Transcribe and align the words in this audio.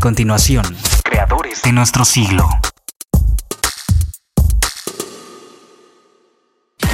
continuación, 0.00 0.64
creadores 1.04 1.62
de 1.62 1.72
nuestro 1.72 2.04
siglo. 2.04 2.48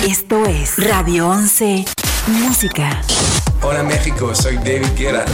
Esto 0.07 0.45
es 0.47 0.77
Radio 0.77 1.29
11 1.29 1.85
Música. 2.27 3.01
Hola 3.63 3.83
México, 3.85 4.35
soy 4.35 4.57
David 4.57 4.89
Guerra. 4.97 5.25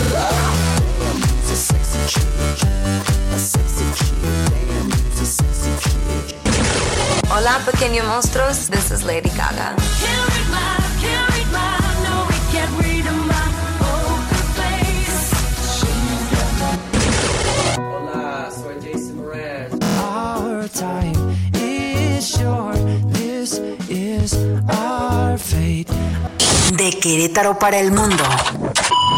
Hola 7.35 7.59
pequeños 7.65 8.07
monstruos, 8.07 8.69
this 8.71 8.91
is 8.91 9.03
Lady 9.03 9.31
Gaga. 9.31 9.75
De 26.83 26.91
Querétaro 26.91 27.61
para 27.61 27.79
el 27.79 27.93
mundo. 27.93 28.25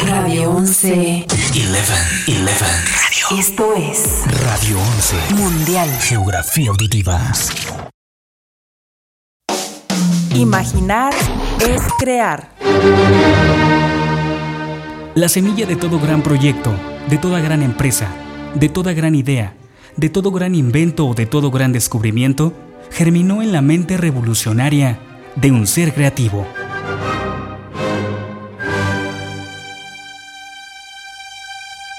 Radio 0.06 0.50
11. 0.50 1.24
11, 1.24 1.66
11. 1.66 2.44
Radio. 2.44 3.38
Esto 3.38 3.74
es 3.74 4.22
Radio 4.44 4.78
11. 4.78 5.34
Mundial. 5.34 5.88
Geografía 6.02 6.68
auditiva. 6.68 7.32
Imaginar 10.34 11.14
es 11.66 11.82
crear. 11.98 12.52
La 15.14 15.30
semilla 15.30 15.64
de 15.64 15.76
todo 15.76 15.98
gran 15.98 16.22
proyecto, 16.22 16.74
de 17.08 17.16
toda 17.16 17.40
gran 17.40 17.62
empresa, 17.62 18.08
de 18.54 18.68
toda 18.68 18.92
gran 18.92 19.14
idea, 19.14 19.54
de 19.96 20.10
todo 20.10 20.32
gran 20.32 20.54
invento 20.54 21.06
o 21.06 21.14
de 21.14 21.24
todo 21.24 21.50
gran 21.50 21.72
descubrimiento, 21.72 22.52
germinó 22.90 23.40
en 23.40 23.52
la 23.52 23.62
mente 23.62 23.96
revolucionaria 23.96 24.98
de 25.36 25.50
un 25.50 25.66
ser 25.66 25.94
creativo. 25.94 26.46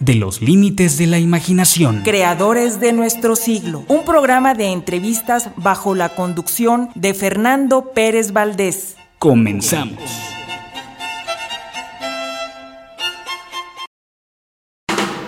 de 0.00 0.14
los 0.14 0.42
límites 0.42 0.98
de 0.98 1.06
la 1.06 1.18
imaginación. 1.18 2.02
Creadores 2.02 2.80
de 2.80 2.92
nuestro 2.92 3.36
siglo, 3.36 3.84
un 3.88 4.04
programa 4.04 4.54
de 4.54 4.72
entrevistas 4.72 5.50
bajo 5.56 5.94
la 5.94 6.08
conducción 6.10 6.90
de 6.94 7.14
Fernando 7.14 7.92
Pérez 7.92 8.32
Valdés. 8.32 8.96
Comenzamos. 9.18 9.98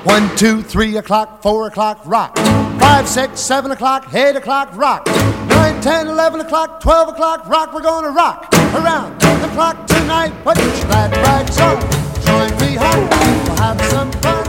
One, 0.05 0.29
two, 0.37 0.63
three 0.63 0.97
o'clock, 0.97 1.41
four 1.43 1.69
o'clock, 1.69 2.05
rock. 2.05 2.37
Five, 2.81 3.07
six, 3.07 3.41
seven 3.41 3.71
o'clock, 3.71 4.13
eight 4.13 4.37
o'clock, 4.37 4.77
rock. 4.77 5.07
Nine, 5.49 5.81
ten, 5.81 6.09
eleven 6.09 6.41
o'clock, 6.41 6.81
twelve 6.81 7.09
o'clock, 7.09 7.49
rock. 7.49 7.73
We're 7.73 7.83
gonna 7.83 8.11
rock 8.11 8.53
around 8.75 9.21
the 9.21 9.49
clock 9.55 9.87
tonight. 9.87 10.33
Put 10.43 10.59
your 10.59 10.87
glad 10.87 11.17
rags 11.19 11.59
on. 11.61 11.79
Join 12.27 12.51
me 12.61 12.75
home. 12.75 13.09
We'll 13.09 13.57
have 13.59 13.81
some 13.91 14.11
fun 14.21 14.42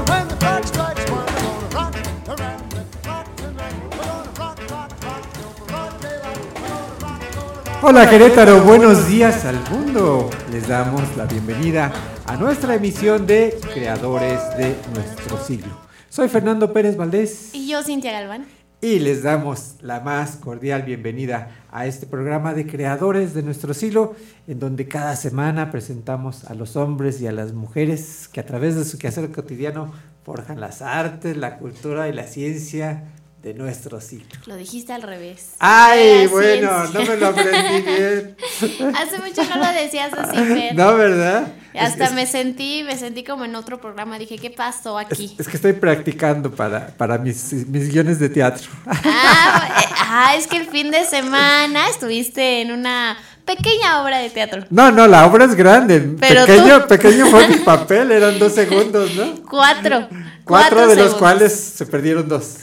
Hola 7.85 8.09
Querétaro, 8.09 8.63
buenos 8.63 9.09
días 9.09 9.43
al 9.43 9.59
mundo. 9.69 10.29
Les 10.53 10.69
damos 10.69 11.17
la 11.17 11.25
bienvenida 11.25 11.91
a 12.25 12.37
nuestra 12.37 12.75
emisión 12.75 13.27
de 13.27 13.59
Creadores 13.73 14.39
de 14.57 14.73
nuestro 14.93 15.37
siglo. 15.37 15.77
Soy 16.07 16.29
Fernando 16.29 16.71
Pérez 16.71 16.95
Valdés 16.95 17.49
Y 17.53 17.67
yo, 17.67 17.83
Cintia 17.83 18.13
Galván. 18.13 18.45
y 18.79 18.99
les 18.99 19.23
damos 19.23 19.75
la 19.81 19.99
más 19.99 20.37
cordial 20.37 20.83
bienvenida 20.83 21.49
a 21.73 21.85
este 21.85 22.05
programa 22.05 22.53
de 22.53 22.65
Creadores 22.65 23.33
de 23.33 23.43
nuestro 23.43 23.73
siglo, 23.73 24.15
en 24.47 24.59
donde 24.59 24.87
cada 24.87 25.17
semana 25.17 25.69
presentamos 25.69 26.45
a 26.45 26.53
los 26.53 26.77
hombres 26.77 27.19
y 27.19 27.27
a 27.27 27.33
las 27.33 27.51
mujeres 27.51 28.29
que 28.31 28.39
a 28.39 28.45
través 28.45 28.77
de 28.77 28.85
su 28.85 28.97
quehacer 28.97 29.29
cotidiano 29.29 29.91
forjan 30.23 30.61
las 30.61 30.81
artes, 30.81 31.35
la 31.35 31.57
cultura 31.57 32.07
y 32.07 32.13
la 32.13 32.27
ciencia 32.27 33.09
de 33.43 33.53
nuestro 33.53 33.99
siglo. 33.99 34.25
Lo 34.45 34.55
dijiste 34.55 34.93
al 34.93 35.01
revés. 35.01 35.49
Ay, 35.59 36.27
bueno, 36.27 36.69
ciencia. 36.87 36.99
no 36.99 37.05
me 37.05 37.17
lo 37.17 37.27
aprendí 37.27 37.81
bien. 37.81 38.37
Hace 38.95 39.19
mucho 39.19 39.43
no 39.53 39.57
lo 39.61 39.71
decías 39.73 40.13
así, 40.13 40.37
Fer. 40.53 40.73
No, 40.75 40.95
¿verdad? 40.95 41.47
Hasta 41.77 42.05
Es- 42.05 42.09
es- 42.11 42.15
me 42.15 42.25
sentí, 42.25 42.83
me 42.83 42.97
sentí 42.97 43.23
como 43.25 43.43
en 43.43 43.55
otro 43.55 43.81
programa. 43.81 44.17
Dije, 44.17 44.37
¿qué 44.37 44.49
pasó 44.49 44.97
aquí? 44.97 45.25
Es, 45.37 45.41
es 45.41 45.47
que 45.49 45.57
estoy 45.57 45.73
practicando 45.73 46.51
para, 46.51 46.87
para 46.95 47.17
mis, 47.17 47.51
mis 47.67 47.91
guiones 47.91 48.17
de 48.19 48.29
teatro. 48.29 48.69
Ah, 48.87 49.69
eh, 49.81 49.93
ah, 49.99 50.35
es 50.37 50.47
que 50.47 50.55
el 50.57 50.67
fin 50.67 50.89
de 50.89 51.03
semana 51.03 51.89
estuviste 51.89 52.61
en 52.61 52.71
una 52.71 53.17
pequeña 53.43 54.01
obra 54.03 54.19
de 54.19 54.29
teatro. 54.29 54.63
No, 54.69 54.89
no, 54.89 55.05
la 55.05 55.25
obra 55.25 55.43
es 55.43 55.55
grande. 55.55 55.99
Pero 56.17 56.45
pequeño, 56.45 56.81
tú- 56.83 56.87
pequeño 56.87 57.25
fue 57.25 57.45
mi 57.49 57.55
papel, 57.57 58.09
eran 58.13 58.39
dos 58.39 58.53
segundos, 58.53 59.13
¿no? 59.15 59.35
Cuatro. 59.49 60.07
Cuatro, 60.45 60.87
de 60.87 60.95
los 60.95 61.13
cuales 61.15 61.51
se 61.53 61.85
perdieron 61.85 62.29
dos. 62.29 62.55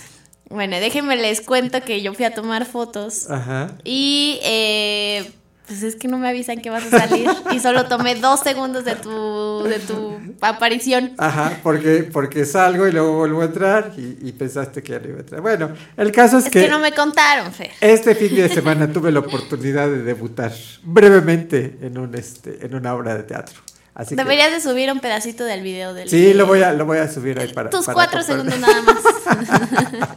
Bueno, 0.51 0.77
déjenme 0.81 1.17
les 1.17 1.41
cuento 1.41 1.81
que 1.83 2.03
yo 2.03 2.13
fui 2.13 2.25
a 2.25 2.35
tomar 2.35 2.67
fotos. 2.67 3.31
Ajá. 3.31 3.69
Y 3.85 4.41
eh, 4.43 5.31
pues 5.69 5.85
es 5.85 5.95
que 5.95 6.09
no 6.09 6.19
me 6.19 6.29
avisan 6.29 6.61
que 6.61 6.71
vas 6.71 6.93
a 6.93 6.99
salir. 7.07 7.31
y 7.53 7.61
solo 7.61 7.87
tomé 7.87 8.17
dos 8.17 8.41
segundos 8.41 8.85
de 8.85 8.97
tu, 8.97 9.63
de 9.63 9.79
tu 9.79 10.19
aparición. 10.41 11.13
Ajá, 11.19 11.61
porque, 11.63 12.03
porque 12.13 12.45
salgo 12.45 12.89
y 12.89 12.91
luego 12.93 13.17
vuelvo 13.19 13.43
a 13.43 13.45
entrar 13.45 13.93
y, 13.97 14.19
y 14.29 14.33
pensaste 14.33 14.83
que 14.83 14.91
ya 14.93 14.99
no 14.99 15.07
iba 15.09 15.17
a 15.19 15.21
entrar. 15.21 15.41
Bueno, 15.41 15.71
el 15.97 16.11
caso 16.11 16.39
es, 16.39 16.47
Es 16.47 16.51
que 16.51 16.67
no 16.69 16.81
me 16.81 16.91
contaron, 16.91 17.53
Fer. 17.53 17.71
este 17.81 18.17
fin 18.17 18.35
de 18.35 18.49
semana 18.49 18.93
tuve 18.93 19.13
la 19.13 19.21
oportunidad 19.21 19.87
de 19.89 20.03
debutar 20.03 20.53
brevemente 20.83 21.79
en, 21.81 21.97
un, 21.97 22.13
este, 22.17 22.67
en 22.67 22.75
una 22.75 22.93
obra 22.95 23.15
de 23.15 23.23
teatro. 23.23 23.61
Así 23.95 24.17
que- 24.17 24.23
Deberías 24.23 24.51
de 24.51 24.61
subir 24.61 24.91
un 24.91 24.99
pedacito 24.99 25.45
del 25.45 25.63
video 25.63 25.95
del 25.95 26.09
Sí, 26.09 26.35
lo 26.35 26.47
voy 26.47 26.63
a, 26.63 26.73
lo 26.73 26.87
voy 26.87 26.99
a 26.99 27.07
subir 27.09 27.39
ahí 27.39 27.53
para. 27.53 27.71
Tus 27.71 27.87
para 27.87 27.95
cuatro 27.95 28.23
segundos 28.25 28.59
nada 28.59 28.83
más. 28.83 28.97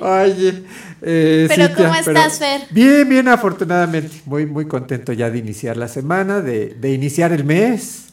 Oye, 0.00 0.64
eh, 1.02 1.46
Pero 1.48 1.66
Cintia, 1.66 1.86
¿cómo 1.86 1.94
estás, 1.98 2.38
Fer? 2.38 2.62
Bien, 2.70 3.08
bien, 3.08 3.28
afortunadamente. 3.28 4.20
Muy, 4.26 4.46
muy 4.46 4.66
contento 4.66 5.12
ya 5.12 5.30
de 5.30 5.38
iniciar 5.38 5.76
la 5.76 5.88
semana, 5.88 6.40
de, 6.40 6.74
de 6.78 6.92
iniciar 6.92 7.32
el 7.32 7.44
mes 7.44 8.09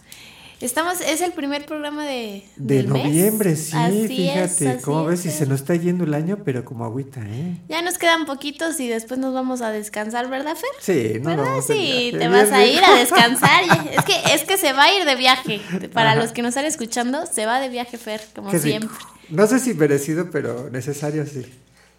Estamos, 0.60 1.02
es 1.02 1.22
el 1.22 1.34
primer 1.34 1.66
programa 1.68 2.04
de, 2.04 2.44
de 2.56 2.76
del 2.78 2.88
mes. 2.88 3.04
noviembre, 3.06 3.56
sí, 3.56 3.76
Así 3.78 4.08
fíjate, 4.08 4.72
es, 4.72 4.84
cómo 4.84 5.06
ves, 5.06 5.20
es, 5.20 5.26
y 5.28 5.38
se 5.38 5.46
nos 5.46 5.62
está 5.62 5.76
yendo 5.76 6.04
el 6.04 6.16
año, 6.16 6.40
pero 6.44 6.66
como 6.66 6.84
agüita, 6.84 7.22
¿eh? 7.24 7.58
Ya 7.70 7.84
nos 7.84 8.00
quedan 8.00 8.26
poquitos 8.26 8.80
y 8.80 8.88
después 8.88 9.20
nos 9.20 9.36
vamos 9.36 9.62
a 9.62 9.70
descansar, 9.70 10.30
¿verdad, 10.30 10.56
Fer? 10.56 10.70
Sí, 10.80 11.20
no 11.20 11.30
¿Verdad? 11.30 11.56
de 11.58 11.62
Sí, 11.62 12.10
te 12.18 12.28
vas 12.28 12.52
a 12.52 12.66
ir 12.66 12.84
a 12.84 12.96
descansar. 13.00 13.64
Es 13.92 14.04
que, 14.04 14.34
es 14.34 14.44
que 14.46 14.58
se 14.58 14.74
va 14.74 14.86
a 14.86 14.94
ir 14.94 15.06
de 15.06 15.16
viaje. 15.16 15.62
Para 15.94 16.14
Ajá. 16.14 16.22
los 16.24 16.32
que 16.32 16.42
nos 16.42 16.50
están 16.50 16.66
escuchando, 16.66 17.26
se 17.32 17.46
va 17.46 17.60
de 17.60 17.70
viaje, 17.70 17.98
Fer, 18.00 18.22
como 18.36 18.50
Qué 18.50 18.58
rico. 18.58 18.68
siempre. 18.68 18.98
No 19.30 19.46
sé 19.46 19.60
si 19.60 19.76
merecido, 19.76 20.32
pero 20.32 20.70
necesario 20.72 21.26
sí. 21.28 21.46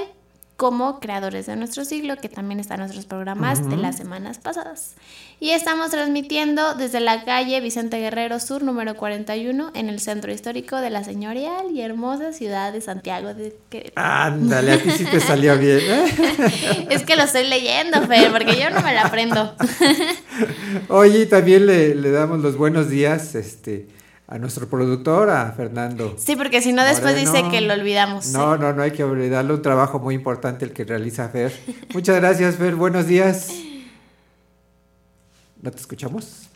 como 0.62 1.00
Creadores 1.00 1.46
de 1.46 1.56
Nuestro 1.56 1.84
Siglo, 1.84 2.14
que 2.18 2.28
también 2.28 2.60
están 2.60 2.78
nuestros 2.78 3.04
programas 3.04 3.68
de 3.68 3.76
las 3.76 3.96
semanas 3.96 4.38
pasadas. 4.38 4.94
Y 5.40 5.50
estamos 5.50 5.90
transmitiendo 5.90 6.76
desde 6.76 7.00
la 7.00 7.24
calle 7.24 7.60
Vicente 7.60 7.98
Guerrero 7.98 8.38
Sur, 8.38 8.62
número 8.62 8.94
41, 8.94 9.72
en 9.74 9.88
el 9.88 9.98
centro 9.98 10.30
histórico 10.30 10.76
de 10.76 10.90
la 10.90 11.02
señorial 11.02 11.72
y 11.74 11.80
hermosa 11.80 12.32
ciudad 12.32 12.72
de 12.72 12.80
Santiago 12.80 13.34
de 13.34 13.56
Querétaro. 13.70 14.06
Ándale, 14.06 14.74
a 14.74 14.78
ti 14.80 14.92
sí 14.92 15.04
te 15.04 15.18
salió 15.18 15.58
bien. 15.58 15.80
¿eh? 15.80 16.86
Es 16.90 17.02
que 17.02 17.16
lo 17.16 17.24
estoy 17.24 17.48
leyendo, 17.48 18.00
Fer, 18.06 18.30
porque 18.30 18.54
yo 18.56 18.70
no 18.70 18.82
me 18.82 18.94
la 18.94 19.06
aprendo. 19.06 19.56
Oye, 20.90 21.22
y 21.22 21.26
también 21.26 21.66
le, 21.66 21.96
le 21.96 22.10
damos 22.12 22.38
los 22.38 22.56
buenos 22.56 22.88
días 22.88 23.34
este, 23.34 23.88
a 24.32 24.38
nuestro 24.38 24.66
productor, 24.66 25.28
a 25.28 25.52
Fernando. 25.52 26.14
Sí, 26.16 26.36
porque 26.36 26.62
si 26.62 26.72
no 26.72 26.82
después 26.84 27.12
Moreno. 27.12 27.32
dice 27.32 27.50
que 27.50 27.60
lo 27.60 27.74
olvidamos. 27.74 28.32
No, 28.32 28.56
no, 28.56 28.72
no 28.72 28.80
hay 28.80 28.92
que 28.92 29.04
olvidarle 29.04 29.52
un 29.52 29.60
trabajo 29.60 29.98
muy 29.98 30.14
importante 30.14 30.64
el 30.64 30.72
que 30.72 30.84
realiza 30.84 31.28
Fer. 31.28 31.52
Muchas 31.92 32.16
gracias, 32.16 32.56
Fer. 32.56 32.74
Buenos 32.74 33.06
días. 33.06 33.50
¿No 35.60 35.70
te 35.70 35.76
escuchamos? 35.76 36.48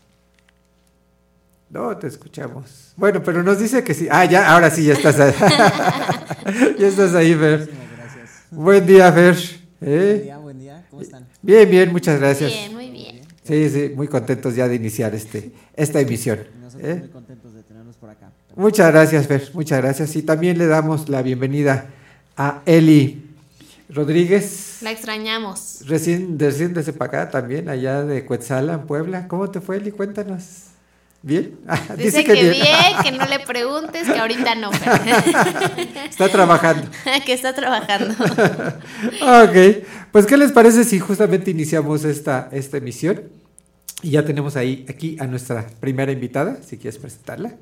No, 1.68 1.94
te 1.98 2.06
escuchamos. 2.06 2.94
Bueno, 2.96 3.22
pero 3.22 3.42
nos 3.42 3.58
dice 3.58 3.84
que 3.84 3.92
sí. 3.92 4.08
Ah, 4.10 4.24
ya, 4.24 4.50
ahora 4.54 4.70
sí, 4.70 4.84
ya 4.84 4.94
estás 4.94 5.20
ahí. 5.20 5.34
ya 6.78 6.86
estás 6.86 7.14
ahí, 7.14 7.34
Fer. 7.34 7.68
Buen 8.52 8.86
día, 8.86 9.12
Fer. 9.12 9.36
¿Eh? 9.82 10.12
Buen 10.14 10.22
día, 10.22 10.38
buen 10.38 10.58
día. 10.58 10.86
¿Cómo 10.88 11.02
están? 11.02 11.26
Bien, 11.42 11.70
bien, 11.70 11.92
muchas 11.92 12.18
gracias. 12.18 12.50
Bien, 12.50 12.72
muy 12.72 12.90
bien. 12.90 13.20
Sí, 13.46 13.68
sí, 13.68 13.92
muy 13.94 14.08
contentos 14.08 14.56
ya 14.56 14.66
de 14.66 14.74
iniciar 14.76 15.14
este, 15.14 15.52
esta 15.74 16.00
emisión. 16.00 16.40
Nosotros 16.60 16.90
¿eh? 16.90 16.96
muy 16.96 17.08
contentos 17.10 17.54
de. 17.54 17.55
Muchas 18.56 18.90
gracias, 18.90 19.26
Fer, 19.26 19.50
muchas 19.52 19.82
gracias. 19.82 20.16
Y 20.16 20.22
también 20.22 20.56
le 20.56 20.66
damos 20.66 21.10
la 21.10 21.20
bienvenida 21.20 21.88
a 22.38 22.62
Eli 22.64 23.22
Rodríguez, 23.90 24.78
La 24.80 24.90
extrañamos. 24.90 25.80
recién, 25.86 26.38
recién 26.38 26.72
desde 26.72 26.94
para 26.94 27.22
acá 27.22 27.30
también, 27.30 27.68
allá 27.68 28.02
de 28.02 28.24
Cuetzala, 28.24 28.72
en 28.72 28.86
Puebla. 28.86 29.28
¿Cómo 29.28 29.50
te 29.50 29.60
fue, 29.60 29.76
Eli? 29.76 29.90
Cuéntanos. 29.90 30.42
¿Bien? 31.22 31.58
Ah, 31.68 31.80
Dice, 31.98 32.24
que, 32.24 32.32
bien, 32.32 32.64
que 33.04 33.12
no 33.12 33.26
le 33.26 33.40
preguntes, 33.40 34.08
que 34.08 34.18
ahorita 34.18 34.54
no. 34.54 34.70
Está 36.08 36.30
trabajando. 36.30 36.88
que 37.26 37.34
está 37.34 37.54
trabajando. 37.54 38.14
ok, 39.20 39.84
pues 40.12 40.24
¿qué 40.24 40.36
les 40.38 40.52
parece 40.52 40.84
si 40.84 40.98
justamente 40.98 41.50
iniciamos 41.50 42.04
esta, 42.04 42.48
esta 42.52 42.78
emisión? 42.78 43.22
Y 44.02 44.12
ya 44.12 44.24
tenemos 44.24 44.56
ahí, 44.56 44.86
aquí 44.88 45.16
a 45.20 45.26
nuestra 45.26 45.66
primera 45.80 46.10
invitada, 46.10 46.56
si 46.66 46.78
quieres 46.78 46.98
presentarla. 46.98 47.52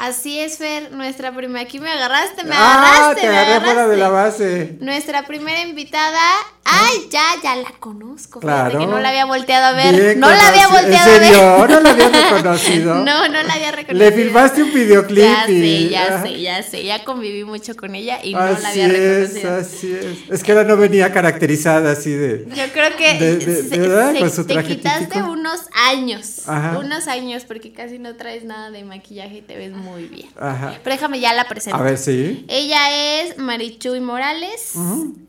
Así 0.00 0.38
es, 0.38 0.56
Fer, 0.56 0.92
nuestra 0.92 1.30
primera. 1.34 1.60
Aquí 1.60 1.78
me 1.78 1.90
agarraste, 1.90 2.42
me 2.44 2.54
ah, 2.54 2.74
agarraste. 2.74 3.20
te 3.20 3.28
me 3.28 3.36
agarré 3.36 3.60
fuera 3.60 3.86
de 3.88 3.94
agarraste. 3.96 3.96
la 3.98 4.08
base. 4.08 4.76
Nuestra 4.80 5.26
primera 5.26 5.60
invitada. 5.62 6.18
Ay, 6.64 7.08
ya, 7.10 7.22
ya 7.42 7.56
la 7.56 7.70
conozco. 7.80 8.38
Claro. 8.38 8.78
que 8.78 8.86
no 8.86 9.00
la 9.00 9.08
había 9.08 9.24
volteado 9.24 9.66
a 9.66 9.72
ver. 9.72 9.94
Bien 9.94 10.20
no 10.20 10.28
la 10.30 10.48
había 10.48 10.68
volteado 10.68 11.10
¿En 11.14 11.20
serio? 11.22 11.40
a 11.42 11.60
ver. 11.66 11.70
¿No 11.70 11.80
la 11.80 11.90
había 11.90 12.08
reconocido? 12.30 12.94
No, 12.94 13.28
no 13.28 13.42
la 13.42 13.54
había 13.54 13.72
reconocido. 13.72 14.10
Le 14.10 14.12
filmaste 14.12 14.62
un 14.62 14.72
videoclip 14.72 15.24
Ya 15.24 15.46
sé, 15.46 15.52
y- 15.52 15.88
ya 15.88 16.06
ah. 16.18 16.22
sé, 16.22 16.40
ya 16.40 16.62
sé. 16.62 16.84
Ya 16.84 17.04
conviví 17.04 17.44
mucho 17.44 17.74
con 17.74 17.94
ella 17.94 18.20
y 18.22 18.34
no 18.34 18.38
así 18.40 18.62
la 18.62 18.68
había 18.70 18.86
es, 18.86 19.34
reconocido. 19.34 19.56
así 19.56 19.92
es. 19.94 20.30
Es 20.30 20.44
que 20.44 20.52
ahora 20.52 20.64
no 20.64 20.76
venía 20.76 21.12
caracterizada 21.12 21.92
así 21.92 22.12
de... 22.12 22.46
Yo 22.54 22.64
creo 22.72 22.96
que 22.96 23.14
De- 23.18 23.36
de- 23.38 23.62
se- 23.68 23.78
¿verdad? 23.78 24.12
se- 24.12 24.20
Con 24.20 24.30
su 24.30 24.46
te 24.46 24.62
quitaste 24.62 25.06
típico. 25.06 25.32
unos 25.32 25.60
años. 25.88 26.42
Ajá. 26.46 26.78
Unos 26.78 27.08
años 27.08 27.44
porque 27.46 27.72
casi 27.72 27.98
no 27.98 28.14
traes 28.16 28.44
nada 28.44 28.70
de 28.70 28.84
maquillaje 28.84 29.38
y 29.38 29.42
te 29.42 29.56
ves 29.56 29.72
muy 29.72 29.89
bien. 29.94 30.28
Ajá. 30.38 30.78
Pero 30.82 30.94
déjame 30.96 31.20
ya 31.20 31.32
la 31.34 31.48
presento. 31.48 31.76
A 31.78 31.82
ver, 31.82 31.98
sí. 31.98 32.44
Ella 32.48 33.22
es 33.22 33.38
Marichuy 33.38 34.00
Morales 34.00 34.74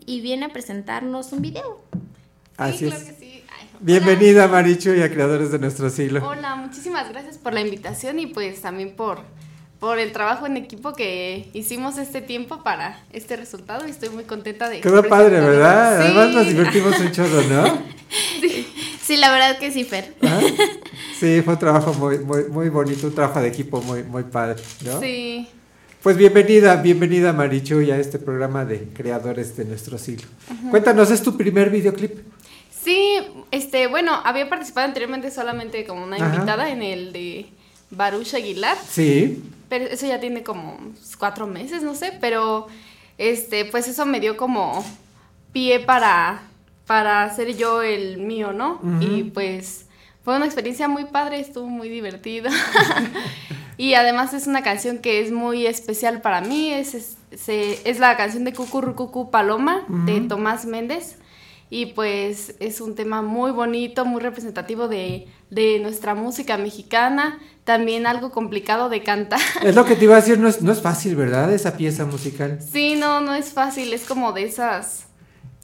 y 0.05 0.21
viene 0.21 0.45
a 0.45 0.49
presentarnos 0.49 1.31
un 1.31 1.41
video. 1.41 1.81
Así 2.57 2.85
claro 2.85 3.01
es. 3.01 3.07
que 3.07 3.13
sí. 3.13 3.43
Ay, 3.59 3.69
Bienvenida, 3.79 4.47
Marichu, 4.47 4.93
y 4.93 5.01
a 5.01 5.09
Creadores 5.11 5.51
de 5.51 5.59
Nuestro 5.59 5.89
Siglo. 5.89 6.25
Hola, 6.27 6.55
muchísimas 6.55 7.09
gracias 7.09 7.37
por 7.37 7.53
la 7.53 7.61
invitación 7.61 8.19
y 8.19 8.27
pues 8.27 8.61
también 8.61 8.95
por, 8.95 9.21
por 9.79 9.97
el 9.99 10.11
trabajo 10.11 10.45
en 10.45 10.57
equipo 10.57 10.93
que 10.93 11.49
hicimos 11.53 11.97
este 11.97 12.21
tiempo 12.21 12.61
para 12.63 13.03
este 13.11 13.35
resultado 13.35 13.87
y 13.87 13.91
estoy 13.91 14.09
muy 14.09 14.25
contenta 14.25 14.69
de 14.69 14.81
Quedó 14.81 15.03
padre. 15.03 15.39
¿verdad? 15.41 15.97
Sí. 15.99 16.03
Además 16.05 16.35
nos 16.35 16.47
divertimos 16.47 16.99
un 16.99 17.11
chorro, 17.11 17.41
¿no? 17.43 17.81
Sí, 19.01 19.17
la 19.17 19.31
verdad 19.31 19.57
que 19.57 19.71
sí, 19.71 19.83
Fer. 19.83 20.13
¿Ah? 20.21 20.39
Sí, 21.21 21.43
fue 21.43 21.53
un 21.53 21.59
trabajo 21.59 21.93
muy, 21.93 22.17
muy, 22.17 22.45
muy 22.45 22.69
bonito, 22.69 23.05
un 23.05 23.13
trabajo 23.13 23.39
de 23.39 23.47
equipo 23.47 23.79
muy, 23.83 24.01
muy 24.01 24.23
padre, 24.23 24.59
¿no? 24.83 24.99
Sí. 24.99 25.47
Pues 26.01 26.17
bienvenida, 26.17 26.75
bienvenida 26.77 27.31
Marichu 27.31 27.77
a 27.91 27.97
este 27.97 28.17
programa 28.17 28.65
de 28.65 28.85
Creadores 28.91 29.55
de 29.55 29.65
Nuestro 29.65 29.99
Siglo. 29.99 30.25
Cuéntanos, 30.71 31.11
¿es 31.11 31.21
tu 31.21 31.37
primer 31.37 31.69
videoclip? 31.69 32.21
Sí, 32.71 33.17
este, 33.51 33.85
bueno, 33.85 34.19
había 34.25 34.49
participado 34.49 34.87
anteriormente 34.87 35.29
solamente 35.29 35.85
como 35.85 36.03
una 36.05 36.15
Ajá. 36.15 36.33
invitada 36.33 36.71
en 36.71 36.81
el 36.81 37.13
de 37.13 37.45
Baruch 37.91 38.33
Aguilar, 38.33 38.75
Sí. 38.89 39.43
pero 39.69 39.85
eso 39.85 40.07
ya 40.07 40.19
tiene 40.19 40.41
como 40.41 40.79
cuatro 41.19 41.45
meses, 41.45 41.83
no 41.83 41.93
sé, 41.93 42.17
pero 42.19 42.65
este, 43.19 43.65
pues 43.65 43.87
eso 43.87 44.07
me 44.07 44.19
dio 44.19 44.37
como 44.37 44.83
pie 45.53 45.81
para, 45.81 46.41
para 46.87 47.21
hacer 47.25 47.55
yo 47.55 47.83
el 47.83 48.17
mío, 48.17 48.53
¿no? 48.53 48.81
Y 48.99 49.25
pues 49.25 49.85
fue 50.23 50.35
una 50.35 50.45
experiencia 50.45 50.87
muy 50.87 51.05
padre, 51.05 51.39
estuvo 51.39 51.67
muy 51.67 51.89
divertida. 51.89 52.49
y 53.77 53.95
además 53.95 54.33
es 54.33 54.47
una 54.47 54.61
canción 54.61 54.99
que 54.99 55.21
es 55.21 55.31
muy 55.31 55.65
especial 55.65 56.21
para 56.21 56.41
mí, 56.41 56.71
es, 56.71 56.93
es, 56.93 57.17
es 57.47 57.99
la 57.99 58.15
canción 58.17 58.43
de 58.43 58.53
Cucurrucucu 58.53 59.31
Paloma 59.31 59.85
de. 59.87 60.21
Tomás 60.21 60.65
Méndez. 60.65 61.17
Y 61.73 61.87
pues 61.87 62.55
es 62.59 62.81
un 62.81 62.95
tema 62.95 63.21
muy 63.21 63.51
bonito, 63.51 64.03
muy 64.03 64.21
representativo 64.21 64.89
de, 64.89 65.29
de 65.49 65.79
nuestra 65.79 66.15
música 66.15 66.57
mexicana, 66.57 67.39
también 67.63 68.05
algo 68.05 68.31
complicado 68.31 68.89
de 68.89 69.03
cantar. 69.03 69.39
Es 69.63 69.73
lo 69.73 69.85
que 69.85 69.95
te 69.95 70.03
iba 70.03 70.15
a 70.15 70.19
decir, 70.19 70.37
no 70.37 70.49
es, 70.49 70.61
no 70.61 70.73
es 70.73 70.81
fácil, 70.81 71.15
¿verdad? 71.15 71.51
Esa 71.53 71.77
pieza 71.77 72.05
musical. 72.05 72.59
Sí, 72.61 72.95
no, 72.95 73.21
no 73.21 73.33
es 73.33 73.53
fácil, 73.53 73.93
es 73.93 74.03
como 74.03 74.33
de 74.33 74.43
esas, 74.43 75.07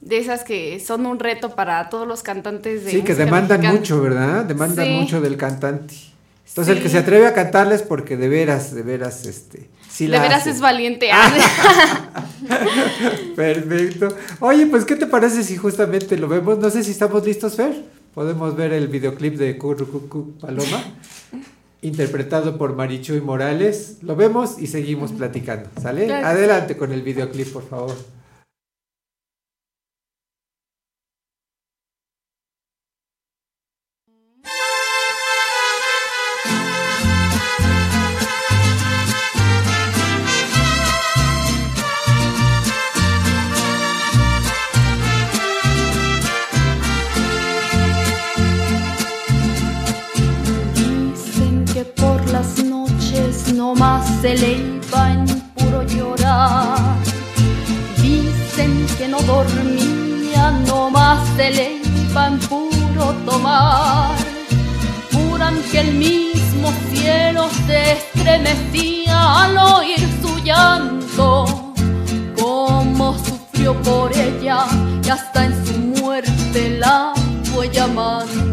de 0.00 0.18
esas 0.18 0.44
que 0.44 0.78
son 0.80 1.06
un 1.06 1.18
reto 1.18 1.54
para 1.54 1.88
todos 1.90 2.06
los 2.06 2.22
cantantes 2.22 2.84
de 2.84 2.90
Sí, 2.90 3.02
que 3.02 3.14
demandan 3.14 3.60
mexicana. 3.60 3.78
mucho, 3.80 4.00
¿verdad? 4.02 4.44
Demandan 4.44 4.86
Sí. 4.86 4.92
mucho 4.92 5.20
del 5.20 5.36
cantante. 5.36 5.94
Entonces 6.48 6.76
el 6.76 6.82
que 6.82 6.88
se 6.88 6.98
atreve 6.98 7.26
a 7.26 7.34
cantarles 7.34 7.82
porque 7.82 8.16
de 8.16 8.28
veras, 8.28 8.74
de 8.74 8.82
veras, 8.82 9.26
este, 9.26 9.68
sí 9.90 10.06
de 10.06 10.12
la 10.12 10.22
veras 10.22 10.40
hace. 10.42 10.50
es 10.50 10.60
valiente. 10.60 11.10
Perfecto. 13.36 14.08
Oye, 14.40 14.66
pues, 14.66 14.84
¿qué 14.84 14.96
te 14.96 15.06
parece 15.06 15.42
si 15.42 15.56
justamente 15.56 16.16
lo 16.16 16.28
vemos? 16.28 16.58
No 16.58 16.70
sé 16.70 16.82
si 16.84 16.90
estamos 16.92 17.24
listos, 17.24 17.54
Fer. 17.56 17.84
Podemos 18.14 18.56
ver 18.56 18.72
el 18.72 18.88
videoclip 18.88 19.36
de 19.36 19.56
Currucucu 19.58 20.32
Paloma, 20.40 20.82
interpretado 21.82 22.58
por 22.58 22.74
Marichuy 22.74 23.20
Morales. 23.20 23.98
Lo 24.02 24.16
vemos 24.16 24.56
y 24.58 24.66
seguimos 24.66 25.12
platicando, 25.12 25.68
¿sale? 25.80 26.06
Claro. 26.06 26.26
Adelante 26.26 26.76
con 26.76 26.92
el 26.92 27.02
videoclip, 27.02 27.52
por 27.52 27.68
favor. 27.68 27.94
Se 54.20 54.34
le 54.34 54.52
iba 54.52 55.12
en 55.12 55.26
puro 55.54 55.82
llorar. 55.84 56.78
Dicen 58.02 58.86
que 58.96 59.06
no 59.08 59.20
dormía, 59.22 60.50
no 60.66 60.90
más 60.90 61.20
se 61.36 61.50
le 61.50 61.76
iba 61.76 62.26
en 62.26 62.38
puro 62.40 63.14
tomar. 63.26 64.16
Juran 65.12 65.56
que 65.70 65.80
el 65.80 65.94
mismo 65.94 66.72
cielo 66.90 67.48
se 67.66 67.92
estremecía 67.92 69.44
al 69.44 69.58
oír 69.58 70.00
su 70.20 70.38
llanto. 70.42 71.72
Cómo 72.40 73.16
sufrió 73.18 73.74
por 73.82 74.10
ella 74.16 74.64
y 75.04 75.08
hasta 75.08 75.44
en 75.44 75.66
su 75.66 75.78
muerte 76.02 76.78
la 76.78 77.12
fue 77.52 77.70
llamando. 77.70 78.47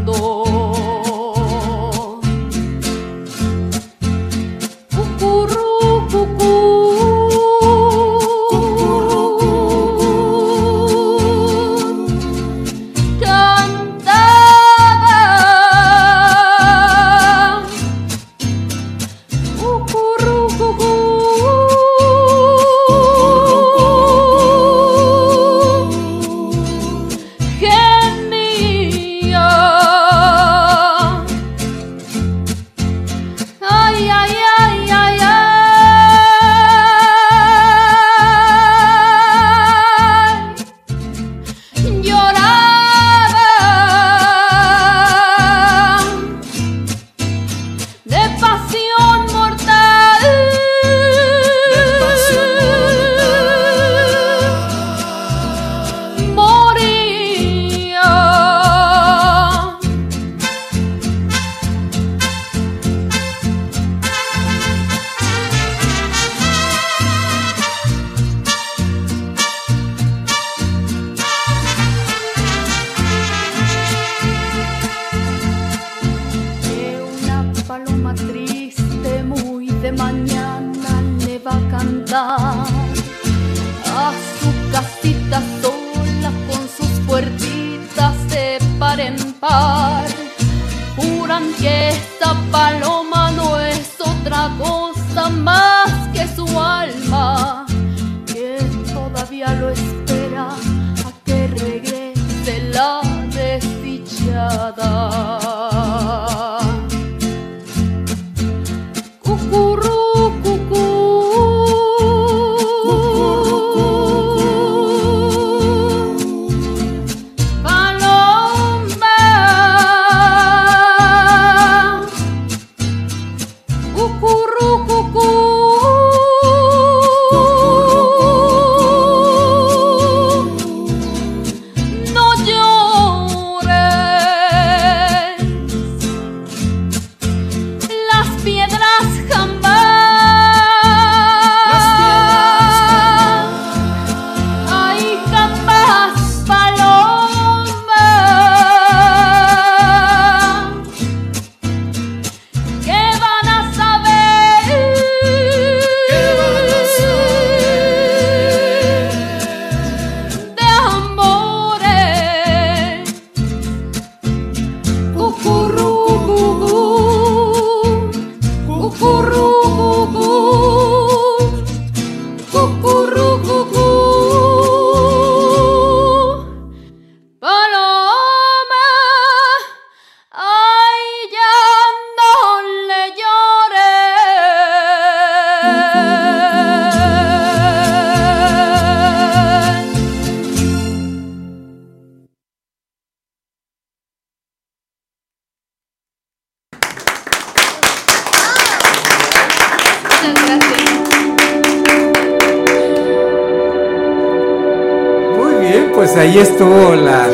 Ahí 206.35 206.41
estuvo 206.41 206.95
la 206.95 207.29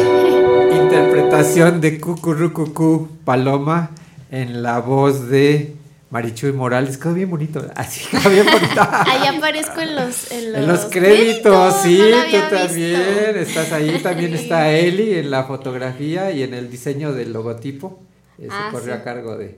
interpretación 0.72 1.81
de 1.81 2.00
Cucurrucucú 2.00 3.08
Paloma 3.25 3.89
en 4.29 4.62
la 4.62 4.77
voz 4.79 5.27
de 5.27 5.74
Marichuy 6.12 6.51
Morales. 6.51 7.00
Quedó 7.00 7.15
bien 7.15 7.31
bonito. 7.31 7.65
Así 7.75 8.05
quedó 8.12 8.29
bien 8.29 8.46
bonito. 8.46 8.79
Ahí 9.08 9.25
aparezco 9.36 9.81
en 9.81 9.96
los, 9.96 10.31
en 10.31 10.51
los, 10.51 10.62
En 10.62 10.67
los 10.67 10.79
créditos, 10.86 11.75
sí, 11.81 12.00
no 12.00 12.24
tú 12.25 12.55
también. 12.55 13.00
visto. 13.00 13.39
Estás 13.39 13.72
ahí, 13.72 14.00
también 14.03 14.34
está 14.36 14.72
Eli 14.77 15.15
en 15.15 15.31
la 15.31 15.46
fotografía 15.46 16.31
y 16.31 16.43
en 16.43 16.53
el 16.53 16.70
diseño 16.70 17.12
del 17.12 17.34
logotipo. 17.34 18.00
Ese 18.38 18.50
Ah, 18.51 18.70
corrió 18.72 18.93
sí. 18.93 19.00
a 19.00 19.03
cargo 19.03 19.36
de, 19.36 19.58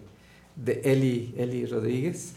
de 0.56 0.82
Eli, 0.86 1.36
Eli 1.38 1.66
Rodríguez. 1.66 2.32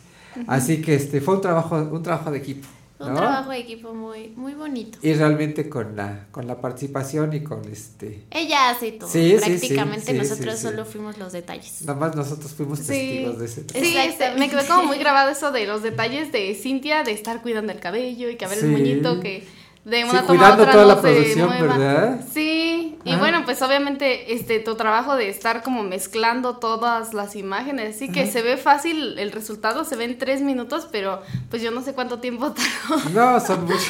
Así 0.49 0.83
que 0.83 0.97
este 0.97 1.21
fue 1.21 1.37
un 1.37 1.41
trabajo, 1.41 1.77
un 1.77 2.03
trabajo 2.03 2.33
de 2.33 2.39
equipo. 2.39 2.67
¿no? 2.99 3.36
De 3.57 3.63
equipo 3.63 3.93
muy, 3.95 4.29
muy 4.37 4.55
bonito. 4.55 4.99
Y 5.03 5.13
realmente 5.15 5.69
con 5.69 5.97
la, 5.97 6.27
con 6.31 6.47
la 6.47 6.61
participación 6.61 7.33
y 7.33 7.43
con 7.43 7.63
este. 7.71 8.25
Ella 8.31 8.71
hace 8.71 8.93
todo. 8.93 9.09
Sí, 9.09 9.37
Prácticamente 9.39 10.13
sí, 10.13 10.19
nosotros 10.19 10.55
sí, 10.55 10.61
sí. 10.61 10.67
solo 10.69 10.85
fuimos 10.85 11.19
los 11.19 11.33
detalles. 11.33 11.83
Nada 11.83 11.99
más 11.99 12.15
nosotros 12.17 12.53
fuimos 12.53 12.79
Sí, 12.81 12.87
testigos 12.87 13.39
de 13.39 13.47
ese 13.47 13.65
trabajo. 13.65 13.91
sí 13.93 13.97
este, 13.99 14.31
me 14.39 14.49
quedó 14.51 14.67
como 14.67 14.85
muy 14.85 14.99
grabado 14.99 15.31
eso 15.31 15.53
de 15.53 15.67
los 15.67 15.83
detalles 15.83 16.33
de 16.33 16.55
Cintia, 16.55 17.03
de 17.03 17.13
estar 17.13 17.43
cuidando 17.43 17.73
el 17.73 17.81
cabello 17.81 18.31
y 18.31 18.37
que 18.37 18.45
a 18.45 18.49
ver 18.49 18.59
Sí. 18.59 18.67
el 18.67 18.73
moñito 18.73 19.21
que 19.21 19.45
de 19.85 19.99
Sí, 19.99 20.03
una 20.03 20.11
toma 20.11 20.19
a 20.23 20.27
cuidando 20.27 20.63
otra 20.65 20.73
toda 20.73 20.85
no 20.85 20.89
la 20.89 20.97
se 20.97 21.01
producción, 21.03 21.47
mueva. 21.49 21.79
¿verdad? 21.79 22.21
Sí, 22.35 22.66
y 23.07 23.13
Ah. 23.13 23.19
bueno, 23.19 23.43
pues 23.45 23.63
obviamente 23.63 24.35
este 24.35 24.59
tu 24.61 24.75
trabajo 24.75 25.17
de 25.17 25.29
estar 25.29 25.63
como 25.63 25.83
mezclando 25.83 26.57
todas 26.59 27.15
las 27.15 27.37
imágenes, 27.37 27.97
así 27.97 28.11
que 28.11 28.23
Ajá. 28.25 28.33
se 28.33 28.43
ve 28.43 28.57
fácil 28.59 29.19
el 29.19 29.33
resultado, 29.33 29.85
se 29.85 29.97
ve 29.97 30.05
en 30.05 30.19
tres 30.19 30.43
minutos, 30.43 30.89
pero 30.93 31.23
pues 31.51 31.63
yo 31.63 31.71
no 31.71 31.83
sé 31.83 31.95
cuánto 31.95 32.19
tiempo 32.19 32.53
tardó. 32.53 33.11
No, 33.11 33.41
son 33.41 33.65
muchos. 33.67 33.89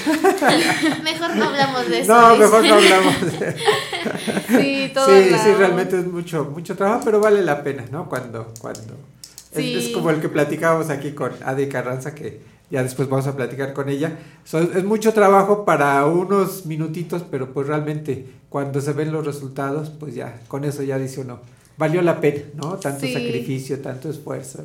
Mejor 1.02 1.35
no 1.37 1.46
hablamos 1.46 1.88
de 1.88 2.00
eso. 2.00 2.12
No, 2.14 2.37
mejor 2.37 2.64
no 2.64 2.75
hablamos 2.75 3.20
de 3.40 3.56
Sí, 4.49 4.90
todo 4.94 5.06
Sí, 5.06 5.30
la- 5.30 5.38
sí, 5.42 5.52
realmente 5.54 5.99
es 5.99 6.06
mucho, 6.06 6.44
mucho 6.44 6.76
trabajo, 6.76 7.02
pero 7.04 7.20
vale 7.20 7.42
la 7.42 7.62
pena, 7.62 7.85
¿no? 7.90 8.08
Cuando, 8.08 8.52
cuando. 8.61 8.80
es- 8.82 9.56
Sí. 9.56 9.75
Es, 9.76 9.88
como 9.94 10.11
el 10.11 10.20
que 10.20 10.28
platicábamos 10.28 10.90
aquí 10.90 11.12
con 11.12 11.32
Ade 11.44 11.68
Carranza, 11.68 12.14
que 12.14 12.40
ya 12.70 12.82
después 12.82 13.08
vamos 13.08 13.26
a 13.26 13.37
platicar 13.37 13.73
con 13.73 13.88
ella. 13.88 14.18
So, 14.44 14.61
es 14.61 14.85
mucho 14.85 15.12
trabajo 15.12 15.64
para 15.64 16.04
unos 16.06 16.66
minutitos, 16.66 17.23
pero 17.30 17.52
pues 17.52 17.66
realmente 17.66 18.26
cuando 18.49 18.80
se 18.80 18.92
ven 18.92 19.12
los 19.12 19.25
resultados, 19.26 19.90
pues 19.90 20.14
ya, 20.14 20.40
con 20.49 20.64
eso 20.64 20.82
ya 20.82 20.99
dice 20.99 21.20
uno, 21.20 21.40
valió 21.78 22.02
la 22.02 22.20
pena, 22.20 22.42
¿no? 22.54 22.76
Tanto 22.76 23.00
Sí. 23.06 23.12
sacrificio, 23.12 23.80
tanto 23.80 24.08
esfuerzo. 24.11 24.64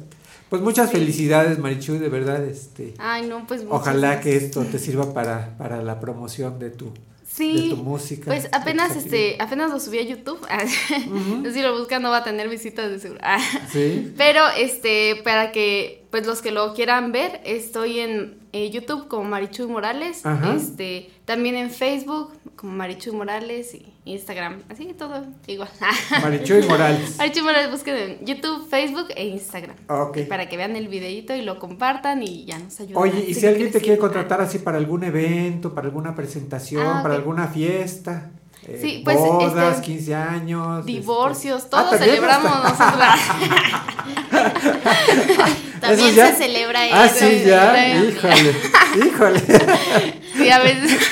Pues 0.49 0.61
muchas 0.61 0.91
felicidades, 0.91 1.59
Marichu, 1.59 1.93
de 1.93 2.09
verdad, 2.09 2.43
este. 2.43 2.93
Ay, 2.97 3.25
no, 3.27 3.47
pues 3.47 3.63
Ojalá 3.69 4.19
que 4.19 4.35
esto 4.35 4.63
te 4.65 4.79
sirva 4.79 5.13
para, 5.13 5.57
para 5.57 5.81
la 5.81 5.99
promoción 6.01 6.59
de 6.59 6.71
tu, 6.71 6.91
Sí, 7.25 7.69
de 7.69 7.75
tu 7.75 7.81
música. 7.81 8.25
Pues 8.25 8.49
apenas 8.51 8.95
este, 8.97 9.37
apenas 9.39 9.71
lo 9.71 9.79
subí 9.79 9.99
a 9.99 10.03
YouTube. 10.03 10.39
Si 11.53 11.61
lo 11.61 11.77
buscan 11.77 12.01
no 12.01 12.09
va 12.09 12.17
a 12.17 12.23
tener 12.23 12.49
visitas 12.49 12.89
de 12.89 12.99
seguro. 12.99 13.21
Sí. 13.71 14.13
Pero 14.17 14.41
este, 14.57 15.21
para 15.23 15.51
que 15.53 16.00
pues 16.11 16.27
los 16.27 16.41
que 16.41 16.51
lo 16.51 16.73
quieran 16.73 17.11
ver, 17.13 17.39
estoy 17.45 17.99
en 17.99 18.37
eh, 18.51 18.69
YouTube 18.69 19.07
como 19.07 19.23
Marichuy 19.23 19.65
Morales, 19.67 20.25
Ajá. 20.25 20.53
este, 20.55 21.09
también 21.23 21.55
en 21.55 21.71
Facebook 21.71 22.33
como 22.57 22.73
Marichuy 22.73 23.13
Morales 23.13 23.73
y 23.73 23.93
Instagram, 24.03 24.61
así 24.69 24.93
todo 24.93 25.25
igual. 25.47 25.69
Marichuy 26.21 26.63
Morales. 26.67 27.17
Marichuy 27.17 27.43
Morales 27.43 27.71
busquen 27.71 27.95
en 27.95 28.25
YouTube, 28.25 28.67
Facebook 28.69 29.07
e 29.15 29.25
Instagram. 29.27 29.77
Ok. 29.87 30.19
Para 30.27 30.49
que 30.49 30.57
vean 30.57 30.75
el 30.75 30.89
videito 30.89 31.33
y 31.33 31.43
lo 31.43 31.59
compartan 31.59 32.21
y 32.23 32.43
ya 32.43 32.59
nos 32.59 32.77
ayuden. 32.81 32.97
Oye, 32.97 33.25
y 33.27 33.33
si 33.33 33.47
alguien 33.47 33.71
te 33.71 33.79
quiere 33.79 33.97
contratar 33.97 34.41
así 34.41 34.59
para 34.59 34.77
algún 34.77 35.05
evento, 35.05 35.73
para 35.73 35.87
alguna 35.87 36.13
presentación, 36.13 36.85
Ah, 36.85 36.99
para 37.01 37.15
alguna 37.15 37.47
fiesta, 37.47 38.31
eh, 38.67 38.77
Sí, 38.81 39.01
pues, 39.05 39.17
bodas, 39.17 39.77
este, 39.77 39.85
15 39.93 40.13
años, 40.15 40.85
Divorcios, 40.85 41.63
Ah, 41.65 41.69
todos 41.69 41.89
¿también 41.91 42.09
celebramos 42.15 42.51
nosotros. 42.63 43.15
También 45.81 46.13
se 46.15 46.33
celebra 46.35 46.79
Ah, 46.93 47.05
eso. 47.07 47.15
sí, 47.25 47.43
ya. 47.45 47.73
celebra. 47.75 48.05
Híjole, 48.05 48.55
híjole. 49.07 49.39
Sí, 50.37 50.49
a 50.49 50.59
veces. 50.59 50.97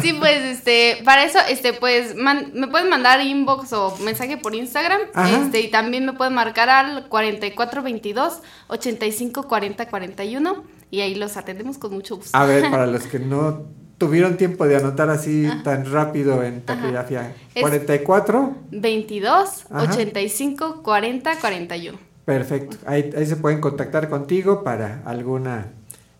Sí, 0.00 0.12
pues, 0.14 0.42
este, 0.42 0.98
para 1.04 1.22
eso, 1.22 1.38
este, 1.48 1.72
pues, 1.74 2.16
man- 2.16 2.50
me 2.54 2.66
pueden 2.66 2.88
mandar 2.88 3.20
inbox 3.20 3.72
o 3.72 3.96
mensaje 3.98 4.36
por 4.36 4.52
Instagram, 4.54 5.00
Ajá. 5.14 5.42
este, 5.44 5.60
y 5.60 5.70
también 5.70 6.04
me 6.04 6.12
pueden 6.12 6.34
marcar 6.34 6.68
al 6.68 7.08
4422 7.08 8.40
85 8.68 9.46
40 9.46 9.86
41 9.86 10.64
y 10.90 11.00
ahí 11.02 11.14
los 11.14 11.36
atendemos 11.36 11.78
con 11.78 11.92
mucho 11.92 12.16
gusto. 12.16 12.36
A 12.36 12.44
ver, 12.46 12.68
para 12.70 12.86
los 12.88 13.04
que 13.04 13.20
no 13.20 13.66
tuvieron 13.98 14.36
tiempo 14.36 14.66
de 14.66 14.76
anotar 14.76 15.08
así 15.10 15.48
tan 15.62 15.90
rápido 15.90 16.42
en 16.42 16.62
taquigrafía, 16.62 17.32
Es- 17.54 17.62
44, 17.62 18.56
22 18.72 19.66
Ajá. 19.70 19.82
85 19.92 20.82
40 20.82 21.36
41. 21.38 22.11
Perfecto. 22.24 22.76
Ahí, 22.86 23.10
ahí 23.16 23.26
se 23.26 23.36
pueden 23.36 23.60
contactar 23.60 24.08
contigo 24.08 24.62
para 24.64 25.02
alguna 25.04 25.66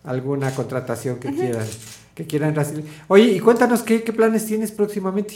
alguna 0.03 0.53
contratación 0.53 1.17
que 1.19 1.33
quieran 1.33 1.65
que 2.13 2.27
quieran 2.27 2.53
recibir. 2.55 2.85
Oye, 3.07 3.25
y 3.31 3.39
cuéntanos 3.39 3.81
qué, 3.83 4.03
qué 4.03 4.13
planes 4.13 4.45
tienes 4.45 4.71
próximamente. 4.71 5.35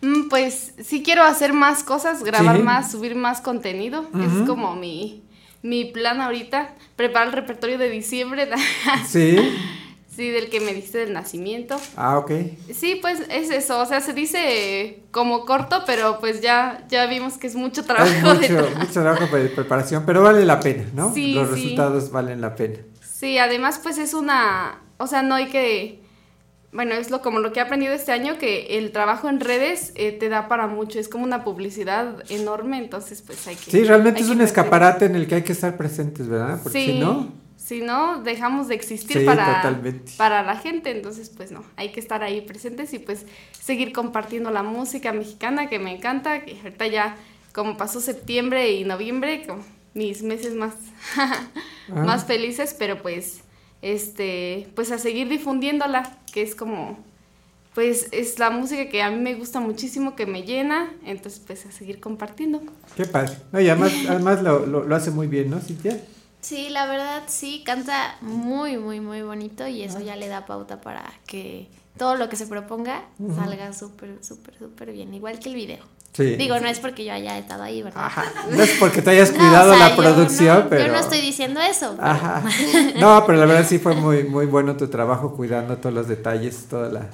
Mm, 0.00 0.28
Pues 0.28 0.74
sí 0.82 1.02
quiero 1.02 1.22
hacer 1.22 1.52
más 1.52 1.84
cosas, 1.84 2.24
grabar 2.24 2.56
Sí. 2.56 2.62
más, 2.62 2.90
subir 2.90 3.14
más 3.14 3.40
contenido. 3.40 4.06
Es 4.14 4.48
como 4.48 4.74
mi, 4.74 5.22
mi 5.62 5.84
plan 5.84 6.20
ahorita, 6.20 6.74
preparar 6.96 7.28
el 7.28 7.34
repertorio 7.34 7.78
de 7.78 7.88
diciembre. 7.90 8.48
Sí. 9.06 9.36
Sí, 10.14 10.28
del 10.28 10.50
que 10.50 10.60
me 10.60 10.74
dijiste 10.74 10.98
del 10.98 11.14
nacimiento. 11.14 11.76
Ah, 11.96 12.18
ok. 12.18 12.30
Sí, 12.74 12.98
pues 13.00 13.20
es 13.30 13.50
eso, 13.50 13.80
o 13.80 13.86
sea, 13.86 14.00
se 14.02 14.12
dice 14.12 15.00
como 15.10 15.46
corto, 15.46 15.84
pero 15.86 16.18
pues 16.20 16.42
ya, 16.42 16.84
ya 16.90 17.06
vimos 17.06 17.38
que 17.38 17.46
es 17.46 17.54
mucho 17.54 17.84
trabajo. 17.84 18.06
Es 18.12 18.50
mucho, 18.50 18.68
mucho 18.78 18.92
trabajo 19.00 19.36
de 19.36 19.48
preparación, 19.48 20.04
pero 20.04 20.22
vale 20.22 20.44
la 20.44 20.60
pena, 20.60 20.84
¿no? 20.94 21.14
Sí, 21.14 21.32
Los 21.32 21.48
sí. 21.48 21.54
resultados 21.54 22.10
valen 22.10 22.42
la 22.42 22.54
pena. 22.56 22.78
Sí, 23.00 23.38
además 23.38 23.80
pues 23.82 23.96
es 23.98 24.12
una, 24.12 24.80
o 24.98 25.06
sea, 25.06 25.22
no 25.22 25.34
hay 25.34 25.46
que, 25.46 26.02
bueno, 26.72 26.94
es 26.94 27.10
lo 27.10 27.22
como 27.22 27.38
lo 27.38 27.52
que 27.52 27.60
he 27.60 27.62
aprendido 27.62 27.94
este 27.94 28.12
año, 28.12 28.36
que 28.36 28.78
el 28.78 28.92
trabajo 28.92 29.30
en 29.30 29.40
redes 29.40 29.92
eh, 29.94 30.12
te 30.12 30.28
da 30.28 30.46
para 30.48 30.66
mucho, 30.66 30.98
es 30.98 31.08
como 31.08 31.24
una 31.24 31.42
publicidad 31.42 32.22
enorme, 32.30 32.76
entonces 32.78 33.22
pues 33.22 33.46
hay 33.46 33.56
que... 33.56 33.70
Sí, 33.70 33.84
realmente 33.84 34.20
es 34.20 34.28
un 34.28 34.42
escaparate 34.42 35.06
en 35.06 35.14
el 35.16 35.26
que 35.26 35.36
hay 35.36 35.42
que 35.42 35.52
estar 35.52 35.76
presentes, 35.78 36.28
¿verdad? 36.28 36.60
Porque 36.62 36.78
Sí, 36.78 36.92
si 36.92 36.98
no, 36.98 37.32
si 37.62 37.80
no, 37.80 38.22
dejamos 38.22 38.66
de 38.68 38.74
existir 38.74 39.18
Sí, 39.20 39.24
para, 39.24 39.56
totalmente. 39.62 40.12
para 40.16 40.42
la 40.42 40.56
gente, 40.56 40.90
entonces 40.90 41.30
pues 41.30 41.52
no, 41.52 41.62
hay 41.76 41.90
que 41.92 42.00
estar 42.00 42.22
ahí 42.22 42.40
presentes 42.40 42.92
y 42.92 42.98
pues 42.98 43.24
seguir 43.52 43.92
compartiendo 43.92 44.50
la 44.50 44.62
música 44.64 45.12
mexicana 45.12 45.68
que 45.68 45.78
me 45.78 45.94
encanta, 45.94 46.44
que 46.44 46.56
ahorita 46.62 46.86
ya 46.88 47.16
como 47.52 47.76
pasó 47.76 48.00
septiembre 48.00 48.72
y 48.72 48.84
noviembre, 48.84 49.44
como 49.46 49.62
mis 49.94 50.22
meses 50.22 50.54
más, 50.54 50.74
Ah. 51.16 52.04
más 52.04 52.24
felices, 52.24 52.74
pero 52.78 53.02
pues 53.02 53.40
este, 53.82 54.68
pues 54.74 54.90
a 54.92 54.98
seguir 54.98 55.28
difundiéndola, 55.28 56.16
que 56.32 56.42
es 56.42 56.54
como 56.54 56.98
pues 57.74 58.08
es 58.12 58.38
la 58.38 58.50
música 58.50 58.88
que 58.90 59.02
a 59.02 59.10
mí 59.10 59.16
me 59.18 59.34
gusta 59.34 59.58
muchísimo, 59.60 60.14
que 60.14 60.26
me 60.26 60.42
llena, 60.42 60.92
entonces 61.06 61.42
pues 61.46 61.64
a 61.66 61.72
seguir 61.72 62.00
compartiendo. 62.00 62.60
qué 62.96 63.04
padre. 63.06 63.32
No, 63.50 63.60
y 63.60 63.68
además, 63.68 63.92
además 64.08 64.42
lo, 64.42 64.66
lo, 64.66 64.84
lo 64.84 64.94
hace 64.94 65.10
muy 65.10 65.26
bien, 65.26 65.50
¿no, 65.50 65.58
Cintia? 65.60 65.98
Sí, 66.42 66.68
la 66.70 66.86
verdad 66.86 67.22
sí, 67.28 67.62
canta 67.64 68.16
muy, 68.20 68.76
muy, 68.76 69.00
muy 69.00 69.22
bonito 69.22 69.66
y 69.66 69.82
eso 69.82 70.00
ya 70.00 70.16
le 70.16 70.28
da 70.28 70.44
pauta 70.44 70.80
para 70.80 71.04
que 71.26 71.68
todo 71.96 72.16
lo 72.16 72.28
que 72.28 72.36
se 72.36 72.46
proponga 72.46 73.02
salga 73.36 73.72
súper, 73.72 74.18
súper, 74.22 74.58
súper 74.58 74.92
bien, 74.92 75.14
igual 75.14 75.38
que 75.38 75.48
el 75.48 75.54
video. 75.54 75.78
Sí. 76.12 76.36
Digo, 76.36 76.58
no 76.60 76.66
es 76.68 76.78
porque 76.78 77.04
yo 77.06 77.12
haya 77.14 77.38
estado 77.38 77.62
ahí, 77.62 77.82
¿verdad? 77.82 78.10
No 78.50 78.62
es 78.62 78.72
porque 78.78 79.00
te 79.00 79.10
hayas 79.10 79.30
No, 79.32 79.38
cuidado 79.38 79.72
o 79.72 79.76
sea, 79.76 79.88
la 79.88 79.96
yo 79.96 80.02
producción, 80.02 80.58
no- 80.64 80.68
pero... 80.68 80.86
Yo 80.86 80.92
no 80.92 80.98
estoy 80.98 81.20
diciendo 81.22 81.60
eso. 81.60 81.92
pero- 81.96 82.06
Ajá. 82.06 82.42
No, 83.00 83.24
pero 83.24 83.38
la 83.38 83.46
verdad 83.46 83.66
sí 83.66 83.78
fue 83.78 83.94
muy, 83.94 84.24
muy 84.24 84.44
bueno 84.46 84.76
tu 84.76 84.88
trabajo 84.88 85.34
cuidando 85.34 85.78
todos 85.78 85.94
los 85.94 86.08
detalles, 86.08 86.66
toda 86.68 86.90
la, 86.90 87.08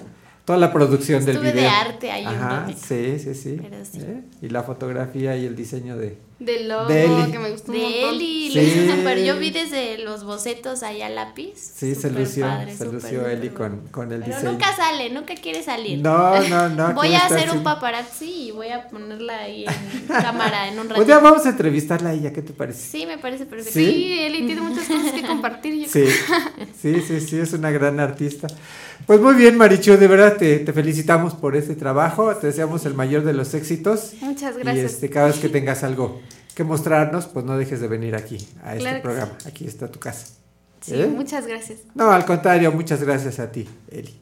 toda 0.45 0.59
la 0.59 0.73
producción 0.73 1.25
del 1.25 1.39
video. 1.39 1.53
de 1.55 1.69
arte 1.69 2.11
ahí 2.11 2.25
Ajá, 2.25 2.67
sí, 2.77 3.19
sí, 3.21 3.35
sí. 3.35 3.59
Pero 3.63 3.85
sí. 3.85 4.01
¿Eh? 4.01 4.23
Y 4.43 4.49
la 4.49 4.63
fotografía 4.65 5.37
y 5.37 5.45
el 5.47 5.55
diseño 5.55 5.97
de... 5.97 6.19
Del 6.39 6.69
logo, 6.69 6.87
De 6.87 7.05
Eli. 7.05 7.33
que 7.33 7.39
me 7.41 7.51
gustó 7.51 7.73
un 7.73 7.79
De 7.79 7.85
montón. 7.85 8.15
Eli, 8.15 8.51
Sí. 8.51 8.55
lo 8.55 8.63
hizo 8.63 8.97
súper. 8.97 9.25
Yo 9.25 9.39
vi 9.41 9.51
desde 9.51 9.99
los 9.99 10.23
bocetos 10.23 10.85
ahí 10.85 11.03
a 11.03 11.09
lápiz. 11.09 11.53
Sí, 11.57 11.95
se 11.97 12.03
súper 12.09 12.13
lució, 12.13 12.47
padre, 12.47 12.77
se 12.77 12.85
lució 12.85 13.19
súper 13.19 13.31
Eli 13.33 13.49
con, 13.49 13.89
con 13.91 14.13
el 14.13 14.21
Pero 14.21 14.37
diseño. 14.37 14.53
nunca 14.53 14.77
sale, 14.77 15.11
nunca 15.11 15.35
quiere 15.35 15.65
salir. 15.65 15.99
No, 15.99 16.41
no, 16.49 16.69
no, 16.69 16.93
Voy 16.95 17.13
a 17.15 17.27
hacer 17.27 17.51
un 17.51 17.65
paparazzi 17.65 18.49
y 18.49 18.51
voy 18.53 18.69
a 18.69 18.87
ponerla 18.89 19.39
ahí 19.41 19.65
en 19.67 20.07
cámara 20.07 20.69
en 20.69 20.75
un 20.79 20.89
ratito. 20.89 21.01
Un 21.01 21.07
día 21.09 21.19
vamos 21.19 21.45
a 21.45 21.49
entrevistarla 21.51 22.11
a 22.11 22.13
ella, 22.15 22.33
¿qué 22.33 22.43
te 22.43 22.53
parece? 22.53 22.83
Sí, 22.99 23.05
me 23.05 23.19
parece 23.19 23.45
perfecto. 23.45 23.73
¿Sí? 23.79 23.87
Sí, 23.87 24.19
Eli 24.21 24.47
tiene 24.47 24.61
muchas 24.61 24.87
cosas 24.87 25.11
que 25.11 25.23
compartir. 25.27 25.75
yo 25.75 25.89
Sí, 25.91 26.05
sí, 26.81 27.01
sí, 27.03 27.21
sí, 27.21 27.39
es 27.41 27.53
una 27.53 27.73
gran 27.73 27.99
artista. 27.99 28.47
Pues 29.07 29.21
muy 29.21 29.35
bien, 29.35 29.57
Marichu, 29.57 29.97
de 29.97 30.07
verdad 30.07 30.37
te, 30.37 30.59
te 30.59 30.73
felicitamos 30.73 31.35
por 31.35 31.57
este 31.57 31.75
trabajo, 31.75 32.35
te 32.37 32.49
deseamos 32.49 32.85
el 32.85 32.95
mayor 32.95 33.25
de 33.25 33.33
los 33.33 33.55
éxitos. 33.55 34.13
Muchas 34.21 34.55
Y 34.57 34.61
gracias. 34.61 34.93
este, 34.93 35.09
cada 35.11 35.29
vez 35.29 35.37
que 35.39 35.49
tengas 35.49 35.83
algo 35.83 36.21
que 36.55 36.63
mostrarnos, 36.65 37.27
pues 37.27 37.45
no 37.47 37.57
dejes 37.57 37.81
de 37.81 37.89
venir 37.89 38.15
aquí, 38.17 38.37
a 38.63 38.73
este 38.73 38.81
Claro 38.81 39.03
programa. 39.03 39.33
Aquí 39.47 39.67
está 39.67 39.91
tu 39.91 39.99
casa. 39.99 40.27
Sí, 40.83 40.95
¿Eh? 40.95 41.07
muchas 41.07 41.47
gracias. 41.47 41.81
No, 41.95 42.11
al 42.11 42.25
contrario, 42.27 42.71
muchas 42.73 43.03
gracias 43.03 43.39
a 43.39 43.51
ti, 43.51 43.67
Eli. 43.91 44.15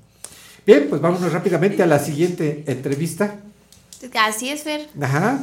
Bien, 0.64 0.86
pues 0.88 1.00
vámonos 1.00 1.32
rápidamente 1.32 1.82
a 1.82 1.86
la 1.86 1.98
siguiente 1.98 2.62
entrevista. 2.66 3.36
Así 4.14 4.48
es, 4.50 4.62
Fer. 4.62 4.88
Ajá. 5.00 5.40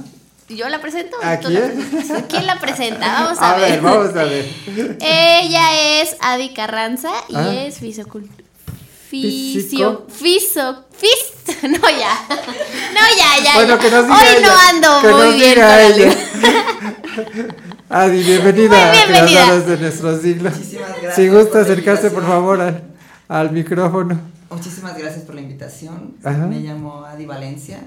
¿Yo 0.49 0.67
la 0.69 0.79
presento? 0.81 1.15
¿A 1.23 1.39
tú 1.39 1.49
la 1.49 1.61
quién? 1.71 2.25
¿Quién 2.29 2.45
la 2.47 2.59
presenta? 2.59 3.07
Vamos 3.23 3.39
a, 3.39 3.53
A 3.53 3.57
ver, 3.57 3.81
vamos 3.81 4.15
a 4.15 4.23
ver. 4.25 4.45
Ella 5.01 6.01
es 6.01 6.15
Adi 6.21 6.53
Carranza 6.53 7.11
y 7.29 7.35
Ah. 7.35 7.65
es. 7.65 7.79
Fisio... 9.21 10.05
Fiso... 10.09 10.85
Fis... 10.91 11.33
No, 11.63 11.89
ya. 11.89 12.13
No, 12.93 13.03
ya, 13.17 13.43
ya. 13.43 13.53
Bueno, 13.55 13.75
ya. 13.75 13.79
que 13.79 13.91
nos 13.91 14.03
diga 14.05 14.17
Hoy 14.17 14.27
ella, 14.37 14.47
no 14.47 14.53
ando 14.69 15.01
que 15.01 15.07
muy 15.13 15.21
nos 15.23 15.35
bien 15.35 15.53
diga 15.55 15.81
ella. 15.83 16.17
Adi, 17.89 18.23
bienvenida, 18.23 18.69
Muy 18.69 18.79
a 18.79 18.91
bienvenida. 18.91 19.23
Creadoras 19.25 19.67
de 19.67 19.77
nuestro 19.77 20.19
siglo. 20.21 20.49
Muchísimas 20.49 20.89
gracias 20.89 21.15
Si 21.15 21.27
gusta 21.29 21.51
por 21.51 21.61
acercarse, 21.61 22.09
por 22.09 22.23
invitación. 22.23 22.31
favor, 22.31 22.61
al, 22.61 22.83
al 23.27 23.51
micrófono. 23.51 24.19
Muchísimas 24.49 24.97
gracias 24.97 25.25
por 25.25 25.35
la 25.35 25.41
invitación. 25.41 26.15
Ajá. 26.23 26.47
Me 26.47 26.59
llamo 26.59 27.05
Adi 27.05 27.25
Valencia 27.25 27.81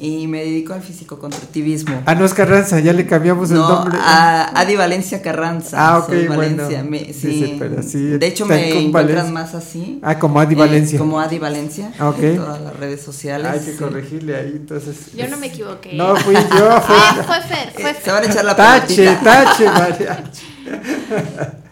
y 0.00 0.28
me 0.28 0.38
dedico 0.44 0.74
al 0.74 0.80
físico-constructivismo. 0.82 2.02
A 2.06 2.14
Nos 2.14 2.32
Carranza, 2.32 2.78
ya 2.78 2.92
le 2.92 3.04
cambiamos 3.06 3.50
el 3.50 3.56
No, 3.56 3.68
nombre. 3.68 3.98
a 4.00 4.44
Adi 4.60 4.76
Valencia 4.76 5.20
Carranza. 5.22 5.76
Ah, 5.76 5.98
ok, 5.98 6.06
soy 6.08 6.28
bueno. 6.28 6.68
Me- 6.88 6.98
Sí, 7.06 7.12
sí, 7.14 7.32
sí, 7.44 7.56
pero 7.58 7.82
sí, 7.82 7.98
de 8.18 8.26
hecho, 8.26 8.46
me 8.46 8.68
encuentran 8.68 8.92
Valencia. 8.92 9.32
más 9.32 9.54
así. 9.54 9.98
Ah, 10.02 10.18
como 10.18 10.38
Adi 10.40 10.54
eh, 10.54 10.58
Valencia. 10.58 10.98
como 10.98 11.18
Adi 11.18 11.38
Valencia. 11.38 11.92
Ah, 11.98 12.10
ok. 12.10 12.18
En 12.22 12.36
todas 12.36 12.60
las 12.60 12.76
redes 12.76 13.02
sociales. 13.02 13.50
Hay 13.50 13.58
que 13.60 13.72
sí. 13.72 13.76
corregirle 13.78 14.36
ahí, 14.36 14.52
entonces. 14.56 15.12
Yo 15.16 15.26
no 15.28 15.36
me 15.36 15.48
equivoqué. 15.48 15.94
No, 15.94 16.14
fui 16.16 16.34
yo, 16.34 16.80
fui 16.80 16.96
Ah, 16.96 17.16
fue 17.26 17.40
Fer, 17.42 17.72
fue 17.72 17.90
Eh, 17.90 17.94
Fer. 17.94 18.02
Se 18.04 18.10
van 18.12 18.22
a 18.22 18.26
echar 18.26 18.44
la 18.44 18.54
Tache, 18.56 18.96
pelotita. 18.96 19.44
tache, 19.44 19.64
mariachi. 19.66 20.42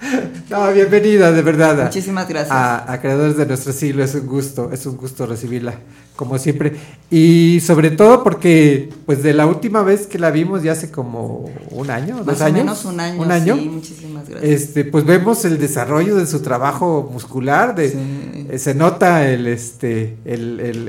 No, 0.48 0.72
bienvenida, 0.72 1.32
de 1.32 1.42
verdad. 1.42 1.82
Muchísimas 1.84 2.28
gracias. 2.28 2.52
A, 2.52 2.92
a 2.92 3.00
Creadores 3.00 3.36
de 3.36 3.46
Nuestro 3.46 3.72
Siglo, 3.72 4.04
es 4.04 4.14
un 4.14 4.26
gusto, 4.28 4.70
es 4.72 4.86
un 4.86 4.96
gusto 4.96 5.26
recibirla, 5.26 5.74
como 6.14 6.38
siempre. 6.38 6.74
Y 7.10 7.58
sobre 7.60 7.90
todo 7.90 8.22
porque, 8.22 8.90
pues 9.06 9.24
de 9.24 9.34
la 9.34 9.46
última 9.46 9.82
vez 9.82 10.06
que 10.06 10.20
la 10.20 10.30
vimos, 10.30 10.62
ya 10.62 10.70
hace 10.72 10.92
como 10.92 11.50
un 11.72 11.90
año, 11.90 12.18
dos 12.18 12.26
Más 12.26 12.40
o 12.42 12.44
años. 12.44 12.58
menos 12.58 12.84
un 12.84 13.00
año. 13.00 13.22
Un 13.22 13.32
año. 13.32 13.56
Sí, 13.56 13.68
muchísimas 13.68 14.28
gracias. 14.28 14.52
Este, 14.52 14.84
pues 14.84 15.04
vemos 15.04 15.44
el 15.44 15.58
desarrollo 15.58 16.14
de 16.14 16.26
su 16.26 16.40
trabajo 16.42 17.10
muscular, 17.12 17.74
de, 17.74 17.90
Sí. 17.90 18.46
eh, 18.48 18.58
se 18.60 18.72
nota 18.76 19.28
el, 19.28 19.48
este, 19.48 20.16
el, 20.24 20.60
el, 20.60 20.88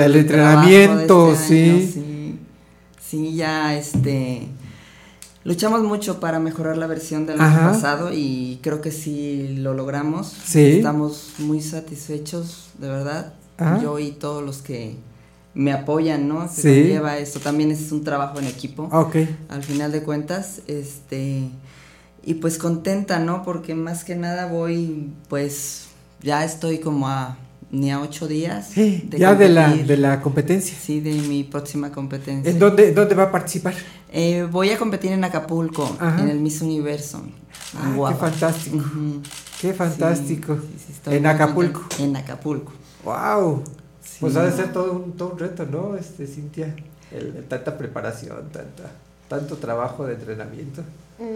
el, 0.00 0.14
entrenamiento, 0.16 1.32
este 1.32 1.64
año, 1.64 1.78
sí. 1.80 1.90
sí. 1.92 2.38
Sí, 3.04 3.34
ya 3.34 3.76
este 3.76 4.46
luchamos 5.44 5.82
mucho 5.82 6.20
para 6.20 6.38
mejorar 6.38 6.76
la 6.76 6.86
versión 6.86 7.26
del 7.26 7.40
Ajá. 7.40 7.60
año 7.66 7.72
pasado 7.72 8.10
y 8.12 8.60
creo 8.62 8.80
que 8.80 8.90
sí 8.92 9.56
lo 9.58 9.74
logramos. 9.74 10.26
Sí. 10.44 10.76
Estamos 10.76 11.32
muy 11.38 11.60
satisfechos, 11.60 12.68
de 12.78 12.88
verdad. 12.88 13.34
Ajá. 13.58 13.80
Yo 13.82 13.98
y 13.98 14.12
todos 14.12 14.42
los 14.44 14.62
que 14.62 14.96
me 15.54 15.72
apoyan, 15.72 16.28
¿no? 16.28 16.48
Que 16.48 16.62
Sí. 16.62 16.82
lleva 16.84 17.18
esto 17.18 17.38
también 17.40 17.70
es 17.70 17.92
un 17.92 18.04
trabajo 18.04 18.38
en 18.38 18.46
equipo. 18.46 18.88
Ok. 18.92 19.16
Al 19.48 19.62
final 19.62 19.92
de 19.92 20.02
cuentas, 20.02 20.62
este 20.66 21.48
y 22.24 22.34
pues 22.34 22.56
contenta, 22.56 23.18
¿no? 23.18 23.42
Porque 23.42 23.74
más 23.74 24.04
que 24.04 24.14
nada 24.14 24.46
voy, 24.46 25.10
pues 25.28 25.86
ya 26.22 26.44
estoy 26.44 26.78
como 26.78 27.08
a 27.08 27.36
ni 27.72 27.90
a 27.90 28.00
ocho 28.00 28.28
días. 28.28 28.68
Sí, 28.68 29.08
ya 29.10 29.34
de 29.34 29.48
la, 29.48 29.74
de 29.74 29.96
la 29.96 30.20
competencia. 30.20 30.76
Sí, 30.80 31.00
de 31.00 31.12
mi 31.14 31.42
próxima 31.42 31.90
competencia. 31.90 32.50
¿En 32.52 32.58
dónde, 32.58 32.90
en 32.90 32.94
dónde 32.94 33.14
va 33.16 33.24
a 33.24 33.32
participar? 33.32 33.74
Eh, 34.12 34.46
voy 34.50 34.70
a 34.70 34.78
competir 34.78 35.10
en 35.12 35.24
Acapulco, 35.24 35.96
Ajá. 35.98 36.20
en 36.22 36.28
el 36.28 36.38
Miss 36.38 36.60
Universo. 36.62 37.22
Ah, 37.76 37.94
qué 38.10 38.14
fantástico. 38.14 38.84
Qué 39.60 39.72
fantástico. 39.72 40.54
Sí, 40.56 40.60
sí, 40.76 40.84
sí, 40.86 40.92
estoy 40.92 41.16
en 41.16 41.26
Acapulco. 41.26 41.80
contenta. 41.80 42.04
En 42.04 42.16
Acapulco. 42.16 42.72
Wow. 43.04 43.64
Pues 44.20 44.36
ha 44.36 44.44
de 44.44 44.52
ser 44.52 44.72
todo 44.72 44.92
un, 44.92 45.12
todo 45.12 45.32
un 45.32 45.38
reto, 45.38 45.64
¿no, 45.66 45.96
este, 45.96 46.26
Cintia? 46.26 46.74
El- 47.10 47.34
el 47.36 47.44
tanta 47.44 47.76
preparación, 47.78 48.36
tanta, 48.52 48.90
tanto 49.28 49.56
trabajo 49.56 50.06
de 50.06 50.14
entrenamiento. 50.14 50.82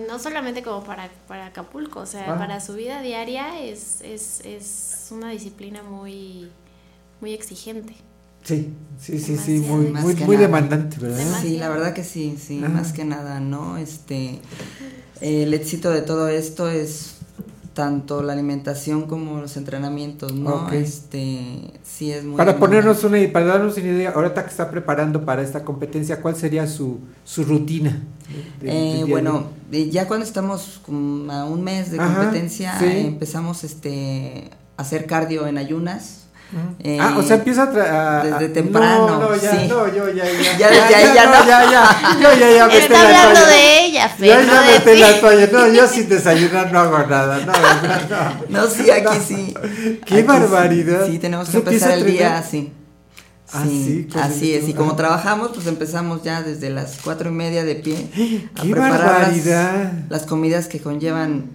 No 0.08 0.18
solamente 0.18 0.62
como 0.62 0.82
para, 0.84 1.08
para 1.28 1.46
Acapulco, 1.46 2.00
o 2.00 2.06
sea, 2.06 2.34
Ah. 2.34 2.38
para 2.38 2.60
su 2.60 2.74
vida 2.74 3.02
diaria 3.02 3.60
es, 3.60 4.00
es, 4.02 4.40
es 4.44 5.08
una 5.10 5.30
disciplina 5.30 5.82
muy, 5.82 6.50
muy 7.20 7.32
exigente. 7.32 7.94
Sí, 8.42 8.72
sí, 9.00 9.18
sí, 9.18 9.36
sí, 9.36 9.58
muy, 9.60 9.86
muy, 9.88 10.14
muy 10.14 10.36
demandante, 10.36 10.98
¿verdad? 11.00 11.18
Demasiado. 11.18 11.48
Sí, 11.48 11.58
la 11.58 11.68
verdad 11.68 11.92
que 11.94 12.04
sí, 12.04 12.36
sí, 12.40 12.58
Ajá. 12.62 12.68
más 12.68 12.92
que 12.92 13.04
nada, 13.04 13.40
¿no? 13.40 13.76
Este, 13.76 14.38
el 15.20 15.52
éxito 15.54 15.90
de 15.90 16.02
todo 16.02 16.28
esto 16.28 16.68
es 16.70 17.15
tanto 17.76 18.22
la 18.22 18.32
alimentación 18.32 19.02
como 19.06 19.38
los 19.38 19.54
entrenamientos, 19.58 20.32
¿no? 20.32 20.70
Este, 20.72 21.72
sí 21.84 22.10
es 22.10 22.24
muy 22.24 22.38
Para 22.38 22.58
ponernos 22.58 23.04
una, 23.04 23.18
para 23.30 23.44
darnos 23.44 23.76
una 23.76 23.86
idea, 23.88 24.10
ahorita 24.12 24.44
que 24.44 24.50
está 24.50 24.70
preparando 24.70 25.26
para 25.26 25.42
esta 25.42 25.62
competencia, 25.62 26.22
¿cuál 26.22 26.36
sería 26.36 26.66
su, 26.66 27.00
su 27.24 27.44
rutina? 27.44 28.02
de- 28.62 28.66
de- 28.66 29.00
Eh, 29.00 29.04
bueno, 29.04 29.44
eh, 29.70 29.90
ya 29.90 30.08
cuando 30.08 30.24
estamos 30.24 30.80
a 30.88 31.44
un 31.44 31.62
mes 31.62 31.90
de 31.92 32.00
Ajá, 32.00 32.22
competencia, 32.24 32.78
sí. 32.78 32.86
empezamos 32.86 33.62
este, 33.62 34.50
a 34.78 34.82
hacer 34.82 35.04
cardio 35.04 35.46
en 35.46 35.58
ayunas. 35.58 36.25
Eh, 36.78 36.96
ah, 37.00 37.14
o 37.18 37.22
sea, 37.22 37.36
empieza 37.36 37.64
a, 37.64 38.20
a- 38.20 38.24
desde 38.24 38.48
temprano. 38.50 39.08
No, 39.08 39.20
no, 39.20 39.36
ya, 39.36 39.50
sí. 39.50 39.66
no, 39.68 39.92
yo 39.92 40.08
ya, 40.10 40.24
ya. 40.24 40.58
Ya 40.58 40.70
desde 40.70 40.94
ahí 40.94 41.14
ya 41.14 41.24
no, 41.26 41.38
no. 41.40 41.46
ya, 41.46 41.70
ya. 41.70 42.18
Yo 42.20 42.38
ya, 42.38 42.50
ya 42.50 42.66
metí 42.68 42.76
Está 42.78 43.02
la 43.02 43.08
hablando 43.22 43.40
toalla. 43.40 43.56
de 43.56 43.84
ella, 43.84 44.08
Fer, 44.08 44.28
Yo 44.28 44.46
no 44.46 44.52
ya 44.54 44.60
metí 44.62 44.90
ti. 44.92 44.98
la 45.00 45.20
toalla. 45.20 45.46
No, 45.52 45.66
yo 45.68 45.88
sin 45.88 46.08
desayunar 46.08 46.72
no 46.72 46.78
hago 46.78 46.98
nada. 47.08 47.38
No, 47.38 47.52
no, 47.52 48.60
no. 48.60 48.60
No, 48.62 48.66
sí, 48.70 48.90
aquí 48.90 49.18
sí. 49.26 49.54
Qué 50.06 50.14
Aquí 50.14 50.22
barbaridad. 50.22 51.06
Sí, 51.06 51.12
sí, 51.12 51.18
tenemos 51.18 51.48
que 51.48 51.56
Entonces, 51.58 51.82
empezar 51.82 51.98
el 51.98 52.06
día 52.12 52.38
así. 52.38 52.72
Ah, 53.52 53.62
Sí, 53.64 53.84
sí, 53.84 54.08
con 54.12 54.22
así 54.22 54.54
es. 54.54 54.68
Y 54.68 54.74
como 54.74 54.94
trabajamos, 54.96 55.50
pues 55.54 55.66
empezamos 55.66 56.22
ya 56.22 56.42
desde 56.42 56.70
las 56.70 56.98
cuatro 57.02 57.30
y 57.30 57.32
media 57.32 57.64
de 57.64 57.74
pie 57.76 58.08
a 58.56 58.62
¡Qué 58.62 58.70
preparar 58.70 59.00
barbaridad! 59.04 59.92
las, 60.08 60.10
las 60.10 60.22
comidas 60.22 60.66
que 60.68 60.80
conllevan 60.80 61.50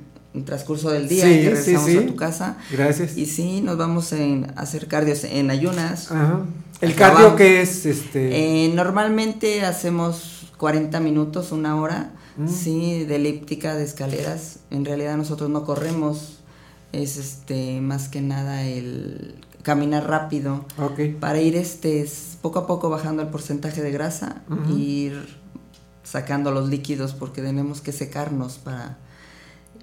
transcurso 0.45 0.89
del 0.91 1.07
día 1.09 1.25
Sí, 1.25 1.31
y 1.31 1.37
que 1.43 1.49
regresamos 1.49 1.89
sí. 1.89 1.97
a 1.97 2.05
tu 2.07 2.15
casa. 2.15 2.57
Gracias. 2.71 3.17
Y 3.17 3.25
sí, 3.25 3.61
nos 3.61 3.77
vamos 3.77 4.11
en, 4.13 4.51
a 4.55 4.61
hacer 4.61 4.87
cardios 4.87 5.23
en 5.23 5.49
ayunas. 5.51 6.11
Ajá. 6.11 6.41
¿El 6.81 6.95
cardio 6.95 7.35
qué 7.35 7.61
es? 7.61 7.85
Este... 7.85 8.65
Eh, 8.65 8.71
normalmente 8.73 9.63
hacemos 9.65 10.47
40 10.57 10.99
minutos, 10.99 11.51
una 11.51 11.75
hora, 11.79 12.11
Mm. 12.37 12.47
sí, 12.47 13.03
de 13.03 13.17
elíptica, 13.17 13.75
de 13.75 13.83
escaleras. 13.83 14.59
En 14.69 14.85
realidad 14.85 15.17
nosotros 15.17 15.49
no 15.49 15.65
corremos, 15.65 16.39
es 16.93 17.17
este 17.17 17.81
más 17.81 18.07
que 18.07 18.21
nada 18.21 18.63
el 18.63 19.35
caminar 19.63 20.07
rápido 20.09 20.65
Ok. 20.77 20.99
para 21.19 21.41
ir 21.41 21.57
este 21.57 22.09
poco 22.41 22.59
a 22.59 22.67
poco 22.67 22.89
bajando 22.89 23.21
el 23.21 23.27
porcentaje 23.27 23.81
de 23.81 23.91
grasa 23.91 24.43
e 24.69 24.71
ir 24.73 25.37
sacando 26.03 26.51
los 26.51 26.69
líquidos 26.69 27.13
porque 27.13 27.41
tenemos 27.41 27.81
que 27.81 27.91
secarnos 27.91 28.57
para 28.57 28.97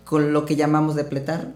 con 0.09 0.33
lo 0.33 0.47
que 0.47 0.57
llamamos 0.57 0.97
depletar 0.97 1.49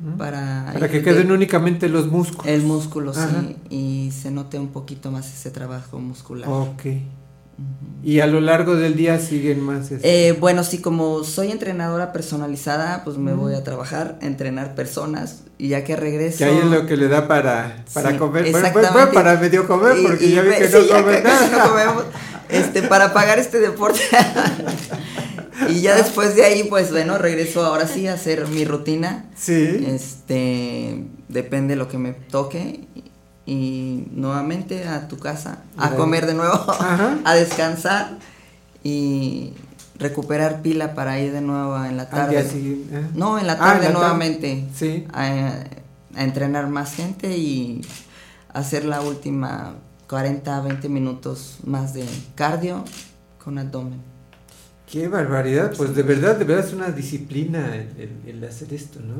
Mm. 0.00 0.16
para 0.16 0.70
Para 0.72 0.88
que 0.88 1.02
queden 1.02 1.28
de- 1.28 1.34
únicamente 1.34 1.88
los 1.88 2.06
músculos. 2.10 2.46
el 2.46 2.62
músculo 2.62 3.10
Ajá. 3.10 3.28
sí 3.42 3.56
y 3.68 4.10
se 4.12 4.30
note 4.30 4.58
un 4.58 4.68
poquito 4.68 5.10
más 5.12 5.32
ese 5.32 5.50
trabajo 5.50 5.98
muscular. 6.00 6.48
Ok. 6.48 6.82
Y 8.02 8.20
a 8.20 8.26
lo 8.26 8.40
largo 8.40 8.74
del 8.76 8.96
día 8.96 9.18
siguen 9.20 9.60
más. 9.62 9.90
este, 9.90 10.28
Eh, 10.28 10.32
bueno, 10.32 10.64
sí, 10.64 10.78
como 10.78 11.22
soy 11.24 11.50
entrenadora 11.52 12.10
personalizada, 12.14 13.04
pues 13.04 13.18
me 13.18 13.34
Mm. 13.34 13.38
voy 13.38 13.54
a 13.54 13.62
trabajar, 13.62 14.18
a 14.22 14.26
entrenar 14.26 14.74
personas 14.74 15.42
y 15.58 15.68
ya 15.68 15.84
que 15.84 15.94
regreso. 15.96 16.38
que 16.38 16.44
ahí 16.44 16.56
es 16.56 16.64
lo 16.64 16.86
que 16.86 16.96
le 16.96 17.08
da 17.08 17.28
para, 17.28 17.84
para 17.92 18.12
Sí, 18.12 18.16
comer. 18.16 18.44
Pues, 18.44 18.56
exactamente. 18.56 18.92
bueno, 18.94 19.12
para 19.12 19.36
medio 19.38 19.68
comer, 19.68 19.96
porque 20.02 20.24
y 20.24 20.32
ya 20.34 20.40
vi 20.42 20.48
ve- 20.48 20.58
que 20.58 20.68
sí, 20.68 20.72
no 20.78 20.86
ya 20.86 21.02
come 21.02 21.16
que 21.18 21.22
casi 21.22 21.50
nada. 21.50 21.64
no 21.66 21.70
comemos, 21.72 22.04
este, 22.48 22.82
para 22.84 23.12
pagar 23.12 23.38
este 23.38 23.60
deporte. 23.60 24.00
y 25.68 25.80
ya 25.80 25.94
después 25.96 26.34
de 26.36 26.44
ahí, 26.44 26.64
pues 26.64 26.90
bueno, 26.90 27.18
regreso 27.18 27.64
ahora 27.64 27.86
sí 27.86 28.06
a 28.06 28.14
hacer 28.14 28.46
mi 28.48 28.64
rutina. 28.64 29.26
Sí. 29.36 29.84
Este, 29.86 31.04
depende 31.28 31.76
lo 31.76 31.88
que 31.88 31.98
me 31.98 32.12
toque. 32.12 32.86
Y, 33.46 34.06
nuevamente 34.12 34.86
a 34.86 35.08
tu 35.08 35.18
casa, 35.18 35.64
a 35.76 35.90
comer 35.96 36.26
de 36.26 36.34
nuevo, 36.34 36.54
Ajá. 36.54 37.18
a 37.24 37.34
descansar 37.34 38.18
y 38.84 39.54
recuperar 39.98 40.62
pila 40.62 40.94
para 40.94 41.18
ir 41.18 41.32
de 41.32 41.40
nuevo 41.40 41.76
en 41.84 41.96
la 41.96 42.04
Al 42.04 42.10
tarde. 42.10 42.30
día 42.42 42.48
siguiente, 42.50 42.96
ah. 42.96 43.08
No, 43.14 43.38
en 43.38 43.46
la 43.48 43.54
Ah, 43.54 43.56
en 43.56 43.60
la 43.60 43.80
tarde. 43.80 43.92
nuevamente. 43.92 44.66
Sí. 44.74 45.04
A, 45.12 45.24
a 46.14 46.22
entrenar 46.24 46.68
más 46.68 46.94
gente 46.94 47.36
y 47.36 47.80
hacer 48.52 48.84
la 48.84 49.00
última 49.00 49.74
40, 50.08 50.60
20 50.60 50.88
minutos 50.88 51.58
más 51.64 51.92
de 51.94 52.04
cardio 52.36 52.84
con 53.42 53.58
abdomen. 53.58 54.00
Qué 54.90 55.08
barbaridad. 55.08 55.72
Pues 55.76 55.94
de 55.94 56.02
verdad, 56.02 56.36
de 56.36 56.44
verdad 56.44 56.66
es 56.66 56.72
una 56.72 56.90
disciplina 56.90 57.74
el, 57.76 57.88
el- 57.98 58.36
el 58.36 58.44
hacer 58.44 58.72
esto, 58.74 59.00
¿no? 59.00 59.14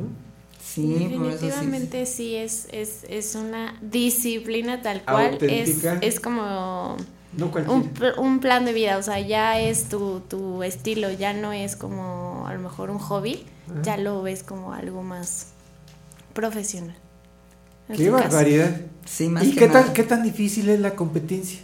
Sí, 0.63 0.81
por 0.83 0.91
eso 0.93 1.01
sí. 1.03 1.45
Definitivamente 1.45 2.05
sí, 2.05 2.35
es, 2.35 2.67
es, 2.71 3.03
es 3.09 3.35
una 3.35 3.77
disciplina 3.81 4.81
tal 4.81 5.03
cual. 5.03 5.35
Es, 5.41 5.41
Auténtica. 5.41 5.97
es 6.01 6.19
como 6.19 6.97
No 7.37 7.51
un, 7.67 7.91
un 8.17 8.39
plan 8.39 8.65
de 8.65 8.73
vida, 8.73 8.97
o 8.97 9.03
sea, 9.03 9.19
ya 9.19 9.59
es 9.59 9.85
tu, 9.89 10.21
tu 10.21 10.63
estilo, 10.63 11.11
ya 11.11 11.33
no 11.33 11.51
es 11.53 11.75
como 11.75 12.45
a 12.47 12.53
lo 12.53 12.59
mejor 12.59 12.89
un 12.89 12.99
hobby, 12.99 13.45
Ajá. 13.71 13.81
ya 13.81 13.97
lo 13.97 14.21
ves 14.21 14.43
como 14.43 14.73
algo 14.73 15.01
más 15.03 15.47
profesional. 16.33 16.95
Qué 17.95 18.09
barbaridad. 18.09 18.81
Sí, 19.05 19.27
más 19.27 19.43
¿Y 19.43 19.51
que 19.53 19.59
qué 19.61 19.67
tan, 19.67 19.93
qué 19.93 20.03
tan 20.03 20.23
difícil 20.23 20.69
es 20.69 20.79
la 20.79 20.95
competencia? 20.95 21.59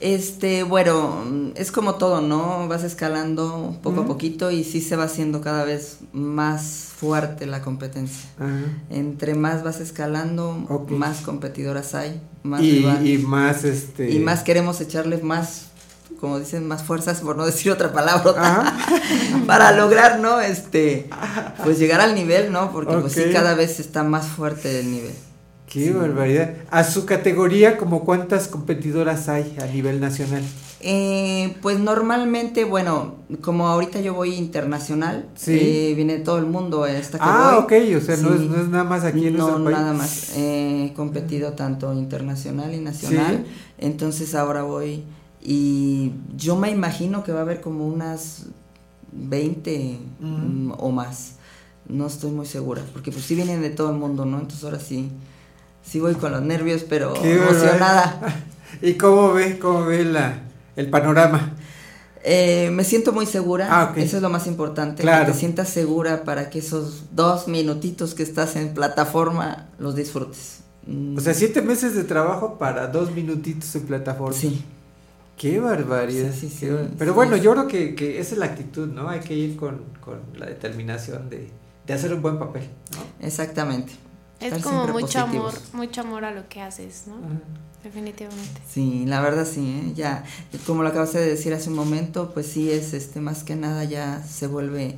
Este, 0.00 0.64
bueno, 0.64 1.24
es 1.54 1.70
como 1.70 1.94
todo, 1.94 2.20
¿no? 2.20 2.68
Vas 2.68 2.84
escalando 2.84 3.78
poco 3.82 4.02
a 4.02 4.06
poquito 4.06 4.50
y 4.50 4.64
sí 4.64 4.80
se 4.80 4.96
va 4.96 5.04
haciendo 5.04 5.40
cada 5.40 5.64
vez 5.64 5.98
más 6.12 6.88
fuerte 6.96 7.46
la 7.46 7.62
competencia. 7.62 8.28
Entre 8.90 9.34
más 9.34 9.62
vas 9.62 9.80
escalando, 9.80 10.52
más 10.88 11.20
competidoras 11.20 11.94
hay, 11.94 12.20
más 12.42 12.60
Y, 12.60 12.86
y 13.04 13.18
más 13.18 13.64
este. 13.64 14.10
y 14.10 14.18
más 14.18 14.42
queremos 14.42 14.80
echarle 14.80 15.18
más, 15.18 15.66
como 16.20 16.38
dicen, 16.38 16.66
más 16.66 16.82
fuerzas, 16.82 17.20
por 17.20 17.36
no 17.36 17.46
decir 17.46 17.70
otra 17.72 17.92
palabra, 17.92 18.32
Ajá. 18.36 18.76
para 19.46 19.72
lograr, 19.72 20.18
¿no? 20.18 20.40
Este, 20.40 21.08
pues 21.62 21.78
llegar 21.78 22.00
al 22.00 22.14
nivel, 22.14 22.52
¿no? 22.52 22.72
Porque 22.72 22.96
pues 22.96 23.12
sí, 23.12 23.24
cada 23.32 23.54
vez 23.54 23.80
está 23.80 24.02
más 24.02 24.26
fuerte 24.26 24.80
el 24.80 24.90
nivel. 24.90 25.14
Qué 25.66 25.92
barbaridad. 25.92 26.54
A 26.70 26.84
su 26.84 27.04
categoría, 27.06 27.76
como 27.78 28.04
cuántas 28.04 28.48
competidoras 28.48 29.28
hay 29.28 29.56
a 29.60 29.66
nivel 29.66 30.00
nacional? 30.00 30.42
Eh, 30.80 31.56
pues 31.62 31.78
normalmente, 31.80 32.64
bueno, 32.64 33.14
como 33.40 33.66
ahorita 33.68 34.00
yo 34.02 34.12
voy 34.14 34.34
internacional, 34.34 35.26
Sí. 35.34 35.52
eh, 35.58 35.92
viene 35.96 36.18
todo 36.18 36.36
el 36.38 36.44
mundo 36.46 36.84
a 36.84 36.92
esta 36.92 37.18
que 37.18 37.24
Ah, 37.26 37.64
voy. 37.68 37.80
ok, 37.92 37.96
o 37.96 38.00
sea, 38.04 38.16
no, 38.18 38.34
es, 38.34 38.40
no 38.42 38.60
es 38.60 38.68
nada 38.68 38.84
más 38.84 39.02
aquí 39.04 39.26
en 39.28 39.36
no, 39.38 39.64
país. 39.64 39.76
nada 39.78 39.92
más. 39.94 40.32
Eh, 40.36 40.88
He 40.90 40.92
competido 40.94 41.52
tanto 41.54 41.92
internacional 41.94 42.74
y 42.74 42.78
nacional. 42.80 43.46
Entonces 43.78 44.34
ahora 44.34 44.62
voy 44.62 45.02
y 45.42 46.12
yo 46.36 46.56
me 46.56 46.70
imagino 46.70 47.24
que 47.24 47.32
va 47.32 47.38
a 47.40 47.42
haber 47.42 47.60
como 47.62 47.86
unas 47.86 48.46
20 49.12 49.98
Ujú. 50.20 50.28
mm, 50.28 50.72
o 50.78 50.90
más. 50.90 51.36
No 51.88 52.06
estoy 52.06 52.30
muy 52.30 52.46
segura, 52.46 52.82
porque 52.92 53.10
pues 53.10 53.24
sí 53.24 53.34
vienen 53.34 53.60
de 53.62 53.70
todo 53.70 53.90
el 53.90 53.96
mundo, 53.96 54.24
¿no? 54.24 54.38
Entonces 54.38 54.64
ahora 54.64 54.80
sí, 54.80 55.08
sí 55.84 56.00
voy 56.00 56.14
con 56.14 56.32
los 56.32 56.42
nervios, 56.42 56.84
pero 56.88 57.12
Qué 57.14 57.34
emocionada. 57.36 58.20
¿Y 58.82 58.94
cómo 58.94 59.32
ve, 59.32 59.58
cómo 59.58 59.84
ve 59.86 60.04
la, 60.04 60.40
el 60.76 60.90
panorama? 60.90 61.52
Eh, 62.26 62.70
me 62.72 62.84
siento 62.84 63.12
muy 63.12 63.26
segura, 63.26 63.68
Ah, 63.70 63.92
eso 63.96 64.16
es 64.16 64.22
lo 64.22 64.30
más 64.30 64.46
importante, 64.46 65.02
Claro. 65.02 65.26
que 65.26 65.32
te 65.32 65.38
sientas 65.38 65.68
segura 65.68 66.24
para 66.24 66.48
que 66.48 66.58
esos 66.60 67.04
dos 67.12 67.48
minutitos 67.48 68.14
que 68.14 68.22
estás 68.22 68.56
en 68.56 68.72
plataforma 68.72 69.68
los 69.78 69.94
disfrutes. 69.94 70.60
O 71.16 71.20
sea, 71.20 71.32
siete 71.34 71.60
meses 71.62 71.94
de 71.94 72.04
trabajo 72.04 72.58
para 72.58 72.86
dos 72.88 73.10
minutitos 73.12 73.74
en 73.76 73.82
plataforma. 73.82 74.36
Sí. 74.36 74.64
Qué 75.36 75.58
barbaridad. 75.58 76.30
Sí, 76.32 76.48
sí, 76.48 76.56
qué 76.60 76.66
sí, 76.66 76.72
bar- 76.72 76.90
Pero 76.98 77.12
bueno, 77.14 77.36
yo 77.36 77.52
creo 77.52 77.68
que, 77.68 77.94
que 77.94 78.20
esa 78.20 78.34
es 78.34 78.38
la 78.38 78.46
actitud, 78.46 78.86
¿no? 78.88 79.08
Hay 79.08 79.20
que 79.20 79.34
ir 79.34 79.56
con, 79.56 79.82
con 80.00 80.20
la 80.38 80.46
determinación 80.46 81.28
de, 81.28 81.50
de 81.86 81.92
hacer 81.92 82.12
un 82.14 82.22
buen 82.22 82.38
papel, 82.38 82.68
¿no? 82.92 83.26
Exactamente. 83.26 83.92
Es 84.40 84.52
Estar 84.52 84.62
como 84.62 84.86
mucho 84.92 85.00
positivos. 85.20 85.54
amor, 85.54 85.54
mucho 85.72 86.00
amor 86.02 86.24
a 86.24 86.30
lo 86.32 86.48
que 86.48 86.60
haces, 86.60 87.04
¿no? 87.06 87.14
Definitivamente. 87.82 88.60
Sí, 88.68 89.04
la 89.06 89.20
verdad 89.20 89.46
sí, 89.46 89.60
¿eh? 89.60 89.92
ya, 89.94 90.24
como 90.66 90.82
lo 90.82 90.88
acabaste 90.88 91.18
de 91.18 91.26
decir 91.26 91.52
hace 91.52 91.68
un 91.70 91.76
momento, 91.76 92.32
pues 92.32 92.46
sí 92.46 92.70
es, 92.70 92.94
este, 92.94 93.20
más 93.20 93.44
que 93.44 93.56
nada 93.56 93.84
ya 93.84 94.22
se 94.22 94.46
vuelve 94.46 94.96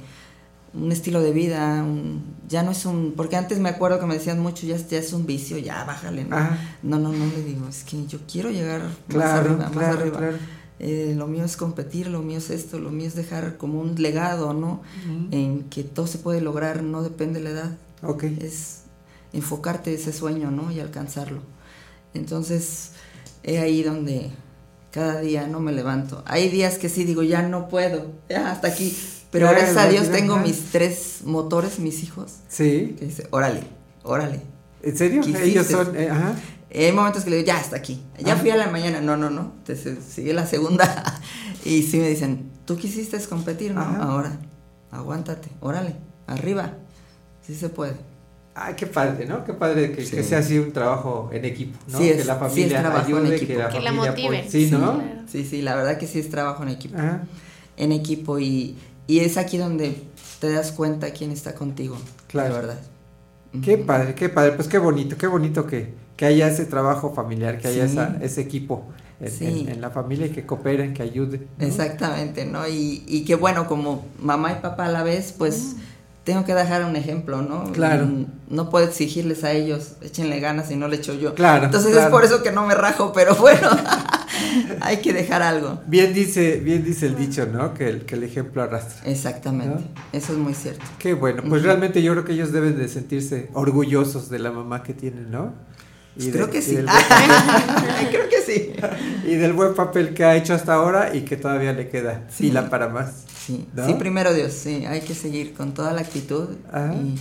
un 0.72 0.92
estilo 0.92 1.20
de 1.20 1.32
vida, 1.32 1.82
un- 1.82 2.22
ya 2.48 2.62
no 2.62 2.70
es 2.70 2.84
un, 2.86 3.14
porque 3.16 3.36
antes 3.36 3.58
me 3.58 3.68
acuerdo 3.70 3.98
que 3.98 4.06
me 4.06 4.14
decían 4.14 4.38
mucho, 4.40 4.66
ya, 4.66 4.76
ya 4.76 4.98
es 4.98 5.12
un 5.12 5.26
vicio, 5.26 5.58
ya 5.58 5.84
bájale, 5.84 6.24
¿no? 6.24 6.36
Ajá. 6.36 6.58
No, 6.82 6.98
no, 6.98 7.12
no 7.12 7.26
le 7.26 7.42
digo, 7.42 7.66
es 7.68 7.82
que 7.82 8.06
yo 8.06 8.18
quiero 8.30 8.50
llegar 8.50 8.82
Claro, 9.08 9.56
más 9.56 9.64
arriba, 9.64 9.70
más 9.70 9.96
arriba. 9.96 10.18
claro. 10.18 10.36
Eh, 10.78 11.14
lo 11.16 11.26
mío 11.26 11.44
es 11.44 11.56
competir, 11.56 12.08
lo 12.08 12.20
mío 12.20 12.38
es 12.38 12.50
esto, 12.50 12.78
lo 12.78 12.90
mío 12.90 13.06
es 13.08 13.14
dejar 13.14 13.56
como 13.56 13.80
un 13.80 13.94
legado, 14.00 14.52
¿no? 14.52 14.82
En 15.30 15.64
que 15.70 15.82
todo 15.82 16.06
se 16.06 16.18
puede 16.18 16.40
lograr, 16.42 16.82
no 16.82 17.02
depende 17.02 17.38
de 17.40 17.44
la 17.44 17.50
edad. 17.50 17.70
Ok. 18.02 18.24
Es 18.24 18.82
enfocarte 19.36 19.94
ese 19.94 20.12
sueño, 20.12 20.50
¿no? 20.50 20.70
Y 20.72 20.80
alcanzarlo. 20.80 21.40
Entonces, 22.14 22.92
es 23.42 23.60
ahí 23.60 23.82
donde 23.82 24.30
cada 24.90 25.20
día 25.20 25.46
no 25.46 25.60
me 25.60 25.72
levanto. 25.72 26.22
Hay 26.26 26.48
días 26.48 26.78
que 26.78 26.88
sí 26.88 27.04
digo, 27.04 27.22
ya 27.22 27.42
no 27.42 27.68
puedo, 27.68 28.12
ya 28.28 28.50
hasta 28.50 28.68
aquí. 28.68 28.96
Pero 29.30 29.46
Ya, 29.46 29.52
gracias 29.52 29.76
a 29.76 29.88
Dios 29.88 30.10
tengo 30.10 30.38
mis 30.38 30.70
tres 30.72 31.20
motores, 31.24 31.78
mis 31.78 32.02
hijos, 32.02 32.36
Sí. 32.48 32.96
que 32.98 33.06
dice, 33.06 33.26
órale, 33.30 33.62
órale. 34.02 34.40
¿En 34.82 34.96
serio? 34.96 35.22
¿Qué 35.22 35.42
Ellos 35.44 35.66
son, 35.66 35.94
eh, 35.96 36.08
ajá. 36.10 36.34
Hay 36.74 36.92
momentos 36.92 37.24
que 37.24 37.30
le 37.30 37.36
digo, 37.36 37.46
ya, 37.46 37.58
hasta 37.58 37.76
aquí. 37.76 38.02
Ya 38.18 38.36
fui 38.36 38.50
a 38.50 38.56
la 38.56 38.68
mañana. 38.68 39.00
No, 39.00 39.16
no, 39.16 39.30
no. 39.30 39.52
Entonces 39.58 39.98
sigue 40.04 40.32
la 40.32 40.46
segunda. 40.46 41.20
y 41.64 41.82
sí 41.82 41.98
me 41.98 42.08
dicen, 42.08 42.50
tú 42.64 42.76
quisiste 42.76 43.18
competir, 43.20 43.74
¿no? 43.74 43.80
Ajá. 43.80 44.02
Ahora, 44.02 44.38
aguántate, 44.90 45.48
órale, 45.60 45.96
arriba. 46.26 46.74
Sí 47.46 47.54
se 47.54 47.68
puede. 47.68 47.96
Ay, 48.58 48.72
qué 48.74 48.86
padre, 48.86 49.26
¿no? 49.26 49.44
Qué 49.44 49.52
padre 49.52 49.92
que, 49.92 50.04
Sí. 50.06 50.16
que 50.16 50.22
sea 50.22 50.38
así 50.38 50.58
un 50.58 50.72
trabajo 50.72 51.28
en 51.30 51.44
equipo, 51.44 51.78
¿no? 51.88 51.98
Sí 51.98 52.08
es- 52.08 52.16
que 52.16 52.24
la 52.24 52.34
sí 52.34 52.40
familia 52.40 52.64
es 52.78 52.82
trabajo 52.82 53.18
en 53.18 53.26
equipo. 53.32 53.46
que 53.52 53.58
la 53.58 53.68
Que 53.68 53.80
la 53.80 53.92
motive. 53.92 54.38
apoye. 54.38 54.50
Sí, 54.50 54.70
¿no? 54.70 54.78
claro. 54.78 55.02
Sí, 55.26 55.44
sí, 55.44 55.60
la 55.62 55.76
verdad 55.76 55.98
que 55.98 56.06
sí 56.06 56.18
es 56.20 56.30
trabajo 56.30 56.62
en 56.62 56.70
equipo. 56.70 56.96
Ajá. 56.96 57.24
En 57.76 57.92
equipo 57.92 58.38
y, 58.38 58.76
y 59.06 59.18
es 59.20 59.36
aquí 59.36 59.58
donde 59.58 60.00
te 60.40 60.50
das 60.50 60.72
cuenta 60.72 61.10
quién 61.10 61.30
está 61.32 61.54
contigo. 61.54 61.98
Claro. 62.28 62.54
La 62.54 62.60
verdad. 62.60 62.78
Qué 63.62 63.76
padre, 63.76 64.14
qué 64.14 64.28
padre, 64.30 64.52
pues 64.52 64.68
qué 64.68 64.78
bonito, 64.78 65.16
qué 65.18 65.26
bonito 65.26 65.66
que, 65.66 65.92
que 66.16 66.24
haya 66.24 66.48
ese 66.48 66.64
trabajo 66.64 67.12
familiar, 67.12 67.58
que 67.58 67.68
haya 67.68 67.86
Sí. 67.86 67.92
esa- 67.92 68.16
ese 68.22 68.40
equipo 68.40 68.86
en, 69.20 69.30
Sí. 69.30 69.44
en- 69.44 69.68
en 69.68 69.80
la 69.82 69.90
familia 69.90 70.26
y 70.26 70.30
que 70.30 70.46
cooperen, 70.46 70.94
que 70.94 71.02
ayuden. 71.02 71.46
¿no? 71.58 71.66
Exactamente, 71.66 72.46
¿no? 72.46 72.66
Y, 72.66 73.04
y 73.06 73.24
que 73.26 73.34
bueno, 73.34 73.66
como 73.66 74.06
mamá 74.18 74.52
y 74.52 74.62
papá 74.62 74.86
a 74.86 74.90
la 74.90 75.02
vez, 75.02 75.34
pues 75.36 75.76
tengo 76.26 76.44
que 76.44 76.52
dejar 76.54 76.84
un 76.84 76.96
ejemplo, 76.96 77.40
¿no? 77.40 77.72
Claro. 77.72 78.04
Mm, 78.04 78.26
No 78.50 78.68
puedo 78.68 78.84
exigirles 78.86 79.44
a 79.44 79.52
ellos, 79.52 79.92
échenle 80.02 80.40
ganas 80.40 80.70
y 80.72 80.76
no 80.76 80.88
le 80.88 80.96
echo 80.96 81.14
yo. 81.14 81.34
Claro, 81.34 81.64
Entonces 81.66 81.92
claro. 81.92 82.06
es 82.08 82.10
por 82.12 82.24
eso 82.24 82.42
que 82.42 82.50
no 82.52 82.66
me 82.66 82.74
rajo, 82.74 83.12
pero 83.14 83.34
bueno, 83.36 83.70
hay 84.80 84.98
que 84.98 85.12
dejar 85.12 85.42
algo. 85.42 85.80
Bien 85.86 86.12
dice, 86.12 86.56
bien 86.58 86.84
dice 86.84 87.06
el 87.06 87.16
dicho, 87.16 87.46
¿no? 87.46 87.72
Que 87.74 87.88
el, 87.88 88.04
que 88.06 88.16
el 88.16 88.24
ejemplo 88.24 88.62
arrastra. 88.62 89.08
Exactamente, 89.10 89.84
eso 90.12 90.32
es 90.32 90.38
muy 90.38 90.52
cierto. 90.54 90.84
Qué 90.98 91.14
bueno, 91.14 91.42
pues 91.48 91.62
realmente 91.62 92.02
yo 92.02 92.12
creo 92.12 92.24
que 92.24 92.32
ellos 92.32 92.52
deben 92.52 92.76
de 92.76 92.88
sentirse 92.88 93.48
orgullosos 93.54 94.28
de 94.28 94.38
la 94.40 94.50
mamá 94.50 94.82
que 94.82 94.94
tienen, 94.94 95.30
¿no? 95.30 95.54
Y 96.18 96.30
creo 96.30 96.46
de- 96.46 96.52
que 96.52 96.58
y 96.58 96.62
sí. 96.62 96.76
creo 98.10 98.28
que 98.28 98.40
sí. 98.44 98.72
y 99.26 99.34
del 99.36 99.52
buen 99.52 99.74
papel 99.74 100.14
que 100.14 100.24
ha 100.24 100.34
hecho 100.34 100.54
hasta 100.54 100.74
ahora 100.74 101.14
y 101.14 101.20
que 101.22 101.36
todavía 101.36 101.72
le 101.72 101.88
queda 101.88 102.22
fila 102.30 102.68
para 102.68 102.88
más. 102.88 103.24
Sí, 103.46 103.66
¿no? 103.74 103.86
sí, 103.86 103.94
primero 103.94 104.34
Dios, 104.34 104.52
sí, 104.52 104.84
hay 104.86 105.00
que 105.02 105.14
seguir 105.14 105.54
con 105.54 105.72
toda 105.74 105.92
la 105.92 106.00
actitud 106.00 106.48
Ajá. 106.72 106.94
y 106.94 107.16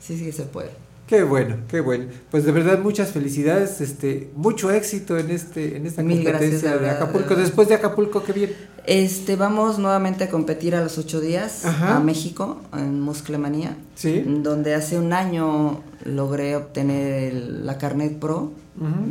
sí, 0.00 0.18
sí 0.18 0.30
se 0.32 0.42
puede. 0.42 0.70
Qué 1.06 1.24
bueno, 1.24 1.56
qué 1.68 1.80
bueno. 1.80 2.06
Pues 2.30 2.44
de 2.44 2.52
verdad 2.52 2.78
muchas 2.78 3.10
felicidades, 3.10 3.80
este, 3.82 4.30
mucho 4.34 4.70
éxito 4.70 5.18
en 5.18 5.30
este, 5.30 5.76
en 5.76 5.86
esta 5.86 6.02
Mil 6.02 6.22
competencia 6.22 6.78
de 6.78 6.88
Acapulco. 6.90 7.28
verdad. 7.30 7.44
Después 7.44 7.68
de 7.68 7.74
Acapulco, 7.74 8.22
qué 8.22 8.32
bien. 8.32 8.52
Este, 8.86 9.36
vamos 9.36 9.78
nuevamente 9.78 10.24
a 10.24 10.30
competir 10.30 10.74
a 10.74 10.82
los 10.82 10.96
ocho 10.98 11.20
días 11.20 11.64
Ajá. 11.66 11.96
a 11.96 12.00
México, 12.00 12.60
en 12.72 13.00
Musclemanía, 13.00 13.76
Sí. 13.94 14.22
donde 14.26 14.74
hace 14.74 14.98
un 14.98 15.12
año 15.12 15.82
logré 16.04 16.56
obtener 16.56 17.24
el- 17.32 17.66
la 17.66 17.76
Carnet 17.78 18.18
Pro, 18.18 18.52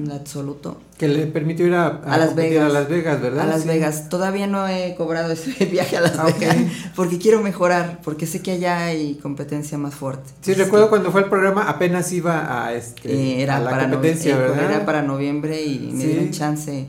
el 0.05 0.11
absoluto. 0.11 0.77
Que 1.01 1.07
le 1.07 1.25
permitió 1.25 1.65
ir 1.65 1.73
a, 1.73 1.87
A 2.05 2.17
Las 2.19 2.35
Vegas. 2.35 2.63
A 2.63 2.69
Las 2.69 2.87
Vegas, 2.87 3.19
¿verdad? 3.19 3.45
A 3.45 3.47
Las 3.47 3.63
Sí. 3.63 3.67
Vegas. 3.67 4.07
Todavía 4.07 4.45
no 4.45 4.67
he 4.67 4.93
cobrado 4.95 5.31
ese 5.33 5.65
viaje 5.65 5.97
a 5.97 6.01
Las 6.01 6.19
Ah. 6.19 6.25
Vegas 6.25 6.55
porque 6.95 7.17
quiero 7.17 7.41
mejorar, 7.41 8.01
porque 8.03 8.27
sé 8.27 8.43
que 8.43 8.51
allá 8.51 8.85
hay 8.85 9.15
competencia 9.15 9.79
más 9.79 9.95
fuerte. 9.95 10.29
Sí, 10.41 10.53
recuerdo 10.53 10.89
cuando 10.89 11.11
fue 11.11 11.21
el 11.21 11.27
programa, 11.29 11.63
apenas 11.67 12.11
iba 12.11 12.65
a, 12.67 12.73
este, 12.75 13.11
Eh, 13.11 13.41
era, 13.41 13.59
la 13.59 13.71
para 13.71 13.89
competencia, 13.89 14.35
eh, 14.35 14.39
¿verdad? 14.39 14.63
era 14.71 14.85
para 14.85 15.01
noviembre 15.01 15.63
y 15.63 15.79
me 15.91 16.01
Sí. 16.01 16.07
dieron 16.07 16.29
chance. 16.29 16.85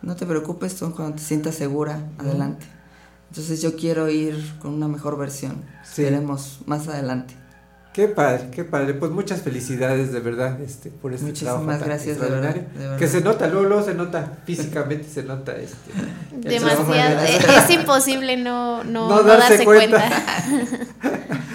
No 0.00 0.16
te 0.16 0.24
preocupes, 0.24 0.74
tú 0.76 0.90
cuando 0.94 1.16
te 1.16 1.22
sientas 1.22 1.54
segura, 1.54 2.00
adelante. 2.18 2.64
Entonces 3.28 3.60
yo 3.60 3.76
quiero 3.76 4.08
ir 4.08 4.34
con 4.60 4.72
una 4.72 4.88
mejor 4.88 5.18
versión. 5.18 5.62
Sí. 5.84 6.04
Veremos 6.04 6.60
más 6.64 6.88
adelante. 6.88 7.34
Qué 7.92 8.08
padre, 8.08 8.48
qué 8.50 8.64
padre. 8.64 8.94
Pues 8.94 9.12
muchas 9.12 9.42
felicidades 9.42 10.12
de 10.12 10.20
verdad 10.20 10.58
este, 10.62 10.88
por 10.88 11.12
este 11.12 11.26
Muchísimas 11.26 11.56
trabajo 11.56 11.78
tan 11.78 11.88
gracias, 11.88 12.18
de 12.18 12.26
verdad, 12.28 12.54
de 12.54 12.78
verdad. 12.78 12.96
Que 12.98 13.06
se 13.06 13.20
nota, 13.20 13.46
luego, 13.48 13.68
luego 13.68 13.84
se 13.84 13.92
nota, 13.94 14.38
físicamente 14.46 15.06
se 15.12 15.22
nota 15.24 15.52
este. 15.56 15.76
Demasiado. 16.34 17.14
las- 17.16 17.30
Es, 17.30 17.44
es 17.64 17.70
imposible 17.70 18.38
no, 18.38 18.82
no, 18.82 19.08
No 19.10 19.16
no 19.16 19.22
darse 19.24 19.50
darse, 19.50 19.64
cuenta. 19.64 19.98
cuenta. 19.98 20.86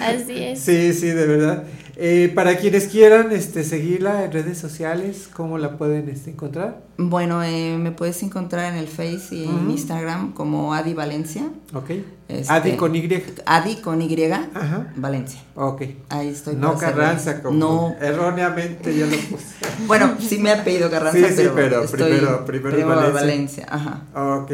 Así 0.00 0.44
es. 0.44 0.60
Sí, 0.60 0.92
sí, 0.94 1.08
de 1.08 1.26
verdad. 1.26 1.64
Eh, 2.00 2.30
para 2.32 2.56
quienes 2.58 2.86
quieran 2.86 3.32
este, 3.32 3.64
seguirla 3.64 4.24
en 4.24 4.30
redes 4.30 4.56
sociales, 4.56 5.28
¿cómo 5.32 5.58
la 5.58 5.76
pueden 5.78 6.08
este, 6.08 6.30
encontrar? 6.30 6.80
Bueno, 6.96 7.42
eh, 7.42 7.76
me 7.76 7.90
puedes 7.90 8.22
encontrar 8.22 8.72
en 8.72 8.78
el 8.78 8.86
Face 8.86 9.28
y 9.34 9.44
en. 9.48 9.68
Instagram 9.68 10.32
como 10.32 10.74
Adi 10.74 10.94
Valencia. 10.94 11.50
Ok. 11.74 11.90
Este, 12.28 12.52
Adi 12.52 12.76
con 12.76 12.94
Y. 12.94 13.08
Adi 13.46 13.76
con 13.80 14.00
Y, 14.00 14.24
Ajá. 14.30 14.92
Valencia. 14.94 15.40
Ok. 15.56 15.82
Ahí 16.08 16.28
estoy. 16.28 16.54
No 16.54 16.78
Carranza, 16.78 17.42
como 17.42 17.58
No. 17.58 17.96
erróneamente 18.00 18.96
ya 18.96 19.06
lo 19.06 19.16
puse. 19.30 19.56
Bueno, 19.88 20.14
sí 20.20 20.38
me 20.38 20.52
ha 20.52 20.62
pedido 20.62 20.88
Carranza, 20.90 21.18
Sí, 21.18 21.24
sí, 21.34 21.34
pero, 21.36 21.54
pero 21.56 21.82
estoy 21.82 21.98
primero- 22.12 22.44
primero 22.44 22.78
es 22.78 22.86
Valencia. 23.12 23.12
Valencia. 23.12 23.66
Ajá. 23.68 24.36
Ok, 24.42 24.52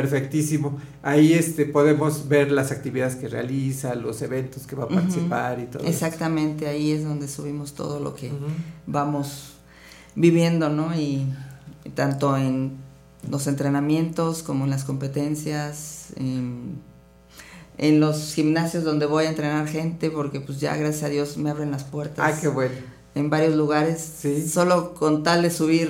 perfectísimo. 0.00 0.78
Ahí 1.02 1.32
este, 1.32 1.64
podemos 1.64 2.28
ver 2.28 2.50
las 2.52 2.70
actividades 2.70 3.16
que 3.16 3.28
realiza, 3.28 3.94
los 3.94 4.20
eventos 4.22 4.66
que 4.66 4.76
va 4.76 4.84
a 4.84 4.88
participar 4.88 5.58
y 5.60 5.64
todo. 5.66 5.82
eso. 5.82 5.88
Exactamente, 5.90 6.66
ahí 6.68 6.92
es 6.92 7.04
donde 7.04 7.28
subimos 7.28 7.72
todo 7.74 7.98
lo 8.00 8.14
que 8.14 8.30
vamos 8.86 9.54
viviendo, 10.14 10.68
¿no? 10.68 10.94
Y 10.98 11.26
tanto 11.94 12.36
en 12.36 12.76
los 13.30 13.46
entrenamientos 13.46 14.42
como 14.42 14.64
en 14.64 14.70
las 14.70 14.84
competencias, 14.84 16.08
en, 16.16 16.78
en 17.78 17.98
los 18.00 18.34
gimnasios 18.34 18.84
donde 18.84 19.06
voy 19.06 19.24
a 19.24 19.30
entrenar 19.30 19.66
gente, 19.68 20.10
porque 20.10 20.40
pues 20.40 20.60
ya 20.60 20.76
gracias 20.76 21.04
a 21.04 21.08
Dios 21.08 21.36
me 21.38 21.50
abren 21.50 21.70
las 21.70 21.84
puertas. 21.84 22.18
Ay, 22.24 22.34
qué 22.40 22.48
bueno. 22.48 22.74
En 23.14 23.30
varios 23.30 23.54
lugares, 23.56 23.98
Sí. 24.18 24.46
solo 24.46 24.92
con 24.94 25.22
tal 25.22 25.40
de 25.42 25.50
subir 25.50 25.88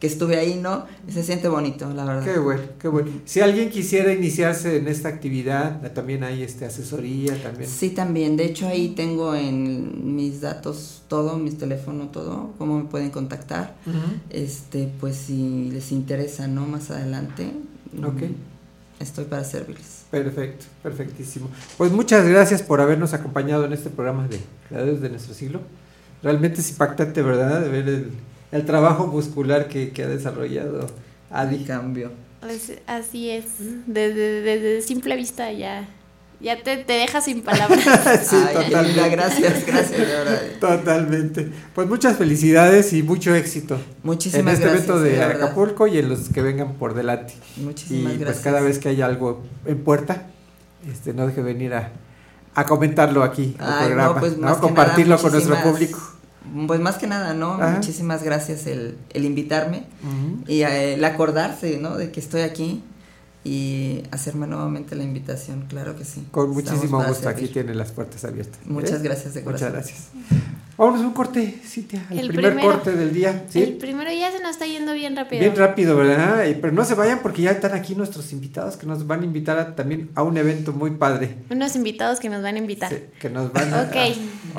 que 0.00 0.06
estuve 0.06 0.38
ahí, 0.38 0.58
¿no? 0.60 0.86
Se 1.10 1.22
siente 1.22 1.46
bonito, 1.48 1.92
la 1.92 2.04
verdad. 2.06 2.24
Qué 2.24 2.38
bueno, 2.40 2.62
qué 2.80 2.88
bueno. 2.88 3.10
Si 3.26 3.40
alguien 3.40 3.68
quisiera 3.68 4.12
iniciarse 4.12 4.78
en 4.78 4.88
esta 4.88 5.10
actividad, 5.10 5.92
también 5.92 6.24
hay 6.24 6.42
este 6.42 6.64
asesoría 6.64 7.40
también. 7.42 7.68
Sí, 7.68 7.90
también. 7.90 8.36
De 8.38 8.46
hecho, 8.46 8.66
ahí 8.66 8.94
tengo 8.96 9.34
en 9.34 10.16
mis 10.16 10.40
datos 10.40 11.02
todo, 11.06 11.36
mis 11.36 11.58
teléfonos, 11.58 12.10
todo, 12.12 12.54
cómo 12.56 12.78
me 12.78 12.84
pueden 12.84 13.10
contactar. 13.10 13.76
Este, 14.30 14.90
pues 14.98 15.16
si 15.16 15.70
les 15.70 15.92
interesa, 15.92 16.48
¿no? 16.48 16.66
Más 16.66 16.90
adelante. 16.90 17.52
mm, 17.92 18.04
Ok. 18.04 18.22
Estoy 19.00 19.24
para 19.26 19.44
servirles. 19.44 20.04
Perfecto, 20.10 20.66
perfectísimo. 20.82 21.48
Pues 21.78 21.90
muchas 21.92 22.26
gracias 22.26 22.62
por 22.62 22.80
habernos 22.82 23.14
acompañado 23.14 23.64
en 23.64 23.72
este 23.72 23.88
programa 23.90 24.28
de 24.28 24.38
Creadores 24.68 25.00
de 25.00 25.08
nuestro 25.10 25.32
siglo. 25.34 25.60
Realmente 26.22 26.60
es 26.60 26.70
impactante, 26.70 27.22
¿verdad? 27.22 27.62
De 27.62 27.68
ver 27.70 27.88
el, 27.88 28.10
el 28.52 28.64
trabajo 28.66 29.06
muscular 29.06 29.68
que, 29.68 29.90
que 29.90 30.02
ha 30.04 30.08
desarrollado 30.08 30.86
Adi. 31.30 31.64
cambio. 31.64 32.10
Pues, 32.40 32.72
así 32.86 33.30
es. 33.30 33.44
Desde, 33.86 34.40
desde 34.42 34.82
simple 34.82 35.14
vista 35.16 35.52
ya, 35.52 35.86
ya 36.40 36.62
te, 36.62 36.78
te 36.78 36.94
deja 36.94 37.20
sin 37.20 37.42
palabras. 37.42 37.84
Sí, 38.24 38.36
Ay, 38.36 38.54
totalmente. 38.54 38.82
linda, 38.88 39.08
gracias, 39.08 39.66
gracias. 39.66 40.00
Totalmente. 40.58 41.50
Pues 41.74 41.86
muchas 41.88 42.16
felicidades 42.16 42.92
y 42.92 43.02
mucho 43.02 43.34
éxito. 43.34 43.78
Muchísimas 44.02 44.40
en 44.46 44.48
este 44.54 44.64
gracias, 44.64 44.84
evento 44.88 45.02
de 45.02 45.10
de 45.10 45.18
verdad. 45.18 45.42
Acapulco 45.44 45.86
y 45.86 45.98
en 45.98 46.08
los 46.08 46.28
que 46.30 46.42
vengan 46.42 46.74
por 46.74 46.94
delante. 46.94 47.34
Muchísimas 47.58 48.14
y 48.14 48.16
gracias. 48.16 48.26
pues 48.26 48.40
cada 48.44 48.60
vez 48.62 48.78
que 48.78 48.88
haya 48.88 49.06
algo 49.06 49.42
en 49.66 49.84
puerta, 49.84 50.26
este 50.90 51.12
no 51.12 51.26
deje 51.26 51.42
venir 51.42 51.74
a, 51.74 51.90
a 52.54 52.64
comentarlo 52.64 53.22
aquí 53.22 53.54
al 53.58 53.72
Ay, 53.72 53.86
programa, 53.86 54.14
no, 54.14 54.20
pues 54.20 54.36
¿no? 54.38 54.46
más 54.46 54.54
que 54.56 54.60
compartirlo 54.62 55.16
nada, 55.16 55.22
con 55.22 55.32
nuestro 55.32 55.62
público. 55.62 55.98
Pues 56.66 56.80
más 56.80 56.96
que 56.96 57.06
nada, 57.06 57.34
¿no? 57.34 57.54
Ajá. 57.54 57.70
Muchísimas 57.76 58.22
gracias 58.22 58.66
el, 58.66 58.96
el 59.10 59.24
invitarme 59.24 59.84
y 60.46 60.62
el 60.62 61.04
acordarse, 61.04 61.78
¿no? 61.78 61.96
De 61.96 62.10
que 62.10 62.20
estoy 62.20 62.42
aquí 62.42 62.82
y 63.44 64.02
hacerme 64.10 64.46
nuevamente 64.46 64.94
la 64.96 65.04
invitación, 65.04 65.66
claro 65.68 65.96
que 65.96 66.04
sí. 66.04 66.26
Con 66.30 66.50
muchísimo 66.50 67.02
gusto, 67.04 67.28
aquí 67.28 67.48
tiene 67.48 67.74
las 67.74 67.92
puertas 67.92 68.24
abiertas. 68.24 68.60
¿eh? 68.62 68.66
Muchas 68.66 69.02
gracias 69.02 69.34
de 69.34 69.42
corazón. 69.42 69.68
Muchas 69.68 69.86
gracias. 69.86 70.08
Vámonos 70.80 71.02
a 71.02 71.06
un 71.08 71.12
corte, 71.12 71.58
Cintia, 71.62 72.06
el, 72.10 72.20
El 72.20 72.28
primer 72.28 72.54
primero. 72.54 72.72
corte 72.72 72.92
del 72.92 73.12
día. 73.12 73.44
¿sí? 73.50 73.62
El 73.62 73.74
primero 73.74 74.10
ya 74.10 74.32
se 74.32 74.40
nos 74.40 74.52
está 74.52 74.64
yendo 74.66 74.94
bien 74.94 75.14
rápido. 75.14 75.40
Bien 75.40 75.54
rápido, 75.54 75.94
¿verdad? 75.94 76.46
Y- 76.46 76.54
Pero 76.54 76.72
no 76.72 76.86
se 76.86 76.94
vayan 76.94 77.18
porque 77.18 77.42
ya 77.42 77.50
están 77.50 77.74
aquí 77.74 77.94
nuestros 77.94 78.32
invitados 78.32 78.78
que 78.78 78.86
nos 78.86 79.06
van 79.06 79.20
a 79.20 79.24
invitar 79.24 79.58
a- 79.58 79.76
también 79.76 80.08
a 80.14 80.22
un 80.22 80.38
evento 80.38 80.72
muy 80.72 80.92
padre. 80.92 81.36
Unos 81.50 81.76
invitados 81.76 82.18
que 82.18 82.30
nos 82.30 82.42
van 82.42 82.54
a 82.54 82.58
invitar. 82.60 82.88
Sí, 82.88 82.96
que 83.20 83.28
nos 83.28 83.52
van 83.52 83.74
a... 83.74 83.82
Ok, 83.82 83.96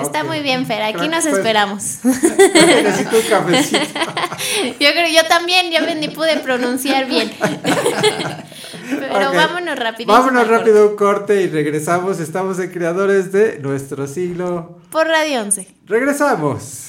está 0.03 0.21
Ok. 0.21 0.27
muy 0.27 0.41
bien, 0.41 0.67
Fer. 0.67 0.83
Aquí 0.83 1.07
nos 1.07 1.23
pues, 1.23 1.37
esperamos. 1.37 1.83
Necesito 2.03 3.15
un 3.17 3.23
cafecito. 3.27 3.79
Yo 4.79 4.89
creo, 4.91 5.07
yo 5.11 5.27
también, 5.27 5.71
yo 5.71 5.79
ni 5.95 6.07
pude 6.09 6.37
pronunciar 6.37 7.07
bien. 7.07 7.31
Pero 8.99 9.33
vámonos 9.33 9.77
rapidísimo. 9.77 10.13
Vámonos 10.13 10.47
rápido 10.47 10.83
a 10.83 10.87
un 10.87 10.95
corte 10.95 11.41
y 11.41 11.47
regresamos. 11.47 12.19
Estamos 12.19 12.59
en 12.59 12.71
Creadores 12.71 13.31
de 13.31 13.59
Nuestro 13.59 14.07
Siglo. 14.07 14.79
Por 14.91 15.07
Radio 15.07 15.41
11. 15.41 15.67
Regresamos. 15.85 16.87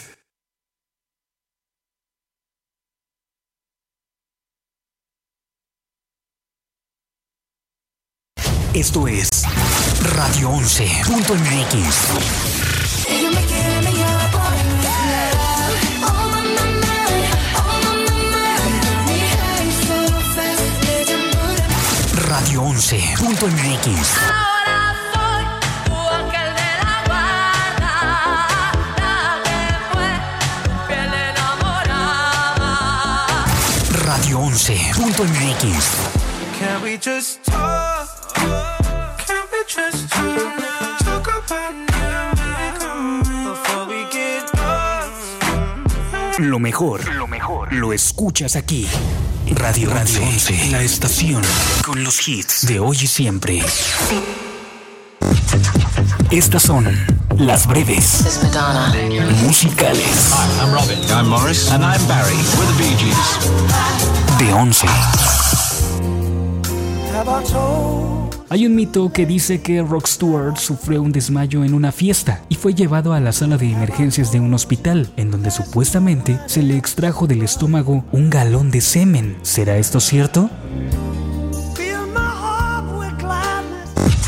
Esto 8.75 9.07
es 9.07 9.29
Radio 10.17 10.49
11.mx. 10.49 12.72
11.mx. 23.43 24.07
Ahora 24.31 24.95
soy 25.13 25.45
tú 25.85 25.99
aquel 25.99 26.51
de 26.55 26.71
la 26.79 26.97
guarda, 27.09 27.95
la 29.01 29.17
que 29.43 29.61
fue 29.91 30.11
fiel 30.87 31.13
enamorada. 31.31 32.71
Radio 34.07 34.37
11.mx. 34.39 35.77
Can 36.61 36.79
we 36.85 36.93
just 36.97 37.43
talk? 37.45 38.07
Can 39.27 39.45
we 39.51 39.61
just 39.67 40.09
talk? 40.09 41.01
Talk 41.01 41.27
about 41.27 41.75
now 41.91 42.31
before 43.43 43.85
we 43.89 44.01
get 44.13 44.47
Lo 46.39 46.59
mejor, 46.61 47.05
lo 47.15 47.27
mejor, 47.27 47.73
lo 47.73 47.93
escuchas 47.93 48.55
aquí. 48.55 48.87
Radio 49.55 49.91
Radio 49.91 50.23
11, 50.23 50.71
la 50.71 50.83
estación 50.83 51.43
con 51.85 52.03
los 52.03 52.27
hits 52.27 52.67
de 52.67 52.81
hoy 52.81 52.97
y 53.01 53.07
siempre. 53.07 53.63
Estas 56.31 56.63
son 56.63 56.87
las 57.39 57.67
breves 57.67 58.25
musicales 59.45 60.33
I'm 60.61 60.73
Robin. 60.73 60.99
I'm 61.11 61.29
Morris. 61.29 61.71
And 61.71 61.85
I'm 61.85 62.07
Barry. 62.07 62.37
We're 62.57 62.67
the 62.67 62.79
Bee 62.79 62.97
Gees. 62.97 63.39
de 64.39 64.53
11. 64.53 64.87
Hay 68.53 68.67
un 68.67 68.75
mito 68.75 69.11
que 69.11 69.25
dice 69.25 69.63
que 69.63 69.81
Rock 69.81 70.07
Stewart 70.07 70.59
sufrió 70.59 71.01
un 71.01 71.11
desmayo 71.11 71.65
en 71.65 71.73
una 71.73 71.91
fiesta 71.91 72.43
y 72.51 72.57
fue 72.57 72.75
llevado 72.75 73.15
a 73.15 73.21
la 73.21 73.33
sala 73.33 73.57
de 73.57 73.73
emergencias 73.73 74.31
de 74.31 74.41
un 74.41 74.53
hospital, 74.53 75.11
en 75.17 75.31
donde 75.31 75.51
supuestamente 75.51 76.39
se 76.45 76.63
le 76.63 76.77
extrajo 76.77 77.27
del 77.27 77.41
estómago 77.41 78.05
un 78.13 78.29
galón 78.29 78.71
de 78.71 78.83
semen. 78.83 79.39
¿Será 79.41 79.79
esto 79.79 80.01
cierto? 80.01 80.51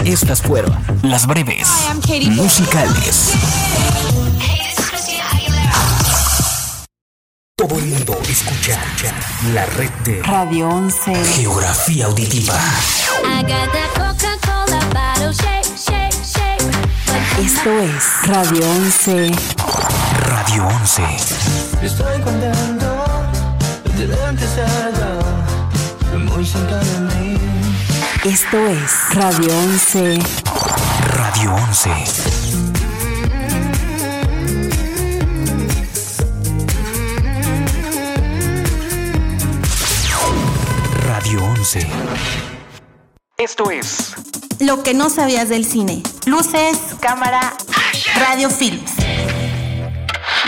Estas 0.07 0.41
fueron 0.41 0.75
las 1.03 1.27
breves 1.27 1.69
musicales. 2.31 3.35
Todo 7.75 7.83
el 7.83 7.91
mundo 7.91 8.17
escucha 8.29 8.79
la 9.53 9.67
red 9.67 9.91
de 10.05 10.23
Radio 10.23 10.69
11. 10.69 11.13
Geografía 11.35 12.07
Auditiva. 12.07 12.55
Esto 17.41 17.81
es 17.81 18.29
Radio 18.29 18.71
11. 18.71 19.33
Radio 20.21 20.69
11. 20.69 21.03
Estoy 21.83 22.21
contento 22.21 23.05
de 23.99 24.07
verte 24.07 24.47
cerca, 24.55 26.17
muy 26.17 26.47
cerca 26.47 26.77
de 26.77 27.01
mí. 27.01 27.39
Esto 28.23 28.69
es 28.69 29.15
Radio 29.17 29.49
11. 29.53 30.21
Radio 31.17 31.55
11. 31.57 32.44
Radio 41.35 41.51
11. 41.51 41.87
Esto 43.39 43.71
es 43.73 44.15
Lo 44.61 44.85
que 44.85 44.95
no 44.95 45.11
sabías 45.11 45.49
del 45.49 45.65
cine. 45.65 46.01
Luces, 46.27 46.79
cámara, 47.01 47.55
radio 48.21 48.49
films. 48.51 49.04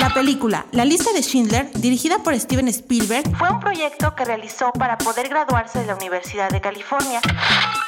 La 0.07 0.15
película 0.15 0.67
La 0.71 0.85
lista 0.85 1.13
de 1.13 1.21
Schindler, 1.21 1.69
dirigida 1.73 2.19
por 2.21 2.39
Steven 2.39 2.69
Spielberg, 2.69 3.25
fue 3.37 3.51
un 3.51 3.59
proyecto 3.59 4.15
que 4.15 4.25
realizó 4.25 4.71
para 4.71 4.99
poder 4.99 5.29
graduarse 5.29 5.81
de 5.81 5.87
la 5.87 5.97
Universidad 5.97 6.49
de 6.49 6.61
California 6.61 7.21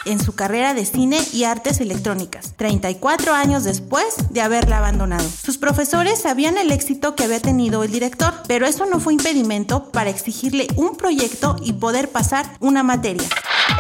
en 0.05 0.19
su 0.19 0.35
carrera 0.35 0.75
de 0.75 0.85
cine 0.85 1.21
y 1.33 1.45
artes 1.45 1.81
electrónicas, 1.81 2.55
34 2.57 3.35
años 3.35 3.63
después 3.63 4.17
de 4.31 4.41
haberla 4.41 4.79
abandonado. 4.79 5.29
Sus 5.29 5.59
profesores 5.59 6.21
sabían 6.21 6.59
el 6.59 6.73
éxito 6.73 7.15
que 7.15 7.23
había 7.23 7.41
tenido 7.41 7.85
el 7.85 7.93
director, 7.93 8.35
pero 8.49 8.67
eso 8.67 8.85
no 8.87 8.99
fue 8.99 9.13
impedimento 9.13 9.93
para 9.93 10.11
exigirle 10.11 10.67
un 10.75 10.97
proyecto 10.97 11.55
y 11.63 11.75
poder 11.75 12.11
pasar 12.11 12.47
una 12.59 12.83
materia. 12.83 13.29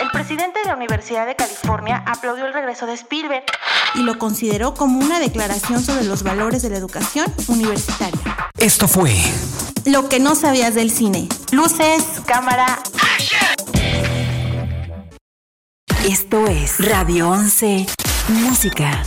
El 0.01 0.11
presidente 0.11 0.61
de 0.61 0.66
la 0.66 0.77
Universidad 0.77 1.27
de 1.27 1.35
California 1.35 2.05
aplaudió 2.07 2.46
el 2.46 2.53
regreso 2.53 2.87
de 2.87 2.92
Spielberg 2.92 3.44
y 3.94 4.03
lo 4.03 4.18
consideró 4.18 4.74
como 4.74 5.01
una 5.01 5.18
declaración 5.18 5.83
sobre 5.83 6.05
los 6.05 6.22
valores 6.22 6.62
de 6.62 6.70
la 6.70 6.77
educación 6.77 7.27
universitaria. 7.48 8.27
Esto 8.58 8.88
fue 8.88 9.14
Lo 9.84 10.08
que 10.08 10.20
no 10.20 10.34
sabías 10.34 10.74
del 10.74 10.90
cine. 10.90 11.28
Luces, 11.52 12.02
cámara. 12.26 12.80
Esto 16.04 16.46
es 16.46 16.78
Radio 16.78 17.30
11. 17.30 17.86
Música. 18.28 19.02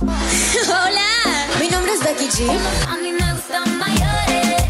Hola, 0.00 1.46
mi 1.60 1.68
nombre 1.68 1.92
es 1.92 2.00
Becky 2.00 2.26
G. 2.28 2.48
A 2.88 2.96
mí 2.96 3.12
me 3.12 3.32
gustan 3.32 3.78
mayores, 3.78 4.62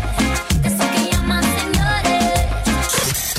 que 0.63 1.11
llaman 1.11 1.43
señores. 1.43 3.35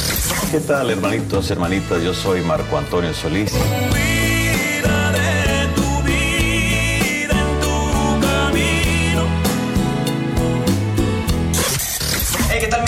¿Qué 0.51 0.59
tal, 0.59 0.89
hermanitos, 0.91 1.49
hermanitas? 1.51 2.03
Yo 2.03 2.13
soy 2.13 2.41
Marco 2.41 2.77
Antonio 2.77 3.13
Solís. 3.13 3.51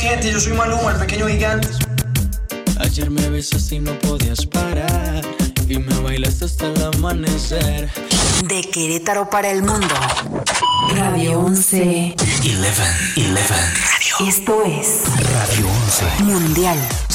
Gente? 0.07 0.31
Yo 0.31 0.39
soy 0.39 0.53
Maluma, 0.53 0.91
el 0.91 0.99
pequeño 0.99 1.27
gigante. 1.27 1.67
Ayer 2.79 3.09
me 3.09 3.29
besaste 3.29 3.75
y 3.75 3.79
no 3.79 3.97
podías 3.99 4.45
parar 4.45 5.21
y 5.67 5.77
me 5.79 5.99
bailaste 5.99 6.45
hasta 6.45 6.67
el 6.67 6.83
amanecer. 6.83 7.89
De 8.47 8.61
Querétaro 8.61 9.29
para 9.29 9.49
el 9.49 9.63
mundo. 9.63 9.93
Radio 10.95 11.39
11. 11.39 12.15
11. 12.17 12.55
11. 13.17 14.27
Esto 14.27 14.63
es 14.63 15.01
Radio 15.33 15.67
11. 15.67 16.23
Mundial. 16.23 17.06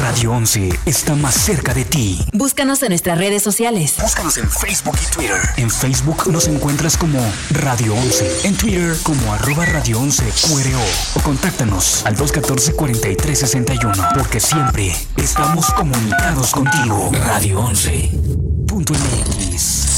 Radio 0.00 0.32
11 0.32 0.68
está 0.86 1.14
más 1.16 1.34
cerca 1.34 1.74
de 1.74 1.84
ti. 1.84 2.24
Búscanos 2.32 2.82
en 2.82 2.90
nuestras 2.90 3.18
redes 3.18 3.42
sociales. 3.42 3.96
Búscanos 4.00 4.38
en 4.38 4.48
Facebook 4.48 4.96
y 5.02 5.06
Twitter. 5.12 5.40
En 5.56 5.70
Facebook 5.70 6.30
nos 6.30 6.46
encuentras 6.46 6.96
como 6.96 7.18
Radio 7.50 7.94
11. 7.94 8.46
En 8.46 8.56
Twitter 8.56 8.96
como 9.02 9.32
arroba 9.32 9.64
Radio 9.66 10.00
11 10.00 10.24
QRO. 10.46 10.80
O 11.16 11.20
contáctanos 11.22 12.06
al 12.06 12.16
214-4361. 12.16 14.14
Porque 14.14 14.38
siempre 14.40 14.94
estamos 15.16 15.66
comunicados 15.72 16.52
contigo. 16.52 17.10
Radio 17.26 17.60
11. 17.60 18.10
Punto 18.66 18.92
MX. 18.94 19.88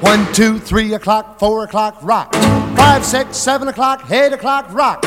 One, 0.00 0.26
two, 0.32 0.60
three 0.60 0.94
o'clock, 0.94 1.38
four 1.40 1.64
o'clock, 1.64 1.96
rock. 2.02 2.32
Five, 2.76 3.04
six, 3.04 3.36
seven 3.36 3.66
o'clock, 3.68 4.08
eight 4.10 4.32
o'clock, 4.32 4.72
rock. 4.72 5.04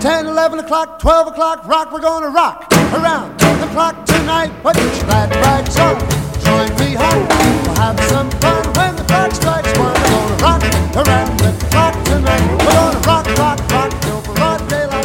Nine, 0.00 0.24
ten, 0.24 0.26
eleven 0.26 0.58
o'clock, 0.60 0.98
twelve 0.98 1.28
o'clock, 1.28 1.66
rock. 1.66 1.92
We're 1.92 2.00
gonna 2.00 2.30
rock 2.30 2.72
around 2.94 3.38
the 3.38 3.66
clock 3.72 4.06
tonight. 4.06 4.50
Put 4.62 4.76
your 4.76 4.88
glad 5.04 5.30
rags 5.36 5.78
on, 5.78 5.98
join 6.40 6.70
me 6.78 6.94
home. 6.94 7.28
We'll 7.28 7.74
have 7.76 8.00
some 8.08 8.30
fun 8.40 8.64
when 8.76 8.96
the 8.96 9.04
clock 9.04 9.34
strikes 9.34 9.78
one. 9.78 9.92
We're 9.92 10.38
gonna 10.38 10.42
rock 10.42 10.62
around 11.06 11.38
the 11.40 11.52
clock 11.68 12.04
tonight. 12.04 12.40
We're 12.50 12.64
gonna 12.64 13.00
rock, 13.00 13.26
rock, 13.36 13.60
rock 13.72 13.92
around 14.38 14.62
the 14.64 14.72
clock 14.72 14.96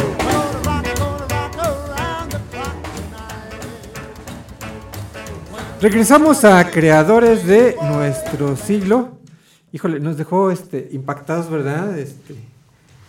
Regresamos 5.82 6.42
a 6.44 6.70
creadores 6.70 7.46
de 7.46 7.76
nuestro 7.82 8.56
siglo. 8.56 9.18
Híjole, 9.72 10.00
nos 10.00 10.16
dejó 10.16 10.50
este, 10.50 10.88
impactados, 10.92 11.50
¿verdad? 11.50 11.98
Este, 11.98 12.34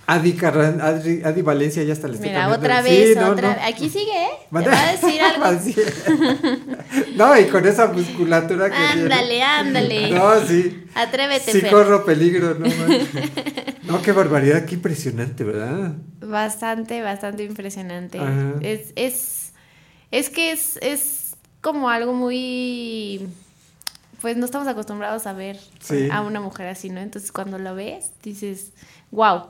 Adi, 0.09 0.33
Carran- 0.37 0.79
Adi, 0.81 1.21
Adi 1.21 1.41
Valencia 1.41 1.83
ya 1.83 1.91
está 1.91 2.07
le 2.07 2.13
está 2.15 2.25
Mira, 2.27 2.47
otra 2.49 2.81
Sí, 2.81 2.89
vez, 2.89 3.17
no, 3.17 3.31
otra. 3.31 3.55
no. 3.57 3.67
Aquí 3.67 3.89
sigue, 3.89 4.09
¿eh? 4.25 4.29
Te 4.63 4.69
va 4.69 4.81
a 4.81 4.91
decir 4.93 5.21
algo. 5.21 5.45
No, 7.15 7.37
y 7.37 7.45
con 7.47 7.65
esa 7.67 7.87
musculatura 7.87 8.69
que 8.69 8.75
tiene. 8.75 9.01
Ándale, 9.13 9.43
ándale. 9.43 10.11
No, 10.15 10.39
sí. 10.45 10.85
Atrévete, 10.95 11.51
Sí 11.51 11.59
Fer. 11.61 11.71
corro 11.71 12.05
peligro, 12.05 12.55
no. 12.55 12.67
No, 13.83 14.01
qué 14.01 14.11
barbaridad, 14.13 14.65
qué 14.65 14.75
impresionante, 14.75 15.43
¿verdad? 15.43 15.93
Bastante, 16.21 17.01
bastante 17.01 17.43
impresionante. 17.43 18.19
Ajá. 18.19 18.53
Es, 18.61 18.93
es, 18.95 19.51
es 20.11 20.29
que 20.29 20.51
es, 20.53 20.77
es 20.81 21.35
como 21.61 21.89
algo 21.89 22.13
muy... 22.13 23.27
Pues 24.21 24.35
no 24.37 24.45
estamos 24.45 24.67
acostumbrados 24.67 25.27
a 25.27 25.33
ver 25.33 25.59
Sí. 25.79 26.07
a 26.11 26.21
una 26.21 26.39
mujer 26.41 26.67
así, 26.67 26.89
¿no? 26.89 26.99
Entonces 27.01 27.31
cuando 27.31 27.59
lo 27.59 27.75
ves, 27.75 28.11
dices, 28.23 28.71
wow. 29.11 29.43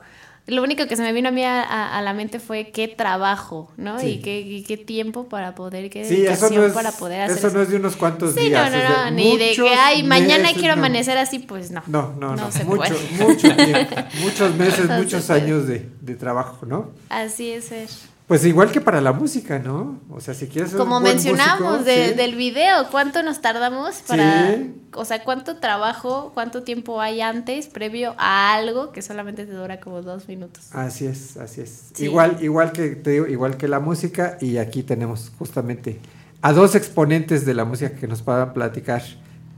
Lo 0.48 0.62
único 0.62 0.86
que 0.86 0.96
se 0.96 1.02
me 1.02 1.12
vino 1.12 1.28
a 1.28 1.32
mí 1.32 1.44
a, 1.44 1.62
a- 1.62 1.98
a 1.98 2.02
la 2.02 2.12
mente 2.14 2.40
fue 2.40 2.70
qué 2.70 2.88
trabajo, 2.88 3.70
¿no? 3.76 3.98
Sí. 4.00 4.06
Y, 4.06 4.20
qué, 4.20 4.40
y 4.40 4.62
qué 4.64 4.76
tiempo 4.76 5.28
para 5.28 5.54
poder, 5.54 5.90
qué 5.90 6.04
Sí, 6.04 6.16
dedicación 6.16 6.54
no 6.54 6.66
es, 6.66 6.72
para 6.72 6.90
poder 6.92 7.20
hacer 7.22 7.36
eso 7.38 7.50
no 7.50 7.62
es 7.62 7.68
de 7.70 7.76
unos 7.76 7.96
cuantos 7.96 8.34
Sí, 8.34 8.48
días. 8.48 8.70
no, 8.72 8.76
es 8.78 8.88
no, 8.88 9.04
no, 9.04 9.10
ni 9.10 9.36
de 9.36 9.54
que, 9.54 9.68
ay, 9.68 10.02
mañana 10.02 10.44
meses, 10.44 10.58
quiero 10.58 10.74
no. 10.76 10.80
amanecer 10.82 11.18
así, 11.18 11.38
pues 11.38 11.70
no. 11.70 11.82
No, 11.86 12.14
no, 12.18 12.34
no. 12.34 12.50
se 12.50 12.64
mucho, 12.64 12.76
puede. 12.94 13.26
mucho 13.28 13.56
tiempo, 13.56 13.94
muchos 14.22 14.54
meses, 14.56 14.86
No 14.88 14.96
se 14.96 15.02
muchos 15.02 15.30
años 15.30 15.66
de, 15.68 15.88
de 16.00 16.14
trabajo, 16.14 16.64
¿no? 16.66 16.90
Así 17.10 17.50
es, 17.50 17.66
Fer. 17.68 17.88
Pues 18.28 18.44
igual 18.44 18.70
que 18.70 18.82
para 18.82 19.00
la 19.00 19.12
música, 19.14 19.58
¿no? 19.58 20.00
O 20.10 20.20
sea, 20.20 20.34
si 20.34 20.48
quieres 20.48 20.74
Como 20.74 21.00
mencionamos 21.00 21.60
músico, 21.78 21.84
de- 21.84 22.08
sí. 22.10 22.14
del 22.14 22.34
video, 22.36 22.86
¿cuánto 22.90 23.22
nos 23.22 23.40
tardamos 23.40 24.02
para, 24.06 24.54
Sí. 24.54 24.74
o 24.92 25.06
sea, 25.06 25.24
cuánto 25.24 25.56
trabajo, 25.56 26.30
cuánto 26.34 26.62
tiempo 26.62 27.00
hay 27.00 27.22
antes, 27.22 27.68
previo 27.68 28.14
a 28.18 28.52
algo 28.54 28.92
que 28.92 29.00
solamente 29.00 29.46
te 29.46 29.52
dura 29.52 29.80
como 29.80 30.02
dos 30.02 30.28
minutos? 30.28 30.68
Así 30.72 31.06
es, 31.06 31.38
así 31.38 31.62
es. 31.62 31.84
Sí. 31.94 32.04
Igual, 32.04 32.36
igual 32.42 32.72
que 32.72 32.90
te 32.96 33.12
digo, 33.12 33.26
igual 33.26 33.56
que 33.56 33.66
la 33.66 33.80
música, 33.80 34.36
y 34.42 34.58
aquí 34.58 34.82
tenemos 34.82 35.32
justamente 35.38 35.98
a 36.42 36.52
dos 36.52 36.74
exponentes 36.74 37.46
de 37.46 37.54
la 37.54 37.64
música 37.64 37.92
que 37.94 38.06
nos 38.06 38.20
puedan 38.20 38.52
platicar 38.52 39.02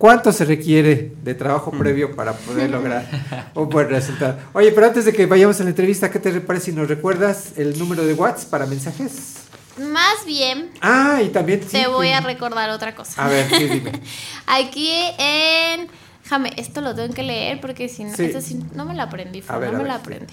¿Cuánto 0.00 0.32
se 0.32 0.46
requiere 0.46 1.12
de 1.22 1.34
trabajo 1.34 1.70
previo 1.72 2.16
para 2.16 2.32
poder 2.32 2.70
lograr 2.76 3.06
un 3.54 3.68
buen 3.68 3.86
resultado? 3.90 4.38
Oye, 4.54 4.72
pero 4.72 4.86
antes 4.86 5.04
de 5.04 5.12
que 5.12 5.26
vayamos 5.26 5.60
a 5.60 5.64
la 5.64 5.68
entrevista, 5.68 6.10
¿qué 6.10 6.18
te 6.18 6.40
parece 6.40 6.66
si 6.66 6.72
nos 6.72 6.88
recuerdas 6.88 7.50
el 7.58 7.78
número 7.78 8.06
de 8.06 8.14
WhatsApp 8.14 8.48
para 8.48 8.64
mensajes? 8.64 9.34
Más 9.76 10.24
bien, 10.24 10.70
Ah, 10.80 11.20
y 11.22 11.28
también... 11.28 11.60
sí, 11.60 11.68
te 11.72 11.86
voy 11.86 12.08
a 12.12 12.22
recordar 12.22 12.70
otra 12.70 12.94
cosa. 12.94 13.22
A 13.22 13.28
ver, 13.28 13.46
sí, 13.54 13.64
dime. 13.68 13.92
Aquí 14.46 14.90
en. 15.18 15.88
Déjame, 16.22 16.54
esto 16.56 16.80
lo 16.80 16.94
tengo 16.94 17.12
que 17.12 17.22
leer 17.22 17.60
porque 17.60 17.90
si 17.90 18.04
no, 18.04 18.16
Sí. 18.16 18.24
esto 18.24 18.40
no 18.74 18.86
me 18.86 18.94
lo 18.94 19.02
aprendí, 19.02 19.44
A 19.48 19.58
ver, 19.58 19.68
no 19.70 19.80
a 19.80 19.82
me 19.82 19.84
ver, 19.84 19.92
lo 19.92 19.98
aprendí. 19.98 20.32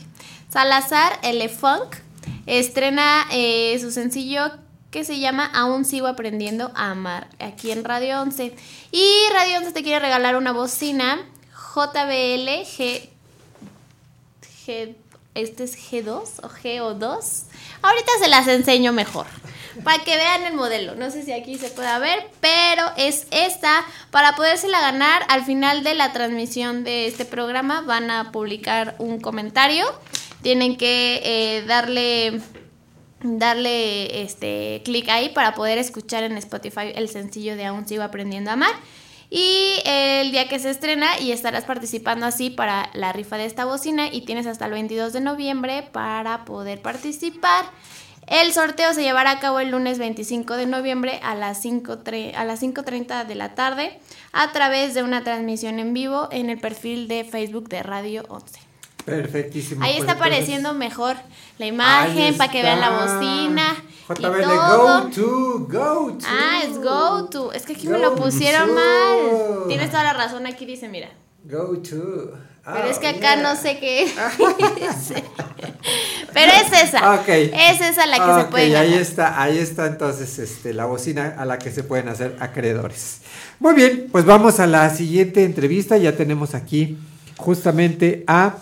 Salazar 0.50 1.12
Elefunk 1.24 1.94
estrena 2.46 3.26
eh, 3.34 3.78
su 3.82 3.92
sencillo 3.92 4.50
que 4.98 5.04
se 5.04 5.20
llama 5.20 5.46
Aún 5.54 5.86
sigo 5.86 6.08
aprendiendo 6.08 6.72
a 6.74 6.90
amar 6.90 7.28
aquí 7.38 7.70
en 7.70 7.84
Radio 7.84 8.20
11. 8.20 8.56
Y 8.92 9.12
Radio 9.32 9.60
11 9.60 9.72
te 9.72 9.84
quiere 9.84 10.00
regalar 10.00 10.36
una 10.36 10.52
bocina 10.52 11.20
JBL 11.76 12.66
G, 12.66 13.08
G 14.66 14.96
este 15.36 15.66
es 15.66 15.78
G2 15.78 16.40
o 16.42 16.50
GO2. 16.50 17.44
Ahorita 17.84 18.12
se 18.20 18.28
las 18.28 18.48
enseño 18.48 18.92
mejor. 18.92 19.28
Para 19.84 20.04
que 20.04 20.16
vean 20.16 20.46
el 20.46 20.56
modelo. 20.56 20.96
No 20.96 21.12
sé 21.12 21.22
si 21.22 21.32
aquí 21.32 21.60
se 21.60 21.70
pueda 21.70 22.00
ver, 22.00 22.32
pero 22.42 22.82
es 22.98 23.28
esta. 23.30 23.86
Para 24.10 24.36
podérsela 24.36 24.82
ganar, 24.82 25.22
al 25.30 25.46
final 25.46 25.84
de 25.84 25.94
la 25.94 26.12
transmisión 26.12 26.84
de 26.84 27.06
este 27.06 27.24
programa 27.24 27.82
van 27.82 28.10
a 28.10 28.32
publicar 28.32 28.96
un 28.98 29.20
comentario. 29.20 29.86
Tienen 30.42 30.76
que 30.76 31.22
eh, 31.24 31.66
darle 31.68 32.42
darle 33.22 34.22
este 34.24 34.82
clic 34.86 35.10
ahí 35.10 35.30
para 35.30 35.54
poder 35.56 35.78
escuchar 35.78 36.24
en 36.24 36.38
Spotify 36.38 36.92
el 36.96 37.10
sencillo 37.10 37.56
de 37.56 37.66
Aún 37.66 37.88
sigo 37.88 38.04
aprendiendo 38.04 38.50
a 38.50 38.54
amar. 38.54 38.72
Y 39.30 39.82
el 39.84 40.32
día 40.32 40.48
que 40.48 40.58
se 40.58 40.70
estrena 40.70 41.20
y 41.20 41.32
estarás 41.34 41.66
participando 41.66 42.26
así 42.26 42.50
para 42.50 42.90
la 42.94 43.12
rifa 43.12 43.38
de 43.38 43.46
esta 43.46 43.66
bocina 43.66 44.08
y 44.08 44.22
tienes 44.22 44.48
hasta 44.48 44.66
el 44.66 44.72
22 44.72 45.12
de 45.12 45.20
noviembre 45.20 45.84
para 45.92 46.46
poder 46.46 46.82
participar. 46.82 47.66
El 48.28 48.54
sorteo 48.54 48.94
se 48.94 49.04
llevará 49.04 49.32
a 49.32 49.40
cabo 49.40 49.60
el 49.60 49.72
lunes 49.72 50.00
25 50.00 50.56
de 50.56 50.66
noviembre 50.66 51.20
a 51.24 51.34
las 51.36 51.62
5 51.62 52.00
tre- 52.04 52.36
a 52.36 52.44
las 52.46 52.62
5.30 52.62 53.26
de 53.26 53.36
la 53.36 53.56
tarde 53.56 54.00
a 54.34 54.52
través 54.52 54.94
de 54.94 55.04
una 55.04 55.24
transmisión 55.24 55.80
en 55.80 55.94
vivo 55.94 56.28
en 56.32 56.50
el 56.50 56.60
perfil 56.60 57.08
de 57.08 57.24
Facebook 57.26 57.68
de 57.70 57.84
Radio 57.84 58.26
11. 58.30 58.67
Perfectísimo. 59.08 59.84
Ahí 59.84 59.94
pues, 59.94 60.02
está 60.02 60.12
entonces- 60.14 60.34
apareciendo 60.34 60.74
mejor 60.74 61.16
la 61.58 61.66
imagen 61.66 62.36
para 62.38 62.52
que 62.52 62.62
vean 62.62 62.80
la 62.82 62.90
bocina. 62.90 63.76
y 64.10 64.14
JBL, 64.22 64.44
todo. 64.44 65.02
go 65.04 65.10
to, 65.10 65.60
go 65.70 66.18
to. 66.18 66.26
Ah, 66.28 66.60
es 66.64 66.78
go 66.78 67.26
to. 67.30 67.54
Es 67.54 67.64
que 67.66 67.74
aquí 67.74 67.88
me 67.88 67.98
lo 68.00 68.16
pusieron 68.16 68.68
to. 68.70 68.76
mal. 68.76 69.68
Tienes 69.68 69.90
toda 69.92 70.04
la 70.04 70.14
razón. 70.14 70.46
Aquí 70.46 70.66
dice, 70.66 70.90
mira. 70.90 71.10
Go 71.46 71.78
to. 71.78 72.32
Pero 72.66 72.84
Ah, 72.84 72.90
es 72.90 73.00
que 73.00 73.08
acá 73.08 73.36
yeah. 73.36 73.44
no 73.44 73.56
sé 73.56 73.80
qué. 73.80 74.06
dice. 74.76 75.24
Pero 76.34 76.52
es 76.52 76.84
esa. 76.84 77.14
Ok. 77.16 77.30
Es 77.30 77.80
esa 77.80 78.06
la 78.08 78.18
que 78.18 78.42
se 78.44 78.48
puede 78.52 78.76
ahí 78.76 78.94
está, 78.94 79.42
ahí 79.42 79.58
está 79.58 79.86
entonces 79.88 80.38
este, 80.38 80.74
la 80.74 80.84
bocina 80.86 81.34
a 81.38 81.46
la 81.46 81.60
que 81.60 81.72
se 81.72 81.84
pueden 81.84 82.10
hacer 82.10 82.36
acreedores. 82.42 83.22
Muy 83.60 83.74
bien, 83.74 84.10
pues 84.12 84.26
vamos 84.26 84.60
a 84.60 84.68
la 84.68 84.90
siguiente 84.90 85.46
entrevista. 85.46 85.96
Ya 85.98 86.18
tenemos 86.18 86.56
aquí 86.56 86.98
justamente 87.38 88.26
a 88.28 88.56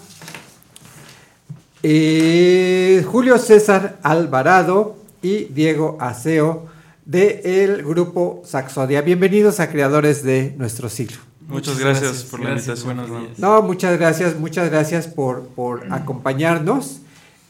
eh, 1.87 3.03
Julio 3.05 3.37
César 3.37 3.99
Alvarado 4.01 4.95
y 5.21 5.43
Diego 5.45 5.97
Aseo 5.99 6.65
del 7.05 7.83
grupo 7.83 8.41
Saxodia. 8.43 9.01
Bienvenidos 9.01 9.59
a 9.59 9.69
Creadores 9.69 10.23
de 10.23 10.55
Nuestro 10.57 10.89
Siglo. 10.89 11.17
Muchas 11.47 11.77
gracias, 11.77 12.23
por 12.23 12.39
la 12.39 12.49
Gracias, 12.49 12.79
invitación. 12.79 12.85
buenos 12.87 13.05
Fernando. 13.05 13.27
días. 13.27 13.39
No, 13.39 13.61
muchas 13.61 13.99
gracias, 13.99 14.39
muchas 14.39 14.71
gracias 14.71 15.05
por, 15.07 15.43
por 15.49 15.85
acompañarnos. 15.93 17.01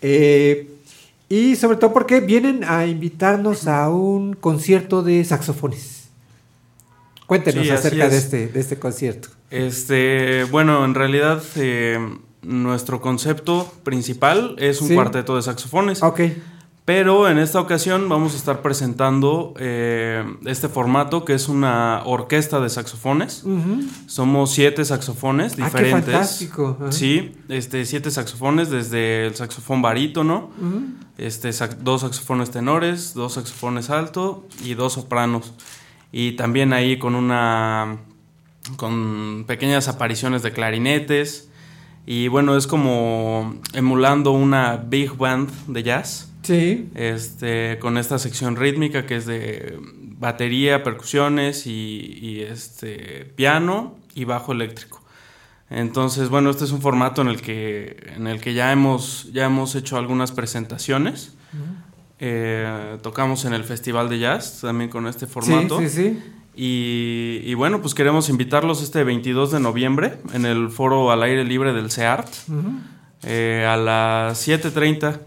Eh, 0.01 0.69
y 1.29 1.55
sobre 1.55 1.77
todo 1.77 1.93
porque 1.93 2.19
vienen 2.19 2.65
a 2.65 2.85
invitarnos 2.87 3.69
a 3.69 3.87
un 3.89 4.33
concierto 4.33 5.01
de 5.01 5.23
saxofones. 5.23 6.09
Cuéntenos 7.25 7.63
Sí, 7.65 7.71
acerca 7.71 8.09
de 8.09 8.17
es. 8.17 8.23
este, 8.25 8.47
de 8.49 8.59
este 8.59 8.77
concierto. 8.77 9.29
Este, 9.49 10.43
bueno, 10.51 10.83
en 10.83 10.93
realidad 10.93 11.41
eh, 11.55 11.97
nuestro 12.45 13.01
concepto 13.01 13.71
principal 13.83 14.55
es 14.57 14.81
un 14.81 14.87
Sí. 14.89 14.93
cuarteto 14.95 15.35
de 15.35 15.41
saxofones. 15.41 16.01
Ok. 16.03 16.21
Pero 16.85 17.27
en 17.27 17.39
esta 17.39 17.59
ocasión 17.59 18.07
vamos 18.09 18.35
a 18.35 18.37
estar 18.37 18.61
presentando 18.61 19.55
eh, 19.57 20.23
este 20.45 20.69
formato 20.69 21.25
que 21.25 21.33
es 21.33 21.49
una 21.49 22.03
orquesta 22.05 22.59
de 22.59 22.69
saxofones. 22.69 23.43
Somos 24.05 24.51
siete 24.53 24.85
saxofones 24.85 25.53
Ah, 25.53 25.55
qué 25.55 25.63
diferentes. 25.63 26.03
fantástico. 26.13 26.77
Sí, 26.91 27.31
este, 27.49 27.85
siete 27.85 28.11
saxofones, 28.11 28.69
desde 28.69 29.25
el 29.25 29.33
saxofón 29.33 29.81
barítono, 29.81 30.51
este, 31.17 31.49
sax- 31.53 31.77
dos 31.81 32.01
saxofones 32.01 32.51
tenores, 32.51 33.15
dos 33.15 33.33
saxofones 33.33 33.89
alto 33.89 34.45
y 34.63 34.75
dos 34.75 34.93
sopranos. 34.93 35.53
Y 36.11 36.33
también 36.33 36.71
ahí 36.71 36.99
con 36.99 37.15
una 37.15 37.97
con 38.77 39.45
pequeñas 39.47 39.87
apariciones 39.87 40.43
de 40.43 40.51
clarinetes. 40.51 41.49
Y 42.05 42.27
bueno, 42.27 42.55
es 42.55 42.67
como 42.67 43.59
emulando 43.73 44.31
una 44.31 44.77
big 44.77 45.15
band 45.17 45.49
de 45.67 45.83
jazz. 45.83 46.31
Sí. 46.43 46.89
Este, 46.93 47.79
con 47.79 47.97
esta 47.97 48.19
sección 48.19 48.55
rítmica 48.55 49.05
que 49.07 49.15
es 49.15 49.25
de 49.25 49.79
batería, 50.17 50.83
percusiones 50.83 51.65
y, 51.65 52.19
y, 52.21 52.41
este 52.41 53.25
piano 53.35 53.95
y 54.13 54.25
bajo 54.25 54.51
eléctrico. 54.51 55.01
Entonces, 55.69 56.29
bueno, 56.29 56.51
este 56.51 56.65
es 56.65 56.71
un 56.71 56.81
formato 56.81 57.21
en 57.21 57.27
el 57.27 57.41
que, 57.41 57.97
en 58.15 58.27
el 58.27 58.39
que 58.39 58.53
ya, 58.53 58.71
hemos, 58.71 59.31
ya 59.33 59.45
hemos 59.45 59.73
hecho 59.75 59.97
algunas 59.97 60.31
presentaciones. 60.31 61.33
Eh, 62.19 62.97
tocamos 63.01 63.43
en 63.45 63.53
el 63.53 63.63
Festival 63.63 64.07
de 64.09 64.19
Jazz 64.19 64.61
también 64.61 64.89
con 64.89 65.07
este 65.07 65.27
formato. 65.27 65.79
sí, 65.79 65.89
sí. 65.89 66.19
Y, 66.55 67.41
y 67.43 67.53
bueno, 67.53 67.81
pues 67.81 67.93
queremos 67.93 68.29
invitarlos 68.29 68.81
este 68.81 69.03
22 69.03 69.51
de 69.51 69.59
noviembre 69.59 70.17
en 70.33 70.45
el 70.45 70.69
foro 70.69 71.11
al 71.11 71.21
aire 71.23 71.43
libre 71.43 71.73
del 71.73 71.91
CEART. 71.91 72.27
Eh, 73.23 73.65
a 73.67 73.75
las 73.77 74.47
7.30 74.47 75.19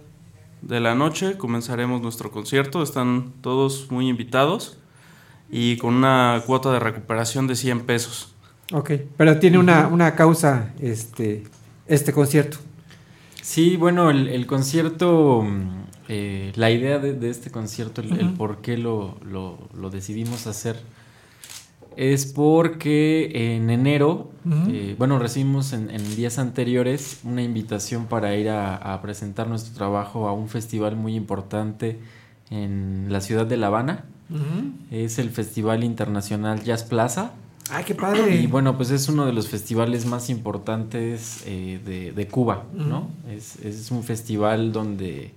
de 0.63 0.81
la 0.81 0.95
noche 0.95 1.37
comenzaremos 1.37 2.01
nuestro 2.01 2.31
concierto. 2.31 2.83
Están 2.83 3.33
todos 3.43 3.91
muy 3.91 4.09
invitados 4.09 4.79
y 5.51 5.77
con 5.79 5.95
una 5.95 6.43
cuota 6.47 6.73
de 6.73 6.79
recuperación 6.81 7.47
de 7.47 7.57
100 7.57 7.81
pesos. 7.83 8.35
Ok, 8.73 8.93
pero 9.17 9.39
tiene 9.39 9.59
una, 9.59 9.87
una 9.89 10.15
causa 10.15 10.73
este, 10.81 11.45
este 11.87 12.13
concierto. 12.13 12.59
Sí, 13.43 13.77
bueno, 13.77 14.11
el, 14.11 14.29
el 14.29 14.47
concierto, 14.47 15.47
eh, 16.09 16.53
la 16.55 16.71
idea 16.71 16.99
de, 16.99 17.15
de 17.15 17.31
este 17.31 17.51
concierto, 17.51 18.03
el, 18.03 18.31
por 18.35 18.59
qué 18.61 18.77
lo, 18.77 19.17
lo- 19.25 19.59
lo 19.75 19.89
decidimos 19.89 20.47
hacer, 20.47 20.83
es 21.99 22.27
porque 22.27 23.57
en 23.57 23.71
enero, 23.71 24.31
eh, 24.71 24.95
bueno, 24.99 25.19
recibimos 25.19 25.73
en, 25.73 25.91
en 25.91 26.17
días 26.17 26.39
anteriores 26.39 27.21
una 27.25 27.43
invitación 27.43 28.07
para 28.07 28.37
ir 28.37 28.49
a, 28.51 28.77
a 28.77 29.03
presentar 29.03 29.49
nuestro 29.49 29.75
trabajo 29.75 30.29
a 30.29 30.33
un 30.33 30.49
festival 30.49 30.95
muy 30.95 31.17
importante 31.17 31.99
en 32.51 33.07
la 33.11 33.21
ciudad 33.21 33.47
de 33.47 33.57
La 33.57 33.67
Habana. 33.67 34.05
Es 34.91 35.19
el 35.19 35.31
Festival 35.31 35.83
Internacional 35.83 36.63
Jazz 36.63 36.85
Plaza. 36.85 37.33
¡Ay, 37.71 37.85
qué 37.85 37.95
padre! 37.95 38.37
Y 38.37 38.47
bueno, 38.47 38.77
pues 38.77 38.91
es 38.91 39.09
uno 39.09 39.27
de 39.27 39.33
los 39.33 39.49
festivales 39.49 40.07
más 40.07 40.31
importantes 40.31 41.43
eh, 41.47 41.81
de, 41.85 42.13
de 42.13 42.29
Cuba, 42.29 42.65
¿no? 42.73 43.11
Es, 43.29 43.57
es 43.57 43.91
un 43.91 44.03
festival 44.05 44.73
donde 44.73 45.35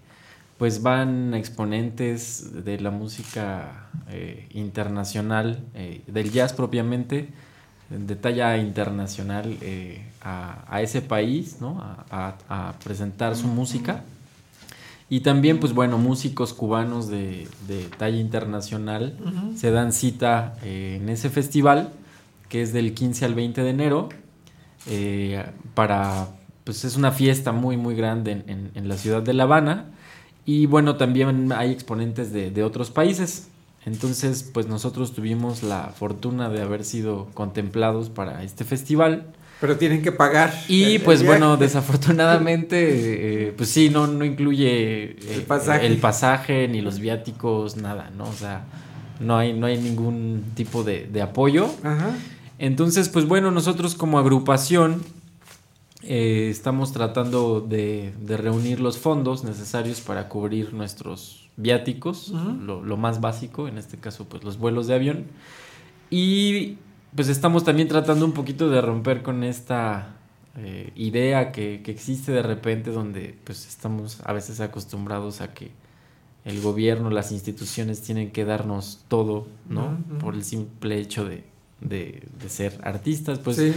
pues 0.61 0.83
van 0.83 1.33
exponentes 1.33 2.63
de 2.63 2.79
la 2.79 2.91
música 2.91 3.89
eh, 4.09 4.47
internacional, 4.51 5.63
eh, 5.73 6.03
del 6.05 6.29
jazz 6.31 6.53
propiamente, 6.53 7.29
de 7.89 8.15
talla 8.15 8.55
internacional 8.59 9.57
eh, 9.61 10.05
a, 10.21 10.63
a 10.69 10.83
ese 10.83 11.01
país, 11.01 11.57
¿no? 11.61 11.81
A, 11.81 12.35
a- 12.47 12.69
a 12.69 12.73
presentar 12.73 13.35
su 13.35 13.47
música. 13.47 14.03
Y 15.09 15.21
también, 15.21 15.59
pues 15.59 15.73
bueno, 15.73 15.97
músicos 15.97 16.53
cubanos 16.53 17.07
de, 17.07 17.47
de 17.67 17.85
talla 17.97 18.19
internacional 18.19 19.17
se 19.57 19.71
dan 19.71 19.91
cita 19.91 20.57
en 20.63 21.09
ese 21.09 21.31
festival, 21.31 21.89
que 22.49 22.61
es 22.61 22.71
del 22.71 22.93
15 22.93 23.25
al 23.25 23.33
20 23.33 23.63
de 23.63 23.69
enero, 23.71 24.09
para, 25.73 26.27
pues 26.63 26.85
es 26.85 26.95
una 26.97 27.11
fiesta 27.11 27.51
muy, 27.51 27.77
muy 27.77 27.95
grande 27.95 28.31
en, 28.31 28.43
en- 28.47 28.71
en 28.75 28.87
la 28.87 28.95
ciudad 28.97 29.23
de 29.23 29.33
La 29.33 29.43
Habana. 29.43 29.85
Y 30.45 30.65
bueno, 30.65 30.95
también 30.95 31.51
hay 31.55 31.71
exponentes 31.71 32.31
de, 32.33 32.49
de 32.51 32.63
otros 32.63 32.89
países. 32.91 33.47
Entonces, 33.85 34.49
pues 34.53 34.67
nosotros 34.67 35.13
tuvimos 35.13 35.63
la 35.63 35.91
fortuna 35.97 36.49
de 36.49 36.61
haber 36.61 36.83
sido 36.83 37.27
contemplados 37.33 38.09
para 38.09 38.43
este 38.43 38.63
festival. 38.63 39.25
Pero 39.59 39.77
tienen 39.77 40.01
que 40.01 40.11
pagar. 40.11 40.53
Y 40.67 40.95
el- 40.95 41.01
pues 41.01 41.23
bueno, 41.25 41.57
desafortunadamente, 42.25 43.47
eh, 43.47 43.53
pues 43.55 43.69
sí, 43.69 43.89
no, 43.89 44.07
no 44.07 44.25
incluye 44.25 45.03
eh, 45.11 45.15
El 45.35 45.41
pasaje. 45.43 45.85
el 45.87 45.97
pasaje, 45.97 46.67
ni 46.67 46.81
los 46.81 46.99
viáticos, 46.99 47.77
nada, 47.77 48.11
¿no? 48.17 48.25
O 48.25 48.33
sea, 48.33 48.63
no 49.19 49.37
hay, 49.37 49.53
no 49.53 49.67
hay 49.67 49.79
ningún 49.79 50.43
tipo 50.55 50.83
de, 50.83 51.07
de 51.11 51.21
apoyo. 51.21 51.69
Ajá. 51.83 52.11
Entonces, 52.59 53.09
pues 53.09 53.25
bueno, 53.27 53.49
nosotros 53.51 53.95
como 53.95 54.19
agrupación 54.19 55.01
eh, 56.03 56.49
estamos 56.49 56.93
tratando 56.93 57.61
de, 57.61 58.13
de 58.19 58.37
reunir 58.37 58.79
los 58.79 58.97
fondos 58.97 59.43
necesarios 59.43 60.01
para 60.01 60.29
cubrir 60.29 60.73
nuestros 60.73 61.49
viáticos, 61.57 62.29
lo, 62.29 62.83
lo 62.83 62.97
más 62.97 63.21
básico, 63.21 63.67
en 63.67 63.77
este 63.77 63.97
caso, 63.97 64.25
pues 64.25 64.43
los 64.43 64.57
vuelos 64.57 64.87
de 64.87 64.95
avión. 64.95 65.25
Y 66.09 66.77
pues 67.15 67.27
estamos 67.27 67.63
también 67.63 67.87
tratando 67.87 68.25
un 68.25 68.31
poquito 68.31 68.69
de 68.69 68.81
romper 68.81 69.21
con 69.21 69.43
esta 69.43 70.15
eh, 70.57 70.91
idea 70.95 71.51
que, 71.51 71.81
que 71.83 71.91
existe 71.91 72.31
de 72.31 72.41
repente 72.41 72.91
donde 72.91 73.37
pues 73.43 73.67
estamos 73.67 74.19
a 74.25 74.33
veces 74.33 74.59
acostumbrados 74.59 75.41
a 75.41 75.53
que 75.53 75.71
el 76.43 76.61
gobierno, 76.61 77.09
las 77.09 77.31
instituciones 77.31 78.01
tienen 78.01 78.31
que 78.31 78.45
darnos 78.45 79.05
todo, 79.07 79.47
¿no? 79.69 79.99
Por 80.19 80.33
el 80.33 80.43
simple 80.43 80.97
hecho 80.97 81.23
de, 81.23 81.43
de- 81.81 82.23
de 82.41 82.49
ser 82.49 82.79
artistas, 82.83 83.39
pues 83.39 83.57
Sí. 83.57 83.73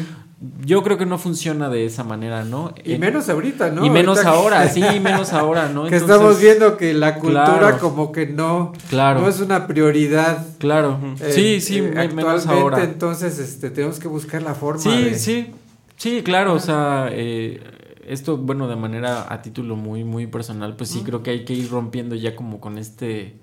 yo 0.64 0.82
creo 0.82 0.98
que 0.98 1.06
no 1.06 1.16
funciona 1.18 1.70
de 1.70 1.86
esa 1.86 2.04
manera, 2.04 2.44
¿no? 2.44 2.74
Y 2.84 2.92
En- 2.92 3.00
menos 3.00 3.28
ahorita, 3.30 3.70
¿no? 3.70 3.84
Y 3.84 3.88
menos 3.90 4.18
Ahorita 4.18 4.30
que- 4.32 4.36
ahora, 4.38 4.68
sí, 4.68 4.82
menos 5.00 5.32
ahora, 5.32 5.68
¿no? 5.70 5.84
que 5.84 5.96
Entonces- 5.96 6.10
estamos 6.10 6.40
viendo 6.40 6.76
que 6.76 6.92
la 6.92 7.14
cultura 7.18 7.58
Claro. 7.58 7.78
como 7.78 8.12
que 8.12 8.26
no, 8.26 8.72
Claro. 8.90 9.20
no 9.22 9.28
es 9.28 9.40
una 9.40 9.66
prioridad. 9.66 10.46
Claro. 10.58 10.98
eh, 11.20 11.32
Sí, 11.32 11.60
sí, 11.62 11.78
eh, 11.78 11.82
me- 11.82 12.08
menos 12.08 12.42
actualmente, 12.46 12.50
ahora. 12.62 12.84
entonces 12.84 13.38
este, 13.38 13.70
tenemos 13.70 13.98
que 13.98 14.08
buscar 14.08 14.42
la 14.42 14.54
forma. 14.54 14.82
Sí, 14.82 15.04
de- 15.04 15.18
sí, 15.18 15.52
sí, 15.96 16.22
claro, 16.22 16.52
o 16.52 16.60
sea, 16.60 17.08
eh, 17.10 17.60
esto, 18.06 18.36
bueno, 18.36 18.68
de 18.68 18.76
manera 18.76 19.32
a 19.32 19.40
título 19.40 19.76
muy, 19.76 20.04
muy 20.04 20.26
personal, 20.26 20.76
pues 20.76 20.90
sí 20.90 21.00
creo 21.06 21.22
que 21.22 21.30
hay 21.30 21.44
que 21.46 21.54
ir 21.54 21.70
rompiendo 21.70 22.14
ya 22.16 22.36
como 22.36 22.60
con 22.60 22.76
este 22.76 23.36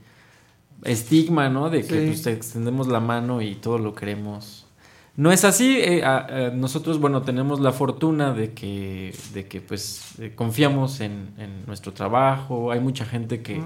estigma, 0.83 1.49
¿no? 1.49 1.69
De 1.69 1.81
que 1.85 1.99
Sí. 2.01 2.07
pues 2.07 2.27
extendemos 2.27 2.87
la 2.87 2.99
mano 2.99 3.41
y 3.41 3.55
todo 3.55 3.77
lo 3.77 3.93
queremos. 3.95 4.65
No 5.17 5.31
es 5.31 5.43
así, 5.43 5.77
eh, 5.77 6.03
a- 6.03 6.25
a- 6.25 6.49
nosotros, 6.51 6.99
bueno, 6.99 7.21
tenemos 7.21 7.59
la 7.59 7.71
fortuna 7.73 8.33
de 8.33 8.53
que, 8.53 9.13
de 9.33 9.45
que 9.47 9.59
pues, 9.61 10.19
eh, 10.19 10.31
confiamos 10.35 11.01
en, 11.01 11.29
en 11.37 11.65
nuestro 11.67 11.91
trabajo, 11.93 12.71
hay 12.71 12.79
mucha 12.79 13.05
gente 13.05 13.41
que, 13.41 13.61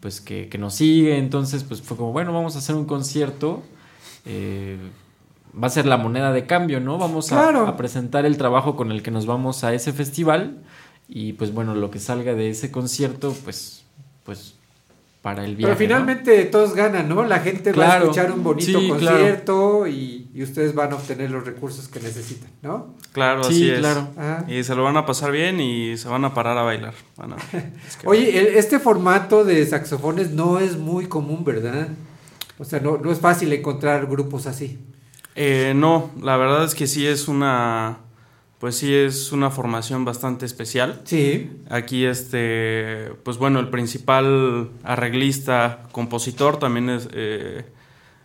pues, 0.00 0.20
que, 0.20 0.48
que 0.48 0.56
nos 0.58 0.74
sigue, 0.74 1.18
entonces, 1.18 1.64
pues, 1.64 1.82
fue 1.82 1.96
como, 1.96 2.12
bueno, 2.12 2.32
vamos 2.32 2.56
a 2.56 2.58
hacer 2.58 2.74
un 2.74 2.86
concierto, 2.86 3.62
eh, 4.24 4.78
va 5.62 5.66
a 5.68 5.70
ser 5.70 5.86
la 5.86 5.96
moneda 5.98 6.32
de 6.32 6.46
cambio, 6.46 6.80
¿no? 6.80 6.98
Vamos 6.98 7.30
a- 7.32 7.36
a, 7.68 7.76
presentar 7.76 8.24
el 8.26 8.36
trabajo 8.38 8.74
con 8.74 8.90
el 8.90 9.02
que 9.02 9.10
nos 9.10 9.26
vamos 9.26 9.64
a 9.64 9.74
ese 9.74 9.92
festival 9.92 10.62
y, 11.08 11.34
pues, 11.34 11.52
bueno, 11.52 11.74
lo 11.74 11.90
que 11.90 11.98
salga 12.00 12.34
de 12.34 12.50
ese 12.50 12.70
concierto, 12.72 13.34
pues, 13.44 13.84
pues, 14.24 14.55
para 15.22 15.44
el 15.44 15.56
viaje, 15.56 15.74
Pero 15.74 15.76
finalmente 15.88 16.44
todos 16.44 16.74
ganan, 16.74 17.08
¿no? 17.08 17.24
La 17.24 17.40
gente 17.40 17.72
va 17.72 17.94
a 17.94 17.98
escuchar 17.98 18.30
un 18.30 18.44
bonito 18.44 18.78
Sí, 18.78 18.86
claro. 18.98 19.16
concierto 19.16 19.86
y, 19.88 20.28
y 20.32 20.42
ustedes 20.44 20.72
van 20.74 20.92
a 20.92 20.96
obtener 20.96 21.30
los 21.32 21.44
recursos 21.44 21.88
que 21.88 21.98
necesitan, 21.98 22.48
¿no? 22.62 22.94
Claro, 23.12 23.42
Sí, 23.42 23.54
así 23.64 23.70
es. 23.70 23.78
claro. 23.80 24.08
Ah. 24.16 24.44
Y 24.46 24.62
se 24.62 24.74
lo 24.76 24.84
van 24.84 24.96
a 24.96 25.04
pasar 25.04 25.32
bien 25.32 25.58
y 25.58 25.96
se 25.96 26.08
van 26.08 26.24
a 26.24 26.32
parar 26.32 26.56
a 26.58 26.62
bailar. 26.62 26.94
Van 27.16 27.32
a 27.32 27.36
ver. 27.52 27.72
Es 27.88 27.96
que- 27.96 28.06
Oye, 28.06 28.38
el- 28.38 28.54
este 28.56 28.78
formato 28.78 29.44
de 29.44 29.66
saxofones 29.66 30.30
no 30.30 30.60
es 30.60 30.76
muy 30.78 31.06
común, 31.06 31.44
¿verdad? 31.44 31.88
O 32.58 32.64
sea, 32.64 32.78
no, 32.80 32.96
no 32.98 33.10
es 33.10 33.18
fácil 33.18 33.52
encontrar 33.52 34.06
grupos 34.06 34.46
así. 34.46 34.78
Eh, 35.34 35.72
no, 35.74 36.10
la 36.22 36.36
verdad 36.36 36.64
es 36.64 36.74
que 36.74 36.86
sí 36.86 37.06
es 37.06 37.26
una, 37.28 37.98
pues 38.58 38.78
sí 38.78 38.94
es 38.94 39.32
una 39.32 39.50
formación 39.50 40.04
bastante 40.04 40.46
especial. 40.46 41.02
Sí. 41.04 41.50
Aquí 41.68 42.04
este, 42.04 43.12
pues 43.22 43.36
bueno, 43.36 43.60
el 43.60 43.68
principal 43.68 44.70
arreglista, 44.82 45.82
compositor 45.92 46.58
también 46.58 46.88
es 46.88 47.08
eh, 47.12 47.66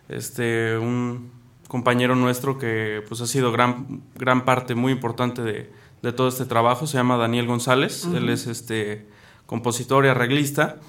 este 0.08 0.78
un 0.78 1.30
compañero 1.68 2.14
nuestro 2.16 2.58
que 2.58 3.02
pues 3.08 3.20
ha 3.20 3.26
sido 3.26 3.52
gran, 3.52 4.02
gran 4.14 4.44
parte 4.44 4.74
muy 4.74 4.92
importante 4.92 5.42
de, 5.42 5.70
de 6.02 6.12
todo 6.12 6.28
este 6.28 6.46
trabajo. 6.46 6.86
Se 6.86 6.96
llama 6.96 7.16
Daniel 7.16 7.46
González. 7.46 8.06
Él 8.14 8.28
es 8.28 8.46
este 8.46 9.06
compositor 9.46 10.04
y 10.04 10.08
arreglista. 10.08 10.80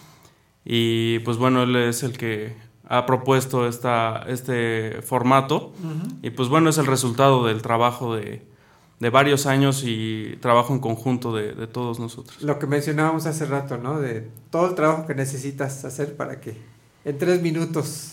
Y 0.65 1.19
pues 1.19 1.37
bueno, 1.37 1.63
él 1.63 1.75
es 1.75 2.03
el 2.03 2.17
que 2.17 2.55
ha 2.87 3.05
propuesto 3.05 3.67
esta, 3.67 4.23
este 4.27 5.01
formato. 5.01 5.73
Y 6.21 6.29
pues 6.31 6.49
bueno, 6.49 6.69
es 6.69 6.77
el 6.77 6.85
resultado 6.85 7.45
del 7.45 7.61
trabajo 7.61 8.15
de, 8.15 8.45
de 8.99 9.09
varios 9.09 9.45
años 9.45 9.83
y 9.85 10.37
trabajo 10.39 10.73
en 10.73 10.79
conjunto 10.79 11.35
de, 11.35 11.53
de 11.53 11.67
todos 11.67 11.99
nosotros. 11.99 12.41
Lo 12.41 12.57
que 12.59 12.67
mencionábamos 12.67 13.25
hace 13.25 13.45
rato, 13.45 13.77
¿no? 13.77 13.99
De 13.99 14.29
todo 14.49 14.69
el 14.69 14.75
trabajo 14.75 15.05
que 15.07 15.15
necesitas 15.15 15.83
hacer 15.85 16.15
para 16.15 16.39
que 16.39 16.55
en 17.03 17.17
tres 17.17 17.41
minutos 17.41 18.11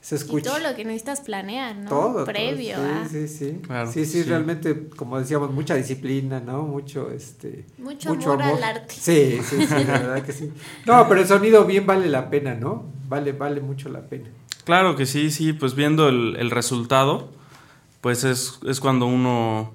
se 0.00 0.14
Y 0.14 0.18
escuche. 0.18 0.48
todo 0.48 0.58
lo 0.58 0.74
que 0.74 0.84
necesitas 0.84 1.20
planear, 1.20 1.76
¿no? 1.76 1.88
Todo, 1.90 2.12
todo, 2.12 2.24
Previo 2.24 2.76
sí, 2.76 2.82
a... 2.82 3.08
Sí, 3.08 3.28
sí. 3.28 3.60
Claro, 3.64 3.92
sí, 3.92 4.04
sí, 4.04 4.22
sí. 4.22 4.28
realmente, 4.28 4.88
como 4.96 5.18
decíamos, 5.18 5.52
mucha 5.52 5.74
disciplina, 5.76 6.40
¿no? 6.40 6.62
Mucho, 6.62 7.10
este... 7.12 7.66
Mucho 7.78 8.10
amor 8.32 8.42
al 8.42 8.64
arte. 8.64 8.94
Sí, 8.94 9.38
sí, 9.48 9.64
sí, 9.66 9.84
la 9.84 9.98
verdad 9.98 10.22
que 10.24 10.32
sí. 10.32 10.50
No, 10.86 11.06
pero 11.08 11.20
el 11.20 11.26
sonido 11.28 11.64
bien 11.66 11.86
vale 11.86 12.08
la 12.08 12.30
pena, 12.30 12.54
¿no? 12.54 12.84
Vale, 13.08 13.32
vale 13.32 13.60
mucho 13.60 13.90
la 13.90 14.00
pena. 14.00 14.28
Claro 14.64 14.96
que 14.96 15.06
sí, 15.06 15.30
sí, 15.30 15.52
pues 15.52 15.74
viendo 15.74 16.08
el, 16.08 16.36
el 16.36 16.50
resultado, 16.50 17.28
pues 18.00 18.24
es, 18.24 18.58
es 18.66 18.80
cuando 18.80 19.06
uno, 19.06 19.72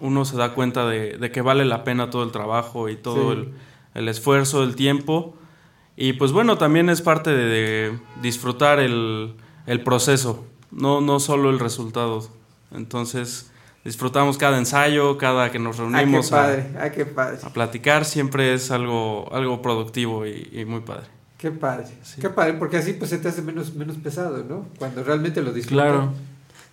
uno 0.00 0.24
se 0.24 0.36
da 0.36 0.54
cuenta 0.54 0.86
de, 0.88 1.16
de 1.18 1.30
que 1.30 1.40
vale 1.42 1.64
la 1.64 1.84
pena 1.84 2.10
todo 2.10 2.22
el 2.22 2.32
trabajo 2.32 2.88
y 2.88 2.96
todo 2.96 3.32
Sí. 3.32 3.38
el, 3.38 3.52
el 3.94 4.08
esfuerzo, 4.08 4.62
el 4.62 4.74
tiempo. 4.76 5.34
Y 5.96 6.12
pues 6.14 6.32
bueno, 6.32 6.58
también 6.58 6.90
es 6.90 7.00
parte 7.00 7.30
de, 7.30 7.44
de 7.46 7.98
disfrutar 8.20 8.78
el, 8.80 9.34
el 9.66 9.80
proceso, 9.82 10.44
no, 10.70 11.00
no 11.00 11.20
solo 11.20 11.48
el 11.50 11.58
resultado. 11.58 12.28
Entonces, 12.74 13.50
disfrutamos 13.84 14.36
cada 14.36 14.58
ensayo, 14.58 15.16
cada 15.16 15.50
que 15.50 15.58
nos 15.58 15.78
Ah, 15.80 15.84
qué 15.84 15.90
reunimos 15.96 16.32
a- 16.32 16.52
ah, 16.80 16.90
qué 16.90 17.06
padre. 17.06 17.38
a, 17.42 17.48
platicar, 17.50 18.04
siempre 18.04 18.52
es 18.52 18.70
algo, 18.70 19.28
algo 19.32 19.62
productivo 19.62 20.26
y, 20.26 20.48
y 20.52 20.64
muy 20.66 20.80
padre. 20.80 21.04
Qué 21.38 21.50
padre. 21.50 21.84
Qué 22.20 22.28
padre, 22.30 22.54
porque 22.54 22.78
así 22.78 22.92
pues 22.94 23.10
se 23.10 23.18
te 23.18 23.28
hace 23.28 23.40
menos, 23.42 23.74
menos 23.74 23.96
pesado, 23.96 24.44
¿no? 24.48 24.66
Cuando 24.78 25.02
realmente 25.04 25.40
lo 25.42 25.52
disfrutas. 25.52 25.86
Claro. 25.86 26.12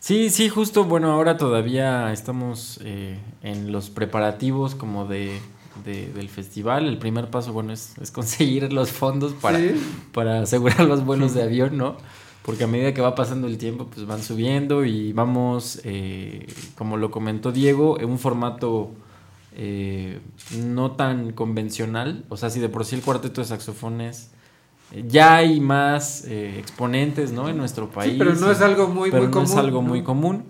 Sí, 0.06 0.30
sí, 0.30 0.50
justo, 0.50 0.84
bueno, 0.84 1.14
ahora 1.14 1.38
todavía 1.38 2.12
estamos 2.12 2.78
eh, 2.84 3.18
en 3.42 3.72
los 3.72 3.90
preparativos 3.90 4.76
como 4.76 5.06
de, 5.06 5.40
de- 5.86 6.12
del 6.12 6.28
festival. 6.28 6.88
El 6.88 6.98
primer 6.98 7.30
paso, 7.30 7.54
bueno, 7.54 7.72
es, 7.72 7.98
es 8.02 8.12
conseguir 8.12 8.74
los 8.74 8.92
fondos 8.92 9.32
para, 9.32 9.60
Sí. 9.60 9.72
para 10.12 10.42
asegurar 10.42 10.82
los 10.82 11.06
vuelos 11.06 11.34
de 11.34 11.44
avión, 11.44 11.78
¿no? 11.78 11.96
Porque 12.42 12.66
a 12.66 12.68
medida 12.68 12.94
que 12.94 13.00
va 13.00 13.16
pasando 13.16 13.48
el 13.48 13.58
tiempo, 13.58 13.88
pues 13.94 14.06
van 14.06 14.22
subiendo 14.22 14.84
y 14.84 15.14
vamos, 15.14 15.80
eh, 15.86 16.48
como 16.78 16.98
lo 16.98 17.10
comentó 17.10 17.54
Diego, 17.54 17.98
en 18.02 18.10
un 18.10 18.20
formato 18.20 18.92
eh, 19.56 20.20
no 20.58 20.92
tan 20.92 21.32
convencional. 21.32 22.26
O 22.28 22.36
sea, 22.36 22.50
si 22.50 22.60
de 22.60 22.68
por 22.68 22.84
sí 22.84 22.96
el 22.98 23.02
cuarteto 23.04 23.40
de 23.40 23.48
saxofones 23.48 24.32
ya 25.08 25.36
hay 25.38 25.60
más 25.60 26.26
eh, 26.28 26.58
exponentes, 26.60 27.32
¿no? 27.32 27.50
En 27.50 27.58
nuestro 27.58 27.90
país. 27.90 28.16
pero 28.18 28.36
no 28.36 28.52
es 28.52 28.62
algo 28.62 28.88
muy- 28.88 29.10
pero 29.12 29.24
muy 29.24 29.32
no 29.34 29.42
es 29.44 29.50
común, 29.50 29.66
algo 29.66 29.82
¿no? 29.82 29.88
muy 29.88 30.04
común. 30.04 30.44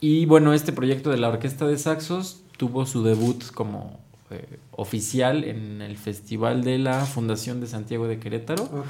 Y 0.00 0.26
bueno, 0.26 0.52
este 0.54 0.72
proyecto 0.72 1.10
de 1.10 1.18
la 1.18 1.28
Orquesta 1.28 1.66
de 1.66 1.76
Saxos 1.76 2.42
tuvo 2.56 2.86
su 2.86 3.02
debut 3.02 3.44
como 3.52 3.98
eh, 4.30 4.58
oficial 4.72 5.44
en 5.44 5.80
el 5.82 5.96
Festival 5.96 6.62
de 6.62 6.78
la 6.78 7.04
Fundación 7.04 7.60
de 7.60 7.66
Santiago 7.66 8.06
de 8.06 8.18
Querétaro. 8.18 8.64
Ok. 8.64 8.86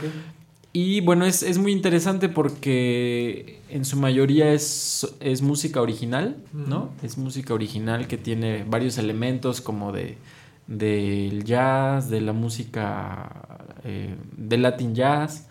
Y 0.75 1.01
bueno, 1.01 1.25
es, 1.25 1.43
es 1.43 1.57
muy 1.59 1.73
interesante 1.73 2.29
porque 2.29 3.61
en 3.71 3.85
su 3.87 3.97
mayoría 3.97 4.53
es, 4.53 5.09
es 5.21 5.41
música 5.43 5.81
original, 5.81 6.37
¿no? 6.53 6.91
Es 7.03 7.17
música 7.17 7.55
original 7.55 8.07
que 8.07 8.19
tiene 8.19 8.65
varios 8.69 8.99
elementos 8.99 9.61
como 9.61 9.93
de 9.93 10.19
del 10.67 11.45
jazz, 11.45 12.11
de 12.11 12.21
la 12.21 12.35
música 12.35 13.48
eh, 13.85 14.17
del 14.37 14.63
latin 14.63 14.95
jazz, 14.95 15.49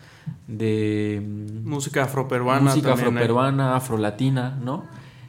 de 0.47 1.21
mm, 1.25 1.67
Música 1.67 2.03
afroperuana 2.03 2.61
música 2.61 2.89
hay. 2.89 2.93
afroperuana, 2.93 3.75
afrolatina, 3.75 4.57
¿no? 4.61 4.85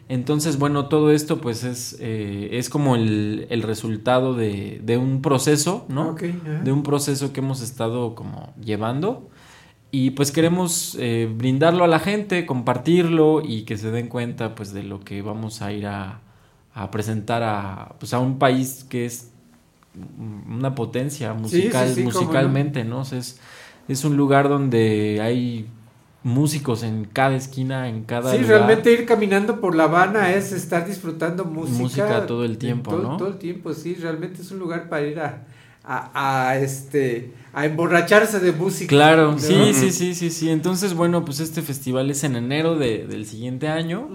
Entonces, 0.09 0.59
bueno, 0.59 0.89
todo 0.89 1.11
esto 1.11 1.41
pues 1.41 1.65
es, 1.65 1.97
eh, 2.01 2.49
es 2.53 2.71
como 2.71 2.97
el, 2.97 3.47
el 3.51 3.63
resultado 3.63 4.35
de, 4.35 4.81
de 4.83 4.97
un 4.97 5.21
proceso, 5.21 5.85
¿no? 5.89 6.11
Ok, 6.11 6.23
ajá. 6.25 6.63
De 6.63 6.73
un 6.73 6.83
proceso 6.83 7.33
que 7.33 7.41
hemos 7.41 7.61
estado 7.61 8.15
como 8.15 8.55
llevando. 8.59 9.29
Y 9.91 10.11
pues 10.13 10.33
queremos 10.33 10.97
eh, 10.99 11.31
brindarlo 11.35 11.85
a 11.85 11.87
la 11.89 11.99
gente, 11.99 12.45
compartirlo 12.47 13.43
y 13.43 13.63
que 13.65 13.77
se 13.79 13.91
den 13.91 14.09
cuenta 14.09 14.55
pues 14.55 14.73
de 14.73 14.83
lo 14.83 15.01
que 15.01 15.23
vamos 15.23 15.63
a 15.63 15.73
ir 15.73 15.87
a, 15.87 16.21
a 16.75 16.91
presentar 16.91 17.43
a, 17.43 17.95
pues, 17.99 18.13
a 18.15 18.19
un 18.19 18.39
país 18.39 18.85
que 18.89 19.07
es 19.07 19.33
una 20.49 20.75
potencia 20.75 21.33
musical, 21.35 21.89
sí, 21.89 21.95
sí, 21.95 22.01
cómo 22.05 22.13
no. 22.15 22.21
musicalmente, 22.21 22.85
¿no? 22.85 23.01
O 23.01 23.05
sea, 23.05 23.19
es, 23.19 23.39
es 23.89 24.05
un 24.05 24.17
lugar 24.17 24.49
donde 24.49 25.19
hay 25.21 25.69
músicos 26.23 26.83
en 26.83 27.05
cada 27.05 27.37
esquina, 27.37 27.89
en 27.89 28.05
cada 28.05 28.33
Sí, 28.33 28.39
lugar. 28.39 28.57
realmente 28.59 28.93
ir 28.93 29.07
caminando 29.07 29.61
por 29.61 29.75
La 29.75 29.85
Habana 29.85 30.33
es 30.35 30.53
estar 30.53 30.87
disfrutando 30.87 31.45
música. 31.45 31.79
Música 31.83 32.27
todo 32.27 32.45
el 32.45 32.59
tiempo, 32.59 32.91
todo, 32.91 33.03
¿no? 33.03 33.17
Todo 33.17 33.29
el 33.29 33.39
tiempo, 33.39 33.73
sí, 33.73 33.95
realmente 33.95 34.43
es 34.43 34.51
un 34.51 34.59
lugar 34.59 34.89
para 34.89 35.07
ir 35.07 35.21
a, 35.21 35.47
a, 35.85 36.49
a, 36.51 36.59
este, 36.59 37.33
a 37.55 37.65
emborracharse 37.67 38.41
de 38.41 38.53
música. 38.53 38.89
Claro, 38.89 39.33
¿no? 39.33 39.39
sí, 39.39 39.73
sí, 39.73 39.91
sí, 39.91 40.15
sí, 40.15 40.31
sí. 40.31 40.51
Entonces, 40.51 40.93
bueno, 40.95 41.25
pues 41.25 41.41
este 41.41 41.63
festival 41.63 42.11
es 42.11 42.25
en 42.25 42.37
enero 42.37 42.77
de- 42.77 43.07
del 43.07 43.25
siguiente 43.25 43.69
año. 43.69 44.09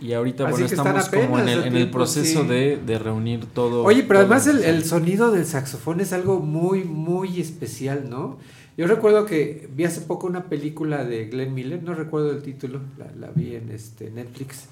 Y 0.00 0.12
ahorita, 0.12 0.44
Así 0.44 0.52
bueno, 0.52 0.66
estamos 0.66 1.08
como 1.08 1.38
en 1.38 1.48
el, 1.48 1.76
en 1.76 1.90
proceso 1.90 2.42
sí. 2.42 2.48
de, 2.48 2.76
de 2.84 2.98
reunir 2.98 3.46
todo. 3.46 3.84
Oye, 3.84 4.02
pero 4.02 4.20
todo 4.20 4.34
además 4.34 4.46
el, 4.46 4.84
sonido 4.84 5.30
del 5.30 5.46
saxofón 5.46 6.00
es 6.00 6.12
algo 6.12 6.40
muy, 6.40 6.84
muy 6.84 7.40
especial, 7.40 8.10
¿no? 8.10 8.38
Yo 8.76 8.88
recuerdo 8.88 9.24
que 9.24 9.68
vi 9.72 9.84
hace 9.84 10.00
poco 10.00 10.26
una 10.26 10.44
película 10.44 11.04
de 11.04 11.26
Glenn 11.26 11.54
Miller, 11.54 11.82
no 11.82 11.94
recuerdo 11.94 12.32
el 12.32 12.42
título, 12.42 12.80
la, 12.98 13.06
la 13.18 13.32
vi 13.32 13.54
en 13.54 13.70
este 13.70 14.10
Netflix. 14.10 14.64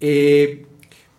Eh, 0.00 0.66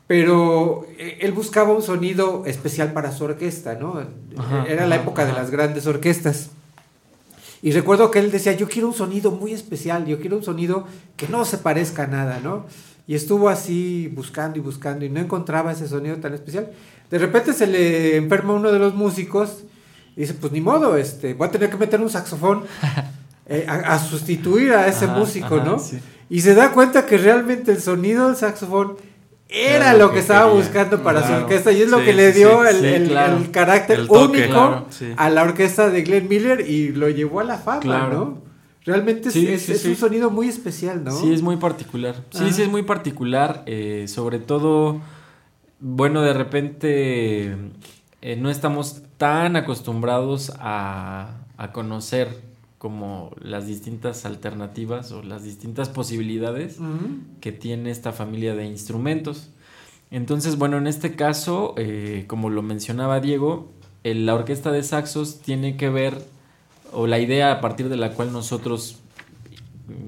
pero 0.08 0.88
eh, 0.98 1.20
él 1.22 1.34
buscaba 1.34 1.72
un 1.72 1.84
sonido 1.84 2.44
especial 2.48 2.94
para 2.94 3.12
su 3.12 3.26
orquesta, 3.26 3.76
¿no? 3.76 4.02
Ajá, 4.38 4.66
Era 4.68 4.88
la 4.88 4.96
ajá, 4.96 5.04
época 5.04 5.26
de 5.26 5.34
las 5.34 5.52
grandes 5.52 5.86
orquestas. 5.86 6.50
Y 7.62 7.74
recuerdo 7.74 8.10
que 8.10 8.18
él 8.18 8.32
decía, 8.32 8.54
yo 8.54 8.68
quiero 8.68 8.88
un 8.88 8.96
sonido 8.96 9.30
muy 9.30 9.54
especial, 9.54 10.08
yo 10.08 10.20
quiero 10.20 10.38
un 10.38 10.44
sonido 10.44 10.86
que 11.16 11.28
no 11.28 11.46
se 11.46 11.60
parezca 11.60 12.06
a 12.06 12.08
nada, 12.08 12.40
¿no? 12.40 12.66
Y 13.10 13.16
estuvo 13.16 13.50
así 13.50 14.08
buscando 14.14 14.60
y 14.60 14.62
buscando 14.62 15.04
y 15.04 15.10
no 15.10 15.20
encontraba 15.20 15.72
ese 15.72 15.88
sonido 15.88 16.18
tan 16.18 16.36
especial. 16.36 16.70
De 17.10 17.18
repente 17.18 17.54
se 17.54 17.66
le 17.66 18.16
enferma 18.18 18.54
uno 18.54 18.72
de 18.72 18.78
los 18.78 18.94
músicos 18.94 19.64
y 20.16 20.22
dice, 20.22 20.36
pues 20.36 20.54
ni 20.54 20.62
modo, 20.62 20.96
este, 20.96 21.34
voy 21.34 21.48
a 21.48 21.52
tener 21.52 21.72
que 21.72 21.78
meter 21.78 22.00
un 22.02 22.10
saxofón 22.12 22.66
eh, 23.48 23.66
a, 23.68 23.96
a 23.96 24.00
sustituir 24.00 24.74
a 24.74 24.88
ese 24.88 25.06
Ajá, 25.06 25.16
músico, 25.18 25.56
ajá, 25.56 25.66
¿no? 25.66 25.80
sí. 25.80 25.98
Y 26.30 26.42
se 26.42 26.54
da 26.54 26.72
cuenta 26.72 27.08
que 27.08 27.18
realmente 27.18 27.72
el 27.72 27.82
sonido 27.82 28.28
del 28.28 28.36
saxofón 28.36 28.98
era, 29.48 29.76
Era 29.90 29.94
lo 29.96 30.10
que, 30.10 30.14
que 30.16 30.20
estaba 30.20 30.46
quería. 30.52 30.62
buscando 30.64 31.02
para 31.02 31.26
su 31.28 31.34
orquesta 31.34 31.72
y 31.72 31.82
es 31.82 31.90
lo 31.90 32.04
que 32.06 32.14
le 32.14 32.32
dio 32.32 32.62
sí, 32.62 32.70
el, 32.70 32.80
sí, 32.82 32.86
el- 32.86 33.08
claro. 33.10 33.38
el 33.38 33.50
carácter 33.50 34.00
El 34.02 34.08
toque, 34.08 34.44
único 34.44 34.54
claro, 34.54 34.86
a 35.18 35.30
la 35.32 35.42
orquesta 35.42 35.90
de 35.90 36.04
Glenn 36.04 36.28
Miller 36.30 36.62
y 36.70 36.90
lo 36.90 37.10
llevó 37.10 37.40
a 37.40 37.44
la 37.44 37.58
fama. 37.58 38.08
¿no? 38.14 38.48
Realmente 38.90 39.30
es- 39.30 39.34
Sí, 39.34 39.48
es, 39.48 39.62
sí, 39.64 39.72
es 39.74 39.82
sí. 39.82 39.90
un 39.90 39.96
sonido 39.96 40.30
muy 40.32 40.48
especial, 40.48 41.04
¿no? 41.04 41.12
Sí, 41.12 41.32
es 41.34 41.42
muy 41.42 41.58
particular. 41.58 42.16
Sí, 42.32 42.44
Ajá. 42.46 42.52
sí, 42.54 42.62
es 42.64 42.70
muy 42.70 42.84
particular. 42.84 43.64
eh, 43.66 44.06
sobre 44.08 44.40
todo, 44.40 45.00
bueno, 45.80 46.22
de 46.22 46.34
repente 46.34 47.58
eh, 48.22 48.36
no 48.38 48.50
estamos 48.50 49.02
tan 49.18 49.56
acostumbrados 49.56 50.52
a, 50.60 51.38
a 51.58 51.72
conocer 51.72 52.42
como 52.78 53.32
las 53.42 53.68
distintas 53.68 54.26
alternativas 54.26 55.12
o 55.12 55.22
las 55.22 55.44
distintas 55.44 55.90
posibilidades 55.90 56.78
que 57.42 57.52
tiene 57.52 57.92
esta 57.92 58.14
familia 58.14 58.56
de 58.56 58.66
instrumentos. 58.66 59.50
Entonces, 60.12 60.58
bueno, 60.58 60.78
en 60.78 60.88
este 60.88 61.16
caso, 61.16 61.76
eh, 61.78 62.24
como 62.28 62.50
lo 62.50 62.62
mencionaba 62.62 63.20
Diego, 63.20 63.72
el- 64.04 64.26
la 64.26 64.34
orquesta 64.36 64.72
de 64.72 64.82
saxos 64.84 65.40
tiene 65.42 65.76
que 65.78 65.90
ver, 65.90 66.24
o 66.94 67.08
la 67.08 67.20
idea 67.20 67.52
a 67.52 67.62
partir 67.62 67.90
de 67.90 67.96
la 67.98 68.12
cual 68.14 68.32
nosotros 68.32 68.98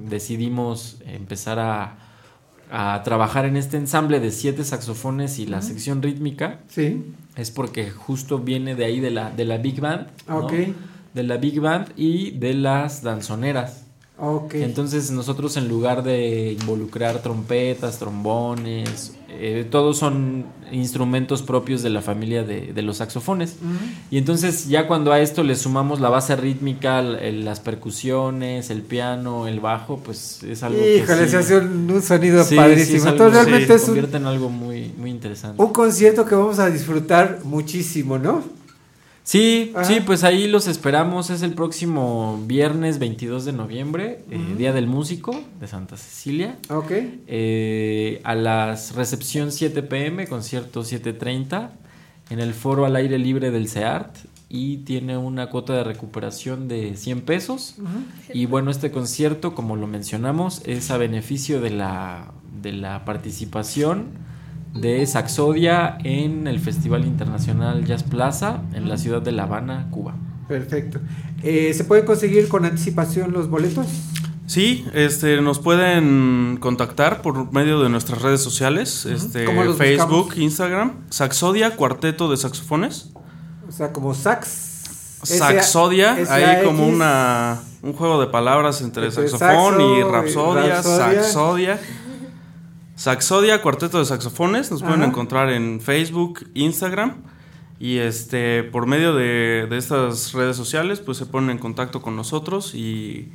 decidimos 0.09 0.97
empezar 1.05 1.59
a, 1.59 1.97
a 2.71 3.01
trabajar 3.03 3.45
en 3.45 3.57
este 3.57 3.77
ensamble 3.77 4.19
de 4.19 4.31
siete 4.31 4.63
saxofones 4.63 5.39
y 5.39 5.45
la 5.45 5.61
sección 5.61 6.01
rítmica, 6.01 6.59
Sí. 6.69 7.03
es 7.35 7.51
porque 7.51 7.89
justo 7.91 8.39
viene 8.39 8.75
de 8.75 8.85
ahí 8.85 8.99
de 8.99 9.11
la, 9.11 9.31
de 9.31 9.45
la 9.45 9.57
Big 9.57 9.79
Band, 9.79 10.07
¿no? 10.27 10.37
Ok. 10.45 10.53
de 11.13 11.23
la 11.23 11.37
Big 11.37 11.59
Band 11.59 11.89
y 11.97 12.31
de 12.31 12.53
las 12.53 13.03
danzoneras. 13.03 13.83
Ok. 14.17 14.53
Entonces 14.55 15.11
nosotros 15.11 15.57
en 15.57 15.67
lugar 15.67 16.03
de 16.03 16.53
involucrar 16.59 17.21
trompetas, 17.21 17.97
trombones, 17.99 19.15
eh, 19.33 19.65
todos 19.69 19.97
son 19.97 20.45
instrumentos 20.71 21.41
propios 21.41 21.81
de 21.83 21.89
la 21.89 22.01
familia 22.01 22.43
de, 22.43 22.73
de 22.73 22.81
los 22.81 22.97
saxofones. 22.97 23.55
Y 24.09 24.17
entonces 24.17 24.67
ya 24.67 24.87
cuando 24.87 25.11
a 25.11 25.19
esto 25.19 25.43
le 25.43 25.55
sumamos 25.55 25.99
la 25.99 26.09
base 26.09 26.35
rítmica, 26.35 26.99
el- 26.99 27.43
las 27.45 27.59
percusiones, 27.59 28.69
el 28.69 28.81
piano, 28.81 29.47
el 29.47 29.59
bajo, 29.59 29.97
pues 29.97 30.43
es 30.43 30.63
algo 30.63 30.79
Híjole, 30.79 31.19
que 31.19 31.25
sí- 31.25 31.31
se 31.31 31.37
hace 31.37 31.57
un, 31.57 31.89
un 31.91 32.01
sonido 32.01 32.43
Sí, 32.43 32.49
sí, 32.51 32.55
padrísimo. 32.55 32.97
es 32.97 33.05
algo- 33.05 33.11
Entonces 33.25 33.43
realmente 33.45 33.67
se 33.67 33.73
es 33.75 33.81
un, 33.81 33.85
convierte 33.87 34.17
en 34.17 34.25
algo 34.25 34.49
muy, 34.49 34.91
muy 34.97 35.09
interesante. 35.11 35.61
un 35.61 35.73
concierto 35.73 36.25
que 36.25 36.35
vamos 36.35 36.59
a 36.59 36.69
disfrutar 36.69 37.39
muchísimo, 37.43 38.17
¿no? 38.17 38.43
Sí, 39.23 39.71
Ajá. 39.75 39.85
sí, 39.85 39.99
pues 40.05 40.23
ahí 40.23 40.47
los 40.47 40.67
esperamos. 40.67 41.29
Es 41.29 41.41
el 41.43 41.53
próximo 41.53 42.41
viernes 42.47 42.99
22 42.99 43.45
de 43.45 43.53
noviembre, 43.53 44.23
eh. 44.29 44.39
Día 44.57 44.73
del 44.73 44.87
Músico 44.87 45.39
de 45.59 45.67
Santa 45.67 45.95
Cecilia. 45.95 46.57
Ok. 46.69 46.91
Eh, 47.27 48.19
a 48.23 48.35
las 48.35 48.95
recepción 48.95 49.51
7 49.51 49.83
pm, 49.83 50.27
concierto 50.27 50.81
7.30, 50.81 51.69
en 52.29 52.39
el 52.39 52.53
foro 52.53 52.85
al 52.85 52.95
aire 52.95 53.19
libre 53.19 53.51
del 53.51 53.69
CEART. 53.69 54.17
Y 54.53 54.77
tiene 54.79 55.17
una 55.17 55.49
cuota 55.49 55.71
de 55.73 55.85
recuperación 55.85 56.67
de 56.67 56.97
100 56.97 57.21
pesos. 57.21 57.75
Y 58.33 58.47
bueno, 58.47 58.69
este 58.69 58.91
concierto, 58.91 59.55
como 59.55 59.77
lo 59.77 59.87
mencionamos, 59.87 60.61
es 60.65 60.91
a 60.91 60.97
beneficio 60.97 61.61
de 61.61 61.69
la, 61.69 62.33
de 62.61 62.73
la 62.73 63.05
participación 63.05 64.07
de 64.73 65.05
Saxodia 65.05 65.97
en 66.03 66.47
el 66.47 66.59
Festival 66.59 67.05
Internacional 67.05 67.85
Jazz 67.85 68.03
Plaza 68.03 68.61
en 68.73 68.87
la 68.87 68.97
ciudad 68.97 69.21
de 69.21 69.31
La 69.31 69.43
Habana, 69.43 69.87
Cuba. 69.91 70.15
Perfecto. 70.47 70.99
Eh, 71.43 71.73
¿Se 71.73 71.83
pueden 71.83 72.05
conseguir 72.05 72.47
con 72.47 72.65
anticipación 72.65 73.31
los 73.31 73.49
boletos? 73.49 73.87
Sí, 74.47 74.85
este, 74.93 75.41
nos 75.41 75.59
pueden 75.59 76.57
contactar 76.59 77.21
por 77.21 77.53
medio 77.53 77.81
de 77.81 77.89
nuestras 77.89 78.21
redes 78.21 78.41
sociales, 78.41 79.05
este, 79.05 79.45
¿Cómo 79.45 79.63
los 79.63 79.77
Facebook, 79.77 80.09
buscamos? 80.09 80.37
Instagram, 80.37 80.93
Saxodia 81.09 81.75
Cuarteto 81.77 82.29
de 82.29 82.35
Saxofones. 82.35 83.11
O 83.67 83.71
sea, 83.71 83.93
como 83.93 84.13
sax. 84.13 85.19
Saxodia, 85.23 86.17
ahí 86.29 86.65
como 86.65 86.85
una 86.85 87.61
un 87.83 87.93
juego 87.93 88.19
de 88.19 88.27
palabras 88.27 88.81
entre 88.81 89.05
Entre 89.05 89.27
saxofón 89.27 89.77
saxo 89.77 89.95
y 89.95 89.99
y 89.99 90.03
rapsodia, 90.03 90.75
rapsodia. 90.75 91.23
Saxodia. 91.23 91.79
Saxodia 93.01 93.63
Cuarteto 93.63 93.97
de 93.97 94.05
Saxofones, 94.05 94.69
nos 94.69 94.83
pueden 94.83 95.01
encontrar 95.01 95.49
en 95.49 95.81
Facebook, 95.81 96.47
Instagram 96.53 97.23
y 97.79 97.97
este 97.97 98.61
por 98.61 98.85
medio 98.85 99.15
de, 99.15 99.65
de 99.67 99.75
estas 99.75 100.33
redes 100.33 100.55
sociales 100.55 100.99
pues 100.99 101.17
se 101.17 101.25
ponen 101.25 101.49
en 101.49 101.57
contacto 101.57 102.03
con 102.03 102.15
nosotros 102.15 102.75
y, 102.75 103.31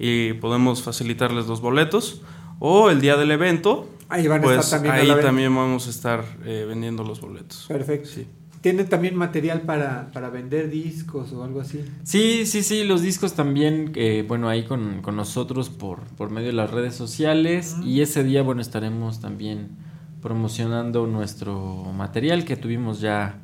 y 0.00 0.32
podemos 0.32 0.82
facilitarles 0.82 1.46
los 1.46 1.60
boletos 1.60 2.22
o 2.58 2.90
el 2.90 3.00
día 3.00 3.16
del 3.16 3.30
evento 3.30 3.88
Ahí 4.08 4.26
van 4.26 4.40
a 4.40 4.42
pues 4.42 4.58
estar 4.58 4.82
también 4.82 5.08
ahí 5.08 5.22
también 5.22 5.54
vamos 5.54 5.86
a 5.86 5.90
estar 5.90 6.24
eh, 6.44 6.64
vendiendo 6.66 7.04
los 7.04 7.20
boletos. 7.20 7.66
Perfecto. 7.68 8.08
Sí. 8.08 8.26
¿Tienen 8.64 8.88
también 8.88 9.14
material 9.14 9.60
para, 9.60 10.10
para 10.10 10.30
vender 10.30 10.70
discos 10.70 11.34
o 11.34 11.44
algo 11.44 11.60
así? 11.60 11.84
Sí, 12.02 12.46
sí, 12.46 12.62
sí, 12.62 12.84
los 12.84 13.02
discos 13.02 13.34
también, 13.34 13.92
eh, 13.94 14.24
bueno, 14.26 14.48
ahí 14.48 14.62
con, 14.62 15.02
con 15.02 15.16
nosotros 15.16 15.68
por, 15.68 16.00
por 16.16 16.30
medio 16.30 16.46
de 16.46 16.54
las 16.54 16.70
redes 16.70 16.94
sociales 16.94 17.76
y 17.84 18.00
ese 18.00 18.24
día, 18.24 18.42
bueno, 18.42 18.62
estaremos 18.62 19.20
también 19.20 19.76
promocionando 20.22 21.06
nuestro 21.06 21.92
material 21.94 22.46
que 22.46 22.56
tuvimos 22.56 23.02
ya 23.02 23.38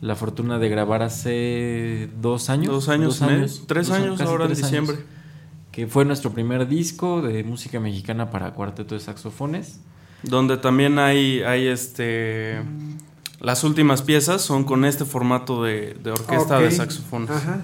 la 0.00 0.14
fortuna 0.16 0.58
de 0.58 0.70
grabar 0.70 1.02
hace 1.02 2.08
dos 2.22 2.48
años. 2.48 2.72
Dos 2.72 2.88
años 2.88 3.20
medio, 3.20 3.46
tres 3.66 3.90
años 3.90 4.22
ahora 4.22 4.46
en 4.46 4.54
diciembre. 4.54 4.96
que 5.70 5.86
fue 5.86 6.06
nuestro 6.06 6.32
primer 6.32 6.66
disco 6.66 7.20
de 7.20 7.44
música 7.44 7.78
mexicana 7.78 8.30
para 8.30 8.54
cuarteto 8.54 8.94
de 8.94 9.02
saxofones. 9.02 9.80
Donde 10.22 10.56
también 10.56 10.98
hay, 10.98 11.42
hay 11.42 11.66
este. 11.66 12.62
Las 13.42 13.64
últimas 13.64 14.00
piezas 14.02 14.40
son 14.40 14.64
con 14.64 14.84
este 14.84 15.04
formato 15.04 15.62
de, 15.64 15.94
de 16.02 16.10
orquesta 16.12 16.58
de 16.60 16.70
saxofones. 16.70 17.30
Ajá. 17.30 17.60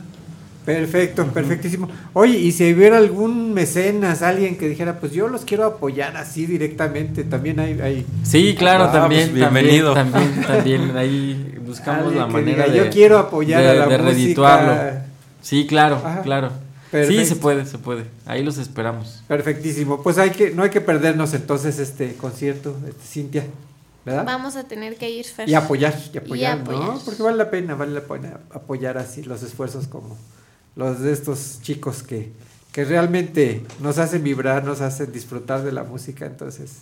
Perfecto, 0.66 1.24
perfectísimo. 1.28 1.88
Oye, 2.12 2.36
y 2.36 2.52
si 2.52 2.74
hubiera 2.74 2.98
algún 2.98 3.54
mecenas, 3.54 4.20
alguien 4.20 4.58
que 4.58 4.68
dijera, 4.68 5.00
pues 5.00 5.12
yo 5.12 5.28
los 5.28 5.46
quiero 5.46 5.64
apoyar 5.64 6.14
así 6.18 6.44
directamente, 6.44 7.24
también 7.24 7.58
hay... 7.58 7.80
hay 7.80 8.06
Sí, 8.22 8.54
claro, 8.58 8.84
Ah, 8.84 8.92
también, 8.92 9.30
pues, 9.30 9.34
bienvenido. 9.34 9.94
también, 9.94 10.42
también, 10.42 10.46
también, 10.82 10.96
ahí 10.98 11.54
buscamos 11.64 12.02
Alguien 12.08 12.18
la 12.20 12.26
manera 12.26 12.64
diga, 12.64 12.74
de 12.74 12.84
"Yo 12.86 12.90
quiero 12.92 13.16
apoyar 13.18 13.62
de- 13.62 13.68
a 13.70 13.74
la 13.74 13.86
de 13.86 13.96
música". 13.98 14.10
redituarlo. 14.10 15.00
Sí, 15.40 15.66
claro, 15.66 16.02
Ajá. 16.04 16.20
claro. 16.20 16.50
Perfecto. 16.90 17.22
Sí, 17.22 17.28
se 17.28 17.36
puede, 17.36 17.64
se 17.64 17.78
puede. 17.78 18.04
Ahí 18.26 18.42
los 18.42 18.58
esperamos. 18.58 19.22
Perfectísimo. 19.26 20.02
Pues 20.02 20.18
hay 20.18 20.30
que, 20.30 20.50
no 20.50 20.64
hay 20.64 20.70
que 20.70 20.80
perdernos 20.82 21.32
entonces 21.32 21.78
este 21.78 22.12
concierto, 22.14 22.76
este, 22.86 23.02
Cintia, 23.06 23.44
¿verdad? 24.08 24.24
Vamos 24.24 24.56
a 24.56 24.64
tener 24.64 24.96
que 24.96 25.10
ir, 25.10 25.24
Fer. 25.24 25.48
Y 25.48 25.54
apoyar, 25.54 25.94
y 26.12 26.18
apoyar, 26.18 26.60
apoyar. 26.60 26.82
¿no? 26.82 26.98
Porque 27.04 27.22
vale 27.22 27.36
la 27.36 27.50
pena, 27.50 27.74
vale 27.74 27.92
la 27.92 28.00
pena 28.00 28.40
apoyar 28.50 28.98
así 28.98 29.22
los 29.22 29.42
esfuerzos 29.42 29.86
como 29.86 30.16
los 30.76 31.00
de 31.00 31.12
estos 31.12 31.58
chicos 31.60 32.02
que, 32.02 32.32
que 32.72 32.84
realmente 32.84 33.64
nos 33.80 33.98
hacen 33.98 34.22
vibrar, 34.22 34.64
nos 34.64 34.80
hacen 34.80 35.12
disfrutar 35.12 35.62
de 35.62 35.72
la 35.72 35.82
música, 35.82 36.26
entonces 36.26 36.78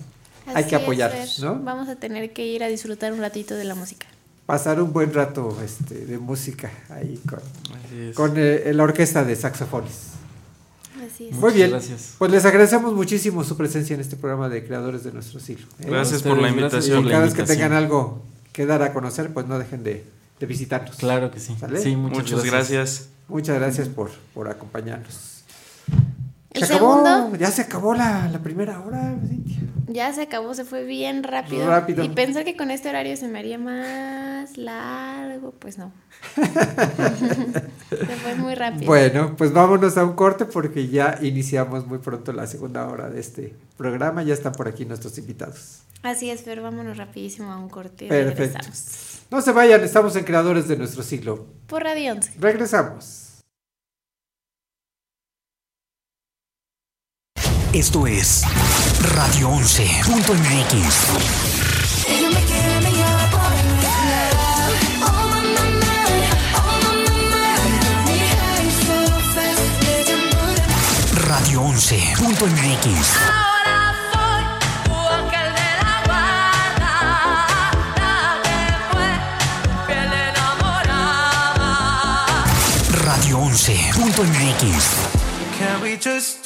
hay 0.54 0.64
que 0.64 0.76
apoyarlos. 0.76 1.40
¿no? 1.40 1.58
Vamos 1.60 1.88
a 1.88 1.96
tener 1.96 2.32
que 2.32 2.46
ir 2.46 2.62
a 2.62 2.68
disfrutar 2.68 3.12
un 3.12 3.20
ratito 3.20 3.54
de 3.54 3.64
la 3.64 3.74
música. 3.74 4.06
Pasar 4.44 4.80
un 4.80 4.92
buen 4.92 5.12
rato 5.12 5.56
este, 5.64 6.06
de 6.06 6.18
música 6.18 6.70
ahí 6.90 7.20
con, 7.28 7.40
con 8.14 8.34
eh, 8.36 8.70
la 8.72 8.84
orquesta 8.84 9.24
de 9.24 9.34
saxofones. 9.34 10.15
Así 11.06 11.28
es. 11.28 11.36
Muy 11.36 11.52
bien, 11.52 11.70
gracias. 11.70 12.14
pues 12.18 12.30
les 12.30 12.44
agradecemos 12.44 12.94
muchísimo 12.94 13.44
su 13.44 13.56
presencia 13.56 13.94
en 13.94 14.00
este 14.00 14.16
programa 14.16 14.48
de 14.48 14.64
Creadores 14.64 15.04
de 15.04 15.12
Nuestro 15.12 15.40
Siglo. 15.40 15.66
¿eh? 15.80 15.86
Gracias 15.88 16.22
por 16.22 16.36
la 16.38 16.48
gracias 16.52 16.56
invitación. 16.56 17.04
la 17.04 17.10
Cada 17.10 17.24
vez 17.24 17.34
que 17.34 17.42
tengan 17.44 17.72
algo 17.72 18.22
que 18.52 18.66
dar 18.66 18.82
a 18.82 18.92
conocer, 18.92 19.32
pues 19.32 19.46
no 19.46 19.58
dejen 19.58 19.84
de, 19.84 20.04
de 20.40 20.46
visitarnos. 20.46 20.96
Claro 20.96 21.30
que 21.30 21.40
sí. 21.40 21.56
¿Sale? 21.58 21.80
Sí, 21.80 21.94
muchas, 21.96 22.18
Muchas 22.18 22.44
gracias. 22.44 23.08
Muchas 23.28 23.56
gracias 23.56 23.88
por, 23.88 24.10
por 24.34 24.48
acompañarnos. 24.48 25.42
El 26.56 26.64
Se 26.66 26.74
acabó, 26.74 27.36
ya 27.36 27.50
se 27.50 27.62
acabó 27.62 27.94
la, 27.94 28.28
la 28.28 28.38
primera 28.38 28.80
hora. 28.80 29.14
Cintia. 29.28 29.58
ya 29.88 30.12
se 30.12 30.22
acabó, 30.22 30.54
se 30.54 30.64
fue 30.64 30.84
bien 30.84 31.22
rápido. 31.22 31.66
Rápido. 31.66 32.02
Y 32.02 32.08
pensar 32.08 32.44
que 32.44 32.56
con 32.56 32.70
este 32.70 32.88
horario 32.88 33.16
se 33.16 33.28
me 33.28 33.38
haría 33.38 33.58
más 33.58 34.56
largo, 34.56 35.52
pues 35.58 35.76
no. 35.76 35.92
se 36.34 38.16
fue 38.16 38.34
muy 38.36 38.54
rápido. 38.54 38.86
Bueno, 38.86 39.36
pues 39.36 39.52
vámonos 39.52 39.96
a 39.98 40.04
un 40.04 40.14
corte 40.14 40.46
porque 40.46 40.88
ya 40.88 41.18
iniciamos 41.20 41.86
muy 41.86 41.98
pronto 41.98 42.32
la 42.32 42.46
segunda 42.46 42.88
hora 42.88 43.10
de 43.10 43.20
este 43.20 43.54
programa. 43.76 44.22
Ya 44.22 44.34
están 44.34 44.52
por 44.52 44.66
aquí 44.66 44.86
nuestros 44.86 45.18
invitados. 45.18 45.80
Así 46.02 46.30
es, 46.30 46.42
pero 46.42 46.62
vámonos 46.62 46.96
rapidísimo 46.96 47.52
a 47.52 47.58
un 47.58 47.68
corte 47.68 48.06
Perfecto. 48.06 48.58
regresamos. 48.58 49.20
No 49.30 49.42
se 49.42 49.52
vayan, 49.52 49.82
estamos 49.82 50.14
en 50.16 50.24
Creadores 50.24 50.68
de 50.68 50.76
nuestro 50.76 51.02
siglo. 51.02 51.46
Por 51.66 51.82
Radio 51.82 52.12
11. 52.12 52.32
Regresamos. 52.38 53.25
Esto 57.76 58.06
es 58.06 58.40
Radio 59.14 59.50
11.mx. 59.50 61.10
Radio 71.28 71.60
11.mx. 71.64 73.18
Radio 83.04 83.38
11.mx. 83.40 84.82
Can 85.58 85.82
we 85.82 85.82
just 85.82 85.82
talk? 85.82 85.82
Can 85.82 85.82
we 85.82 85.96
just 85.96 86.45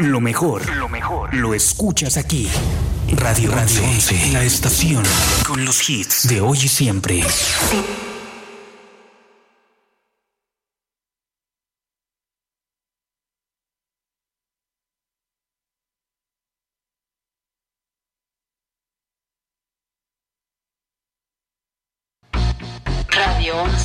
Lo 0.00 0.20
mejor, 0.20 0.76
lo 0.76 0.88
mejor, 0.88 1.34
lo 1.34 1.54
escuchas 1.54 2.16
aquí. 2.16 2.48
Radio, 3.16 3.50
Radio 3.50 3.82
11, 3.82 4.32
la 4.32 4.44
estación 4.44 5.02
con 5.46 5.64
los 5.64 5.88
hits 5.88 6.28
de 6.28 6.40
hoy 6.40 6.58
y 6.58 6.68
siempre. 6.68 7.24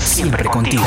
Siempre 0.00 0.44
contigo. 0.46 0.82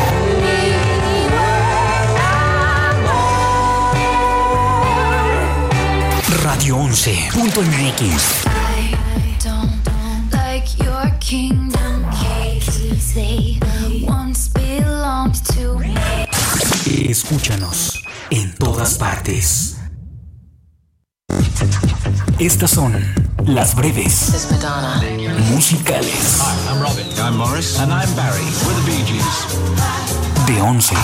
Radio 6.43 6.79
11.mx. 6.79 8.43
Like 10.31 10.83
your 10.83 11.17
kingdom 11.21 12.05
keys, 12.11 13.13
they 13.13 13.59
once 14.05 14.49
belonged 14.49 15.41
to 15.55 15.79
me. 15.79 15.95
Escúchanos 17.09 18.03
en 18.29 18.53
todas 18.55 18.95
partes. 18.95 19.77
Estas 22.37 22.71
son 22.71 23.01
las 23.45 23.75
breves 23.75 24.47
musicales 25.51 26.41
I'm 26.69 26.81
Robin. 26.81 27.05
I'm 27.19 27.37
Morris. 27.37 27.79
And 27.79 27.91
I'm 27.91 28.13
Barry. 28.15 28.43
We're 28.65 28.73
the 28.75 28.85
Bee 28.85 29.03
Gees. 29.05 29.47
de 30.47 30.61
11. 30.61 30.95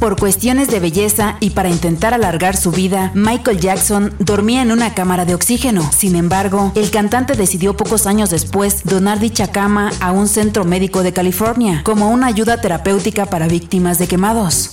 Por 0.00 0.16
cuestiones 0.16 0.68
de 0.68 0.80
belleza 0.80 1.36
y 1.40 1.50
para 1.50 1.70
intentar 1.70 2.12
alargar 2.12 2.56
su 2.56 2.70
vida, 2.72 3.10
Michael 3.14 3.58
Jackson 3.58 4.12
dormía 4.18 4.60
en 4.60 4.70
una 4.70 4.92
cámara 4.92 5.24
de 5.24 5.34
oxígeno. 5.34 5.88
Sin 5.96 6.14
embargo, 6.14 6.72
el 6.74 6.90
cantante 6.90 7.34
decidió 7.34 7.74
pocos 7.74 8.06
años 8.06 8.28
después 8.28 8.82
donar 8.84 9.18
dicha 9.18 9.48
cama 9.48 9.90
a 10.00 10.12
un 10.12 10.28
centro 10.28 10.64
médico 10.64 11.02
de 11.02 11.14
California 11.14 11.80
como 11.84 12.10
una 12.10 12.26
ayuda 12.26 12.60
terapéutica 12.60 13.26
para 13.26 13.48
víctimas 13.48 13.98
de 13.98 14.06
quemados. 14.06 14.72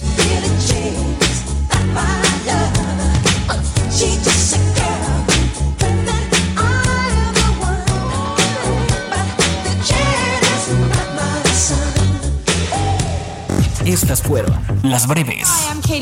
Estas 13.91 14.21
fueron 14.21 14.57
las 14.83 15.05
breves 15.05 15.49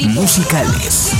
musicales. 0.10 1.12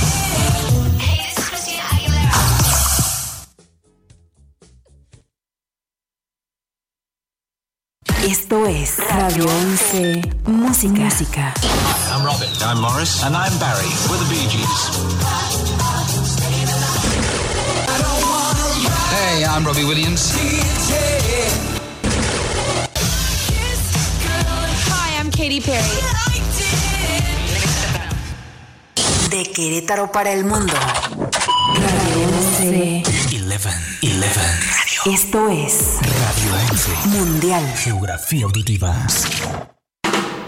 Esto 8.22 8.66
es 8.68 8.98
Radio 9.10 9.46
11 9.46 10.22
Música. 10.46 11.00
Música. 11.00 11.54
I'm 12.12 12.24
Robin. 12.24 12.48
I'm 12.64 12.80
Morris. 12.80 13.20
And 13.24 13.34
I'm 13.34 13.58
Barry. 13.58 13.88
We're 14.08 14.18
the 14.18 14.28
Bee 14.30 14.46
Gees. 14.46 14.90
Hey, 19.10 19.44
I'm 19.44 19.64
Robbie 19.64 19.84
Williams. 19.84 20.32
Hi, 24.86 25.18
I'm 25.18 25.32
Katy 25.32 25.60
Perry. 25.60 26.29
De 29.30 29.44
Querétaro 29.44 30.10
para 30.10 30.32
el 30.32 30.44
mundo. 30.44 30.72
Radio 30.74 32.28
11. 32.58 33.02
11. 33.36 33.68
11. 34.02 34.40
Esto 35.06 35.48
es 35.48 35.98
Radio 36.02 36.52
11. 36.70 36.90
Mundial. 37.08 37.74
Geografía 37.76 38.44
auditiva. 38.46 38.94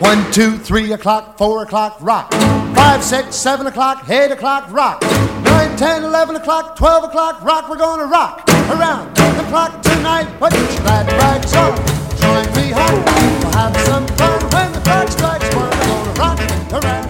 One, 0.00 0.24
two, 0.32 0.58
three 0.58 0.92
o'clock, 0.92 1.38
four 1.38 1.62
o'clock, 1.62 1.98
rock. 2.00 2.34
Five, 2.74 3.04
six, 3.04 3.36
seven 3.36 3.68
o'clock, 3.68 4.08
eight 4.10 4.32
o'clock, 4.32 4.72
rock. 4.72 5.00
Nine, 5.44 5.76
ten, 5.76 6.02
eleven 6.02 6.34
o'clock, 6.34 6.74
twelve 6.76 7.04
o'clock, 7.04 7.40
rock. 7.44 7.68
We're 7.70 7.76
gonna 7.78 8.06
rock 8.06 8.42
around 8.68 9.14
the 9.14 9.44
clock 9.48 9.80
tonight. 9.82 10.26
Put 10.40 10.52
your 10.54 10.66
glad 10.82 11.06
rags 11.12 11.54
on. 11.54 11.76
Join 12.18 12.46
me 12.56 12.72
home. 12.72 13.04
We'll 13.04 13.52
have 13.52 13.76
some 13.86 14.06
fun 14.18 14.40
when 14.50 14.72
the 14.72 14.80
clock 14.80 15.08
strikes 15.08 15.54
one. 15.54 15.70
We're 15.70 15.86
gonna 15.86 16.18
rock 16.18 16.82
around 16.84 17.01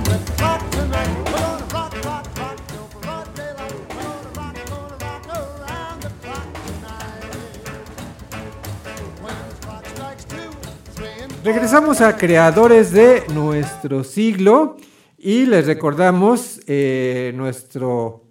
Regresamos 11.45 12.01
a 12.01 12.16
creadores 12.16 12.93
de 12.93 13.24
nuestro 13.34 14.05
siglo 14.05 14.76
y 15.18 15.45
les 15.47 15.66
recordamos 15.66 16.61
eh, 16.68 17.32
nuestro 17.34 18.22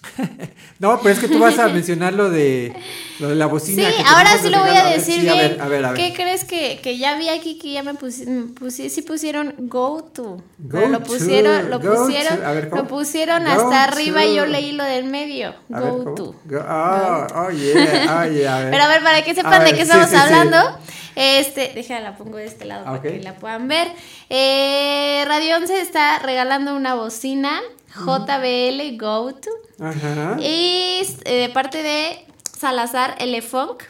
No, 0.79 0.97
pero 1.01 1.13
es 1.13 1.19
que 1.19 1.27
tú 1.27 1.39
vas 1.39 1.59
a 1.59 1.67
mencionar 1.67 2.13
lo 2.13 2.29
de, 2.29 2.73
lo 3.19 3.27
de 3.27 3.35
la 3.35 3.47
bocina. 3.47 3.83
Sí, 3.89 3.95
ahora 4.07 4.37
sí 4.41 4.49
lo 4.49 4.59
voy 4.59 4.69
a 4.69 4.85
decir 4.85 5.29
a 5.29 5.33
bien. 5.33 5.37
ver, 5.37 5.61
a 5.61 5.67
ver, 5.67 5.85
a 5.85 5.91
ver. 5.91 5.99
¿Qué 5.99 6.13
crees 6.13 6.45
que, 6.45 6.79
que 6.81 6.97
ya 6.97 7.17
vi 7.17 7.27
aquí 7.27 7.57
que 7.57 7.73
ya 7.73 7.83
me 7.83 7.95
pusieron, 7.95 8.55
sí 8.69 9.01
pusieron 9.01 9.55
go 9.57 10.01
to? 10.13 10.41
Go 10.57 10.87
lo 10.87 10.99
to, 10.99 11.03
pusieron, 11.03 11.69
lo 11.69 11.81
pusieron, 11.81 12.39
lo 12.71 12.87
pusieron 12.87 13.43
Go 13.43 13.49
hasta 13.49 13.83
arriba 13.83 14.23
y 14.23 14.35
yo 14.35 14.45
leí 14.45 14.71
lo 14.71 14.85
del 14.85 15.03
medio. 15.03 15.53
Go 15.67 16.13
to. 16.15 16.35
Go- 16.45 16.65
oh, 16.65 17.27
oh, 17.35 17.49
yeah, 17.49 18.23
oh, 18.25 18.31
yeah. 18.31 18.67
Pero 18.71 18.83
a 18.83 18.87
ver, 18.87 19.03
para 19.03 19.21
que 19.21 19.35
sepan 19.35 19.65
de 19.65 19.73
qué 19.73 19.81
estamos 19.81 20.07
sí, 20.07 20.15
sí. 20.15 20.21
hablando. 20.21 20.79
Este, 21.17 21.73
déjala, 21.75 22.11
la 22.11 22.15
pongo 22.15 22.37
de 22.37 22.45
este 22.45 22.63
lado 22.63 22.85
para 22.85 23.01
que 23.01 23.19
la 23.19 23.35
puedan 23.35 23.67
ver. 23.67 23.89
Eh, 24.29 25.25
Radio 25.27 25.57
11 25.57 25.81
está 25.81 26.19
regalando 26.19 26.73
una 26.73 26.95
bocina 26.95 27.59
JBL 27.95 28.97
Go 28.97 29.33
To. 29.33 29.49
Ajá. 29.83 30.37
Y 30.39 31.01
eh, 31.25 31.41
de 31.41 31.49
parte 31.49 31.83
de 31.83 32.25
Salazar 32.43 33.15
L. 33.19 33.41
Funk, 33.41 33.83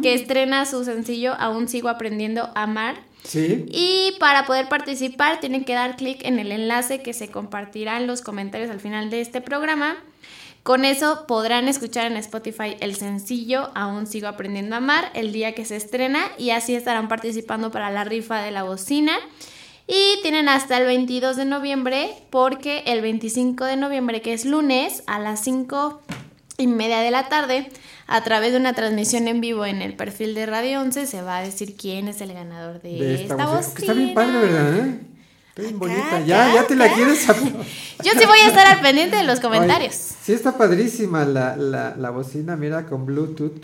que 0.00 0.14
estrena 0.14 0.64
su 0.64 0.84
sencillo 0.84 1.34
Aún 1.38 1.66
sigo 1.66 1.88
aprendiendo 1.88 2.50
a 2.54 2.62
amar. 2.62 2.96
Sí. 3.24 3.66
Y 3.68 4.16
para 4.20 4.46
poder 4.46 4.68
participar 4.68 5.40
tienen 5.40 5.64
que 5.64 5.74
dar 5.74 5.96
clic 5.96 6.24
en 6.24 6.38
el 6.38 6.52
enlace 6.52 7.02
que 7.02 7.14
se 7.14 7.28
compartirá 7.30 7.96
en 7.96 8.06
los 8.06 8.22
comentarios 8.22 8.70
al 8.70 8.80
final 8.80 9.10
de 9.10 9.20
este 9.20 9.40
programa. 9.40 9.96
Con 10.62 10.84
eso 10.84 11.24
podrán 11.26 11.66
escuchar 11.66 12.06
en 12.06 12.16
Spotify 12.16 12.76
el 12.78 12.94
sencillo 12.94 13.70
Aún 13.74 14.06
sigo 14.06 14.28
aprendiendo 14.28 14.76
a 14.76 14.78
amar 14.78 15.10
el 15.14 15.32
día 15.32 15.54
que 15.56 15.64
se 15.64 15.74
estrena 15.74 16.20
y 16.38 16.50
así 16.50 16.76
estarán 16.76 17.08
participando 17.08 17.72
para 17.72 17.90
la 17.90 18.04
rifa 18.04 18.40
de 18.40 18.52
la 18.52 18.62
bocina. 18.62 19.14
Y 19.94 20.22
tienen 20.22 20.48
hasta 20.48 20.78
el 20.78 20.86
22 20.86 21.36
de 21.36 21.44
noviembre 21.44 22.14
porque 22.30 22.82
el 22.86 23.02
25 23.02 23.66
de 23.66 23.76
noviembre, 23.76 24.22
que 24.22 24.32
es 24.32 24.46
lunes, 24.46 25.02
a 25.06 25.18
las 25.18 25.44
5 25.44 26.00
y 26.56 26.66
media 26.66 27.00
de 27.00 27.10
la 27.10 27.28
tarde, 27.28 27.68
a 28.06 28.24
través 28.24 28.52
de 28.52 28.58
una 28.58 28.72
transmisión 28.72 29.28
en 29.28 29.42
vivo 29.42 29.66
en 29.66 29.82
el 29.82 29.94
perfil 29.94 30.34
de 30.34 30.46
Radio 30.46 30.80
11, 30.80 31.06
se 31.06 31.20
va 31.20 31.38
a 31.38 31.42
decir 31.42 31.76
quién 31.76 32.08
es 32.08 32.22
el 32.22 32.32
ganador 32.32 32.80
de, 32.80 32.88
De 32.92 33.14
esta 33.16 33.34
esta, 33.34 33.46
bocina. 33.46 33.74
Que 33.74 33.82
está 33.82 33.92
bien 33.92 34.14
padre, 34.14 34.38
¿verdad? 34.38 34.76
eh? 34.78 35.00
Está 35.50 35.62
bien 35.62 35.78
bonita. 35.78 36.20
Ya, 36.20 36.54
ya 36.54 36.66
te 36.66 36.74
la 36.74 36.90
quieres. 36.94 37.26
Yo 38.02 38.12
sí 38.12 38.24
voy 38.26 38.38
a 38.38 38.48
estar 38.48 38.66
al 38.68 38.80
pendiente 38.80 39.16
de 39.16 39.24
los 39.24 39.40
comentarios. 39.40 39.94
Sí, 39.94 40.32
está 40.32 40.56
padrísima 40.56 41.26
la, 41.26 41.54
la, 41.56 41.94
la 41.98 42.08
bocina, 42.08 42.56
mira, 42.56 42.86
con 42.86 43.04
Bluetooth. 43.04 43.62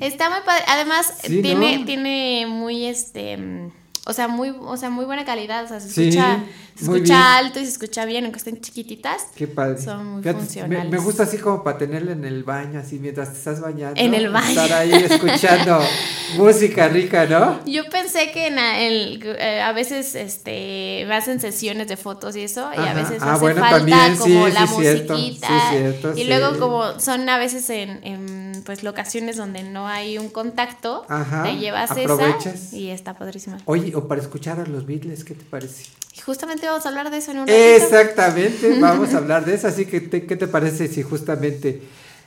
Está 0.00 0.28
muy 0.28 0.40
padre. 0.44 0.64
Además, 0.66 1.14
Sí, 1.22 1.40
tiene, 1.40 1.78
¿no? 1.78 1.84
tiene 1.84 2.46
muy 2.48 2.86
este. 2.86 3.70
O 4.08 4.12
sea, 4.14 4.26
muy, 4.26 4.54
o 4.58 4.76
sea, 4.76 4.90
muy 4.90 5.04
buena 5.04 5.24
calidad. 5.24 5.64
O 5.64 5.68
sea, 5.68 5.80
se 5.80 5.88
Sí, 5.90 6.08
escucha, 6.08 6.40
se 6.74 6.84
muy 6.86 6.96
escucha 6.96 7.36
alto 7.36 7.60
y 7.60 7.64
se 7.64 7.70
escucha 7.72 8.04
bien, 8.06 8.24
aunque 8.24 8.38
estén 8.38 8.58
chiquititas. 8.60 9.26
Qué 9.36 9.46
padre. 9.46 9.80
Son 9.80 10.04
muy 10.06 10.22
Fíjate, 10.22 10.38
funcionales. 10.40 10.90
me 10.90 10.98
gusta 10.98 11.24
así 11.24 11.36
como 11.38 11.62
para 11.62 11.76
tenerla 11.78 12.12
en 12.12 12.24
el 12.24 12.42
baño, 12.42 12.80
así 12.80 12.98
mientras 12.98 13.30
te 13.32 13.36
estás 13.38 13.60
bañando. 13.60 14.00
En 14.00 14.14
el 14.14 14.30
baño. 14.30 14.48
Estar 14.48 14.72
ahí 14.72 14.92
escuchando 14.92 15.80
música 16.36 16.88
rica, 16.88 17.26
¿no? 17.26 17.60
Yo 17.66 17.84
pensé 17.90 18.30
que 18.32 18.46
en 18.48 18.58
el- 18.58 19.20
eh, 19.38 19.60
a 19.60 19.72
veces 19.72 20.14
este, 20.14 21.04
me 21.06 21.14
hacen 21.14 21.38
sesiones 21.40 21.88
de 21.88 21.96
fotos 21.96 22.34
y 22.36 22.42
eso, 22.42 22.70
y 22.74 22.80
a 22.80 22.94
veces 22.94 23.18
Ah, 23.22 23.32
hace 23.32 23.40
bueno, 23.42 23.60
falta 23.60 23.76
también, 23.78 24.16
como 24.16 24.46
sí, 24.46 24.52
la 24.52 24.66
sí, 24.66 24.74
musiquita. 24.74 25.46
sí, 25.48 25.76
cierto, 25.76 26.12
y 26.14 26.22
sí. 26.22 26.24
luego 26.24 26.58
como 26.58 26.98
son 27.00 27.28
a 27.28 27.38
veces 27.38 27.68
en, 27.70 28.00
en, 28.04 28.47
pues 28.62 28.82
locaciones 28.82 29.36
donde 29.36 29.62
no 29.62 29.86
hay 29.88 30.18
un 30.18 30.28
contacto, 30.28 31.04
Ajá, 31.08 31.42
te 31.44 31.56
llevas 31.56 31.90
aprovechas. 31.90 32.46
esa 32.46 32.76
y 32.76 32.90
está 32.90 33.14
padrísima. 33.18 33.58
Oye, 33.64 33.94
o 33.96 34.06
para 34.08 34.20
escuchar 34.20 34.60
a 34.60 34.66
los 34.66 34.86
Beatles, 34.86 35.24
¿qué 35.24 35.34
te 35.34 35.44
parece? 35.44 35.84
Y 36.16 36.20
justamente 36.20 36.66
vamos 36.66 36.84
a 36.86 36.88
hablar 36.88 37.10
de 37.10 37.16
eso 37.18 37.30
en 37.30 37.38
un 37.38 37.46
ratito. 37.48 37.64
Exactamente, 37.84 38.78
vamos 38.80 39.14
a 39.14 39.18
hablar 39.18 39.44
de 39.44 39.54
eso. 39.54 39.68
Así 39.68 39.86
que, 39.86 40.00
te- 40.00 40.26
¿qué 40.26 40.36
te 40.36 40.46
parece 40.48 40.88
si 40.88 41.02
justamente 41.02 41.82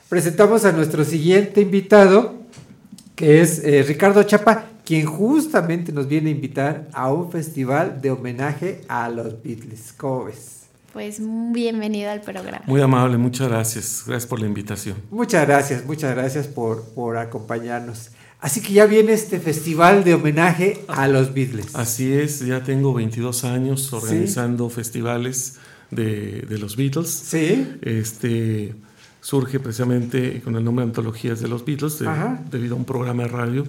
presentamos 0.10 0.66
a 0.66 0.72
nuestro 0.72 1.04
siguiente 1.06 1.62
invitado, 1.62 2.36
que 3.16 3.42
es 3.42 3.60
eh, 3.64 3.84
Ricardo 3.84 4.24
Chapa, 4.24 4.66
quien 4.86 5.06
justamente 5.06 5.92
nos 5.92 6.08
viene 6.08 6.30
a 6.30 6.34
invitar 6.34 6.88
a 6.94 7.12
un 7.12 7.32
festival 7.32 8.02
de 8.02 8.12
homenaje 8.12 8.82
a 8.88 9.10
los 9.10 9.42
Beatles? 9.44 9.94
¿Cómo 9.98 10.26
ves? 10.26 10.61
Pues 10.94 11.20
bienvenido 11.22 12.12
al 12.12 12.22
programa. 12.22 12.62
Muy 12.68 12.82
amable, 12.82 13.18
muchas 13.18 13.48
gracias. 13.48 14.04
Gracias 14.06 14.28
por 14.28 14.40
la 14.42 14.48
invitación. 14.48 14.98
Muchas 15.10 15.48
gracias, 15.48 15.86
muchas 15.86 16.14
gracias 16.16 16.48
por, 16.48 16.84
por 16.94 17.18
acompañarnos. 17.18 18.12
Así 18.42 18.60
que 18.62 18.74
ya 18.74 18.86
viene 18.88 19.14
este 19.14 19.40
festival 19.40 20.04
de 20.04 20.16
homenaje 20.16 20.84
a 20.88 21.08
los 21.08 21.34
Beatles. 21.34 21.76
Así 21.76 22.12
es, 22.12 22.40
ya 22.40 22.64
tengo 22.64 22.94
22 22.94 23.46
años 23.46 23.94
organizando 23.94 24.70
festivales 24.70 25.60
de, 25.92 26.42
de 26.42 26.58
los 26.58 26.76
Beatles. 26.76 27.10
Sí. 27.10 27.68
Este 27.82 28.74
surge 29.22 29.60
precisamente 29.60 30.42
con 30.42 30.56
el 30.56 30.64
nombre 30.64 30.84
Antologías 30.84 31.40
de 31.40 31.48
los 31.48 31.64
Beatles, 31.64 32.00
de- 32.00 32.10
debido 32.50 32.76
a 32.76 32.78
un 32.80 32.86
programa 32.86 33.24
de 33.24 33.30
radio 33.30 33.64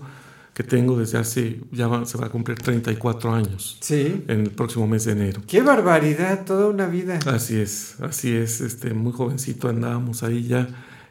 que 0.55 0.63
tengo 0.63 0.99
desde 0.99 1.19
hace, 1.19 1.61
ya 1.71 1.87
va- 1.89 2.05
se 2.05 2.19
va 2.19 2.27
a 2.27 2.29
cumplir 2.31 2.59
34 2.59 3.33
años. 3.33 3.79
Sí. 3.81 4.23
En 4.29 4.41
el 4.41 4.51
próximo 4.51 4.87
mes 4.87 5.05
de 5.07 5.13
enero. 5.13 5.41
Qué 5.47 5.63
barbaridad, 5.63 6.45
toda 6.45 6.69
una 6.69 6.87
vida. 6.87 7.19
Así 7.27 7.57
es, 7.59 7.97
así 8.01 8.33
es, 8.35 8.61
este, 8.61 8.93
muy 8.93 9.13
jovencito 9.13 9.69
andábamos 9.69 10.23
ahí 10.23 10.43
ya 10.47 10.69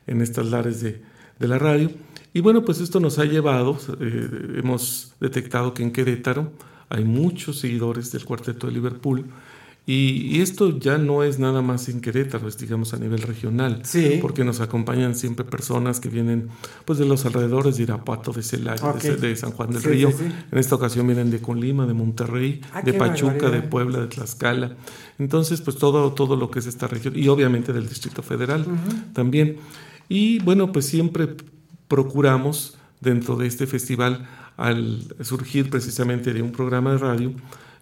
en 0.08 0.22
estas 0.22 0.46
lares 0.48 0.82
de, 0.82 1.02
de 1.40 1.48
la 1.48 1.58
radio. 1.58 1.90
Y 2.34 2.40
bueno, 2.42 2.64
pues 2.64 2.80
esto 2.80 3.00
nos 3.00 3.18
ha 3.20 3.26
llevado, 3.26 3.78
eh, 4.00 4.58
hemos 4.58 5.14
detectado 5.20 5.74
que 5.74 5.84
en 5.84 5.92
Querétaro 5.92 6.52
hay 6.90 7.04
muchos 7.04 7.60
seguidores 7.60 8.12
del 8.12 8.24
cuarteto 8.26 8.68
de 8.68 8.74
Liverpool. 8.74 9.26
Y, 9.88 10.28
y 10.38 10.42
esto 10.42 10.78
ya 10.78 11.00
no 11.00 11.24
es 11.24 11.40
nada 11.40 11.64
más 11.64 11.90
en 11.90 12.02
Querétaro, 12.02 12.48
es 12.48 12.56
digamos 12.58 12.94
a 12.94 12.98
nivel 12.98 13.24
regional, 13.24 13.82
Sí. 13.84 14.20
porque 14.22 14.44
nos 14.44 14.60
acompañan 14.62 15.16
siempre 15.16 15.44
personas 15.44 16.00
que 16.00 16.08
vienen 16.08 16.50
pues 16.86 17.00
de 17.00 17.06
los 17.06 17.26
alrededores 17.26 17.78
de 17.78 17.84
Irapuato, 17.84 18.32
de 18.32 18.44
Celaya, 18.44 18.94
de, 18.94 19.16
de 19.18 19.36
San 19.36 19.52
Juan 19.52 19.72
del 19.72 19.82
Sí, 19.82 19.88
Río. 19.88 20.12
sí. 20.12 20.24
En 20.52 20.58
esta 20.60 20.76
ocasión 20.76 21.08
vienen 21.08 21.32
de 21.32 21.40
Colima, 21.42 21.88
de 21.88 21.94
Monterrey, 21.96 22.62
Ah, 22.74 22.84
de 22.84 22.94
Pachuca, 22.94 23.50
de. 23.50 23.64
Puebla, 23.64 24.00
de 24.02 24.08
Tlaxcala. 24.08 24.76
Entonces, 25.18 25.62
pues 25.62 25.78
todo, 25.78 26.14
todo 26.14 26.36
lo 26.36 26.52
que 26.52 26.60
es 26.60 26.68
esta 26.68 26.86
región 26.88 27.18
y 27.18 27.28
obviamente 27.28 27.74
del 27.74 27.90
Distrito 27.90 28.22
Federal 28.22 28.66
también. 29.14 29.58
Y 30.10 30.40
bueno, 30.44 30.72
pues 30.72 30.86
siempre 30.86 31.28
procuramos 31.88 32.78
dentro 33.02 33.36
de 33.36 33.48
este 33.48 33.66
festival, 33.68 34.28
al 34.58 35.04
surgir 35.22 35.70
precisamente 35.70 36.34
de 36.34 36.42
un 36.42 36.52
programa 36.52 36.92
de 36.92 36.98
radio, 37.00 37.34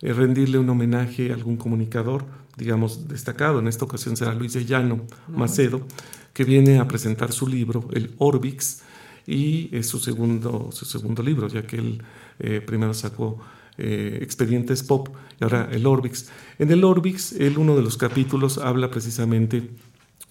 rendirle 0.02 0.58
un 0.58 0.70
homenaje 0.70 1.32
a 1.32 1.34
algún 1.34 1.58
comunicador, 1.58 2.26
digamos, 2.58 3.08
destacado. 3.08 3.60
En 3.60 3.68
esta 3.68 3.86
ocasión 3.86 4.16
será 4.18 4.34
Luis 4.34 4.54
de 4.54 4.66
Llano. 4.66 5.02
Macedo, 5.28 5.82
que 6.34 6.44
viene 6.44 6.80
a 6.80 6.88
presentar 6.88 7.32
su 7.32 7.48
libro, 7.48 7.88
el 7.94 8.12
Orbix, 8.18 8.82
y 9.28 9.70
es 9.72 9.88
su 9.88 10.00
segundo, 10.00 10.70
su 10.72 10.86
segundo 10.86 11.22
libro, 11.22 11.48
ya 11.48 11.64
que 11.64 11.78
él 11.78 12.02
eh, 12.40 12.62
primero 12.66 12.94
sacó 12.94 13.40
eh, 13.78 14.20
Expedientes 14.22 14.84
Pop 14.84 15.10
y 15.40 15.44
ahora 15.44 15.70
el 15.72 15.86
Orbix. 15.86 16.30
En 16.58 16.72
el 16.72 16.84
Orbix, 16.84 17.34
él 17.34 17.58
uno 17.58 17.76
de 17.76 17.82
los 17.82 17.96
capítulos 17.96 18.58
habla 18.58 18.90
precisamente 18.90 19.70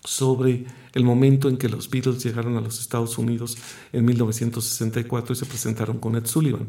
sobre 0.05 0.67
el 0.95 1.05
momento 1.05 1.49
en 1.49 1.57
que 1.57 1.69
los 1.69 1.91
Beatles 1.91 2.23
llegaron 2.25 2.57
a 2.57 2.61
los 2.61 2.81
Estados 2.81 3.19
Unidos 3.19 3.59
en 3.93 4.05
1964 4.05 5.33
y 5.33 5.37
se 5.37 5.47
presentaron 5.47 5.99
con 5.99 6.17
Ed 6.17 6.27
Sullivan. 6.27 6.69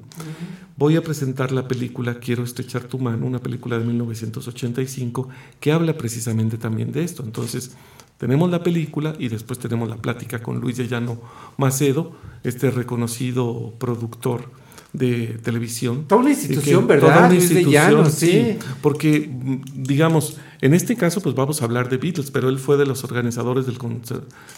Voy 0.78 0.96
a 0.96 1.04
presentar 1.04 1.52
la 1.52 1.68
película 1.68 2.20
Quiero 2.20 2.44
estrechar 2.44 2.84
tu 2.84 3.00
mano, 3.00 3.26
una 3.26 3.40
película 3.40 3.78
de 3.78 3.86
1985 3.86 5.30
que 5.60 5.72
habla 5.72 5.98
precisamente 5.98 6.58
también 6.58 6.92
de 6.92 7.04
esto. 7.04 7.24
Entonces, 7.24 7.72
tenemos 8.18 8.52
la 8.52 8.64
película 8.64 9.16
y 9.18 9.30
después 9.30 9.60
tenemos 9.60 9.88
la 9.88 9.98
plática 9.98 10.42
con 10.44 10.60
Luis 10.60 10.78
de 10.78 10.88
Llano 10.88 11.20
Macedo, 11.58 12.12
este 12.44 12.70
reconocido 12.70 13.74
productor 13.80 14.59
de 14.94 15.38
televisión. 15.44 16.06
Toda 16.08 16.22
una 16.22 16.32
institución, 16.32 16.88
¿verdad? 16.88 17.08
toda 17.16 17.26
una 17.28 17.36
institución, 17.36 17.72
Llano, 17.72 18.10
sí. 18.10 18.58
Porque, 18.82 19.30
digamos, 19.76 20.38
en 20.62 20.74
este 20.74 20.96
caso, 20.96 21.22
pues 21.22 21.36
vamos 21.36 21.62
a 21.62 21.66
hablar 21.66 21.90
de 21.90 21.98
Beatles, 21.98 22.32
pero 22.32 22.50
él 22.50 22.58
fue 22.60 22.76
de 22.76 22.86
los 22.86 23.04
organizadores 23.04 23.66
del, 23.66 23.78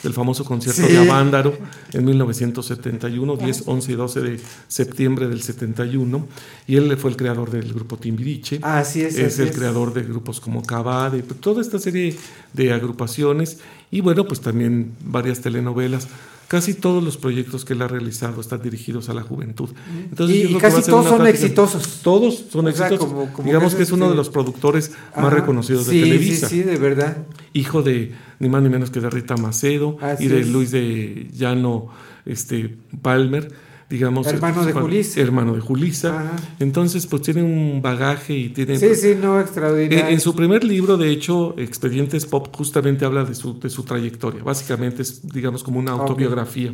del 0.03 0.13
famoso 0.13 0.43
concierto 0.45 0.81
Sí. 0.81 0.93
de 0.93 0.97
Avándaro 0.99 1.53
en 1.93 2.05
1971, 2.05 3.35
10, 3.35 3.63
11 3.67 3.91
y 3.91 3.95
12 3.95 4.21
de 4.21 4.39
septiembre 4.67 5.27
del 5.27 5.41
71, 5.41 6.25
y 6.65 6.77
él 6.77 6.95
fue 6.97 7.11
el 7.11 7.17
creador 7.17 7.51
del 7.51 7.71
grupo 7.73 7.97
Timbiriche. 7.97 8.59
Así 8.63 9.01
es, 9.01 9.17
Es 9.17 9.33
así 9.33 9.41
el 9.43 9.49
es. 9.49 9.55
creador 9.55 9.93
de 9.93 10.03
grupos 10.03 10.39
como 10.39 10.63
Cava, 10.63 11.09
de 11.09 11.21
toda 11.23 11.61
esta 11.61 11.77
serie 11.77 12.15
de 12.53 12.71
agrupaciones, 12.73 13.59
y 13.91 14.01
bueno, 14.01 14.25
pues 14.25 14.39
también 14.41 14.93
varias 15.03 15.41
telenovelas. 15.41 16.07
Casi 16.51 16.73
todos 16.73 17.01
los 17.01 17.15
proyectos 17.15 17.63
que 17.63 17.71
él 17.71 17.81
ha 17.81 17.87
realizado 17.87 18.41
están 18.41 18.61
dirigidos 18.61 19.07
a 19.07 19.13
la 19.13 19.21
juventud. 19.21 19.69
Entonces, 20.09 20.49
Y- 20.51 20.55
casi 20.57 20.81
todos 20.83 21.07
son 21.07 21.25
exitosos. 21.25 22.01
Todos 22.03 22.43
son 22.51 22.67
O 22.67 22.71
sea, 22.73 22.87
exitosos. 22.87 23.07
como- 23.13 23.31
como 23.31 23.45
Digamos 23.45 23.71
que 23.71 23.77
que 23.77 23.83
es 23.83 23.91
uno 23.93 24.09
de 24.09 24.15
los 24.17 24.29
productores 24.29 24.91
Ajá. 25.13 25.21
más 25.21 25.31
reconocidos 25.31 25.85
Sí, 25.85 25.99
de 25.99 26.03
Televisa. 26.03 26.49
Sí, 26.49 26.57
sí, 26.57 26.63
de 26.63 26.75
verdad. 26.77 27.19
Hijo 27.53 27.83
de 27.83 28.11
ni 28.39 28.49
más 28.49 28.61
ni 28.63 28.67
menos 28.67 28.91
que 28.91 28.99
de 28.99 29.09
Rita 29.09 29.37
Macedo 29.37 29.95
Así 30.01 30.25
y 30.25 30.27
de 30.27 30.41
es. 30.41 30.49
Luis 30.49 30.71
de 30.71 31.29
Llano 31.33 31.87
este, 32.25 32.75
Palmer. 33.01 33.49
Digamos... 33.91 34.25
Hermano 34.25 34.65
de 34.65 34.73
Julissa. 34.73 35.21
Hermano 35.21 35.53
de 35.53 35.61
Julissa. 35.61 36.19
Ajá. 36.19 36.35
Entonces, 36.59 37.05
pues 37.05 37.21
tiene 37.21 37.43
un 37.43 37.81
bagaje 37.81 38.33
y 38.33 38.49
tiene... 38.49 38.77
Sí, 38.79 38.95
sí, 38.95 39.15
no, 39.21 39.39
extraordinario. 39.39 40.07
En, 40.07 40.13
en 40.13 40.19
su 40.19 40.33
primer 40.33 40.63
libro, 40.63 40.97
de 40.97 41.11
hecho, 41.11 41.53
Expedientes 41.57 42.25
Pop, 42.25 42.47
justamente 42.55 43.05
habla 43.05 43.25
de 43.25 43.35
su, 43.35 43.59
de 43.59 43.69
su 43.69 43.83
trayectoria. 43.83 44.41
Básicamente 44.43 45.03
es, 45.03 45.27
digamos, 45.31 45.63
como 45.63 45.77
una 45.77 45.91
autobiografía 45.91 46.73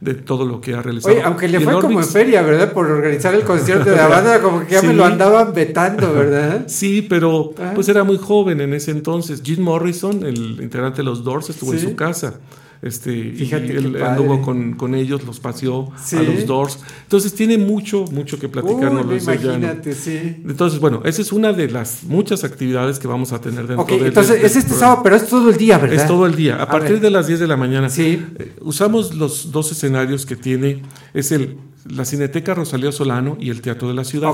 de 0.00 0.12
todo 0.12 0.44
lo 0.44 0.60
que 0.60 0.74
ha 0.74 0.82
realizado. 0.82 1.14
Oye, 1.14 1.22
aunque 1.22 1.48
le 1.48 1.58
Y 1.58 1.64
fue 1.64 1.80
como 1.80 2.00
en 2.00 2.06
feria, 2.06 2.42
¿verdad? 2.42 2.72
Por 2.74 2.90
organizar 2.90 3.34
el 3.34 3.44
concierto 3.44 3.88
de 3.88 3.96
la 3.96 4.08
banda, 4.08 4.42
como 4.42 4.66
que 4.66 4.74
ya 4.74 4.82
me 4.82 4.92
lo 4.92 5.06
andaban 5.06 5.54
vetando, 5.54 6.12
¿verdad? 6.12 6.64
Sí, 6.68 7.00
pero 7.08 7.54
Ah. 7.58 7.72
pues 7.74 7.88
era 7.88 8.04
muy 8.04 8.18
joven 8.18 8.60
en 8.60 8.74
ese 8.74 8.90
entonces. 8.90 9.40
Jim 9.42 9.62
Morrison, 9.62 10.24
el 10.26 10.60
integrante 10.60 10.98
de 10.98 11.04
los 11.04 11.24
Doors, 11.24 11.48
estuvo 11.48 11.72
en 11.72 11.80
su 11.80 11.96
casa. 11.96 12.34
Este, 12.82 13.12
y 13.12 13.32
Fíjate 13.32 13.66
qué 13.68 13.78
él 13.78 14.02
anduvo 14.02 14.42
con, 14.42 14.74
con 14.74 14.94
ellos, 14.94 15.24
los 15.24 15.40
paseó 15.40 15.90
Sí. 16.02 16.16
a 16.16 16.22
los 16.22 16.46
Doors. 16.46 16.78
Entonces 17.04 17.34
tiene 17.34 17.56
mucho, 17.58 18.04
mucho 18.12 18.38
que 18.38 18.48
platicarnos 18.48 19.06
Uy, 19.06 19.18
imagínate, 19.18 19.94
sí. 19.94 20.42
Entonces, 20.46 20.78
bueno, 20.78 21.00
esa 21.04 21.22
es 21.22 21.32
una 21.32 21.52
de 21.52 21.68
las 21.70 22.04
muchas 22.04 22.44
actividades 22.44 22.98
que 22.98 23.08
vamos 23.08 23.32
a 23.32 23.40
tener 23.40 23.66
dentro 23.66 23.82
Ok, 23.82 23.90
del- 23.92 24.06
entonces 24.06 24.36
del 24.36 24.44
es 24.44 24.56
este 24.56 24.68
programa. 24.70 24.80
sábado, 24.88 25.02
pero 25.02 25.16
es 25.16 25.26
todo 25.26 25.50
el 25.50 25.56
día, 25.56 25.78
¿verdad? 25.78 25.96
Es 25.96 26.06
todo 26.06 26.26
el 26.26 26.34
día, 26.36 26.56
a, 26.56 26.62
A 26.64 26.68
partir 26.68 26.92
ver. 26.92 27.00
de 27.00 27.10
las 27.10 27.26
10 27.26 27.40
de 27.40 27.46
la 27.46 27.56
mañana. 27.56 27.88
Eh, 27.96 28.52
usamos 28.60 29.14
los 29.14 29.50
dos 29.52 29.72
escenarios 29.72 30.26
que 30.26 30.36
tiene, 30.36 30.82
es 31.14 31.32
el 31.32 31.56
la 31.88 32.04
Cineteca 32.04 32.52
Rosalía 32.52 32.90
Solano 32.92 33.36
y 33.40 33.50
el 33.50 33.60
Teatro 33.60 33.86
de 33.88 33.94
la 33.94 34.04
Ciudad. 34.04 34.32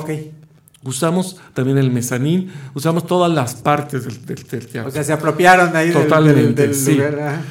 Usamos 0.84 1.36
también 1.54 1.78
el 1.78 1.92
mezanín, 1.92 2.50
usamos 2.74 3.06
todas 3.06 3.30
las 3.32 3.54
partes 3.54 4.04
del, 4.04 4.26
del- 4.26 4.42
del 4.42 4.66
teatro. 4.66 4.88
O 4.88 4.92
sea, 4.92 5.04
se 5.04 5.12
apropiaron 5.12 5.76
ahí 5.76 5.90
del- 5.90 6.02
Totalmente, 6.02 6.42
del, 6.42 6.54
del 6.54 6.74
sí. 6.74 6.94
lugar. 6.94 7.20
ajá. 7.20 7.42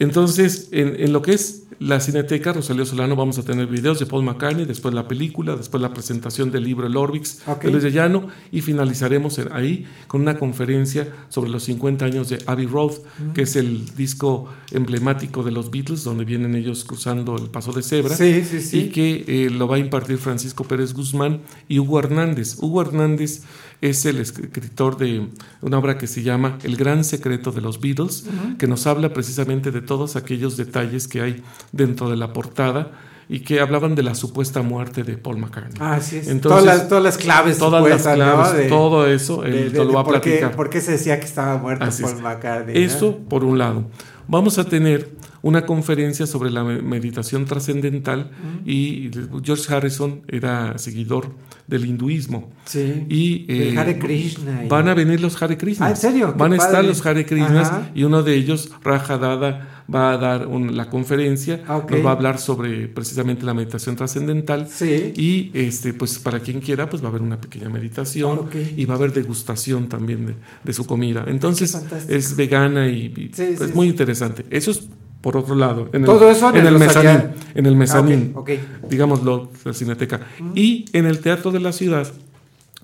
Entonces, 0.00 0.68
en, 0.72 0.96
en 0.98 1.12
lo 1.12 1.22
que 1.22 1.32
es 1.32 1.64
la 1.78 2.00
Cineteca 2.00 2.52
Rosalía 2.52 2.84
Solano, 2.84 3.16
vamos 3.16 3.38
a 3.38 3.42
tener 3.42 3.66
videos 3.66 3.98
de 3.98 4.06
Paul 4.06 4.22
McCartney, 4.24 4.66
después 4.66 4.92
la 4.94 5.06
película, 5.08 5.56
después 5.56 5.80
la 5.80 5.92
presentación 5.94 6.50
del 6.50 6.64
libro 6.64 6.86
El 6.86 6.96
Orbix 6.96 7.40
Ok. 7.46 7.62
de 7.64 7.70
Luis 7.70 7.82
de 7.82 7.92
Llano 7.92 8.28
y 8.52 8.60
finalizaremos 8.60 9.38
en- 9.38 9.50
ahí 9.52 9.86
con 10.06 10.20
una 10.22 10.38
conferencia 10.38 11.08
sobre 11.28 11.48
los 11.50 11.62
50 11.64 12.04
años 12.04 12.28
de 12.28 12.38
Abbey 12.46 12.66
Road, 12.66 12.92
Mm. 13.18 13.32
que 13.32 13.42
es 13.42 13.56
el 13.56 13.94
disco 13.94 14.48
emblemático 14.72 15.42
de 15.42 15.52
los 15.52 15.70
Beatles, 15.70 16.02
donde 16.04 16.24
vienen 16.24 16.54
ellos 16.54 16.84
cruzando 16.84 17.36
el 17.36 17.48
paso 17.50 17.72
de 17.72 17.82
cebra. 17.82 18.14
Sí, 18.16 18.42
sí, 18.44 18.60
sí. 18.60 18.78
Y 18.80 18.88
que 18.90 19.24
eh, 19.26 19.50
lo 19.50 19.68
va 19.68 19.76
a 19.76 19.78
impartir 19.78 20.18
Francisco 20.18 20.64
Pérez 20.64 20.92
Guzmán 20.92 21.40
y 21.68 21.78
Hugo 21.78 21.98
Hernández. 21.98 22.56
Hugo 22.60 22.82
Hernández 22.82 23.42
es 23.80 24.04
el 24.06 24.18
escritor 24.18 24.96
de 24.98 25.28
una 25.62 25.78
obra 25.78 25.96
que 25.98 26.06
se 26.06 26.22
llama 26.22 26.58
El 26.62 26.76
gran 26.76 27.02
secreto 27.04 27.50
de 27.52 27.60
los 27.60 27.80
Beatles, 27.80 28.24
Ujú. 28.26 28.58
que 28.58 28.66
nos 28.66 28.86
habla 28.86 29.12
precisamente 29.12 29.70
de 29.70 29.80
todos 29.80 30.16
aquellos 30.16 30.56
detalles 30.56 31.08
que 31.08 31.20
hay 31.22 31.42
dentro 31.72 32.10
de 32.10 32.16
la 32.16 32.32
portada 32.32 32.92
y 33.28 33.40
que 33.40 33.60
hablaban 33.60 33.94
de 33.94 34.02
la 34.02 34.14
supuesta 34.16 34.60
muerte 34.62 35.04
de 35.04 35.16
Paul 35.16 35.38
McCartney. 35.38 35.76
Ah, 35.80 35.94
así 35.94 36.16
es. 36.16 36.40
Todas 36.40 36.64
las- 36.64 36.88
todas 36.88 37.04
las 37.04 37.16
claves 37.16 37.58
todas 37.58 37.80
las 37.82 38.02
supuestas, 38.02 38.18
¿no? 38.18 38.24
claves, 38.24 38.56
De- 38.56 38.68
todo 38.68 39.06
eso, 39.06 39.42
de- 39.42 39.48
él 39.66 39.72
de- 39.72 39.78
te 39.78 39.84
lo 39.84 39.92
va 39.92 40.00
a 40.00 40.04
qué- 40.04 40.10
platicar. 40.10 40.56
por 40.56 40.68
qué 40.68 40.80
se 40.80 40.92
decía 40.92 41.18
que 41.20 41.26
estaba 41.26 41.56
muerto 41.56 41.84
Así 41.84 42.02
es. 42.02 42.10
Paul 42.10 42.22
McCartney, 42.22 42.74
¿no? 42.74 42.80
Eso 42.80 43.16
por 43.28 43.44
un 43.44 43.56
lado. 43.58 43.84
Vamos 44.26 44.58
a 44.58 44.64
tener 44.64 45.10
una 45.42 45.64
conferencia 45.66 46.26
sobre 46.26 46.50
la 46.50 46.64
me- 46.64 46.82
meditación 46.82 47.44
trascendental 47.46 48.30
y 48.66 49.10
George 49.42 49.72
Harrison 49.74 50.22
era 50.28 50.76
seguidor 50.78 51.32
del 51.66 51.86
hinduismo. 51.86 52.50
Sí. 52.66 53.06
Y 53.08 53.46
eh, 53.48 53.74
Hare 53.78 53.98
Krishna 53.98 54.64
van 54.68 54.88
a 54.88 54.94
venir 54.94 55.20
los 55.20 55.40
Hare 55.40 55.56
Krishnas. 55.56 55.86
Ah, 55.88 55.90
¿en 55.90 55.96
serio? 55.96 56.34
Van 56.36 56.52
a 56.52 56.56
estar 56.56 56.84
los 56.84 57.04
Hare 57.06 57.24
Krishnas 57.24 57.68
Ajá. 57.68 57.90
y 57.94 58.02
uno 58.04 58.22
de 58.22 58.34
ellos, 58.34 58.70
Raja 58.82 59.18
Dada, 59.18 59.84
va 59.92 60.12
a 60.12 60.18
dar 60.18 60.46
un- 60.46 60.76
la 60.76 60.88
conferencia, 60.88 61.62
Ah, 61.66 61.84
nos 61.88 62.04
va 62.04 62.10
a 62.10 62.12
hablar 62.12 62.38
sobre 62.38 62.86
precisamente 62.88 63.44
la 63.44 63.54
meditación 63.54 63.96
trascendental 63.96 64.68
Sí. 64.68 65.12
y 65.16 65.50
este 65.52 65.92
pues 65.94 66.18
para 66.20 66.38
quien 66.40 66.60
quiera 66.60 66.88
pues 66.88 67.02
va 67.02 67.06
a 67.06 67.10
haber 67.10 67.22
una 67.22 67.40
pequeña 67.40 67.68
meditación 67.70 68.42
y 68.76 68.84
va 68.84 68.94
a 68.94 68.96
haber 68.98 69.12
degustación 69.12 69.88
también 69.88 70.26
de, 70.26 70.34
de 70.62 70.72
su 70.72 70.86
comida. 70.86 71.24
Entonces 71.26 71.76
es 72.08 72.36
vegana 72.36 72.88
y, 72.88 73.06
y, 73.16 73.30
Sí, 73.34 73.54
pues, 73.56 73.70
sí, 73.70 73.76
muy 73.76 73.88
interesante. 73.88 74.44
Eso 74.50 74.70
es 74.70 74.88
por 75.20 75.36
otro 75.36 75.54
lado. 75.54 75.88
En 75.92 76.04
Todo 76.04 76.30
eso 76.30 76.50
en 76.50 76.56
en 76.56 76.66
el 76.66 76.74
el 76.74 76.78
mezanín. 76.78 77.30
En 77.54 77.66
el 77.66 77.76
mezanín. 77.76 78.34
Ah. 78.36 78.42
Digámoslo, 78.88 79.50
la 79.64 79.72
cineteca. 79.72 80.20
Y 80.54 80.86
en 80.92 81.06
el 81.06 81.20
Teatro 81.20 81.50
de 81.50 81.60
la 81.60 81.72
Ciudad 81.72 82.10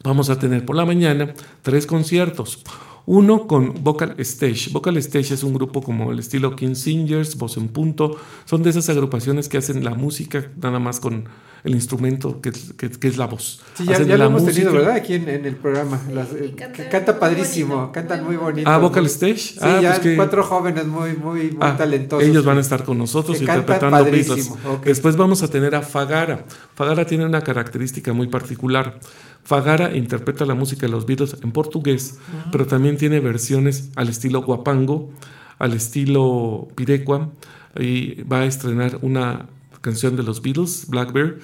vamos 0.03 0.31
a 0.31 0.39
tener 0.39 0.65
por 0.65 0.77
la 0.77 0.85
mañana 0.85 1.35
tres 1.63 1.87
conciertos. 1.87 2.63
Uno 3.07 3.47
con 3.47 3.85
Vocal 3.85 4.15
Stage. 4.19 4.71
Vocal 4.73 4.97
Stage 4.97 5.35
es 5.35 5.45
un 5.45 5.55
grupo 5.55 5.81
como 5.81 6.11
el 6.11 6.19
estilo 6.19 6.57
King 6.57 6.75
Singers, 6.75 7.37
Voz 7.39 7.57
en 7.57 7.69
Punto. 7.69 8.17
Son 8.45 8.65
de 8.65 8.71
esas 8.71 8.89
agrupaciones 8.89 9.49
que 9.49 9.59
hacen 9.59 9.85
la 9.85 9.95
música 9.95 10.51
nada 10.61 10.81
más 10.81 10.99
con 10.99 11.29
el 11.67 11.75
instrumento 11.75 12.41
que, 12.41 12.49
es- 12.51 12.73
que- 12.77 12.91
que 12.91 13.09
es 13.09 13.17
la 13.17 13.27
voz. 13.27 13.61
Sí, 13.75 13.85
ya, 13.85 13.99
ya 13.99 14.05
lo 14.05 14.17
la 14.17 14.25
hemos 14.27 14.45
tenido, 14.45 14.71
música. 14.71 14.79
¿verdad? 14.87 14.95
Aquí 14.97 15.15
en, 15.15 15.29
en 15.29 15.45
el 15.45 15.57
programa. 15.57 16.01
Las- 16.13 16.33
eh, 16.33 16.55
canta 16.91 17.19
padrísimo, 17.19 17.93
cantan 17.93 18.25
muy 18.25 18.37
bonito. 18.37 18.71
Ah, 18.71 18.79
Vocal 18.79 19.03
muy- 19.03 19.11
Stage. 19.11 19.37
Sí, 19.37 19.59
Ah, 19.61 19.81
ya 19.83 19.91
pues 19.91 20.01
que- 20.01 20.17
cuatro 20.17 20.43
jóvenes 20.45 20.87
muy, 20.87 21.13
muy, 21.17 21.41
muy 21.51 21.59
Ah, 21.61 21.77
talentosos. 21.77 22.27
Ellos 22.27 22.45
van 22.45 22.59
a 22.59 22.61
estar 22.61 22.85
con 22.85 22.97
nosotros 22.99 23.41
interpretando 23.41 23.97
Beatles. 24.05 24.27
padrísimo, 24.29 24.57
ok. 24.75 24.85
Después 24.85 25.17
vamos 25.17 25.43
a 25.43 25.49
tener 25.49 25.75
a 25.75 25.83
Fagara. 25.83 26.45
Fagara 26.75 27.05
tiene 27.05 27.27
una 27.27 27.43
característica 27.43 28.13
muy 28.13 28.29
particular. 28.29 28.99
Fagara 29.45 29.97
interpreta 29.97 30.45
la 30.45 30.55
música 30.55 30.83
de 30.87 30.89
los 30.93 31.07
Beatles 31.07 31.37
en 31.43 31.53
portugués, 31.53 32.19
Ajá. 32.41 32.49
pero 32.51 32.67
también 32.67 32.97
tiene 32.97 33.21
versiones 33.21 33.91
al 33.95 34.09
estilo 34.09 34.43
guapango, 34.43 35.11
al 35.59 35.73
estilo 35.73 36.69
pirecua, 36.75 37.31
y 37.79 38.23
va 38.25 38.41
a 38.41 38.45
estrenar 38.47 38.99
una 39.03 39.47
canción 39.87 40.17
de 40.17 40.25
los 40.25 40.43
Beatles, 40.43 40.87
Blackbird, 40.89 41.39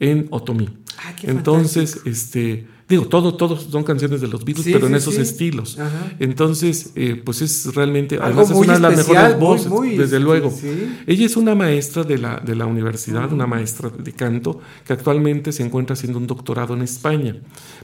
en 0.00 0.26
otomí. 0.30 0.68
Ah, 0.98 1.14
qué 1.14 1.30
Entonces, 1.30 2.00
este, 2.06 2.66
digo, 2.88 3.04
todo, 3.06 3.34
todos 3.34 3.68
son 3.70 3.84
canciones 3.84 4.20
de 4.22 4.28
los 4.28 4.44
Beatles, 4.44 4.64
Sí, 4.64 4.72
pero 4.72 4.86
en 4.86 4.94
sí, 4.94 4.98
esos 4.98 5.14
sí. 5.14 5.20
estilos. 5.20 5.78
Ajá. 5.78 6.12
Entonces, 6.18 6.92
eh, 6.96 7.20
pues 7.22 7.42
es 7.42 7.74
realmente, 7.74 8.16
Algo 8.16 8.40
además 8.40 8.50
es 8.50 8.56
una 8.56 8.74
de 8.74 8.80
las 8.80 8.92
especial, 8.94 9.22
mejores 9.24 9.40
voces, 9.40 9.68
muy, 9.68 9.96
desde 9.96 10.18
luego. 10.20 10.52
Ella 11.06 11.26
es 11.26 11.36
una 11.36 11.54
maestra 11.54 12.02
de 12.02 12.16
la, 12.18 12.40
de 12.40 12.56
la 12.56 12.66
universidad, 12.66 13.30
una 13.30 13.46
maestra 13.46 13.90
de 13.90 14.12
canto, 14.12 14.58
que 14.86 14.92
actualmente 14.94 15.52
se 15.52 15.62
encuentra 15.62 15.92
haciendo 15.94 16.18
un 16.18 16.26
doctorado 16.26 16.72
en 16.74 16.82
España. 16.82 17.36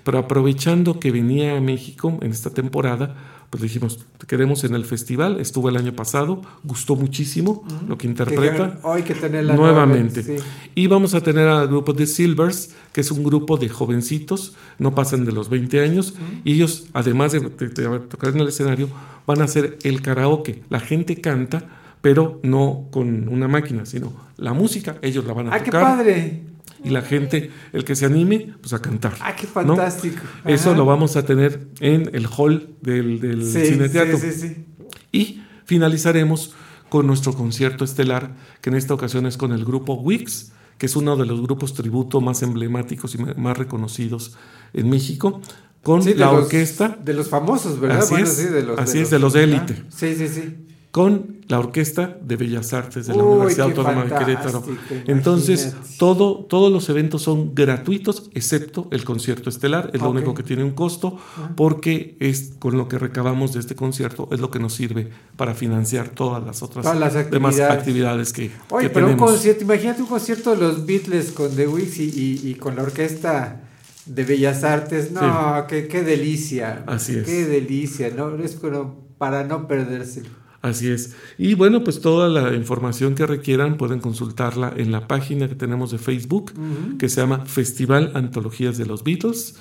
Pero 0.05 0.19
aprovechando 0.19 0.99
que 0.99 1.11
venía 1.13 1.57
a 1.57 1.61
México 1.61 2.19
en 2.23 2.31
esta 2.33 2.51
temporada, 2.51 3.15
pues 3.51 3.63
dijimos, 3.63 4.05
te 4.19 4.27
queremos 4.27 4.63
en 4.65 4.75
el 4.75 4.85
festival, 4.85 5.41
estuvo 5.41 5.69
el 5.71 5.77
año 5.79 5.95
pasado, 5.95 6.43
gustó 6.65 6.97
muchísimo 6.97 7.65
lo 7.89 7.97
que 7.97 8.07
interpreta. 8.07 8.73
Que 8.75 8.87
Hoy 8.87 9.03
que 9.03 9.15
tenerla 9.15 9.57
nuevamente. 9.57 10.23
sí. 10.23 10.37
Y 10.75 10.87
vamos 10.87 11.15
a 11.15 11.23
tener 11.23 11.49
al 11.49 11.67
grupo 11.69 11.95
de 11.95 12.07
Silvers, 12.07 12.75
que 12.93 13.01
es 13.01 13.11
un 13.11 13.25
grupo 13.25 13.57
de 13.57 13.69
jovencitos, 13.71 14.55
no 14.79 14.95
pasan 14.95 15.25
de 15.25 15.33
los 15.33 15.49
20 15.49 15.81
años, 15.81 16.15
y 16.45 16.53
ellos, 16.55 16.89
además 16.93 17.33
de, 17.33 17.41
de- 17.41 17.69
de 17.69 17.99
tocar 18.01 18.35
en 18.35 18.41
el 18.41 18.49
escenario, 18.49 18.89
van 19.27 19.41
a 19.41 19.45
hacer 19.45 19.79
el 19.83 20.03
karaoke. 20.03 20.63
La 20.69 20.81
gente 20.81 21.21
canta, 21.21 21.65
pero 22.03 22.41
no 22.43 22.89
con 22.91 23.29
una 23.29 23.49
máquina, 23.49 23.87
sino 23.87 24.13
la 24.37 24.53
música, 24.53 24.97
ellos 25.03 25.25
la 25.25 25.33
van 25.33 25.49
a 25.49 25.55
Ah, 25.55 25.59
qué 25.61 25.71
tocar. 25.71 25.83
padre. 25.97 26.43
Y 26.85 26.91
la 26.91 27.03
gente, 27.03 27.51
el 27.73 27.85
que 27.85 27.97
se 27.97 28.07
anime, 28.07 28.55
pues 28.61 28.73
a 28.73 28.81
cantar. 28.81 29.15
Ah, 29.21 29.35
qué 29.35 29.47
¿no? 29.47 29.53
fantástico. 29.53 30.23
Eso 30.45 30.75
lo 30.75 30.85
vamos 30.87 31.17
a 31.17 31.25
tener 31.25 31.69
en 31.81 32.11
el 32.15 32.27
hall 32.27 32.75
del, 32.83 33.21
del 33.21 33.45
Sí, 33.45 33.67
cine 33.67 33.89
teatro. 33.89 34.17
sí, 34.19 34.31
sí, 34.33 34.49
sí. 34.49 34.65
Y 35.13 35.43
finalizaremos 35.65 36.55
con 36.89 37.07
nuestro 37.07 37.33
concierto 37.35 37.85
estelar, 37.85 38.35
que 38.61 38.71
en 38.71 38.77
esta 38.77 38.95
ocasión 38.95 39.27
es 39.27 39.37
con 39.37 39.53
el 39.53 39.65
grupo 39.65 39.95
Wix, 39.95 40.53
que 40.79 40.87
es 40.87 40.97
uno 40.97 41.17
de 41.17 41.27
los 41.27 41.41
grupos 41.43 41.75
tributo 41.75 42.21
más 42.21 42.43
emblemáticos 42.43 43.15
y 43.15 43.19
más 43.19 43.59
reconocidos 43.59 44.37
en 44.73 44.89
México, 44.89 45.41
con 45.83 46.03
Sí, 46.03 46.11
de 46.11 46.17
la 46.17 46.33
los- 46.33 46.45
orquesta. 46.45 46.97
De 47.05 47.13
los 47.15 47.29
famosos, 47.29 47.81
¿verdad? 47.81 47.99
Así 47.99 48.11
Bueno, 48.15 48.27
es, 48.27 48.33
sí, 48.35 48.45
de 48.45 48.63
los, 48.63 48.79
así 48.79 48.99
es, 49.01 49.11
de 49.11 49.19
los 49.19 49.33
de 49.33 49.45
élite. 49.45 49.83
Sí, 49.91 50.15
sí, 50.17 50.29
sí. 50.29 50.67
Con 50.91 51.38
la 51.49 51.59
Orquesta 51.59 52.19
de 52.23 52.37
Bellas 52.37 52.73
Artes 52.75 53.07
de 53.07 53.15
la 53.17 53.23
Uy, 53.25 53.33
Universidad 53.33 53.65
qué 53.67 53.71
Autónoma 53.73 54.05
de 54.05 54.15
Querétaro. 54.15 54.63
Entonces, 55.07 55.75
todo, 55.99 56.45
todos 56.45 56.71
los 56.71 56.89
eventos 56.91 57.23
son 57.23 57.55
gratuitos, 57.55 58.31
excepto 58.35 58.87
el 58.91 59.05
concierto 59.05 59.49
estelar, 59.49 59.91
es 59.95 60.01
lo 60.03 60.11
único 60.11 60.35
que 60.35 60.43
tiene 60.43 60.63
un 60.63 60.73
costo, 60.73 61.19
porque 61.57 62.17
es 62.21 62.53
con 62.59 62.77
lo 62.77 62.87
que 62.89 62.99
recabamos 62.99 63.55
de 63.55 63.61
este 63.61 63.75
concierto, 63.75 64.29
es 64.31 64.41
lo 64.41 64.51
que 64.51 64.59
nos 64.59 64.75
sirve 64.75 65.09
para 65.37 65.55
financiar 65.55 66.11
todas 66.11 66.45
las 66.45 66.63
otras 66.63 66.83
Todas 66.85 66.99
las 66.99 67.15
demás 67.31 67.55
actividades. 67.55 67.79
actividades 67.79 68.33
que, 68.33 68.51
Oye, 68.71 68.89
que 68.89 68.93
pero 68.93 69.07
un 69.09 69.17
concierto, 69.17 69.65
imagínate 69.65 70.03
un 70.03 70.09
concierto 70.09 70.51
de 70.55 70.59
los 70.59 70.85
Beatles 70.85 71.33
con 71.33 71.55
The 71.57 71.67
Wix 71.67 71.99
y, 71.99 72.05
y- 72.05 72.49
y 72.51 72.55
con 72.57 72.77
la 72.77 72.83
orquesta 72.83 73.63
de 74.07 74.25
Bellas 74.25 74.65
Artes. 74.65 75.13
No, 75.13 75.65
qué, 75.69 75.89
qué 75.89 76.03
delicia. 76.03 76.85
Así 76.87 77.17
es. 77.17 77.25
Qué 77.27 77.47
delicia, 77.47 78.11
¿no? 78.15 78.35
Es 78.37 78.55
como 78.55 79.07
para 79.19 79.45
no 79.45 79.67
perdérselo. 79.67 80.29
Así 80.61 80.89
es. 80.89 81.15
Y 81.39 81.55
bueno, 81.55 81.85
pues 81.85 82.01
toda 82.01 82.29
la 82.29 82.55
información 82.55 83.15
que 83.15 83.27
requieran 83.27 83.77
pueden 83.77 84.01
consultarla 84.01 84.73
en 84.77 84.91
la 84.91 85.07
página 85.07 85.49
que 85.49 85.55
tenemos 85.55 85.93
de 85.93 85.99
Facebook, 85.99 86.53
que 86.99 87.09
se 87.09 87.21
llama 87.21 87.47
Festival 87.47 88.13
Antologías 88.15 88.77
de 88.77 88.87
los 88.87 89.05
Beatles, 89.05 89.57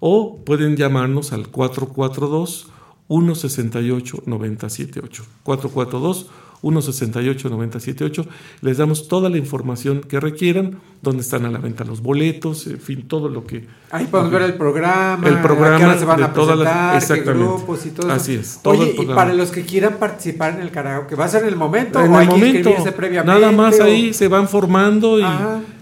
o 0.00 0.42
pueden 0.44 0.76
llamarnos 0.76 1.32
al 1.32 1.48
442 1.48 2.68
168 3.08 4.22
978. 4.26 5.24
442 5.42 6.26
168-978. 6.62 8.26
Les 8.62 8.76
damos 8.78 9.08
toda 9.08 9.28
la 9.30 9.36
información 9.38 10.00
que 10.00 10.20
requieran, 10.20 10.78
dónde 11.02 11.22
están 11.22 11.44
a 11.44 11.50
la 11.50 11.58
venta 11.58 11.84
los 11.84 12.00
boletos, 12.02 12.66
en 12.66 12.80
fin, 12.80 13.06
todo 13.06 13.28
lo 13.28 13.44
que... 13.46 13.66
Ahí 13.90 14.06
podemos 14.06 14.32
ver 14.32 14.42
el 14.42 14.54
programa, 14.54 15.26
el 15.28 15.40
programa 15.40 15.96
se 15.98 16.04
van 16.04 16.18
de 16.18 16.24
a 16.24 16.32
todas 16.32 16.58
las- 16.58 16.90
qué 16.92 16.96
exactamente. 16.98 17.44
grupos 17.46 17.86
y 17.86 17.90
todo. 17.90 18.10
Así 18.12 18.34
es, 18.34 18.60
todo 18.62 18.74
Oye, 18.74 18.94
y 19.00 19.06
para 19.06 19.32
los 19.34 19.50
que 19.50 19.64
quieran 19.64 19.94
participar 19.98 20.54
en 20.54 20.60
el 20.62 20.70
karaoke, 20.70 21.14
¿va 21.14 21.24
a 21.26 21.28
ser 21.28 21.42
en 21.42 21.48
el 21.48 21.56
momento 21.56 22.00
En 22.00 22.12
o 22.12 22.18
hay 22.18 22.24
el 22.26 22.28
que 22.32 22.34
momento, 22.36 22.56
inscribirse 22.70 22.92
previamente? 22.92 23.40
nada 23.40 23.52
más 23.52 23.78
o- 23.80 23.84
ahí 23.84 24.12
se 24.12 24.28
van 24.28 24.48
formando 24.48 25.18
y, 25.20 25.24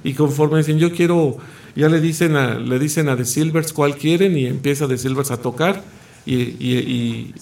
y 0.05 0.15
conforme 0.15 0.59
dicen 0.59 0.79
yo 0.79 0.93
quiero, 0.93 1.37
ya 1.75 1.89
le 1.89 2.01
dicen 2.01 2.37
a, 2.37 2.55
le 2.55 2.79
dicen 2.79 3.09
a 3.09 3.17
The 3.17 3.25
Silvers 3.25 3.73
cuál 3.73 3.97
quieren 3.97 4.37
y 4.37 4.47
empieza 4.47 4.87
The 4.87 4.99
Silvers 4.99 5.31
a 5.31 5.39
tocar 5.39 5.83
y, 6.25 6.35
y- 6.35 6.55
y 6.61 7.35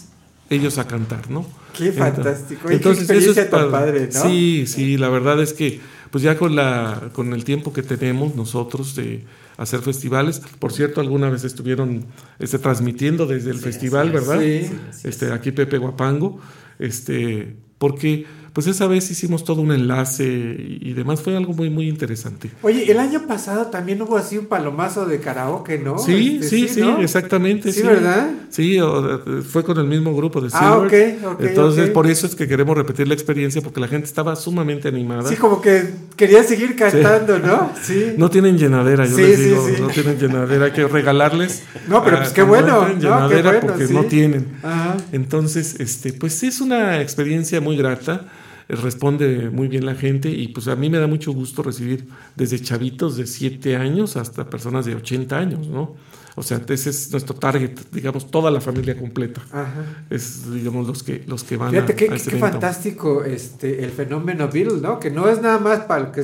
ellos 0.51 0.79
a 0.79 0.87
cantar, 0.87 1.31
¿no? 1.31 1.45
Qué 1.77 1.93
fantástico, 1.93 2.69
oye, 2.69 2.81
qué 2.81 2.89
experiencia 2.91 3.51
tan 3.51 3.71
padre, 3.71 4.09
¿no? 4.13 4.23
Sí, 4.23 4.65
sí, 4.67 4.97
la 4.97 5.09
verdad 5.09 5.43
es 5.43 5.53
que 5.53 5.81
pues 6.11 6.23
ya 6.23 6.37
con 6.39 6.55
la 6.55 7.11
con 7.13 7.33
el 7.33 7.45
tiempo 7.45 7.73
que 7.73 7.83
tenemos 7.83 8.37
nosotros 8.37 8.95
de 8.95 9.25
hacer 9.57 9.81
festivales, 9.81 10.41
por 10.59 10.73
cierto, 10.73 11.01
alguna 11.01 11.31
vez 11.31 11.45
estuvieron 11.45 12.07
este, 12.39 12.59
transmitiendo 12.59 13.27
desde 13.27 13.51
el 13.51 13.59
festival, 13.59 14.09
es. 14.09 14.13
¿verdad? 14.13 14.41
Sí, 14.41 14.71
este, 15.05 15.33
aquí 15.33 15.53
Pepe 15.53 15.79
Guapango, 15.79 16.41
este, 16.79 17.57
porque 17.79 18.27
pues 18.55 18.67
esa 18.69 18.87
vez 18.87 19.11
hicimos 19.11 19.45
todo 19.45 19.61
un 19.61 19.73
enlace 19.73 20.25
y, 20.81 20.93
demás, 20.95 21.21
fue 21.21 21.37
algo 21.37 21.53
muy, 21.53 21.69
muy 21.71 21.89
interesante. 21.89 22.51
Oye, 22.63 22.91
el 22.91 22.99
año 23.01 23.27
pasado 23.27 23.67
también 23.67 24.01
hubo 24.01 24.17
así 24.17 24.39
un 24.39 24.47
palomazo 24.47 25.05
de 25.07 25.19
karaoke, 25.21 25.79
¿no? 25.79 25.99
Sí, 25.99 26.39
Este, 26.41 26.49
sí, 26.49 26.69
sí, 26.69 26.81
¿no? 26.81 27.01
exactamente. 27.01 27.73
Sí, 27.73 27.83
¿verdad? 27.83 28.31
Sí, 28.51 28.79
o- 28.81 29.21
fue 29.43 29.65
con 29.65 29.77
el 29.79 29.87
mismo 29.87 30.15
grupo 30.17 30.41
de 30.41 30.49
Ah, 30.53 30.79
Silver. 30.89 31.17
ok, 31.21 31.33
ok, 31.35 31.41
Entonces, 31.41 31.91
por 31.91 32.07
eso 32.07 32.27
es 32.29 32.35
que 32.37 32.47
queremos 32.49 32.77
repetir 32.77 33.09
la 33.09 33.15
experiencia, 33.15 33.61
porque 33.61 33.81
la 33.81 33.89
gente 33.89 34.07
estaba 34.07 34.37
sumamente 34.37 34.87
animada. 34.89 35.29
Sí, 35.29 35.35
como 35.37 35.61
que 35.61 35.91
quería 36.17 36.43
seguir 36.45 36.77
cantando, 36.77 37.39
¿no? 37.41 37.73
Sí. 37.83 38.15
No 38.17 38.31
tienen 38.31 38.57
llenadera, 38.57 39.05
yo 39.05 39.17
Sí, 39.17 39.23
les 39.23 39.37
sí, 39.37 39.45
digo, 39.47 39.67
sí. 39.69 39.75
no 39.83 39.89
tienen 39.89 40.17
llenadera, 40.19 40.67
hay 40.67 40.73
que 40.73 40.87
regalarles. 40.87 41.65
No, 41.89 42.03
pero 42.05 42.17
ah, 42.17 42.21
pues 42.21 42.33
qué 42.33 42.43
bueno, 42.43 42.83
¿no? 42.89 42.95
Qué 42.95 43.01
llenadera 43.05 43.51
bueno, 43.51 43.67
porque 43.67 43.87
sí. 43.89 43.93
no 43.95 44.05
tienen. 44.05 44.47
Ajá. 44.63 44.97
Entonces, 45.13 45.75
este, 45.81 46.13
pues 46.13 46.33
sí 46.35 46.47
es 46.47 46.61
una 46.61 47.01
experiencia 47.03 47.61
muy 47.61 47.77
grata, 47.77 48.23
eh, 48.23 48.44
responde 48.69 49.51
muy 49.51 49.69
bien 49.69 49.85
la 49.87 49.95
gente 49.95 50.31
y 50.31 50.49
pues 50.49 50.69
a 50.69 50.77
mí 50.77 50.89
me 50.91 50.99
da 50.99 51.07
mucho 51.07 51.33
gusto 51.33 51.63
recibir 51.63 52.07
desde 52.37 52.59
chavitos 52.61 53.17
de 53.17 53.27
7 53.27 53.77
años 53.77 54.17
hasta 54.17 54.49
personas 54.49 54.87
de 54.87 54.95
80 54.95 55.37
años, 55.39 55.67
¿no? 55.69 55.95
O 56.37 56.43
sea, 56.43 56.61
ese 56.69 56.91
es 56.91 57.13
nuestro 57.13 57.37
target, 57.37 57.79
digamos, 57.93 58.29
toda 58.29 58.51
la 58.51 58.61
familia 58.61 58.99
completa. 58.99 59.41
Ajá. 59.53 60.05
Es, 60.11 60.53
digamos, 60.53 60.85
los 60.89 61.05
que, 61.05 61.23
los 61.29 61.45
que 61.45 61.57
van 61.57 61.71
Fíjate 61.71 61.93
a, 61.93 61.97
qué, 61.97 62.05
a 62.07 62.09
qué- 62.09 62.15
este 62.17 62.39
fantástico 62.39 63.23
este 63.23 63.85
el 63.85 63.91
fenómeno 63.93 64.49
Beatle, 64.53 64.81
¿no? 64.81 64.99
Que 64.99 65.13
no 65.13 65.29
es 65.29 65.41
nada 65.41 65.61
más 65.61 65.83
para, 65.83 66.11
que, 66.11 66.23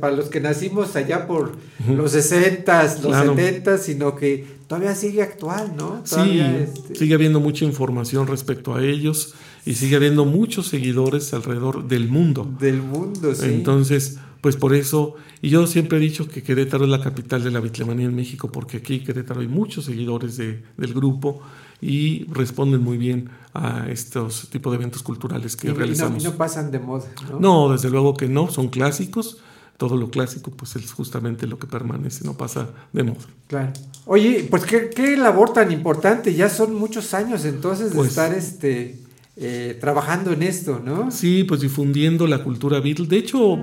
para 0.00 0.16
los 0.16 0.30
que 0.30 0.40
nacimos 0.40 0.96
allá 0.96 1.26
por 1.26 1.52
los 1.86 2.14
60s, 2.14 3.00
los 3.02 3.12
Claro. 3.12 3.36
70s, 3.36 3.78
sino 3.78 4.16
que 4.16 4.46
todavía 4.66 4.94
sigue 4.94 5.20
actual, 5.20 5.74
¿no? 5.76 6.00
Sí, 6.04 6.14
Todavía, 6.14 6.58
este, 6.60 6.94
sigue 6.94 7.12
habiendo 7.14 7.38
mucha 7.40 7.66
información 7.66 8.28
respecto 8.28 8.74
a 8.74 8.82
ellos 8.82 9.34
y 9.66 9.74
sigue 9.74 9.96
habiendo 9.96 10.24
muchos 10.24 10.68
seguidores 10.68 11.32
alrededor 11.34 11.86
del 11.88 12.08
mundo. 12.08 12.50
Del 12.58 12.82
mundo, 12.82 13.34
sí. 13.34 13.46
Entonces, 13.46 14.18
pues 14.40 14.56
por 14.56 14.74
eso, 14.74 15.14
y 15.42 15.50
yo 15.50 15.66
siempre 15.66 15.98
he 15.98 16.00
dicho 16.00 16.26
que 16.28 16.42
Querétaro 16.42 16.84
es 16.84 16.90
la 16.90 17.00
capital 17.02 17.44
de 17.44 17.50
la 17.50 17.60
bitlemanía 17.60 18.06
en 18.06 18.14
México, 18.14 18.50
porque 18.50 18.78
aquí 18.78 18.96
en 18.96 19.04
Querétaro 19.04 19.40
hay 19.40 19.48
muchos 19.48 19.84
seguidores 19.84 20.36
de- 20.38 20.62
del 20.78 20.94
grupo 20.94 21.42
y 21.82 22.24
responden 22.32 22.82
muy 22.82 22.96
bien 22.98 23.28
a 23.54 23.86
estos 23.90 24.48
tipos 24.50 24.72
de 24.72 24.76
eventos 24.76 25.02
culturales 25.02 25.56
que 25.56 25.66
y, 25.66 25.70
no- 25.70 25.74
no, 25.74 25.78
realizamos. 25.80 26.22
y 26.22 26.26
no 26.26 26.32
pasan 26.36 26.70
de 26.70 26.78
moda, 26.78 27.06
¿no? 27.30 27.40
No, 27.40 27.72
desde 27.72 27.90
luego 27.90 28.14
que 28.14 28.28
no, 28.28 28.50
son 28.50 28.68
clásicos. 28.68 29.38
Todo 29.76 29.96
lo 29.96 30.10
clásico, 30.10 30.50
pues 30.50 30.76
es 30.76 30.92
justamente 30.92 31.46
lo 31.46 31.58
que 31.58 31.66
permanece, 31.66 32.22
no 32.26 32.34
pasa 32.36 32.68
de 32.92 33.02
moda. 33.02 33.24
Claro. 33.46 33.72
Oye, 34.04 34.46
pues 34.50 34.64
qué, 34.66 34.90
qué 34.94 35.16
labor 35.16 35.54
tan 35.54 35.72
importante, 35.72 36.34
ya 36.34 36.50
son 36.50 36.74
muchos 36.74 37.14
años 37.14 37.46
entonces 37.46 37.88
de 37.90 37.96
Pues- 37.96 38.10
estar 38.10 38.34
este 38.34 38.98
eh, 39.42 39.78
trabajando 39.80 40.32
en 40.32 40.42
esto, 40.42 40.82
¿no? 40.84 41.10
Sí, 41.10 41.44
pues 41.44 41.62
difundiendo 41.62 42.26
la 42.26 42.44
cultura 42.44 42.78
Beatle. 42.78 43.06
De 43.06 43.16
hecho, 43.16 43.58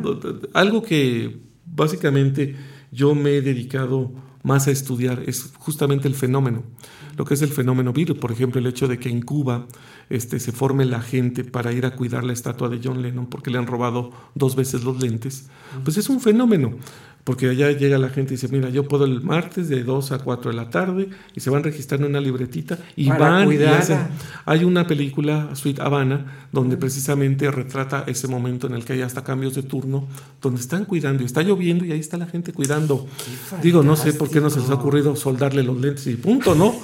algo 0.53 0.82
que 0.82 1.38
básicamente 1.65 2.55
yo 2.91 3.13
me 3.13 3.38
he 3.38 3.41
dedicado 3.43 4.11
más 4.41 4.67
a 4.67 4.71
estudiar 4.71 5.21
es 5.28 5.51
justamente 5.59 6.07
el 6.07 6.15
fenómeno, 6.15 6.63
lo 7.15 7.25
que 7.25 7.36
es 7.36 7.43
el 7.43 7.49
fenómeno 7.49 7.93
Beatle. 7.93 8.15
Por 8.15 8.32
ejemplo, 8.32 8.59
el 8.59 8.65
hecho 8.65 8.88
de 8.88 8.97
que 8.97 9.09
en 9.09 9.21
Cuba 9.21 9.67
este, 10.09 10.39
se 10.39 10.51
forme 10.51 10.84
la 10.86 11.01
gente 11.01 11.43
para 11.43 11.71
ir 11.71 11.86
a 11.86 11.95
cuidar 11.95 12.23
la 12.23 12.34
estatua 12.34 12.69
de 12.69 12.80
John 12.84 13.03
Lennon 13.03 13.28
porque 13.28 13.51
le 13.51 13.59
han 13.59 13.67
robado 13.67 14.11
dos 14.34 14.55
veces 14.55 14.84
los 14.84 14.99
lentes, 14.99 15.47
pues 15.84 15.97
es 15.97 16.09
un 16.09 16.21
fenómeno. 16.21 16.75
Porque 17.28 17.49
allá 17.49 17.69
llega 17.73 17.97
la 17.97 18.07
gente 18.07 18.34
y 18.34 18.38
dice, 18.38 18.47
mira, 18.47 18.69
yo 18.69 18.88
puedo 18.88 19.03
el 19.03 19.21
martes 19.21 19.67
de 19.67 19.84
2 19.84 20.13
a 20.13 20.19
4 20.19 20.51
de 20.51 20.55
la 20.55 20.69
tarde 20.69 21.09
y 21.36 21.41
se 21.41 21.49
van 21.49 21.61
registrando 21.61 22.05
en 22.05 22.13
una 22.13 22.21
libretita 22.21 22.78
y 22.95 23.09
Para 23.09 23.19
van 23.32 23.43
y 23.43 23.45
cuidarla. 23.47 23.78
hacen, 23.80 23.97
hay 24.45 24.63
una 24.63 24.88
película, 24.88 25.49
Sweet 25.53 25.82
Havana, 25.82 26.47
donde 26.53 26.78
precisamente 26.78 27.51
retrata 27.51 28.05
ese 28.07 28.30
momento 28.30 28.67
en 28.67 28.75
el 28.75 28.86
que 28.86 28.93
hay 28.93 29.01
hasta 29.01 29.25
cambios 29.25 29.55
de 29.55 29.63
turno, 29.63 30.07
donde 30.41 30.61
están 30.61 30.86
cuidando 30.86 31.21
y 31.21 31.25
está 31.25 31.41
lloviendo 31.41 31.84
y 31.84 31.91
ahí 31.91 31.99
está 31.99 32.15
la 32.17 32.28
gente 32.28 32.53
cuidando. 32.53 33.05
Digo, 33.61 33.84
no 33.84 33.97
sé 33.97 34.13
por 34.13 34.30
qué 34.30 34.39
no 34.39 34.49
se 34.49 34.61
les 34.61 34.69
ha 34.69 34.75
ocurrido 34.75 35.13
soldarle 35.17 35.63
los 35.63 35.78
lentes 35.82 36.07
y 36.07 36.15
punto, 36.15 36.55
¿no? 36.55 36.75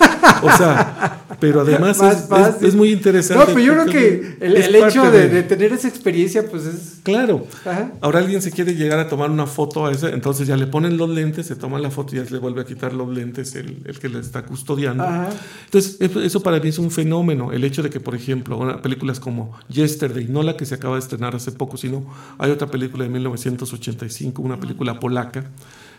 O 0.41 0.52
sea, 0.58 1.26
pero 1.39 1.62
además 1.62 2.00
Más 2.00 2.30
es, 2.30 2.56
es- 2.58 2.68
es 2.70 2.76
muy 2.76 2.91
interesante. 2.91 3.46
No, 3.46 3.54
pero 3.54 3.60
yo 3.66 3.74
creo 3.74 3.86
que 3.86 4.36
el, 4.41 4.58
el 4.58 4.76
hecho 4.76 5.10
de, 5.10 5.30
de 5.30 5.44
tener 5.44 5.72
esa 5.72 5.88
experiencia, 5.88 6.46
pues 6.52 6.66
es. 6.66 7.00
Claro. 7.04 7.48
Ajá. 7.66 7.91
Ahora 8.02 8.20
alguien 8.20 8.41
se 8.41 8.52
quiere 8.52 8.76
llegar 8.76 9.00
a 9.00 9.08
tomar 9.08 9.30
una 9.32 9.46
foto 9.46 9.86
a 9.86 9.91
ese, 9.91 10.10
entonces 10.10 10.33
ya 10.40 10.58
le 10.58 10.68
ponen 10.68 10.98
los 10.98 11.10
lentes, 11.10 11.46
se 11.48 11.56
toma 11.56 11.78
la 11.80 11.90
foto 11.92 12.16
y 12.16 12.20
ya 12.20 12.26
se 12.26 12.32
le 12.34 12.40
vuelve 12.40 12.62
a 12.62 12.66
quitar 12.66 12.94
los 12.94 13.08
lentes 13.10 13.54
el, 13.56 13.82
el 13.86 14.00
que 14.00 14.10
le 14.10 14.20
está 14.20 14.44
custodiando. 14.46 15.04
Ajá. 15.04 15.30
Entonces, 15.66 15.98
eso, 16.00 16.22
eso 16.22 16.42
para 16.42 16.60
mí 16.60 16.70
es 16.70 16.80
un 16.80 16.90
fenómeno. 16.92 17.52
El 17.52 17.64
hecho 17.64 17.84
de 17.84 17.90
que, 17.90 18.00
por 18.00 18.16
ejemplo, 18.16 18.58
una- 18.58 18.82
películas 18.82 19.20
como 19.20 19.54
Yesterday, 19.70 20.28
no 20.28 20.42
la 20.43 20.58
que 20.58 20.66
se 20.66 20.76
acaba 20.76 20.96
de 20.96 21.01
estrenar 21.01 21.36
hace 21.36 21.51
poco, 21.51 21.78
sino 21.78 22.05
hay 22.39 22.51
otra 22.51 22.68
película 22.68 23.04
de 23.04 23.10
1985, 23.12 24.42
una 24.42 24.60
película 24.60 25.00
polaca, 25.00 25.51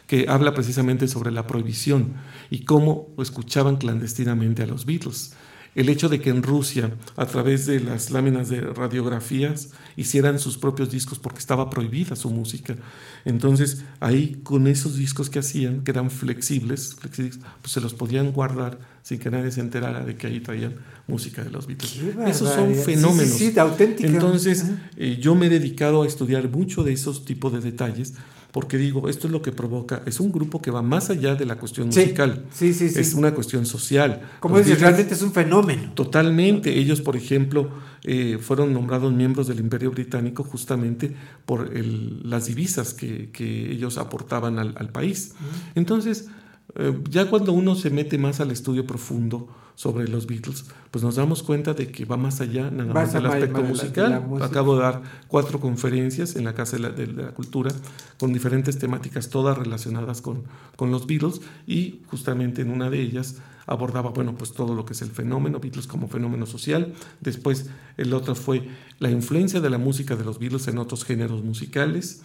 que 0.07 0.27
habla 0.29 0.53
precisamente 0.53 1.09
sobre 1.09 1.31
la 1.31 1.47
prohibición 1.47 2.15
y 2.51 2.65
cómo 2.65 3.09
escuchaban 3.19 3.77
clandestinamente 3.77 4.63
a 4.63 4.67
los 4.67 4.85
Beatles. 4.85 5.33
El 5.75 5.89
hecho 5.89 6.09
de 6.09 6.21
que 6.21 6.31
en 6.31 6.43
Rusia, 6.43 6.93
a 7.17 7.27
través 7.27 7.67
de 7.67 7.81
las 7.81 8.11
láminas 8.11 8.49
de 8.49 8.61
radiografías, 8.61 9.71
hicieran 9.97 10.39
sus 10.39 10.57
propios 10.57 10.91
discos 10.91 11.19
porque 11.19 11.39
estaba 11.39 11.71
prohibida 11.71 12.15
su 12.17 12.31
música. 12.31 12.77
Entonces, 13.25 13.85
ahí 14.01 14.41
con 14.43 14.67
esos 14.67 14.97
discos 14.97 15.31
que 15.31 15.41
hacían, 15.41 15.83
que 15.83 15.91
eran 15.91 16.11
flexibles, 16.11 16.95
flexibles 16.95 17.41
pues 17.61 17.73
se 17.73 17.81
los 17.81 17.95
podían 17.95 18.33
guardar 18.33 18.79
sin 19.03 19.19
que 19.19 19.31
nadie 19.31 19.51
se 19.51 19.61
enterara 19.61 20.05
de 20.05 20.17
que 20.17 20.27
ahí 20.29 20.41
traían 20.41 20.77
música 21.07 21.43
de 21.43 21.51
los 21.51 21.67
Beatles. 21.67 22.01
Esos 22.27 22.55
son. 22.55 22.75
Sí, 22.75 22.83
fenómenos. 22.83 23.33
sí, 23.33 23.47
sí, 23.47 23.51
de 23.51 23.61
auténtica. 23.61 24.09
Entonces, 24.09 24.65
eh, 24.97 25.19
yo 25.21 25.35
me 25.35 25.47
he 25.47 25.51
dedicado 25.51 26.03
a 26.03 26.07
estudiar 26.07 26.49
mucho 26.49 26.85
de 26.85 26.93
esos 26.93 27.25
tipos 27.25 27.53
de 27.53 27.61
detalles 27.61 28.15
porque 28.55 28.79
digo, 28.79 29.09
esto 29.09 29.27
es 29.27 29.33
lo 29.33 29.43
que 29.43 29.51
provoca, 29.51 30.03
es 30.07 30.21
un 30.21 30.31
grupo 30.31 30.63
que 30.63 30.71
va 30.71 30.81
más 30.81 31.11
allá 31.11 31.35
de 31.35 31.45
la 31.45 31.57
cuestión 31.57 31.93
Sí, 31.93 31.99
musical. 32.03 32.45
sí, 32.53 32.73
sí, 32.73 32.89
sí. 32.89 33.01
Es 33.01 33.13
una 33.15 33.35
cuestión 33.35 33.67
social. 33.67 34.21
Como 34.39 34.59
dices, 34.59 34.81
realmente 34.81 35.15
es 35.15 35.23
un 35.23 35.33
fenómeno. 35.33 35.93
Totalmente. 35.95 36.79
Ellos, 36.79 37.01
por 37.01 37.17
ejemplo, 37.17 37.69
eh, 38.05 38.39
fueron 38.41 38.73
nombrados 38.73 39.13
miembros 39.13 39.49
del 39.49 39.59
Imperio 39.59 39.91
Británico 39.91 40.45
justamente 40.45 41.17
por 41.47 41.77
el- 41.77 42.21
las 42.31 42.47
divisas 42.47 42.95
que, 42.95 43.31
que 43.33 43.73
ellos 43.73 43.99
aportaban 43.99 44.61
al, 44.61 44.75
al 44.79 44.91
país. 44.91 45.35
Entonces, 45.75 46.29
eh, 46.77 46.97
ya 47.11 47.29
cuando 47.29 47.53
uno 47.53 47.75
se 47.75 47.91
mete 47.91 48.19
más 48.19 48.39
al 48.39 48.53
estudio 48.53 48.87
profundo 48.87 49.49
sobre 49.77 50.07
los 50.09 50.27
Beatles, 50.27 50.67
pues 50.91 51.03
nos 51.05 51.17
damos 51.17 51.43
cuenta 51.43 51.75
de 51.75 51.89
que 51.89 52.05
va 52.05 52.17
más 52.17 52.41
allá 52.41 52.71
nada 52.71 52.93
más 52.95 53.13
del 53.13 53.27
aspecto 53.27 53.57
de 53.59 53.63
la- 53.63 53.67
de 53.69 53.73
musical. 53.75 54.11
la 54.11 54.21
música. 54.21 54.47
Acabo 54.47 54.77
de 54.77 54.83
dar 54.83 55.03
cuatro 55.27 55.59
conferencias 55.59 56.37
en 56.37 56.45
la 56.45 56.55
Casa 56.55 56.77
de 56.77 56.83
la, 56.83 56.91
de 56.91 57.07
la 57.09 57.31
Cultura 57.33 57.73
con 58.19 58.33
diferentes 58.33 58.79
temáticas, 58.79 59.29
todas 59.31 59.59
relacionadas 59.59 60.21
con, 60.23 60.45
con 60.77 60.91
los 60.93 61.07
Beatles, 61.07 61.41
y 61.67 62.01
justamente 62.07 62.63
en 62.63 62.71
una 62.71 62.89
de 62.91 63.01
ellas 63.01 63.39
abordaba, 63.67 64.11
bueno, 64.11 64.35
pues 64.37 64.53
todo 64.53 64.75
lo 64.75 64.85
que 64.85 64.93
es 64.93 65.03
el 65.03 65.11
fenómeno, 65.11 65.59
Beatles 65.59 65.87
como 65.87 66.07
fenómeno 66.07 66.45
social. 66.47 66.93
Después 67.21 67.71
el 67.97 68.13
otro 68.13 68.35
fue 68.35 68.69
la 69.01 69.11
influencia 69.11 69.61
de 69.61 69.71
la 69.71 69.79
música 69.79 70.17
de 70.17 70.25
los 70.25 70.39
Beatles 70.39 70.69
en 70.69 70.79
otros 70.79 71.05
géneros 71.05 71.43
musicales, 71.43 72.23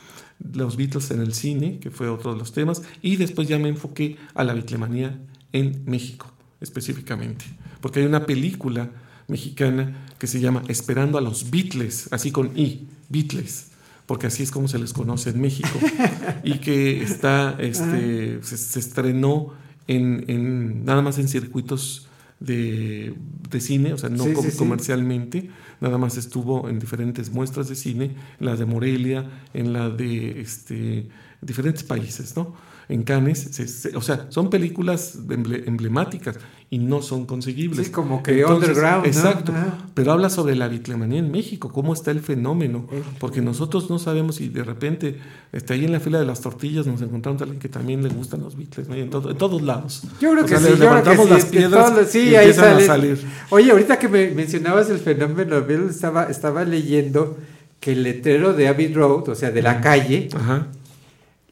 los 0.54 0.76
Beatles 0.78 1.10
en 1.12 1.22
el 1.22 1.34
cine, 1.34 1.80
que 1.80 1.90
fue 1.92 2.10
otro 2.10 2.34
de 2.34 2.40
los 2.40 2.52
temas, 2.52 2.84
y 3.02 3.16
después 3.16 3.48
ya 3.48 3.58
me 3.58 3.70
enfoqué 3.70 4.18
a 4.36 4.44
la 4.44 4.54
bitlemanía 4.54 5.18
en 5.54 5.82
México, 5.86 6.28
específicamente, 6.62 7.46
porque 7.82 8.00
hay 8.02 8.06
una 8.06 8.26
película 8.26 8.90
mexicana 9.28 10.06
que 10.18 10.28
se 10.28 10.40
llama 10.40 10.64
Esperando 10.68 11.18
a 11.18 11.22
los 11.22 11.50
Beatles, 11.52 12.08
así 12.12 12.32
con 12.32 12.58
I, 12.58 12.88
Beatles 13.10 13.68
porque 14.06 14.26
así 14.26 14.42
es 14.42 14.50
como 14.50 14.68
se 14.68 14.80
les 14.80 14.92
conoce 14.92 15.30
en 15.30 15.40
México, 15.40 15.70
y 16.44 16.58
que 16.58 17.04
está, 17.04 17.56
este, 17.60 18.40
se, 18.42 18.58
se 18.58 18.80
estrenó 18.80 19.54
en, 19.88 20.26
en- 20.28 20.84
nada 20.84 21.04
más 21.04 21.20
en 21.20 21.28
circuitos 21.28 22.08
de, 22.40 23.14
de 23.52 23.62
cine, 23.62 23.94
o 23.94 24.00
sea, 24.00 24.10
no 24.10 24.24
Sí, 24.24 24.34
com- 24.34 24.44
sí, 24.46 24.50
sí. 24.50 24.58
comercialmente, 24.58 25.50
nada 25.80 26.00
más 26.00 26.18
estuvo 26.18 26.68
en 26.70 26.80
diferentes 26.80 27.30
muestras 27.32 27.70
de 27.70 27.76
cine, 27.76 28.16
en 28.40 28.46
la 28.48 28.56
de 28.56 28.66
Morelia, 28.66 29.30
en 29.54 29.74
la 29.74 29.92
de 29.92 30.42
este, 30.42 31.08
diferentes 31.42 31.84
países, 31.84 32.36
¿no? 32.36 32.56
En 32.90 33.04
Cannes, 33.04 33.40
se- 33.52 33.68
se- 33.68 33.96
o 33.96 34.02
sea, 34.02 34.26
son 34.30 34.50
películas 34.50 35.20
emble- 35.28 35.64
emblemáticas 35.68 36.38
y 36.72 36.80
no 36.80 37.04
son 37.04 37.28
conseguibles. 37.28 37.86
Sí, 37.86 37.92
como 37.92 38.24
que 38.24 38.44
underground, 38.44 39.04
¿no? 39.04 39.06
Exacto. 39.06 39.54
Pero 39.94 40.12
habla 40.12 40.30
sobre 40.32 40.56
la 40.56 40.68
bitlemanía 40.68 41.20
en 41.20 41.30
México, 41.32 41.72
cómo 41.72 41.94
está 41.94 42.10
el 42.10 42.20
fenómeno, 42.20 42.88
porque 43.20 43.42
nosotros 43.42 43.92
no 43.92 44.00
sabemos 44.00 44.38
si 44.38 44.50
de 44.50 44.64
repente 44.64 45.18
está 45.52 45.76
ahí 45.76 45.86
en 45.86 45.92
la 45.92 46.00
fila 46.00 46.20
de 46.20 46.26
las 46.26 46.42
tortillas 46.42 46.88
nos 46.88 47.02
encontramos 47.04 47.40
a 47.42 47.46
alguien 47.46 47.60
que 47.62 47.70
también 47.70 48.02
le 48.02 48.10
gustan 48.10 48.42
los 48.42 48.58
Beatles, 48.58 48.88
¿no? 48.90 48.98
Y 48.98 49.02
en, 49.02 49.12
todo- 49.12 49.30
en 49.30 49.38
todos 49.38 49.62
lados. 49.62 50.02
Yo 50.20 50.32
creo 50.32 50.44
O 50.44 50.48
que 50.48 50.58
sea, 50.58 50.60
sí, 50.60 50.64
le 50.64 50.70
yo 50.72 50.76
creo 50.78 50.90
que 50.90 51.10
levantamos 51.10 51.26
sí, 51.28 51.32
las 51.34 51.46
piedras 51.46 52.10
sí, 52.12 52.20
y 52.20 52.36
ahí 52.36 52.48
empiezan 52.48 52.64
sale. 52.66 52.84
a 52.84 52.88
salir. 52.88 53.20
Oye, 53.52 53.72
ahorita 53.72 54.00
que 54.00 54.08
me 54.10 54.32
mencionabas 54.32 54.90
el 54.90 54.98
fenómeno 54.98 55.62
Beatles, 55.64 55.92
estaba, 55.96 56.24
estaba 56.26 56.64
leyendo 56.66 57.38
que 57.80 57.92
el 57.94 58.02
letrero 58.04 58.54
de 58.54 58.68
Abbey 58.68 58.92
Road, 58.94 59.30
o 59.30 59.36
sea, 59.36 59.52
de 59.52 59.62
la 59.62 59.80
calle, 59.80 60.28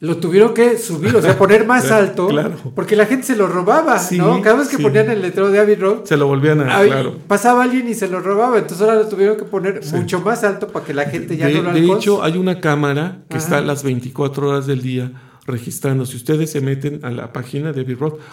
lo 0.00 0.18
tuvieron 0.18 0.54
que 0.54 0.78
subir, 0.78 1.16
o 1.16 1.20
sea, 1.20 1.36
poner 1.36 1.66
más 1.66 1.84
Claro, 1.86 2.02
alto, 2.06 2.28
claro. 2.28 2.52
porque 2.74 2.94
la 2.94 3.06
gente 3.06 3.26
se 3.26 3.34
lo 3.36 3.48
robaba, 3.48 3.98
Sí, 3.98 4.16
¿no? 4.18 4.40
Cada 4.42 4.56
vez 4.58 4.68
que 4.68 4.76
sí. 4.76 4.82
ponían 4.82 5.10
el 5.10 5.20
letrero 5.22 5.50
de 5.50 5.58
Abbey 5.58 5.74
Road, 5.74 6.04
Se 6.04 6.16
lo 6.16 6.26
volvían 6.28 6.60
a, 6.60 6.78
ahí 6.78 6.88
claro. 6.88 7.16
pasaba 7.26 7.64
alguien 7.64 7.88
y 7.88 7.94
se 7.94 8.06
lo 8.08 8.20
robaba, 8.20 8.58
entonces 8.58 8.86
ahora 8.86 9.00
lo 9.02 9.08
tuvieron 9.08 9.36
que 9.36 9.44
poner 9.44 9.80
mucho 9.92 10.20
más 10.20 10.44
alto 10.44 10.68
para 10.68 10.84
que 10.84 10.94
la 10.94 11.06
gente 11.06 11.36
ya 11.36 11.46
de, 11.46 11.54
no 11.54 11.62
lo 11.62 11.72
de 11.72 11.84
hecho, 11.84 12.22
hay 12.22 12.36
una 12.36 12.60
cámara 12.60 13.18
que 13.28 13.38
Ajá. 13.38 13.44
está 13.44 13.60
las 13.60 13.82
24 13.82 14.48
horas 14.50 14.66
del 14.66 14.82
día 14.82 15.10
registrando. 15.48 16.06
Si 16.06 16.16
ustedes 16.16 16.50
se 16.50 16.60
meten 16.60 17.00
a 17.04 17.10
la 17.10 17.32
página 17.32 17.72
de 17.72 17.84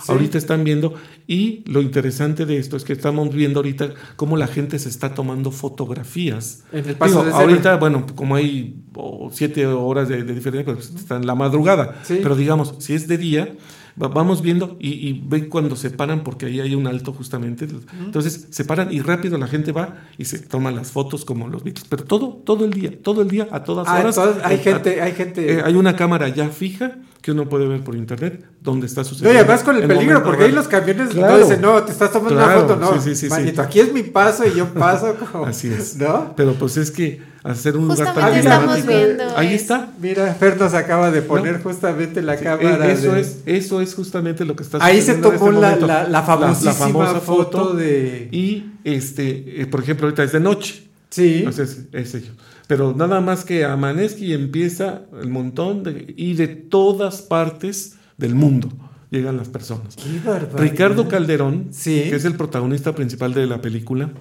Sí. 0.03 0.11
ahorita 0.11 0.37
están 0.37 0.63
viendo. 0.63 0.93
Y 1.27 1.63
lo 1.65 1.81
interesante 1.81 2.45
de 2.45 2.57
esto 2.57 2.77
es 2.77 2.83
que 2.83 2.93
estamos 2.93 3.33
viendo 3.33 3.59
ahorita 3.59 3.93
cómo 4.15 4.37
la 4.37 4.47
gente 4.47 4.77
se 4.79 4.89
está 4.89 5.13
tomando 5.13 5.51
fotografías. 5.51 6.63
En 6.71 6.87
el 6.87 6.95
paso 6.95 7.13
Digo, 7.13 7.25
de 7.25 7.31
cebra. 7.31 7.45
ahorita, 7.45 7.75
bueno, 7.77 8.05
como 8.15 8.35
hay 8.35 8.83
oh, 8.93 9.29
siete 9.33 9.65
horas 9.65 10.09
de, 10.09 10.23
de 10.23 10.33
diferencia, 10.33 10.73
pues 10.73 10.91
está 10.95 11.15
en 11.17 11.25
la 11.25 11.35
madrugada. 11.35 11.99
Sí. 12.03 12.19
Pero 12.21 12.35
digamos, 12.35 12.75
si 12.79 12.93
es 12.93 13.07
de 13.07 13.17
día, 13.17 13.55
vamos 13.95 14.41
viendo 14.41 14.77
y, 14.79 14.91
y 15.07 15.23
ven 15.25 15.49
cuando 15.49 15.75
se 15.75 15.89
paran, 15.91 16.23
porque 16.23 16.47
ahí 16.47 16.59
hay 16.59 16.75
un 16.75 16.85
alto 16.87 17.13
justamente. 17.13 17.67
Entonces 17.99 18.47
se 18.49 18.65
paran 18.65 18.91
y 18.93 18.99
rápido 19.01 19.37
la 19.37 19.47
gente 19.47 19.71
va 19.71 19.95
y 20.17 20.25
se 20.25 20.39
toma 20.39 20.71
las 20.71 20.91
fotos 20.91 21.23
como 21.25 21.47
los 21.47 21.63
Beatles. 21.63 21.87
Pero 21.89 22.03
todo, 22.03 22.29
todo 22.45 22.65
el 22.65 22.71
día, 22.71 22.91
todo 23.01 23.21
el 23.21 23.29
día, 23.29 23.47
a 23.51 23.63
todas 23.63 23.87
Ah, 23.87 23.99
horas. 23.99 24.17
entonces 24.17 24.43
hay 24.43 24.55
eh, 24.55 24.59
gente- 24.59 25.01
hay 25.01 25.11
gente- 25.13 25.53
eh, 25.53 25.61
hay 25.63 25.75
una 25.75 25.95
cámara 25.95 26.27
ya 26.29 26.49
fija 26.49 26.97
que 27.25 27.31
uno 27.31 27.49
puede 27.49 27.67
ver 27.67 27.81
por 27.83 27.95
internet 27.95 28.45
donde 28.61 28.85
está 28.85 29.01
No, 29.01 29.05
sucediendo. 29.07 29.33
y 29.33 29.41
además 29.41 29.63
con 29.63 29.75
el 29.77 29.87
peligro, 29.87 30.21
porque 30.23 30.43
ahí 30.43 30.51
real. 30.51 30.55
los 30.57 30.67
camiones 30.67 31.09
Claro. 31.09 31.33
no 31.39 31.43
dicen, 31.43 31.59
no, 31.59 31.81
te 31.83 31.91
estás 31.91 32.11
tomando 32.11 32.35
Claro, 32.35 32.59
una 32.65 32.67
foto, 32.67 32.75
no. 32.75 33.01
sí, 33.01 33.15
sí, 33.15 33.25
sí, 33.25 33.29
manito, 33.29 33.63
aquí 33.63 33.79
es 33.79 33.91
mi 33.91 34.03
paso 34.03 34.43
y 34.45 34.55
yo 34.55 34.67
paso 34.75 35.15
como... 35.31 35.47
Así 35.47 35.69
es. 35.73 35.95
¿No? 35.97 36.35
Pero 36.37 36.53
pues 36.53 36.77
es 36.77 36.91
que 36.91 37.23
hacer 37.43 37.77
un 37.77 37.87
lugar 37.87 38.13
tan 38.13 38.31
estamos 38.35 38.85
viendo 38.85 39.23
Ahí 39.35 39.55
está. 39.55 39.89
Mira, 39.99 40.35
Fer 40.35 40.55
nos 40.59 40.75
acaba 40.75 41.09
de 41.09 41.23
poner 41.23 41.63
justamente 41.63 42.21
la 42.21 42.37
cámara. 42.37 42.87
Eh, 42.89 42.93
eso, 42.93 43.13
de- 43.13 43.21
es, 43.21 43.37
eso 43.47 43.81
es 43.81 43.95
justamente 43.95 44.45
lo 44.45 44.55
que 44.55 44.61
está 44.61 44.77
Ahí 44.85 44.97
se 45.01 45.15
sucediendo 45.15 45.31
en 45.33 45.39
tomó 45.39 45.67
este 45.67 45.87
la- 45.87 46.07
la 46.07 46.21
famosísima 46.21 47.07
foto 47.21 47.73
de- 47.73 48.29
Y, 48.31 48.71
este, 48.83 49.61
eh, 49.63 49.65
por 49.65 49.79
ejemplo, 49.81 50.05
ahorita 50.05 50.21
es 50.23 50.31
de 50.31 50.39
noche. 50.41 50.83
Sí. 51.15 51.45
Es, 51.93 52.15
ello. 52.15 52.31
Pero 52.67 52.93
nada 52.95 53.21
más 53.21 53.45
que 53.45 53.63
amanezca 53.63 54.19
y 54.21 54.33
empieza 54.33 55.03
el 55.21 55.29
montón 55.29 55.83
de... 55.83 56.13
Y 56.17 56.33
de 56.33 56.47
todas 56.47 57.21
partes 57.21 57.95
del 58.17 58.35
mundo 58.35 58.69
llegan 59.11 59.37
las 59.37 59.49
personas. 59.49 59.95
Qué. 59.95 60.39
Ricardo 60.57 61.07
Calderón, 61.07 61.67
Sí. 61.71 62.03
que 62.09 62.15
es 62.15 62.25
el 62.25 62.35
protagonista 62.35 62.93
principal 62.95 63.33
de 63.33 63.45
la 63.45 63.61
película, 63.61 64.11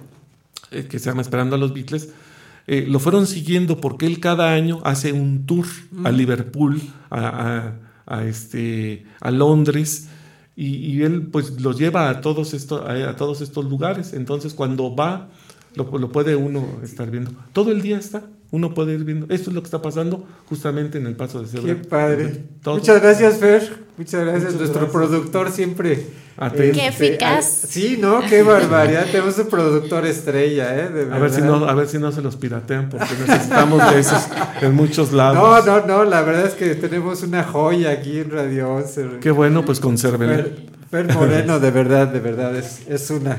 eh, 0.71 0.85
que 0.89 0.99
se 0.99 1.09
llama 1.09 1.21
Esperando 1.21 1.55
a 1.55 1.59
los 1.59 1.73
Beatles, 1.73 2.09
eh, 2.67 2.85
lo 2.87 2.99
fueron 2.99 3.27
siguiendo 3.27 3.81
porque 3.81 4.05
él 4.05 4.19
cada 4.19 4.53
año 4.53 4.79
hace 4.83 5.11
un 5.11 5.45
tour 5.45 5.65
a 6.03 6.11
Mm. 6.11 6.15
Liverpool, 6.15 6.81
a, 7.09 7.19
a- 7.27 7.73
a 8.07 8.23
este, 8.25 9.05
a 9.19 9.31
Londres, 9.31 10.07
y, 10.55 10.75
y 10.75 11.01
él 11.01 11.23
pues 11.31 11.59
los 11.59 11.77
lleva 11.77 12.09
a 12.09 12.21
todos, 12.21 12.53
estos, 12.53 12.81
a, 12.87 13.09
a 13.09 13.15
todos 13.15 13.41
estos 13.41 13.65
lugares. 13.65 14.13
Entonces 14.13 14.53
cuando 14.53 14.95
va, 14.95 15.29
lo, 15.75 15.97
lo 15.97 16.11
puede 16.11 16.35
uno 16.35 16.65
estar 16.83 17.09
viendo. 17.09 17.31
Todo 17.53 17.71
el 17.71 17.81
día 17.81 17.97
está, 17.97 18.23
uno 18.51 18.73
puede 18.73 18.93
ir 18.93 19.03
viendo. 19.03 19.25
Esto 19.33 19.49
es 19.49 19.55
lo 19.55 19.61
que 19.61 19.65
está 19.65 19.81
pasando 19.81 20.25
justamente 20.47 20.97
en 20.97 21.07
el 21.07 21.15
paso 21.15 21.41
de 21.41 21.47
cebra. 21.47 21.75
Qué 21.75 21.87
padre. 21.87 22.43
Todo. 22.61 22.75
Muchas 22.75 23.01
gracias, 23.01 23.37
Fer. 23.37 23.85
Muchas 23.97 24.21
gracias. 24.21 24.43
Muchas 24.43 24.59
Nuestro 24.59 24.81
gracias. 24.81 24.91
productor 24.91 25.51
siempre. 25.51 26.07
Atento. 26.37 26.79
Qué 26.79 26.87
este, 26.87 27.07
eficaz. 27.07 27.45
sí, 27.45 27.97
¿no? 27.99 28.21
Qué 28.21 28.43
barbaridad. 28.43 29.05
Tenemos 29.11 29.37
un 29.37 29.47
productor 29.47 30.05
estrella, 30.05 30.75
¿eh? 30.75 30.89
De 30.89 31.13
A 31.13 31.17
ver, 31.17 31.31
si 31.31 31.41
no, 31.41 31.65
a 31.65 31.73
ver 31.73 31.87
si 31.87 31.97
no 31.97 32.11
se 32.11 32.21
los 32.21 32.35
piratean, 32.35 32.89
porque 32.89 33.07
necesitamos 33.25 33.91
de 33.91 33.99
esos 33.99 34.27
en 34.61 34.75
muchos 34.75 35.13
lados. 35.13 35.65
No, 35.65 35.79
no, 35.79 35.87
no, 35.87 36.03
la 36.03 36.21
verdad 36.23 36.45
es 36.45 36.53
que 36.53 36.75
tenemos 36.75 37.23
una 37.23 37.43
joya 37.43 37.91
aquí 37.91 38.19
en 38.19 38.31
Radio 38.31 38.73
11. 38.73 39.05
Qué 39.21 39.31
bueno, 39.31 39.63
pues 39.63 39.79
consérvenla. 39.79 40.35
Fer, 40.35 40.67
Fer 40.91 41.13
Moreno, 41.13 41.59
de 41.59 41.71
verdad, 41.71 42.07
de 42.07 42.19
verdad, 42.19 42.55
es, 42.55 42.81
es 42.87 43.09
una 43.11 43.37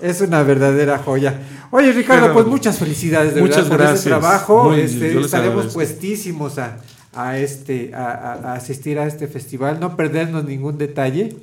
es 0.00 0.20
una 0.20 0.42
verdadera 0.42 0.98
joya. 0.98 1.40
Oye, 1.70 1.92
Ricardo, 1.92 2.32
pues 2.32 2.46
muchas 2.46 2.78
felicidades 2.78 3.34
de 3.34 3.40
Muchas 3.40 3.68
verdad 3.68 3.70
por 3.70 3.78
gracias. 3.78 4.00
ese 4.00 4.08
trabajo. 4.10 4.64
Muy- 4.70 4.80
Este, 4.80 5.18
estaremos 5.18 5.72
puestísimos 5.72 6.58
a, 6.58 6.78
a 7.14 7.38
este 7.38 7.92
a, 7.94 8.54
asistir 8.54 8.98
a 8.98 9.06
este 9.06 9.26
festival, 9.28 9.78
no 9.80 9.96
perdernos 9.96 10.44
ningún 10.44 10.78
detalle 10.78 11.36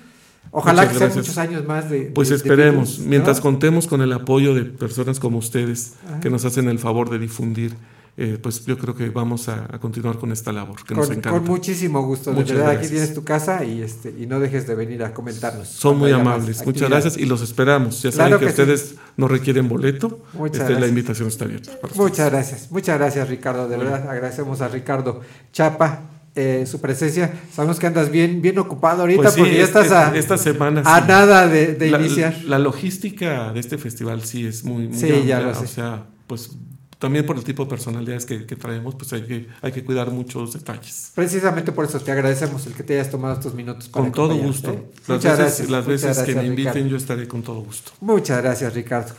Ojalá 0.50 0.82
Muchas 0.82 0.92
que 0.92 0.98
sean 0.98 1.16
muchos 1.18 1.38
años 1.38 1.64
más 1.66 1.88
de. 1.88 2.02
Pues 2.14 2.28
de- 2.28 2.34
de 2.34 2.36
esperemos, 2.36 2.88
Beatles, 2.88 2.98
¿no? 3.04 3.08
mientras 3.10 3.40
contemos 3.40 3.86
con 3.86 4.02
el 4.02 4.12
apoyo 4.12 4.54
de 4.54 4.64
personas 4.64 5.18
como 5.18 5.38
ustedes 5.38 5.94
Ajá. 6.06 6.20
que 6.20 6.28
nos 6.30 6.44
hacen 6.44 6.68
el 6.68 6.78
favor 6.78 7.08
de 7.08 7.18
difundir, 7.18 7.74
eh, 8.18 8.38
pues 8.42 8.66
yo 8.66 8.76
creo 8.76 8.94
que 8.94 9.08
vamos 9.08 9.48
a, 9.48 9.64
a 9.74 9.78
continuar 9.78 10.18
con 10.18 10.30
esta 10.32 10.52
labor 10.52 10.84
que 10.84 10.94
nos 10.94 11.06
Con, 11.06 11.16
encanta. 11.16 11.38
con 11.38 11.48
muchísimo 11.48 12.02
gusto, 12.02 12.30
de 12.32 12.36
Muchas 12.36 12.50
verdad. 12.58 12.66
Aquí 12.72 12.76
gracias. 12.80 12.90
tienes 12.92 13.14
tu 13.14 13.24
casa 13.24 13.64
y 13.64 13.80
este 13.80 14.10
y 14.10 14.26
no 14.26 14.38
dejes 14.40 14.66
de 14.66 14.74
venir 14.74 15.02
a 15.02 15.14
comentarnos. 15.14 15.68
Son 15.68 15.96
muy 15.98 16.12
amables, 16.12 16.66
muchas 16.66 16.90
gracias 16.90 17.16
y 17.16 17.24
los 17.24 17.40
esperamos. 17.40 18.02
Ya 18.02 18.10
Claro 18.10 18.32
saben 18.36 18.38
que, 18.40 18.44
que 18.44 18.52
sí. 18.52 18.60
ustedes 18.60 18.94
no 19.16 19.28
requieren 19.28 19.66
boleto, 19.70 20.20
Muchas 20.34 20.68
este, 20.68 20.78
la 20.78 20.86
invitación 20.86 21.28
está 21.28 21.46
abierta. 21.46 21.72
Muchas 21.94 22.30
gracias, 22.30 22.70
muchas 22.70 22.98
gracias 22.98 23.26
Ricardo, 23.30 23.66
de 23.66 23.78
Muy 23.78 23.86
verdad 23.86 24.10
agradecemos 24.10 24.60
a 24.60 24.68
Ricardo 24.68 25.22
Chapa 25.50 26.02
eh, 26.34 26.64
su 26.66 26.80
presencia. 26.80 27.32
Sabemos 27.54 27.78
que 27.78 27.86
andas 27.86 28.10
bien, 28.10 28.40
bien 28.40 28.58
ocupado 28.58 29.02
ahorita 29.02 29.22
Pues 29.22 29.34
sí, 29.34 29.40
porque 29.40 29.56
ya 29.56 29.64
este- 29.64 29.80
estás 29.80 29.92
a, 30.12 30.16
esta 30.16 30.38
semana 30.38 30.82
a 30.84 31.00
sí. 31.00 31.04
nada 31.08 31.46
de, 31.48 31.74
de 31.74 31.90
la, 31.90 31.98
iniciar. 32.00 32.34
La 32.44 32.58
logística 32.58 33.52
de 33.52 33.60
este 33.60 33.78
festival 33.78 34.22
sí 34.24 34.46
es 34.46 34.64
muy, 34.64 34.88
muy 34.88 34.98
Sí, 34.98 35.24
ya 35.26 35.40
lo 35.40 35.54
sé. 35.54 35.64
O 35.64 35.68
sea, 35.68 36.04
pues 36.26 36.50
también 36.98 37.26
por 37.26 37.36
el 37.36 37.42
tipo 37.42 37.64
de 37.64 37.68
personalidades 37.70 38.24
que, 38.24 38.46
que 38.46 38.54
traemos, 38.54 38.94
pues 38.94 39.12
hay 39.12 39.22
que, 39.22 39.48
hay 39.60 39.72
que 39.72 39.82
cuidar 39.84 40.10
muchos 40.12 40.52
detalles. 40.52 41.10
Precisamente 41.16 41.72
por 41.72 41.84
eso 41.84 41.98
te 41.98 42.12
agradecemos 42.12 42.64
el 42.66 42.74
que 42.74 42.84
te 42.84 42.94
hayas 42.94 43.10
tomado 43.10 43.34
estos 43.34 43.54
minutos. 43.54 43.88
para 43.88 44.04
Con 44.04 44.12
todo 44.12 44.36
gusto. 44.36 44.70
¿eh? 44.70 44.84
Las 45.08 45.08
Muchas 45.18 45.38
veces, 45.38 45.68
gracias, 45.68 45.70
las 45.70 45.86
veces 45.86 46.18
que 46.18 46.34
me 46.36 46.46
inviten, 46.46 46.72
Ricardo. 46.74 46.88
yo 46.90 46.96
estaré 46.96 47.26
con 47.28 47.42
todo 47.42 47.60
gusto. 47.60 47.90
Muchas 48.00 48.40
gracias, 48.40 48.72
Ricardo. 48.72 49.14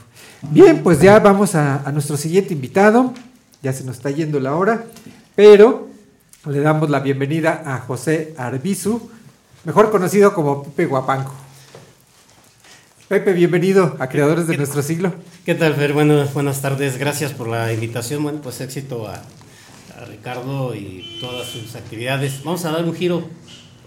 Bien, 0.49 0.81
pues 0.81 1.01
ya 1.01 1.19
vamos 1.19 1.55
a, 1.55 1.83
a 1.87 1.91
nuestro 1.91 2.15
siguiente 2.15 2.53
invitado. 2.53 3.13
Ya 3.61 3.73
se 3.73 3.83
nos 3.83 3.97
está 3.97 4.09
yendo 4.11 4.39
la 4.39 4.55
hora, 4.55 4.85
pero 5.35 5.89
le 6.45 6.59
damos 6.59 6.89
la 6.89 6.99
bienvenida 6.99 7.63
a 7.65 7.79
José 7.79 8.33
Arbizu, 8.37 9.09
mejor 9.63 9.91
conocido 9.91 10.33
como 10.33 10.63
Pepe 10.63 10.85
Guapanco. 10.87 11.33
Pepe, 13.07 13.33
bienvenido 13.33 13.95
a 13.99 14.07
Creadores 14.07 14.47
de 14.47 14.57
Nuestro 14.57 14.81
Siglo. 14.81 15.13
¿Qué 15.45 15.55
tal, 15.55 15.75
Fer? 15.75 15.93
Bueno, 15.93 16.25
buenas 16.33 16.61
tardes. 16.61 16.97
Gracias 16.97 17.31
por 17.31 17.47
la 17.47 17.71
invitación. 17.71 18.23
Bueno, 18.23 18.39
pues 18.41 18.59
éxito 18.61 19.07
a, 19.07 19.15
a 20.01 20.05
Ricardo 20.05 20.73
y 20.73 21.17
todas 21.21 21.47
sus 21.47 21.75
actividades. 21.75 22.43
Vamos 22.43 22.65
a 22.65 22.71
dar 22.71 22.83
un 22.83 22.93
giro 22.95 23.27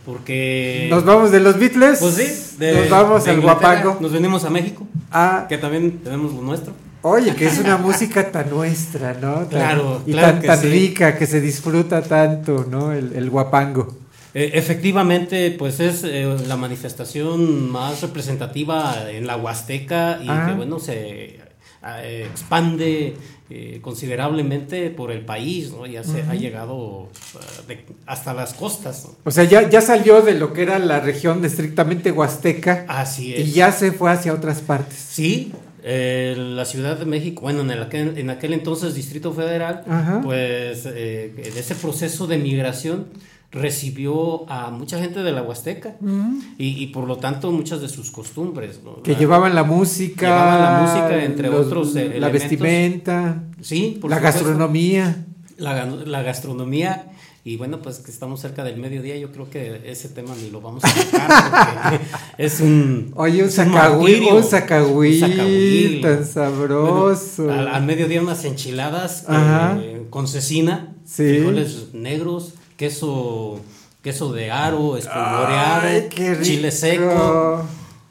porque... 0.04 0.86
Nos 0.90 1.04
vamos 1.04 1.32
de 1.32 1.40
los 1.40 1.58
Beatles. 1.58 1.98
Pues 1.98 2.14
sí, 2.14 2.56
de- 2.58 2.74
Nos 2.82 2.90
vamos 2.90 3.24
de 3.24 3.32
al 3.32 3.40
guapango. 3.40 3.98
Nos 4.00 4.12
venimos 4.12 4.44
a 4.44 4.50
México, 4.50 4.86
Ah, 5.10 5.46
que 5.48 5.58
también 5.58 5.98
tenemos 6.04 6.32
lo 6.32 6.42
nuestro. 6.42 6.72
Oye, 7.08 7.34
que 7.34 7.46
es 7.46 7.58
una 7.58 7.76
música 7.76 8.30
tan 8.30 8.50
nuestra, 8.50 9.14
¿no? 9.14 9.34
Tan- 9.40 9.48
Claro, 9.48 10.02
y 10.06 10.12
claro 10.12 10.32
tan, 10.32 10.40
que 10.40 10.46
tan 10.48 10.60
sí. 10.60 10.68
rica, 10.68 11.16
que 11.18 11.26
se 11.26 11.40
disfruta 11.40 12.02
tanto, 12.02 12.66
¿no? 12.70 12.92
El, 12.92 13.12
el 13.14 13.30
guapango. 13.30 13.96
Eh, 14.34 14.50
efectivamente, 14.54 15.50
pues 15.58 15.80
es 15.80 16.02
eh, 16.04 16.36
la 16.46 16.56
manifestación 16.56 17.70
más 17.70 18.02
representativa 18.02 19.10
en 19.10 19.26
la 19.26 19.36
Huasteca 19.36 20.18
y 20.22 20.26
Ah. 20.28 20.46
que 20.48 20.54
bueno, 20.54 20.78
se 20.78 21.40
eh, 21.88 22.26
expande 22.30 23.16
eh, 23.48 23.78
considerablemente 23.80 24.90
por 24.90 25.12
el 25.12 25.24
país, 25.24 25.70
¿no? 25.70 25.86
Ya 25.86 26.02
se 26.02 26.22
ha 26.22 26.34
llegado 26.34 27.08
eh, 27.34 27.38
de- 27.68 27.86
hasta 28.04 28.34
las 28.34 28.54
costas. 28.54 29.04
¿no? 29.04 29.14
O 29.24 29.30
sea, 29.30 29.44
ya, 29.44 29.68
ya 29.70 29.80
salió 29.80 30.20
de 30.20 30.34
lo 30.34 30.52
que 30.52 30.62
era 30.62 30.78
la 30.80 30.98
región 31.00 31.44
estrictamente 31.44 32.10
huasteca. 32.10 32.84
Así 32.88 33.32
es. 33.34 33.40
Y 33.48 33.52
ya 33.52 33.70
se 33.72 33.92
fue 33.92 34.10
hacia 34.10 34.32
otras 34.34 34.60
partes. 34.62 34.98
Sí, 34.98 35.52
eh, 35.88 36.34
la 36.36 36.64
Ciudad 36.64 36.98
de 36.98 37.04
México, 37.06 37.42
bueno, 37.42 37.60
en, 37.60 37.70
el 37.70 37.80
aquel, 37.82 38.18
en 38.18 38.28
aquel 38.28 38.52
entonces 38.54 38.94
Distrito 38.96 39.32
Federal, 39.32 39.84
Ajá. 39.88 40.20
pues 40.22 40.84
eh, 40.86 41.32
en 41.38 41.56
ese 41.56 41.76
proceso 41.76 42.26
de 42.26 42.38
migración 42.38 43.06
recibió 43.52 44.50
a 44.50 44.70
mucha 44.70 44.98
gente 44.98 45.22
de 45.22 45.32
la 45.32 45.42
Huasteca 45.42 45.96
Ujú. 46.00 46.40
y, 46.58 46.82
y 46.82 46.88
por 46.88 47.06
lo 47.06 47.16
tanto 47.16 47.52
muchas 47.52 47.80
de 47.80 47.88
sus 47.88 48.10
costumbres. 48.10 48.80
¿no? 48.84 49.02
Que 49.02 49.12
La- 49.12 49.18
llevaban 49.18 49.54
la 49.54 49.62
música. 49.64 50.26
Llevaban 50.26 50.62
la 50.62 50.80
música, 50.82 51.24
entre 51.24 51.48
los- 51.48 51.66
otros 51.66 51.94
eh, 51.96 52.00
La 52.18 52.28
elementos. 52.28 52.32
vestimenta. 52.32 53.42
Sí, 53.60 53.96
por 54.00 54.10
La 54.10 54.16
supuesto. 54.16 54.40
gastronomía. 54.40 55.24
La 55.58 56.22
gastronomía. 56.22 57.06
Y 57.48 57.56
bueno, 57.56 57.80
pues 57.80 58.00
que 58.00 58.10
estamos 58.10 58.40
cerca 58.40 58.64
del 58.64 58.76
mediodía, 58.76 59.16
yo 59.16 59.30
creo 59.30 59.48
que 59.48 59.80
ese 59.84 60.08
tema 60.08 60.34
ni 60.34 60.50
lo 60.50 60.60
vamos 60.60 60.82
a 60.84 60.88
tocar 60.92 62.00
porque 62.00 62.04
es 62.44 62.58
un. 62.60 63.12
Oye, 63.14 63.44
un 63.44 63.50
martirio. 63.70 64.34
un 64.34 64.42
sacahuil. 64.42 66.00
tan 66.02 66.24
sabroso. 66.26 67.44
Bueno, 67.44 67.60
al, 67.60 67.68
al 67.68 67.84
mediodía 67.84 68.20
unas 68.20 68.44
enchiladas 68.44 69.26
eh, 69.30 70.06
con 70.10 70.26
cecina, 70.26 70.92
Sí. 71.04 71.22
frijoles 71.22 71.94
negros, 71.94 72.54
queso, 72.76 73.60
queso 74.02 74.32
de 74.32 74.50
aro, 74.50 74.96
espolvoreado, 74.96 76.08
chile 76.42 76.72
seco. 76.72 77.62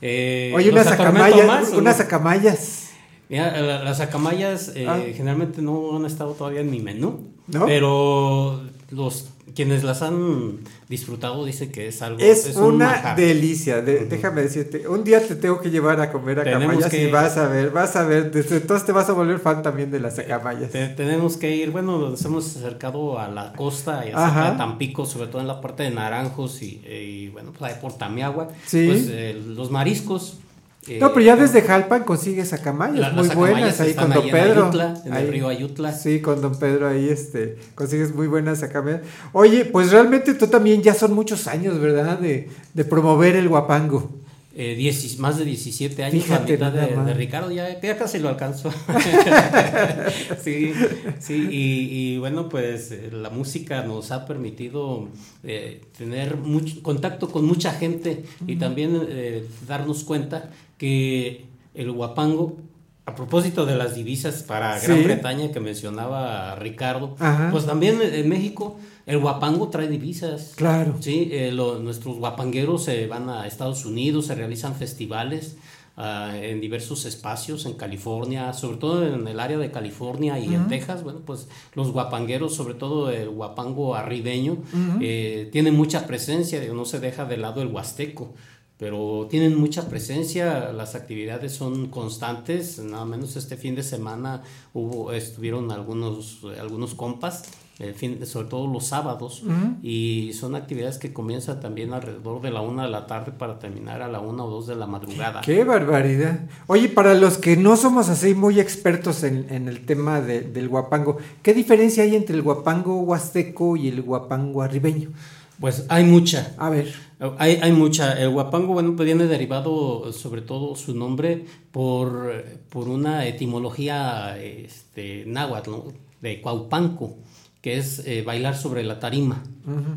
eh, 0.01 0.53
Oye, 0.55 0.71
¿los 0.71 0.85
unas 0.85 0.93
atormento 0.93 1.25
acamayas. 1.25 1.47
más 1.47 1.73
o 1.73 1.77
unas 1.79 1.97
no? 1.99 2.03
acamayas. 2.05 2.81
Mira, 3.27 3.59
la- 3.59 3.83
las 3.83 3.99
acamayas 3.99 4.71
eh, 4.75 4.85
Ah. 4.87 4.97
generalmente 5.13 5.61
no 5.61 5.97
han 5.97 6.05
estado 6.05 6.31
todavía 6.35 6.61
en 6.61 6.71
mi 6.71 6.79
menú, 6.79 7.31
¿No? 7.47 7.65
pero 7.65 8.61
los 8.91 9.29
quienes 9.55 9.83
las 9.83 10.01
han 10.01 10.59
disfrutado 10.89 11.45
dicen 11.45 11.71
que 11.71 11.87
es 11.87 12.01
algo 12.01 12.19
Es, 12.19 12.55
un 12.55 12.75
una 12.75 13.13
delicia. 13.15 13.81
de- 13.81 14.05
Déjame 14.05 14.41
decirte, 14.41 14.87
un 14.87 15.03
día 15.03 15.25
te 15.25 15.35
tengo 15.35 15.59
que 15.61 15.69
llevar 15.69 16.01
a 16.01 16.11
comer 16.11 16.39
acamayas 16.39 16.87
y 16.93 16.97
que- 16.97 17.11
vas 17.11 17.37
a 17.37 17.47
ver, 17.47 17.69
vas 17.71 17.95
a 17.95 18.03
ver. 18.03 18.31
desde 18.31 18.57
entonces 18.57 18.85
te 18.85 18.91
vas 18.91 19.07
a 19.09 19.13
volver 19.13 19.39
fan 19.39 19.61
también 19.63 19.91
de 19.91 19.99
las 19.99 20.17
acamayas. 20.19 20.71
Te- 20.71 20.87
tenemos 20.89 21.37
que 21.37 21.55
ir, 21.55 21.71
bueno, 21.71 21.97
nos 21.97 22.23
hemos 22.25 22.55
acercado 22.55 23.19
a 23.19 23.27
la 23.29 23.53
costa 23.53 24.03
y 24.07 24.11
a 24.13 24.55
Tampico, 24.57 25.05
sobre 25.05 25.27
todo 25.27 25.41
en 25.41 25.47
la 25.47 25.61
parte 25.61 25.83
de 25.83 25.91
Naranjos 25.91 26.61
y, 26.61 26.81
y, 26.87 27.29
bueno, 27.29 27.51
pues 27.57 27.71
ahí 27.73 27.79
por 27.81 27.93
Tamiagua. 27.97 28.49
Sí. 28.65 28.85
Pues 28.87 29.07
eh, 29.09 29.39
los 29.47 29.71
mariscos. 29.71 30.39
Eh, 30.87 30.99
No, 30.99 31.13
pero 31.13 31.25
ya 31.25 31.35
desde 31.35 31.61
Jalpan 31.61 32.03
consigues 32.03 32.53
acamayas 32.53 33.13
muy 33.13 33.27
buenas 33.29 33.79
ahí 33.79 33.93
con 33.93 34.11
Don 34.11 34.29
Pedro. 34.29 34.63
Ayutla, 34.63 34.93
en 35.05 35.13
el 35.13 35.27
río 35.29 35.47
Ayutla. 35.47 35.93
Sí, 35.93 36.21
con 36.21 36.41
Don 36.41 36.57
Pedro 36.57 36.87
ahí 36.87 37.09
este 37.09 37.57
consigues 37.75 38.13
muy 38.13 38.27
buenas 38.27 38.63
acamayas. 38.63 39.01
Oye, 39.33 39.65
pues 39.65 39.91
realmente 39.91 40.33
tú 40.33 40.47
también 40.47 40.81
ya 40.81 40.93
son 40.93 41.13
muchos 41.13 41.47
años, 41.47 41.79
¿verdad? 41.79 42.19
De, 42.19 42.49
de 42.73 42.85
promover 42.85 43.35
el 43.35 43.49
guapango. 43.49 44.24
Eh, 44.55 44.75
dieci- 44.77 45.17
más 45.17 45.37
de 45.37 45.45
17 45.45 46.03
años, 46.03 46.23
Fíjate 46.23 46.57
la 46.57 46.71
mitad 46.71 47.03
de, 47.05 47.13
Ricardo, 47.13 47.51
ya, 47.51 47.79
ya 47.81 47.97
casi 47.97 48.19
lo 48.19 48.29
alcanzó. 48.29 48.71
sí, 50.43 50.71
sí, 51.19 51.47
y, 51.51 52.13
y 52.13 52.17
bueno, 52.17 52.49
pues 52.49 52.91
eh, 52.91 53.09
la 53.11 53.29
música 53.29 53.83
nos 53.83 54.11
ha 54.11 54.25
permitido 54.25 55.09
eh, 55.43 55.81
tener 55.97 56.37
mucho 56.37 56.81
contacto 56.81 57.29
con 57.29 57.45
mucha 57.45 57.71
gente 57.73 58.23
y 58.47 58.55
también 58.57 58.99
eh, 59.09 59.45
darnos 59.67 60.03
cuenta 60.03 60.49
que 60.77 61.45
el 61.73 61.91
guapango, 61.91 62.57
a 63.05 63.13
propósito 63.15 63.65
de 63.65 63.75
las 63.75 63.93
divisas 63.95 64.41
para 64.43 64.79
Gran 64.79 64.97
Sí. 64.97 65.03
Bretaña 65.03 65.51
que 65.51 65.59
mencionaba 65.59 66.55
Ricardo, 66.55 67.15
Ajá. 67.19 67.49
pues 67.51 67.65
también 67.65 67.99
en 68.01 68.27
México 68.27 68.77
el 69.05 69.19
guapango 69.19 69.69
trae 69.69 69.87
divisas. 69.87 70.53
Claro. 70.55 70.95
Sí, 70.99 71.29
eh, 71.31 71.51
lo- 71.51 71.77
nuestros 71.79 72.17
guapangueros 72.17 72.83
se 72.85 73.05
van 73.05 73.29
a 73.29 73.45
Estados 73.45 73.85
Unidos, 73.85 74.25
se 74.27 74.35
realizan 74.35 74.73
festivales 74.75 75.57
ah, 75.97 76.33
en 76.35 76.59
diversos 76.59 77.05
espacios, 77.05 77.65
en 77.65 77.73
California, 77.75 78.51
sobre 78.51 78.75
todo 78.77 79.07
en 79.07 79.25
el 79.29 79.39
área 79.39 79.57
de 79.57 79.71
California 79.71 80.37
y 80.37 80.53
en. 80.53 80.67
Texas. 80.67 81.03
Bueno, 81.03 81.21
pues 81.25 81.47
los 81.73 81.91
guapangueros, 81.93 82.53
sobre 82.53 82.73
todo 82.73 83.11
el 83.11 83.29
guapango 83.29 83.95
arribeño, 83.95 84.53
Ujú. 84.53 84.99
eh, 84.99 85.47
tienen 85.53 85.73
mucha 85.73 86.05
presencia, 86.05 86.61
no 86.73 86.83
se 86.83 86.99
deja 86.99 87.23
de 87.23 87.37
lado 87.37 87.61
el 87.61 87.67
huasteco. 87.69 88.33
Pero 88.77 89.27
tienen 89.29 89.57
mucha 89.57 89.87
presencia, 89.87 90.73
las 90.73 90.95
actividades 90.95 91.53
son 91.53 91.87
constantes, 91.87 92.79
nada 92.79 93.05
menos 93.05 93.37
este 93.37 93.55
fin 93.55 93.73
de 93.75 93.83
semana 93.83 94.41
hubo, 94.73 95.13
estuvieron 95.13 95.71
algunos, 95.71 96.39
algunos 96.59 96.93
compas, 96.93 97.43
el 97.79 97.93
fin, 97.93 98.25
sobre 98.25 98.49
todo 98.49 98.67
los 98.67 98.85
sábados, 98.87 99.43
y 99.81 100.31
son 100.33 100.55
actividades 100.55 100.97
que 100.97 101.13
comienzan 101.13 101.59
también 101.61 101.93
alrededor 101.93 102.41
de 102.41 102.51
la 102.51 102.59
una 102.61 102.83
de 102.83 102.89
la 102.89 103.05
tarde 103.07 103.31
para 103.31 103.59
terminar 103.59 104.01
a 104.01 104.07
la 104.09 104.19
una 104.19 104.43
o 104.43 104.49
dos 104.49 104.67
de 104.67 104.75
la 104.75 104.87
madrugada. 104.87 105.39
Qué 105.41 105.63
barbaridad. 105.63 106.41
Oye, 106.67 106.89
para 106.89 107.13
los 107.13 107.37
que 107.37 107.55
no 107.57 107.77
somos 107.77 108.09
así 108.09 108.33
muy 108.33 108.59
expertos 108.59 109.23
en, 109.23 109.47
en 109.49 109.67
el 109.69 109.85
tema 109.85 110.19
de- 110.19 110.41
del 110.41 110.67
guapango, 110.67 111.17
¿qué 111.43 111.53
diferencia 111.53 112.03
hay 112.03 112.15
entre 112.15 112.35
el 112.35 112.41
guapango 112.41 113.01
huasteco 113.01 113.77
y 113.77 113.87
el 113.87 114.01
guapango 114.01 114.61
arribeño? 114.61 115.11
Pues 115.59 115.85
hay 115.87 116.03
mucha. 116.03 116.53
A 116.57 116.69
ver. 116.69 116.93
Hay, 117.37 117.59
hay 117.61 117.71
mucha. 117.71 118.19
El 118.21 118.29
huapango, 118.29 118.73
bueno, 118.73 118.95
pues 118.95 119.05
viene 119.05 119.25
derivado, 119.25 120.11
sobre 120.13 120.41
todo 120.41 120.75
su 120.75 120.93
nombre, 120.93 121.45
por, 121.71 122.43
por 122.69 122.87
una 122.87 123.25
etimología 123.25 124.37
este, 124.39 125.23
náhuatl, 125.25 125.71
¿no? 125.71 125.83
de 126.21 126.41
cuaupanco, 126.41 127.17
que 127.61 127.77
es 127.77 127.99
eh, 128.05 128.23
bailar 128.23 128.55
sobre 128.55 128.83
la 128.83 128.99
tarima. 128.99 129.43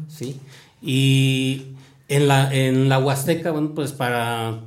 ¿sí? 0.08 0.38
Y 0.82 1.62
en 2.08 2.28
la, 2.28 2.54
en 2.54 2.88
la 2.88 2.98
Huasteca, 2.98 3.50
bueno, 3.50 3.72
pues 3.74 3.92
para, 3.92 4.60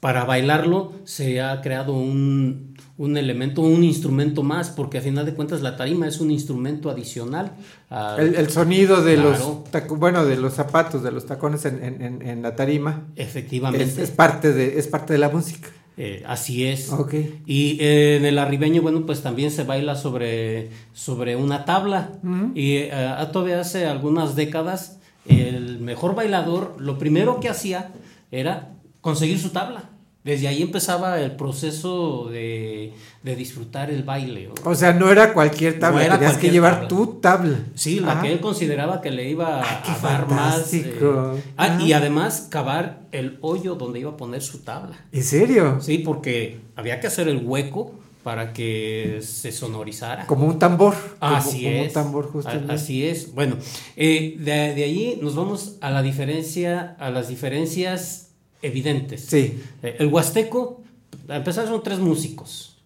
para 0.00 0.24
bailarlo 0.24 0.92
se 1.04 1.40
ha 1.40 1.60
creado 1.60 1.92
un, 1.92 2.69
un 3.00 3.16
elemento, 3.16 3.62
un 3.62 3.82
instrumento 3.82 4.42
más, 4.42 4.68
porque 4.68 4.98
a 4.98 5.00
final 5.00 5.24
de 5.24 5.32
cuentas 5.32 5.62
la 5.62 5.74
tarima 5.76 6.06
es 6.06 6.20
un 6.20 6.30
instrumento 6.30 6.90
adicional. 6.90 7.52
a- 7.88 8.16
El, 8.18 8.34
el 8.34 8.50
sonido 8.50 9.02
de 9.02 9.14
Claro. 9.14 9.64
los 9.72 9.98
bueno, 9.98 10.26
de 10.26 10.36
los 10.36 10.52
zapatos, 10.52 11.02
de 11.02 11.10
los 11.10 11.24
tacones 11.24 11.64
en, 11.64 11.80
en- 12.22 12.42
la 12.42 12.54
tarima. 12.54 13.06
Efectivamente. 13.16 13.84
Es, 13.86 13.96
es 13.96 14.10
parte 14.10 14.52
de, 14.52 14.78
es 14.78 14.86
parte 14.86 15.14
de 15.14 15.18
la 15.18 15.30
música. 15.30 15.68
Eh, 15.96 16.22
así 16.26 16.66
es. 16.66 16.92
Ok. 16.92 17.14
Y 17.46 17.78
eh, 17.80 18.16
en 18.18 18.26
el 18.26 18.38
arribeño, 18.38 18.82
bueno, 18.82 19.06
pues 19.06 19.22
también 19.22 19.50
se 19.50 19.64
baila 19.64 19.96
sobre, 19.96 20.68
sobre 20.92 21.36
una 21.36 21.64
tabla. 21.64 22.12
Y 22.54 22.76
eh, 22.76 22.92
ah, 22.92 23.30
todavía 23.32 23.60
hace 23.60 23.86
algunas 23.86 24.36
décadas, 24.36 24.98
el 25.26 25.80
mejor 25.80 26.14
bailador, 26.14 26.76
lo 26.78 26.98
primero 26.98 27.40
que 27.40 27.48
hacía 27.48 27.92
era 28.30 28.72
conseguir 29.00 29.38
su 29.38 29.50
tabla. 29.50 29.84
Desde 30.22 30.48
ahí 30.48 30.60
empezaba 30.60 31.18
el 31.18 31.32
proceso 31.36 32.28
de, 32.30 32.92
de 33.22 33.36
disfrutar 33.36 33.90
el 33.90 34.02
baile. 34.02 34.50
O 34.64 34.74
sea, 34.74 34.92
no 34.92 35.10
era 35.10 35.32
cualquier 35.32 35.78
tabla, 35.78 36.00
No 36.00 36.04
era 36.04 36.14
tenías 36.16 36.32
que 36.32 36.34
cualquier 36.36 36.52
llevar 36.52 36.72
tabla. 36.74 36.88
tu 36.88 37.06
tabla. 37.20 37.58
Sí, 37.74 38.00
la 38.00 38.12
Ajá. 38.12 38.22
que 38.22 38.32
él 38.32 38.40
consideraba 38.40 39.00
que 39.00 39.10
le 39.10 39.30
iba 39.30 39.60
a 39.62 39.98
dar 40.02 40.28
más. 40.28 40.74
eh, 40.74 41.42
ah, 41.56 41.78
y 41.82 41.94
además 41.94 42.48
cavar 42.50 43.00
el 43.12 43.38
hoyo 43.40 43.76
donde 43.76 44.00
iba 44.00 44.10
a 44.10 44.16
poner 44.18 44.42
su 44.42 44.58
tabla. 44.58 44.98
¿En 45.10 45.22
serio? 45.24 45.78
Sí, 45.80 45.98
porque 45.98 46.58
había 46.76 47.00
que 47.00 47.06
hacer 47.06 47.26
el 47.28 47.38
hueco 47.42 47.92
para 48.22 48.52
que 48.52 49.20
se 49.22 49.50
sonorizara. 49.52 50.26
Como 50.26 50.44
un 50.46 50.58
tambor. 50.58 50.94
como- 51.18 51.34
Así 51.34 51.62
como 51.64 51.76
es. 51.76 51.86
un 51.88 51.92
tambor, 51.94 52.30
justamente. 52.30 52.72
Así 52.74 53.06
es. 53.06 53.34
Bueno, 53.34 53.56
eh, 53.96 54.34
de, 54.38 54.74
de 54.74 54.84
allí 54.84 55.18
nos 55.22 55.34
vamos 55.34 55.76
a 55.80 55.90
la 55.90 56.02
diferencia, 56.02 56.94
a 56.98 57.08
las 57.08 57.28
diferencias 57.28 58.26
evidentes. 58.62 59.22
Sí. 59.22 59.58
Eh, 59.82 59.96
el 59.98 60.06
huasteco, 60.08 60.82
a 61.28 61.36
empezar 61.36 61.66
son 61.66 61.82
tres 61.82 61.98
músicos. 61.98 62.76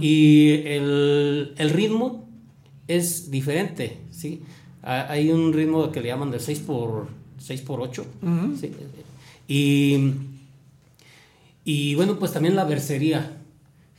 Y 0.00 0.54
el, 0.66 1.54
el 1.56 1.70
ritmo 1.70 2.28
es 2.88 3.30
diferente, 3.30 3.98
¿sí? 4.10 4.42
Ha- 4.82 5.10
Hay 5.12 5.30
un 5.30 5.52
ritmo 5.52 5.92
que 5.92 6.00
le 6.00 6.08
llaman 6.08 6.32
de 6.32 6.40
6 6.40 6.58
por 6.60 7.06
6 7.38 7.60
por 7.62 7.80
8 7.80 8.04
Ujú. 8.22 8.56
¿sí? 8.56 8.72
Y, 9.46 10.12
Y 11.64 11.94
bueno, 11.94 12.18
pues 12.18 12.32
también 12.32 12.56
la 12.56 12.64
versería. 12.64 13.36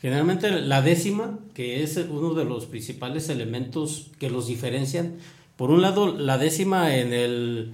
Generalmente 0.02 0.50
la 0.62 0.82
décima, 0.82 1.40
que 1.54 1.84
es 1.84 1.98
uno 1.98 2.34
de 2.34 2.46
los 2.46 2.66
principales 2.66 3.30
elementos 3.30 4.08
que 4.20 4.30
los 4.30 4.48
diferencian. 4.48 5.16
Por 5.56 5.72
un 5.72 5.82
lado, 5.82 6.18
la 6.18 6.38
décima 6.38 6.96
en 6.96 7.14
el, 7.14 7.72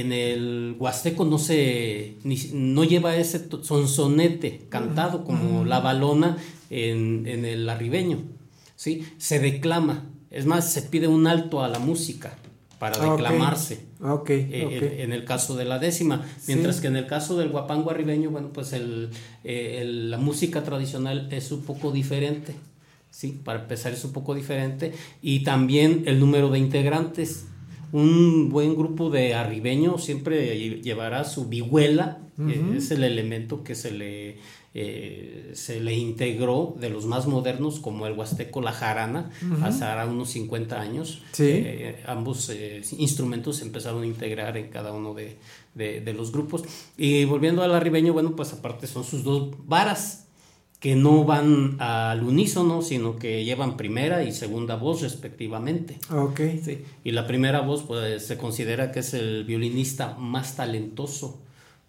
en 0.00 0.12
el 0.12 0.76
huasteco 0.78 1.24
no 1.24 1.38
se 1.38 2.16
ni- 2.24 2.50
no 2.52 2.84
lleva 2.84 3.16
ese 3.16 3.46
sonsonete 3.62 4.62
cantado 4.68 5.24
como 5.24 5.64
la 5.64 5.80
balona 5.80 6.36
en, 6.70 7.26
en 7.26 7.44
el 7.44 7.68
arribeño. 7.68 8.18
¿sí? 8.76 9.06
Se 9.18 9.38
declama. 9.38 10.04
Es 10.30 10.46
más, 10.46 10.72
se 10.72 10.82
pide 10.82 11.06
un 11.06 11.26
alto 11.26 11.62
a 11.62 11.68
la 11.68 11.78
música 11.78 12.36
para 12.80 12.96
Ah, 13.02 13.12
declamarse. 13.12 13.84
Ok, 14.02 14.30
Eh, 14.30 14.64
ok. 14.66 14.72
en- 14.72 15.00
en 15.00 15.12
el 15.12 15.24
caso 15.24 15.54
de 15.54 15.64
la 15.64 15.78
décima, 15.78 16.26
mientras 16.48 16.76
Sí. 16.76 16.82
que 16.82 16.88
en 16.88 16.96
el 16.96 17.06
caso 17.06 17.38
del 17.38 17.50
guapango 17.50 17.90
arribeño, 17.92 18.30
bueno, 18.30 18.48
pues 18.52 18.72
el, 18.72 19.10
eh, 19.44 19.78
el- 19.80 20.10
la 20.10 20.18
música 20.18 20.64
tradicional 20.64 21.28
es 21.30 21.52
un 21.52 21.62
poco 21.62 21.92
diferente, 21.92 22.56
¿sí? 23.10 23.40
Para 23.44 23.60
empezar 23.62 23.92
es 23.92 24.04
un 24.04 24.12
poco 24.12 24.34
diferente 24.34 24.92
y 25.22 25.44
también 25.44 26.02
el 26.06 26.18
número 26.18 26.50
de 26.50 26.58
integrantes. 26.58 27.46
Un 27.98 28.48
buen 28.50 28.74
grupo 28.74 29.08
de 29.08 29.34
arribeños 29.34 30.02
siempre 30.04 30.56
lle- 30.58 30.82
llevará 30.82 31.22
su 31.24 31.46
vihuela, 31.48 32.18
es 32.76 32.90
el 32.90 33.04
elemento 33.04 33.62
que 33.62 33.76
se 33.76 33.92
le, 33.92 34.38
eh, 34.74 35.52
se 35.54 35.78
le 35.80 35.94
integró 35.94 36.74
de 36.80 36.90
los 36.90 37.06
más 37.06 37.28
modernos, 37.28 37.78
como 37.78 38.08
el 38.08 38.14
huasteco, 38.18 38.60
la 38.60 38.72
jarana, 38.72 39.30
Ujú. 39.40 39.64
hace 39.64 39.84
ahora 39.84 40.06
unos 40.06 40.30
50 40.30 40.80
años. 40.80 41.22
Sí. 41.30 41.44
Eh, 41.46 42.02
ambos 42.06 42.50
eh, 42.50 42.82
instrumentos 42.98 43.58
se 43.58 43.64
empezaron 43.64 44.02
a 44.02 44.06
integrar 44.06 44.56
en 44.56 44.68
cada 44.70 44.92
uno 44.92 45.14
de, 45.14 45.36
de- 45.76 46.00
de 46.00 46.12
los 46.12 46.32
grupos. 46.32 46.64
Y 46.96 47.24
volviendo 47.26 47.62
al 47.62 47.72
arribeño, 47.72 48.12
bueno, 48.12 48.34
pues 48.34 48.52
aparte 48.52 48.88
son 48.88 49.04
sus 49.04 49.22
dos 49.22 49.54
varas 49.68 50.23
que 50.84 50.96
no 50.96 51.24
van 51.24 51.76
al 51.80 52.22
unísono, 52.22 52.82
sino 52.82 53.16
que 53.16 53.42
llevan 53.42 53.78
primera 53.78 54.22
y 54.22 54.32
segunda 54.32 54.76
voz 54.76 55.00
respectivamente. 55.00 55.96
Ok. 56.10 56.38
Sí, 56.62 56.84
Y 57.04 57.12
la 57.12 57.26
primera 57.26 57.62
voz 57.62 57.84
pues 57.84 58.26
se 58.26 58.36
considera 58.36 58.92
que 58.92 59.00
es 59.00 59.14
el 59.14 59.44
violinista 59.44 60.14
más 60.18 60.56
talentoso 60.56 61.40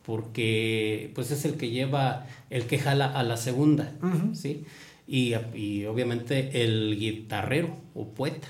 porque 0.05 1.11
pues 1.13 1.29
es 1.31 1.43
el 1.43 1.55
que 1.55 1.71
lleva, 1.71 2.25
el 2.49 2.67
que 2.67 2.79
jala 2.79 3.07
a 3.07 3.23
la 3.23 3.35
segunda. 3.35 3.91
¿sí? 4.33 4.63
Y, 5.09 5.33
y 5.53 5.83
obviamente 5.87 6.63
el 6.63 6.97
guitarrero 6.97 7.75
o 7.95 8.07
poeta, 8.13 8.47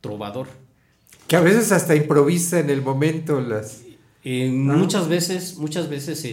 trovador. 0.00 0.48
Que 1.28 1.36
a 1.36 1.40
veces 1.40 1.70
hasta 1.70 1.94
improvisa 1.94 2.58
en 2.58 2.70
el 2.70 2.82
momento 2.82 3.40
las... 3.40 3.82
Eh, 4.24 4.50
Ah. 4.50 4.74
Muchas 4.76 5.06
veces, 5.06 5.56
muchas 5.56 5.88
veces 5.88 6.24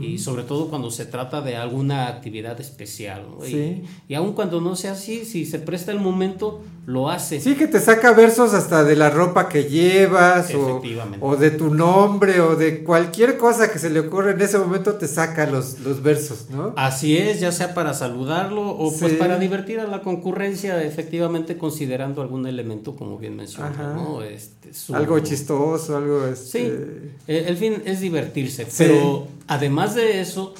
y 0.00 0.18
sobre 0.18 0.42
todo 0.42 0.68
cuando 0.70 0.90
se 0.90 1.04
trata 1.06 1.40
de 1.40 1.56
alguna 1.56 2.08
actividad 2.08 2.60
especial. 2.60 3.26
¿no? 3.38 3.46
Y- 3.46 3.50
Sí. 3.50 3.82
Y, 4.08 4.14
aun 4.14 4.32
cuando 4.32 4.60
no 4.60 4.74
sea 4.76 4.92
así, 4.92 5.24
si 5.24 5.44
se 5.46 5.58
presta 5.58 5.92
el 5.92 6.00
momento, 6.00 6.62
lo 6.86 7.08
hace. 7.10 7.40
Sí, 7.40 7.54
que 7.54 7.66
te 7.66 7.80
saca 7.80 8.12
versos 8.12 8.52
hasta 8.54 8.82
de 8.84 8.96
la 8.96 9.08
ropa 9.10 9.48
que 9.48 9.64
llevas 9.64 10.52
o, 10.54 10.82
o 11.20 11.36
de 11.36 11.50
tu 11.50 11.72
nombre 11.72 12.40
o 12.40 12.56
de 12.56 12.82
cualquier 12.82 13.38
cosa 13.38 13.70
que 13.72 13.78
se 13.78 13.88
le 13.88 14.00
ocurra 14.00 14.32
en 14.32 14.40
ese 14.40 14.58
momento 14.58 14.94
te 14.94 15.06
saca 15.08 15.46
los, 15.46 15.78
los 15.80 16.02
versos, 16.02 16.46
¿no? 16.50 16.72
Así 16.76 17.16
es, 17.16 17.40
ya 17.40 17.52
sea 17.52 17.72
para 17.74 17.94
saludarlo 17.94 18.68
o 18.68 18.92
pues 18.98 19.12
Sí. 19.12 19.18
para 19.18 19.38
divertir 19.38 19.80
a 19.80 19.86
la 19.86 20.02
concurrencia, 20.02 20.82
efectivamente 20.82 21.56
considerando 21.56 22.20
algún 22.20 22.46
elemento, 22.46 22.96
como 22.96 23.16
bien 23.18 23.36
mencionó, 23.36 23.66
Ajá. 23.68 23.94
¿no? 23.94 24.22
Este, 24.22 24.74
su- 24.74 24.94
Algo 24.94 25.18
chistoso, 25.20 25.96
algo... 25.96 26.22
Sí, 26.34 26.58
Este... 26.58 27.10
eh, 27.28 27.44
el 27.48 27.56
fin 27.56 27.82
es 27.86 28.00
divertirse, 28.00 28.64
Sí. 28.68 28.84
pero 28.84 29.26
además 29.46 29.94
de 29.94 30.20
eso, 30.20 30.54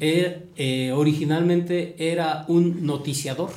él, 0.00 0.46
eh, 0.56 0.92
originalmente 0.92 1.94
era 1.98 2.44
un 2.48 2.86
noticiador. 2.86 3.50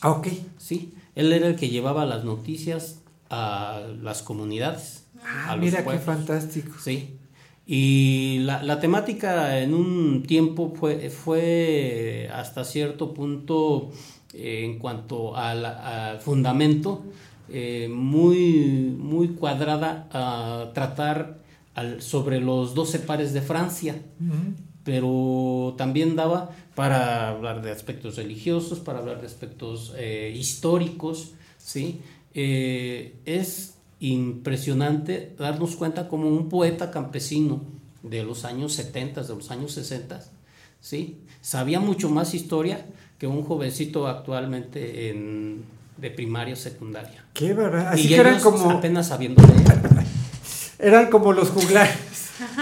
Ah, 0.00 0.10
ok. 0.10 0.28
Sí, 0.58 0.94
él 1.14 1.32
era 1.32 1.48
el 1.48 1.56
que 1.56 1.68
llevaba 1.68 2.06
las 2.06 2.24
noticias 2.24 3.00
a 3.28 3.82
las 4.02 4.22
comunidades. 4.22 5.04
Ah, 5.22 5.50
a 5.50 5.56
los 5.56 5.64
mira 5.64 5.84
qué 5.84 5.98
fantástico. 5.98 6.72
Sí. 6.82 7.16
Y 7.66 8.38
la, 8.40 8.62
la 8.62 8.80
temática 8.80 9.60
en 9.60 9.74
un 9.74 10.24
tiempo 10.24 10.74
fue, 10.74 11.08
fue 11.10 12.28
hasta 12.32 12.64
cierto 12.64 13.14
punto, 13.14 13.92
eh, 14.32 14.64
en 14.64 14.78
cuanto 14.78 15.36
al, 15.36 15.64
al 15.64 16.18
fundamento, 16.20 17.04
eh, 17.48 17.88
muy, 17.92 18.94
muy 18.98 19.28
cuadrada 19.30 20.08
a 20.12 20.70
tratar 20.72 21.39
al- 21.74 22.02
sobre 22.02 22.40
los 22.40 22.74
12 22.74 22.98
pares 23.00 23.32
de 23.32 23.42
Francia 23.42 23.96
pero 24.84 25.74
también 25.76 26.16
daba 26.16 26.50
para 26.74 27.28
hablar 27.28 27.62
de 27.62 27.70
aspectos 27.70 28.16
religiosos, 28.16 28.78
para 28.78 28.98
hablar 29.00 29.20
de 29.20 29.26
aspectos 29.26 29.92
eh, 29.96 30.34
históricos, 30.36 31.32
¿sí? 31.58 32.00
Eh, 32.34 33.16
es 33.26 33.74
impresionante 34.00 35.34
darnos 35.38 35.76
cuenta 35.76 36.08
como 36.08 36.28
un 36.28 36.48
poeta 36.48 36.90
campesino 36.90 37.60
de 38.02 38.24
los 38.24 38.44
años 38.44 38.72
70, 38.72 39.22
de 39.22 39.34
los 39.34 39.50
años 39.50 39.72
60, 39.72 40.24
¿sí? 40.80 41.18
Sabía 41.42 41.78
mucho 41.80 42.08
más 42.08 42.32
historia 42.34 42.86
que 43.18 43.26
un 43.26 43.42
jovencito 43.42 44.06
actualmente 44.06 45.10
en, 45.10 45.62
de 45.98 46.10
primaria 46.10 46.54
o 46.54 46.56
secundaria. 46.56 47.24
Qué 47.34 47.52
verdad. 47.52 47.88
Así 47.88 48.06
y 48.06 48.08
que 48.08 48.16
eran 48.16 48.40
como... 48.40 48.70
apenas 48.70 49.08
sabiendo 49.08 49.42
leer. 49.46 49.89
Eran 50.82 51.10
como 51.10 51.32
los 51.32 51.50
juglares. 51.50 51.94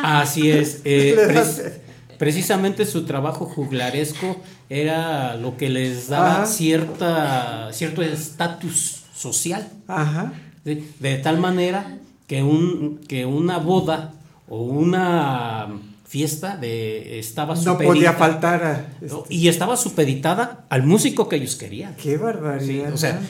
Así 0.03 0.51
es. 0.51 0.81
eh, 0.85 1.15
pre- 1.27 1.83
precisamente 2.19 2.85
su 2.85 3.05
trabajo 3.05 3.47
juglaresco 3.47 4.41
era 4.69 5.37
lo 5.37 5.57
que 5.57 5.69
les 5.69 6.09
daba 6.09 6.37
Ajá. 6.43 6.47
cierta, 6.47 7.69
cierto 7.73 8.03
estatus 8.03 9.05
social. 9.15 9.69
Ajá. 9.87 10.33
¿sí? 10.65 10.89
De 10.99 11.17
tal 11.19 11.39
manera 11.39 11.99
que, 12.27 12.43
un, 12.43 13.01
que 13.09 13.25
una 13.27 13.59
boda 13.59 14.13
o 14.49 14.63
una 14.63 15.69
fiesta 16.07 16.57
de, 16.57 17.19
estaba 17.19 17.55
No 17.55 17.77
podía 17.79 18.15
faltar 18.15 18.65
a... 18.65 18.87
¿no? 19.03 19.25
Y 19.29 19.49
estaba 19.49 19.77
supeditada 19.77 20.65
al 20.71 20.83
músico 20.85 21.29
que 21.29 21.37
ellos 21.37 21.55
querían. 21.57 21.95
Qué 21.97 22.17
barbaridad. 22.17 22.87
Sí, 22.89 22.93
o 22.93 22.97
sea, 22.97 23.21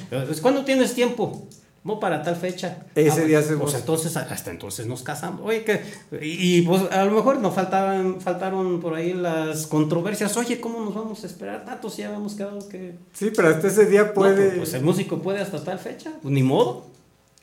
cuando 0.40 0.64
tienes 0.64 0.94
tiempo. 0.94 1.46
No 1.84 2.00
para 2.00 2.22
tal 2.22 2.36
fecha. 2.36 2.78
Ese 2.94 3.22
Ah, 3.22 3.24
día 3.24 3.38
hacemos- 3.38 3.62
Pues 3.70 3.74
entonces, 3.80 4.16
hasta 4.16 4.50
entonces 4.50 4.86
nos 4.86 5.02
casamos. 5.02 5.40
Oye, 5.44 5.64
que. 5.64 5.80
Y, 6.20 6.58
y, 6.58 6.62
pues 6.62 6.82
a 6.90 7.04
lo 7.04 7.12
mejor 7.12 7.38
nos 7.38 7.54
faltaban, 7.54 8.20
faltaron 8.20 8.80
por 8.80 8.94
ahí 8.94 9.14
las 9.14 9.66
controversias. 9.66 10.36
Oye, 10.36 10.60
¿cómo 10.60 10.84
nos 10.84 10.94
vamos 10.94 11.22
a 11.24 11.26
esperar 11.26 11.64
tanto 11.64 11.88
si 11.88 12.02
ya 12.02 12.08
habíamos 12.08 12.34
quedado 12.34 12.68
que. 12.68 12.96
Sí, 13.12 13.30
pero 13.34 13.48
hasta 13.48 13.68
ese 13.68 13.86
día 13.86 14.04
No, 14.04 14.12
puede... 14.12 14.50
pues 14.50 14.74
el 14.74 14.82
músico 14.82 15.22
puede 15.22 15.40
hasta 15.40 15.62
tal 15.64 15.78
fecha. 15.78 16.12
Pues 16.20 16.32
ni 16.34 16.42
modo. 16.42 16.86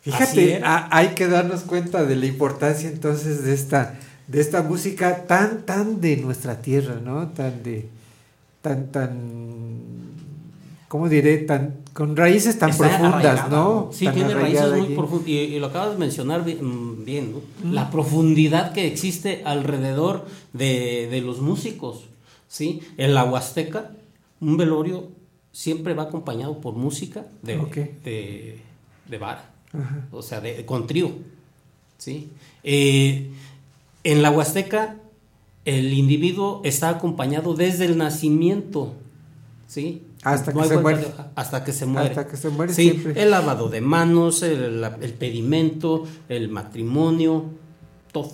Fíjate, 0.02 0.62
a- 0.64 0.90
hay 0.96 1.10
que 1.16 1.28
darnos 1.28 1.62
cuenta 1.62 2.04
de 2.04 2.16
la 2.16 2.28
importancia 2.28 2.88
entonces 2.90 3.44
de 3.44 3.54
esta, 3.56 3.98
de 4.28 4.42
esta 4.42 4.62
música 4.62 5.26
tan, 5.26 5.66
tan 5.66 6.00
de 6.02 6.18
nuestra 6.18 6.62
tierra, 6.62 7.00
¿no? 7.04 7.30
Tan 7.30 7.64
de, 7.64 7.90
tan, 8.62 8.92
tan, 8.92 10.14
¿cómo 10.96 11.10
diré? 11.10 11.38
Tan, 11.40 11.76
con 11.94 12.16
raíces 12.16 12.58
tan 12.58 12.70
Está 12.70 12.88
profundas, 12.88 13.14
arraigada, 13.26 13.50
¿no? 13.50 13.90
Sí, 13.92 14.06
Tan 14.06 14.16
tiene 14.16 14.34
raíces 14.34 14.72
muy 14.72 14.96
profundas. 14.96 15.28
Y, 15.28 15.34
y 15.38 15.60
lo 15.60 15.68
acabas 15.68 15.92
de 15.92 15.98
mencionar 15.98 16.46
bi- 16.46 16.56
mm, 16.56 17.04
bien, 17.06 17.34
¿no? 17.34 17.42
Mm. 17.70 17.74
La 17.74 17.90
profundidad 17.92 18.72
que 18.72 18.88
existe 18.88 19.42
alrededor 19.46 20.26
de, 20.54 21.08
de 21.12 21.20
los 21.22 21.42
músicos, 21.42 22.06
¿sí? 22.48 22.80
En 22.98 23.14
la 23.14 23.26
Huasteca, 23.26 23.92
un 24.40 24.56
velorio 24.58 25.10
siempre 25.52 25.94
va 25.94 26.04
acompañado 26.04 26.60
por 26.60 26.76
música 26.76 27.26
de, 27.42 27.58
de, 28.04 28.60
de 29.10 29.18
vara, 29.18 29.50
Ajá. 29.74 30.08
o 30.12 30.22
sea, 30.22 30.40
de, 30.42 30.66
con 30.66 30.88
trío, 30.88 31.12
¿sí? 31.98 32.30
Eh, 32.64 33.32
en 34.06 34.22
la 34.22 34.32
Huasteca, 34.32 34.96
el 35.66 35.94
individuo 35.94 36.62
está 36.64 36.90
acompañado 36.90 37.54
desde 37.54 37.86
el 37.86 37.98
nacimiento, 37.98 38.94
¿sí? 39.68 40.04
Hasta 40.26 40.52
que 40.54 40.64
se 40.66 40.78
muere. 40.78 41.08
hasta 41.36 41.64
que 41.64 41.72
se 41.74 41.86
muere. 41.86 42.10
Hasta 42.10 42.28
que 42.28 42.38
se 42.38 42.50
muere 42.50 42.74
Sí, 42.74 42.90
siempre. 42.92 43.22
el 43.22 43.32
lavado 43.32 43.70
de 43.70 43.82
manos, 43.82 44.44
el, 44.44 44.82
pedimento, 45.20 46.06
el 46.30 46.50
matrimonio, 46.50 47.46
todo. 48.12 48.32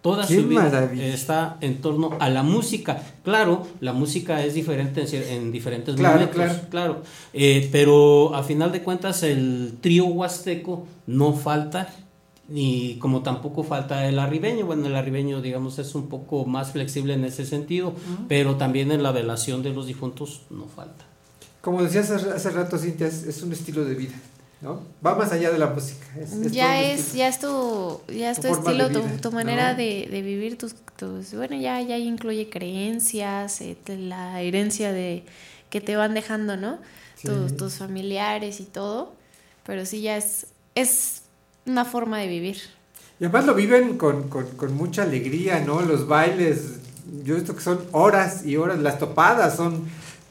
Toda 0.00 0.26
¡Qué 0.26 0.36
su 0.40 0.46
vida 0.48 0.62
maravilla! 0.62 1.06
está 1.06 1.56
en 1.60 1.80
torno 1.80 2.12
a 2.20 2.28
la 2.30 2.44
música. 2.44 3.02
Claro, 3.24 3.66
la 3.80 3.92
música 3.92 4.44
es 4.44 4.54
diferente 4.54 5.04
en 5.34 5.50
diferentes 5.50 5.96
Claro, 5.96 6.14
momentos. 6.20 6.36
claro. 6.36 6.60
claro. 6.70 7.02
Eh, 7.32 7.68
pero 7.72 8.32
a 8.34 8.44
final 8.44 8.70
de 8.70 8.82
cuentas, 8.82 9.24
el 9.24 9.74
trío 9.80 10.06
huasteco 10.06 10.86
no 11.08 11.32
falta. 11.32 11.88
Ni 12.50 12.96
como 12.98 13.20
tampoco 13.22 13.62
falta 13.62 14.08
el 14.08 14.18
arribeño. 14.18 14.64
Bueno, 14.64 14.86
el 14.86 14.94
arribeño, 14.96 15.42
digamos, 15.42 15.78
es 15.80 15.94
un 15.94 16.08
poco 16.08 16.46
más 16.46 16.72
flexible 16.72 17.12
en 17.12 17.24
ese 17.24 17.44
sentido, 17.44 17.92
pero 18.26 18.54
también 18.56 18.90
en 18.92 19.02
la 19.02 19.10
velación 19.12 19.62
de 19.62 19.74
los 19.74 19.86
difuntos 19.86 20.42
no 20.48 20.64
falta. 20.66 21.04
Como 21.60 21.82
decías 21.82 22.10
hace, 22.10 22.50
rato, 22.50 22.78
Cintia, 22.78 23.06
es, 23.06 23.24
es 23.24 23.42
un 23.42 23.52
estilo 23.52 23.84
de 23.84 23.94
vida. 23.94 24.14
¿no? 24.60 24.80
Va 25.06 25.14
más 25.14 25.30
allá 25.32 25.52
de 25.52 25.58
la 25.58 25.68
música. 25.68 26.04
Es, 26.16 26.32
es 26.32 26.40
todo 26.40 26.48
ya 26.50 26.82
es 26.82 27.12
ya 27.12 27.28
es 27.28 27.38
tu 27.38 28.00
ya 28.12 28.30
es 28.32 28.40
Tu 28.40 28.48
estilo 28.48 28.88
tu, 28.90 29.02
vida, 29.02 29.20
tu 29.20 29.30
manera 29.30 29.72
¿no? 29.72 29.78
de, 29.78 30.08
de 30.10 30.22
vivir 30.22 30.58
tus, 30.58 30.74
tus 30.96 31.32
bueno 31.34 31.54
ya 31.56 31.80
ya 31.80 31.96
incluye 31.96 32.50
creencias 32.50 33.60
eh, 33.60 33.76
la 33.86 34.40
herencia 34.42 34.92
de 34.92 35.22
que 35.70 35.80
te 35.80 35.94
van 35.96 36.12
dejando 36.14 36.56
no 36.56 36.78
Sí. 37.14 37.26
tus, 37.28 37.56
tus 37.56 37.74
familiares 37.74 38.60
y 38.60 38.64
todo 38.64 39.12
pero 39.66 39.84
sí 39.86 40.00
ya 40.02 40.16
es 40.16 40.46
es 40.76 41.22
una 41.66 41.84
forma 41.84 42.18
de 42.18 42.28
vivir 42.28 42.58
Y 43.20 43.24
además 43.24 43.44
lo 43.46 43.54
viven 43.54 43.96
con, 43.98 44.28
con, 44.28 44.46
con 44.56 44.74
mucha 44.74 45.02
alegría, 45.02 45.58
¿no? 45.60 45.80
Los 45.82 46.06
bailes, 46.06 46.78
yo 47.24 47.34
he 47.34 47.38
visto 47.38 47.54
que 47.56 47.60
son 47.62 47.80
horas 47.92 48.46
y 48.46 48.56
horas, 48.56 48.78
las 48.78 48.98
topadas 49.00 49.56
son 49.56 49.88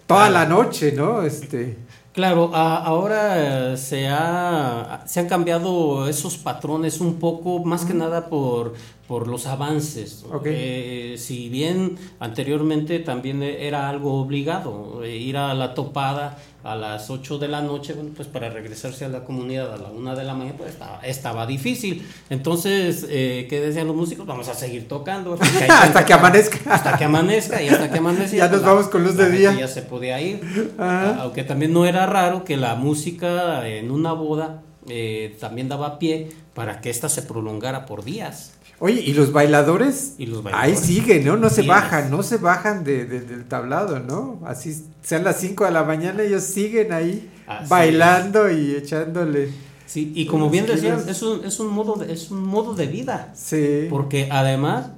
toda 0.07 0.29
la 0.29 0.45
noche, 0.45 0.91
¿no? 0.93 1.21
Este, 1.21 1.77
Claro, 2.13 2.49
a- 2.55 2.77
ahora 2.83 3.73
eh, 3.73 3.77
se, 3.77 4.07
ha, 4.07 5.03
se 5.05 5.19
han 5.19 5.27
cambiado 5.27 6.07
esos 6.09 6.35
patrones 6.37 6.99
un 6.99 7.19
poco, 7.19 7.63
más 7.63 7.85
que 7.85 7.93
nada 7.93 8.27
por, 8.27 8.73
por 9.07 9.27
los 9.27 9.45
avances. 9.45 10.25
¿no? 10.27 10.37
Ok. 10.37 10.45
Eh, 10.47 11.15
si 11.19 11.47
bien 11.49 11.95
anteriormente 12.19 12.97
también 12.97 13.43
era 13.43 13.87
algo 13.87 14.19
obligado, 14.19 15.03
eh, 15.03 15.15
ir 15.15 15.37
a 15.37 15.53
la 15.53 15.75
topada 15.75 16.39
a 16.67 16.75
las 16.75 17.09
8 17.09 17.37
de 17.37 17.47
la 17.47 17.61
noche, 17.61 17.93
bueno, 17.93 18.11
pues 18.15 18.27
para 18.27 18.49
regresarse 18.49 19.05
a 19.05 19.09
la 19.09 19.23
comunidad 19.23 19.73
a 19.73 19.77
la 19.77 19.89
1 19.89 20.15
de 20.15 20.23
la 20.23 20.33
mañana, 20.33 20.57
pues 20.57 20.71
estaba, 20.71 20.99
estaba 21.01 21.45
difícil. 21.47 22.05
Entonces, 22.29 23.05
eh, 23.09 23.47
¿qué 23.49 23.59
decían 23.61 23.87
los 23.87 23.95
músicos? 23.95 24.25
Vamos 24.25 24.47
a 24.49 24.53
seguir 24.53 24.87
tocando. 24.87 25.37
Hasta 25.69 26.05
que 26.05 26.13
amanezca. 26.13 26.59
Hasta 26.73 26.97
que 26.97 27.05
amanezca 27.05 27.61
y 27.61 27.69
hasta 27.69 27.89
que 27.89 27.97
amanezca. 27.99 28.37
Ya 28.37 28.49
nos 28.49 28.61
la- 28.61 28.67
vamos 28.67 28.87
con 28.87 29.03
luz 29.03 29.15
de 29.15 29.29
día. 29.31 29.53
Ya 29.57 29.67
se 29.67 29.81
podía 29.81 30.19
ir. 30.21 30.73
Ajá. 30.77 31.17
Aunque 31.21 31.43
también 31.43 31.73
no 31.73 31.85
era 31.85 32.05
raro 32.05 32.43
que 32.43 32.57
la 32.57 32.75
música 32.75 33.67
en 33.67 33.89
una 33.91 34.11
boda 34.13 34.61
eh, 34.89 35.35
también 35.39 35.69
daba 35.69 35.99
pie 35.99 36.29
para 36.53 36.81
que 36.81 36.89
ésta 36.89 37.07
se 37.09 37.21
prolongara 37.21 37.85
por 37.85 38.03
días. 38.03 38.53
Oye, 38.79 39.01
¿y 39.01 39.13
los 39.13 39.31
bailadores? 39.31 40.13
Y 40.19 40.27
los 40.27 40.43
Ahí 40.53 40.75
siguen, 40.75 41.25
¿no? 41.25 41.35
No 41.35 41.49
se 41.49 41.63
bajan, 41.63 42.11
no 42.11 42.21
se 42.21 42.37
bajan 42.37 42.83
de, 42.83 43.05
de- 43.05 43.21
del 43.21 43.45
tablado, 43.45 43.99
¿no? 43.99 44.39
Así 44.45 44.85
sean 45.01 45.23
las 45.23 45.39
5 45.39 45.65
de 45.65 45.71
la 45.71 45.83
mañana, 45.83 46.21
ellos 46.21 46.43
siguen 46.43 46.93
ahí 46.93 47.27
Así 47.47 47.67
bailando 47.69 48.51
y 48.51 48.75
echándole. 48.75 49.49
Sí, 49.87 50.11
y 50.15 50.27
como 50.27 50.49
bien 50.51 50.65
decían, 50.67 51.01
es 51.09 51.23
un, 51.23 51.43
es 51.45 51.59
un 51.59 51.69
modo 51.73 51.95
de, 51.95 52.11
es 52.13 52.29
un 52.29 52.43
modo 52.43 52.75
de 52.75 52.85
vida. 52.87 53.31
Sí. 53.35 53.87
Porque 53.89 54.27
además 54.31 54.91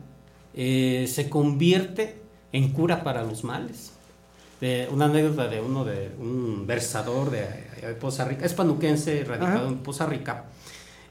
eh, 0.56 1.07
se 1.10 1.30
convierte 1.30 2.18
en 2.51 2.73
cura 2.73 3.03
para 3.03 3.23
los 3.23 3.43
males. 3.45 3.91
De 4.60 4.89
una 4.91 5.06
anécdota 5.06 5.47
de 5.47 5.61
uno 5.61 5.85
de 5.85 6.11
un 6.19 6.68
versador 6.68 7.30
de, 7.31 7.41
de 7.81 7.93
Poza 7.97 8.26
Rica, 8.26 8.45
es 8.45 8.53
panuquense, 8.53 9.23
radicado 9.23 9.60
Ajá. 9.60 9.68
en 9.69 9.77
Poza 9.77 10.06
Rica. 10.06 10.45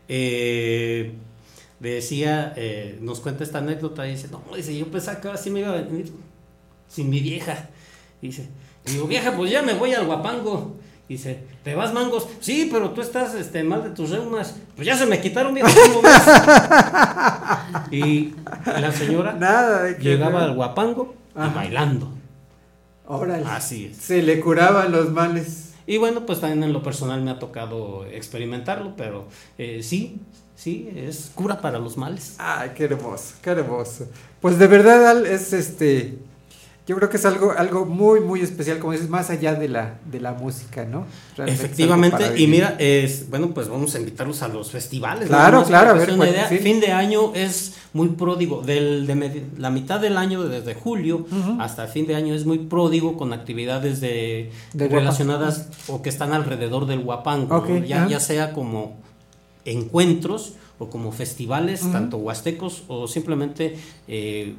eh, 0.06 1.14
decía, 1.80 2.52
eh, 2.56 2.98
nos 3.00 3.20
cuenta 3.20 3.44
esta 3.44 3.58
anécdota 3.58 4.06
y 4.06 4.12
dice, 4.12 4.28
no, 4.28 4.42
dice, 4.54 4.76
yo 4.76 4.86
pensaba 4.90 5.20
que 5.20 5.28
ahora 5.28 5.40
sí 5.40 5.50
me 5.50 5.60
iba 5.60 5.70
a 5.70 5.76
venir 5.82 6.12
sin 6.88 7.10
mi 7.10 7.20
vieja. 7.20 7.68
Dice, 8.20 8.48
y 8.86 8.92
digo, 8.92 9.06
vieja, 9.06 9.32
pues 9.36 9.50
ya 9.50 9.62
me 9.62 9.74
voy 9.74 9.94
al 9.94 10.06
guapango. 10.06 10.76
Dice, 11.08 11.42
¿te 11.64 11.74
vas 11.74 11.94
mangos? 11.94 12.28
Sí, 12.40 12.68
pero 12.70 12.90
tú 12.90 13.00
estás 13.00 13.34
este, 13.34 13.62
mal 13.62 13.82
de 13.82 13.90
tus 13.90 14.10
reumas. 14.10 14.56
Pues 14.76 14.86
ya 14.86 14.94
se 14.94 15.06
me 15.06 15.20
quitaron, 15.20 15.54
viejo, 15.54 15.68
¿cómo 15.86 16.02
ves? 16.02 16.22
y 17.90 18.34
la 18.66 18.92
señora 18.92 19.32
Nada 19.32 19.84
de 19.84 19.94
llegaba 19.94 20.44
al 20.44 20.54
guapango 20.54 21.14
y 21.34 21.54
bailando. 21.54 22.12
Órale. 23.06 23.46
Así 23.46 23.86
es. 23.86 23.96
Se 23.96 24.22
le 24.22 24.38
curaban 24.38 24.92
los 24.92 25.10
males. 25.10 25.72
Y 25.86 25.96
bueno, 25.96 26.26
pues 26.26 26.40
también 26.40 26.62
en 26.64 26.74
lo 26.74 26.82
personal 26.82 27.22
me 27.22 27.30
ha 27.30 27.38
tocado 27.38 28.04
experimentarlo, 28.04 28.94
pero 28.94 29.28
eh, 29.56 29.82
sí, 29.82 30.20
sí, 30.58 30.90
es 30.94 31.30
cura 31.34 31.60
para 31.60 31.78
los 31.78 31.96
males. 31.96 32.34
Ay, 32.38 32.70
qué 32.74 32.84
hermoso, 32.84 33.34
qué 33.40 33.50
hermoso. 33.50 34.08
Pues 34.40 34.58
de 34.58 34.66
verdad 34.66 35.08
Al, 35.08 35.24
es 35.26 35.52
este, 35.52 36.18
yo 36.86 36.96
creo 36.96 37.08
que 37.10 37.16
es 37.18 37.24
algo, 37.26 37.52
algo 37.56 37.84
muy, 37.84 38.20
muy 38.20 38.40
especial, 38.40 38.78
como 38.78 38.92
dices, 38.92 39.08
más 39.08 39.28
allá 39.30 39.54
de 39.54 39.68
la, 39.68 39.98
de 40.10 40.20
la 40.20 40.32
música, 40.32 40.84
¿no? 40.84 41.04
Realmente 41.36 41.64
Efectivamente, 41.64 42.38
y 42.40 42.46
mira, 42.46 42.76
es, 42.78 43.28
bueno, 43.30 43.50
pues 43.54 43.68
vamos 43.68 43.94
a 43.94 43.98
invitarlos 44.00 44.40
a 44.42 44.48
los 44.48 44.70
festivales. 44.70 45.28
Claro, 45.28 45.58
más 45.60 45.68
claro, 45.68 45.90
a 45.90 45.92
ver, 45.94 46.16
cuál- 46.16 46.30
idea. 46.30 46.48
sí. 46.48 46.58
Fin 46.58 46.80
de 46.80 46.92
año 46.92 47.32
es 47.34 47.74
muy 47.92 48.08
pródigo, 48.08 48.62
del, 48.62 49.06
de 49.06 49.44
la 49.58 49.70
mitad 49.70 50.00
del 50.00 50.16
año, 50.16 50.44
desde 50.44 50.74
julio 50.74 51.26
hasta 51.58 51.86
fin 51.88 52.06
de 52.06 52.14
año, 52.14 52.34
es 52.34 52.44
muy 52.46 52.58
pródigo 52.58 53.16
con 53.16 53.32
actividades 53.32 54.00
de, 54.00 54.50
De 54.72 54.88
relacionadas 54.88 55.68
o 55.88 56.00
que 56.02 56.08
están 56.08 56.32
alrededor 56.32 56.86
del 56.86 57.00
guapango, 57.00 57.56
Ok, 57.56 57.68
¿no? 57.68 57.84
ya, 57.84 58.06
ya 58.08 58.20
sea 58.20 58.52
como 58.52 58.96
encuentros 59.64 60.54
o 60.78 60.88
como 60.88 61.10
festivales, 61.12 61.80
tanto 61.92 62.18
huastecos 62.18 62.84
o 62.88 63.08
simplemente 63.08 63.74
eh, 64.06 64.54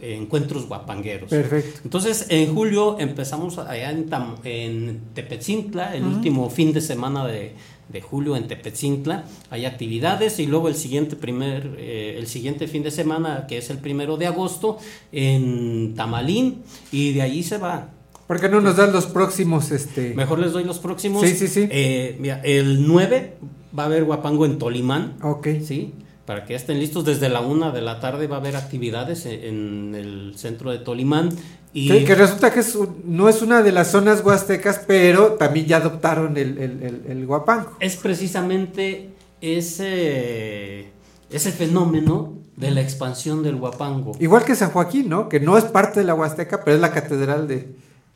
encuentros 0.00 0.66
guapangueros. 0.66 1.28
Perfecto. 1.30 1.80
Entonces, 1.84 2.26
en 2.30 2.54
julio 2.54 2.96
empezamos 2.98 3.58
allá 3.58 3.90
en, 3.90 4.08
Tam- 4.08 4.36
en 4.44 5.00
Tepetzintla, 5.14 5.94
el 5.96 6.04
último 6.04 6.48
fin 6.50 6.72
de 6.72 6.80
semana 6.80 7.26
de, 7.26 7.52
de 7.88 8.00
julio 8.00 8.36
en 8.36 8.46
Tepetzintla. 8.46 9.24
Hay 9.50 9.66
actividades 9.66 10.38
y 10.38 10.46
luego 10.46 10.68
el 10.68 10.76
siguiente, 10.76 11.16
primer, 11.16 11.74
eh, 11.78 12.14
el 12.16 12.26
siguiente 12.28 12.66
fin 12.68 12.82
de 12.82 12.90
semana, 12.92 13.46
que 13.48 13.58
es 13.58 13.70
el 13.70 13.78
primero 13.78 14.16
de 14.16 14.26
agosto, 14.26 14.78
en 15.12 15.94
Tamalín, 15.96 16.62
y 16.92 17.12
de 17.12 17.22
allí 17.22 17.42
se 17.42 17.58
va. 17.58 17.90
¿Por 18.26 18.40
qué 18.40 18.48
no 18.48 18.60
nos 18.60 18.76
dan 18.76 18.92
los 18.92 19.06
próximos, 19.06 19.70
este? 19.70 20.14
Mejor 20.14 20.38
les 20.38 20.52
doy 20.52 20.62
los 20.64 20.78
próximos. 20.78 21.26
Sí, 21.26 21.34
sí, 21.34 21.48
sí. 21.48 21.66
Eh, 21.70 22.16
mira, 22.20 22.40
el 22.44 22.86
9 22.86 23.34
va 23.76 23.84
a 23.84 23.86
haber 23.86 24.04
guapango 24.04 24.44
en 24.46 24.58
Tolimán. 24.58 25.14
Ok. 25.22 25.48
Sí. 25.64 25.94
Para 26.26 26.44
que 26.44 26.54
estén 26.54 26.78
listos 26.78 27.04
desde 27.06 27.28
la 27.30 27.40
una 27.40 27.70
de 27.72 27.80
la 27.80 28.00
tarde 28.00 28.26
va 28.26 28.36
a 28.36 28.40
haber 28.40 28.54
actividades 28.56 29.24
en, 29.24 29.42
en 29.42 29.94
el 29.94 30.32
centro 30.36 30.70
de 30.70 30.78
Tolimán. 30.78 31.30
Y 31.72 31.88
Que, 31.88 32.04
que 32.04 32.14
resulta 32.14 32.50
que 32.52 32.60
es 32.60 32.74
un- 32.74 33.02
no 33.06 33.28
es 33.28 33.40
una 33.42 33.62
de 33.62 33.72
las 33.72 33.90
zonas 33.90 34.22
huastecas, 34.24 34.82
pero 34.86 35.32
también 35.34 35.66
ya 35.66 35.78
adoptaron 35.78 36.36
el, 36.36 36.58
el, 36.58 36.82
el, 36.82 37.02
el 37.08 37.26
guapango. 37.26 37.76
es 37.80 37.96
precisamente 37.96 39.10
ese, 39.40 40.90
ese 41.30 41.52
fenómeno 41.52 42.34
de 42.56 42.70
la 42.72 42.80
expansión 42.80 43.42
del 43.42 43.56
guapango. 43.56 44.12
Igual 44.18 44.44
que 44.44 44.54
San 44.54 44.70
Joaquín, 44.70 45.08
¿no? 45.08 45.28
Que 45.28 45.40
no 45.40 45.56
es 45.56 45.64
parte 45.64 46.00
de 46.00 46.06
la 46.06 46.14
huasteca, 46.14 46.64
pero 46.64 46.74
es 46.76 46.80
la 46.80 46.92
catedral 46.92 47.46
de, 47.46 47.68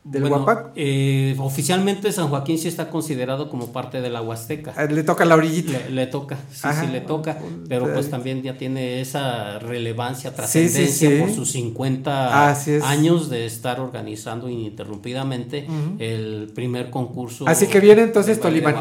del 0.05 0.23
Bueno, 0.23 0.45
eh, 0.74 1.37
oficialmente 1.39 2.11
San 2.11 2.27
Joaquín 2.29 2.59
sí 2.59 2.66
está 2.66 2.91
considerado 2.91 3.49
como 3.49 3.70
parte 3.73 4.01
de 4.01 4.11
la 4.11 4.20
Huasteca. 4.20 4.74
Ah, 4.77 4.87
Le 4.87 5.05
toca 5.05 5.24
la 5.24 5.37
orillita. 5.37 5.79
Le, 5.89 5.91
le 5.91 6.07
toca, 6.09 6.39
sí, 6.51 6.61
Ajá. 6.65 6.85
sí 6.85 6.91
le 6.91 7.01
toca, 7.03 7.39
pero 7.69 7.93
pues 7.95 8.11
también 8.11 8.43
ya 8.43 8.59
tiene 8.59 9.01
esa 9.01 9.61
relevancia, 9.61 10.31
sí, 10.31 10.37
trascendencia 10.37 11.09
sí. 11.09 11.16
por 11.20 11.31
sus 11.33 11.53
50 11.53 12.51
Así 12.51 12.73
es. 12.73 12.83
años 12.83 13.31
de 13.31 13.47
estar 13.47 13.79
organizando 13.79 14.49
ininterrumpidamente 14.49 15.66
el 16.01 16.51
primer 16.53 16.91
concurso. 16.91 17.47
Así 17.47 17.69
que 17.69 17.79
viene 17.79 18.03
entonces 18.03 18.41
Tolimán. 18.41 18.74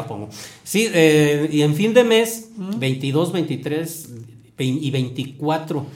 Sí, 0.64 0.88
eh, 0.92 1.48
y 1.52 1.62
en 1.62 1.76
fin 1.76 1.94
de 1.94 2.02
mes, 2.02 2.48
22, 2.56 3.30
23 3.32 4.08
vein- 4.58 4.78
y 4.82 4.90
24 4.90 5.86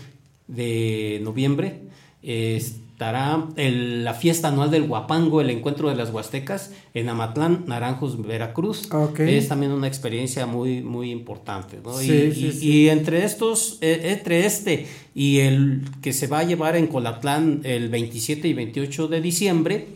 de 0.47 1.20
noviembre, 1.24 1.81
eh, 2.23 2.65
estará 3.01 3.44
el- 3.56 4.05
la 4.05 4.14
fiesta 4.14 4.48
anual 4.48 4.70
del 4.70 4.86
Guapango, 4.86 5.43
el 5.43 5.51
encuentro 5.51 5.90
de 5.90 5.97
las 5.97 6.09
Huastecas, 6.10 6.73
en 6.94 7.10
Amatlán, 7.10 7.64
Naranjos, 7.66 8.27
Veracruz. 8.27 8.90
Ok. 8.90 9.20
Es 9.20 9.48
también 9.48 9.73
una 9.73 9.86
experiencia 9.86 10.47
muy, 10.47 10.81
muy 10.82 11.10
importante. 11.10 11.77
¿no? 11.85 11.93
Sí, 11.98 12.10
y, 12.10 12.32
sí, 12.32 12.47
y- 12.47 12.52
sí. 12.52 12.68
y 12.70 12.89
entre 12.89 13.23
estos, 13.27 13.77
eh, 13.82 14.01
entre 14.18 14.47
este 14.47 14.86
y 15.14 15.40
el 15.40 15.82
que 16.01 16.14
se 16.14 16.27
va 16.27 16.39
a 16.39 16.44
llevar 16.44 16.74
en 16.74 16.86
Colatlán 16.86 17.60
el 17.64 17.90
27 17.90 18.48
y 18.48 18.55
28 18.55 19.09
de 19.09 19.20
diciembre, 19.20 19.89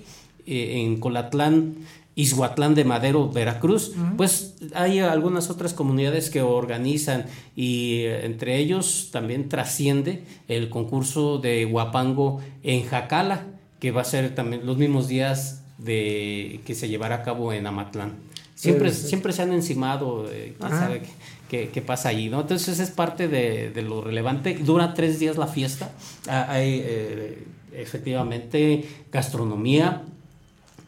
eh, 0.47 0.83
en 0.85 0.99
Colatlán, 1.01 1.77
Izhuatlán 2.21 2.75
de 2.75 2.85
Madero, 2.85 3.31
Veracruz, 3.31 3.93
pues 4.17 4.55
hay 4.75 4.99
algunas 4.99 5.51
otras 5.51 5.73
comunidades 5.73 6.31
que 6.31 6.43
organizan 6.43 7.27
y 7.57 8.01
eh, 8.01 8.27
entre 8.27 8.59
ellos 8.59 9.09
también 9.11 9.49
trasciende 9.49 10.25
el 10.49 10.69
concurso 10.69 11.39
de 11.39 11.67
Huapango 11.67 12.41
en 12.63 12.85
Jacala, 12.85 13.47
que 13.79 13.91
va 13.91 14.03
a 14.03 14.05
ser 14.05 14.35
también 14.35 14.67
los 14.67 14.77
mismos 14.77 15.09
días 15.09 15.63
de 15.79 16.61
que 16.67 16.75
se 16.75 16.89
llevará 16.89 17.17
a 17.17 17.23
cabo 17.23 17.53
en 17.53 17.67
Amatlán. 17.67 18.17
Siempre, 18.55 18.93
siempre 18.93 19.33
se 19.33 19.41
han 19.41 19.53
encimado, 19.55 20.27
eh, 20.31 20.55
quién 20.59 20.73
Ajá. 20.73 20.81
sabe 20.81 21.03
qué, 21.49 21.83
pasa 21.83 22.11
ahí, 22.11 22.29
¿no? 22.29 22.43
Entonces 22.43 22.79
es 22.79 22.91
parte 22.91 23.27
de, 23.27 23.71
de 23.71 23.83
lo 23.83 24.03
relevante. 24.03 24.55
Dura 24.55 24.93
tres 24.93 25.19
días 25.19 25.39
la 25.39 25.47
fiesta. 25.47 25.91
Ah, 26.29 26.47
Hay 26.51 26.83
eh, 26.85 27.45
efectivamente 27.73 28.85
gastronomía, 29.11 30.03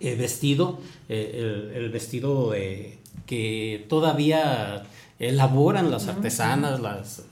eh, 0.02 0.16
vestido, 0.16 0.78
eh, 1.08 1.70
el, 1.74 1.82
el 1.84 1.90
vestido 1.90 2.54
eh, 2.54 2.98
que 3.26 3.86
todavía 3.88 4.84
elaboran 5.18 5.90
las 5.90 6.08
artesanas, 6.08 6.80
las 6.80 7.22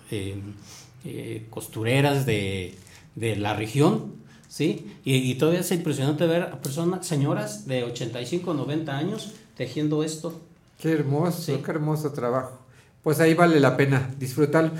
costureras 1.50 2.26
de, 2.26 2.74
de 3.16 3.36
la 3.36 3.54
región, 3.54 4.12
¿sí? 4.48 4.86
Y, 5.04 5.16
y 5.16 5.34
todavía 5.34 5.60
es 5.60 5.72
impresionante 5.72 6.26
ver 6.26 6.42
a 6.42 6.60
personas, 6.60 7.06
señoras 7.06 7.66
de 7.66 7.84
85, 7.84 8.54
90 8.54 8.96
años 8.96 9.32
tejiendo 9.56 10.04
esto. 10.04 10.40
Qué 10.78 10.92
hermoso, 10.92 11.60
qué 11.62 11.70
hermoso 11.70 12.12
trabajo. 12.12 12.58
Pues 13.02 13.18
ahí 13.20 13.34
vale 13.34 13.60
la 13.60 13.76
pena 13.76 14.14
disfrutarlo. 14.18 14.72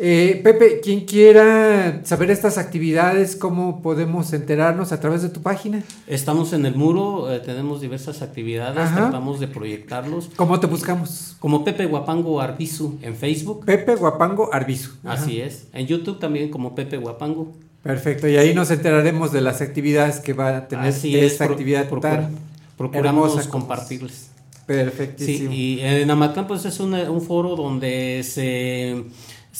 Eh, 0.00 0.40
Pepe, 0.44 0.78
quien 0.80 1.00
quiera 1.06 2.02
saber 2.04 2.30
estas 2.30 2.56
actividades, 2.56 3.34
¿cómo 3.34 3.82
podemos 3.82 4.32
enterarnos 4.32 4.92
a 4.92 5.00
través 5.00 5.22
de 5.22 5.28
tu 5.28 5.42
página? 5.42 5.82
Estamos 6.06 6.52
en 6.52 6.64
el 6.66 6.76
muro, 6.76 7.32
eh, 7.32 7.40
tenemos 7.40 7.80
diversas 7.80 8.22
actividades, 8.22 8.78
Ajá. 8.78 8.94
tratamos 8.96 9.40
de 9.40 9.48
proyectarlos. 9.48 10.30
¿Cómo 10.36 10.60
te 10.60 10.68
buscamos? 10.68 11.34
Como 11.40 11.64
Pepe 11.64 11.86
Guapango 11.86 12.40
Arbizu 12.40 12.98
en 13.02 13.16
Facebook. 13.16 13.64
Pepe 13.64 13.96
Guapango 13.96 14.54
Arbizu. 14.54 14.92
Ajá. 15.02 15.14
Así 15.20 15.40
es. 15.40 15.66
En 15.72 15.88
YouTube 15.88 16.20
también 16.20 16.48
como 16.50 16.76
Pepe 16.76 16.96
Guapango. 16.96 17.52
Perfecto, 17.82 18.28
y 18.28 18.36
ahí 18.36 18.54
nos 18.54 18.70
enteraremos 18.70 19.32
de 19.32 19.40
las 19.40 19.60
actividades 19.62 20.20
que 20.20 20.32
va 20.32 20.56
a 20.58 20.68
tener 20.68 20.86
Así 20.86 21.18
esta 21.18 21.44
actividad 21.46 21.88
procura- 21.88 22.20
tan 22.20 22.36
procuramos 22.76 23.30
hermosa 23.32 23.50
compartirles. 23.50 24.28
Perfectísimo. 24.66 25.50
Sí, 25.50 25.78
y 25.78 25.80
en 25.80 26.08
Amatlán 26.10 26.46
pues 26.46 26.64
es 26.66 26.78
un, 26.78 26.92
un 26.94 27.20
foro 27.22 27.56
donde 27.56 28.22
se 28.22 29.04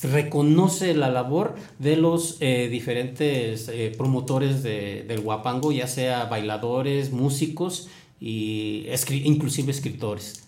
reconoce 0.03 0.95
la 0.95 1.09
labor 1.11 1.55
de 1.79 1.97
los 1.97 2.37
eh, 2.41 2.69
diferentes 2.70 3.69
eh, 3.69 3.93
promotores 3.97 4.62
de- 4.62 5.05
del 5.07 5.20
guapango, 5.20 5.73
ya 5.73 5.87
sea 5.87 6.25
bailadores, 6.27 7.11
músicos 7.12 7.89
y 8.20 8.85
escri- 8.91 9.23
inclusive 9.25 9.70
escritores. 9.73 10.43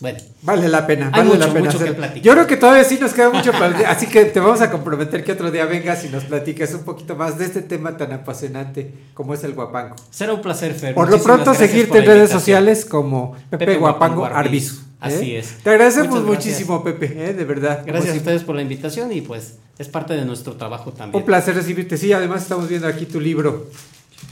Bueno, 0.00 0.18
Vale 0.42 0.68
la 0.68 0.86
pena, 0.88 1.08
vale 1.10 1.24
mucho, 1.24 1.38
la 1.38 1.52
pena. 1.52 1.66
mucho 1.72 1.78
que. 2.14 2.20
Yo 2.20 2.32
creo 2.32 2.46
que 2.48 2.56
todavía 2.56 2.82
sí 2.82 2.98
nos 3.00 3.12
queda 3.12 3.30
mucho 3.30 3.52
para 3.52 3.88
así 3.90 4.06
que 4.08 4.24
te 4.24 4.40
vamos 4.40 4.60
a 4.60 4.68
comprometer 4.70 5.22
que 5.22 5.30
otro 5.32 5.52
día 5.52 5.66
vengas 5.66 6.04
y 6.04 6.08
nos 6.08 6.24
platiques 6.24 6.74
un 6.74 6.82
poquito 6.82 7.14
más 7.14 7.38
de 7.38 7.44
este 7.44 7.62
tema 7.62 7.96
tan 7.96 8.12
apasionante 8.12 8.92
como 9.14 9.34
es 9.34 9.44
el 9.44 9.54
guapango. 9.54 9.94
será 10.10 10.32
un 10.34 10.42
placer, 10.42 10.74
Fer. 10.74 10.94
Por 10.96 11.08
lo 11.10 11.22
pronto 11.22 11.54
seguirte 11.54 11.98
en 11.98 12.06
redes 12.06 12.30
sociales 12.30 12.84
como 12.84 13.32
Pepe, 13.50 13.66
Pepe 13.66 13.76
Guapango 13.78 14.16
Guapango 14.16 14.36
Arbizu. 14.36 14.82
Así 15.04 15.36
¿eh? 15.36 15.38
es. 15.38 15.58
Te 15.62 15.70
agradecemos 15.70 16.08
Muchas 16.08 16.24
gracias. 16.24 16.46
muchísimo, 16.46 16.84
Pepe, 16.84 17.30
¿eh? 17.30 17.34
de 17.34 17.44
verdad. 17.44 17.82
Gracias 17.86 18.14
a 18.14 18.18
ustedes 18.18 18.42
por 18.42 18.56
la 18.56 18.62
invitación 18.62 19.12
y 19.12 19.20
pues 19.20 19.56
es 19.78 19.88
parte 19.88 20.14
de 20.14 20.24
nuestro 20.24 20.54
trabajo 20.54 20.92
también. 20.92 21.20
Un 21.20 21.26
placer 21.26 21.54
recibirte. 21.54 21.96
Sí, 21.96 22.12
además 22.12 22.42
estamos 22.42 22.68
viendo 22.68 22.86
aquí 22.88 23.06
tu 23.06 23.20
libro, 23.20 23.68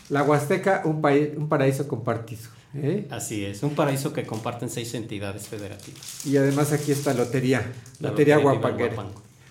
La 0.09 0.23
Huasteca, 0.23 0.83
un, 0.85 1.05
un 1.37 1.49
paraíso 1.49 1.87
compartido. 1.87 2.43
¿eh? 2.75 3.07
Así 3.11 3.45
es, 3.45 3.63
un 3.63 3.75
paraíso 3.75 4.13
que 4.13 4.25
comparten 4.25 4.71
seis 4.71 4.95
entidades 4.95 5.47
federativas. 5.49 6.27
Y 6.27 6.37
además 6.37 6.73
aquí 6.73 6.93
está 6.93 7.13
Lotería, 7.15 7.71
La 8.01 8.11
Lotería 8.11 8.39
Guapanguera. 8.39 8.95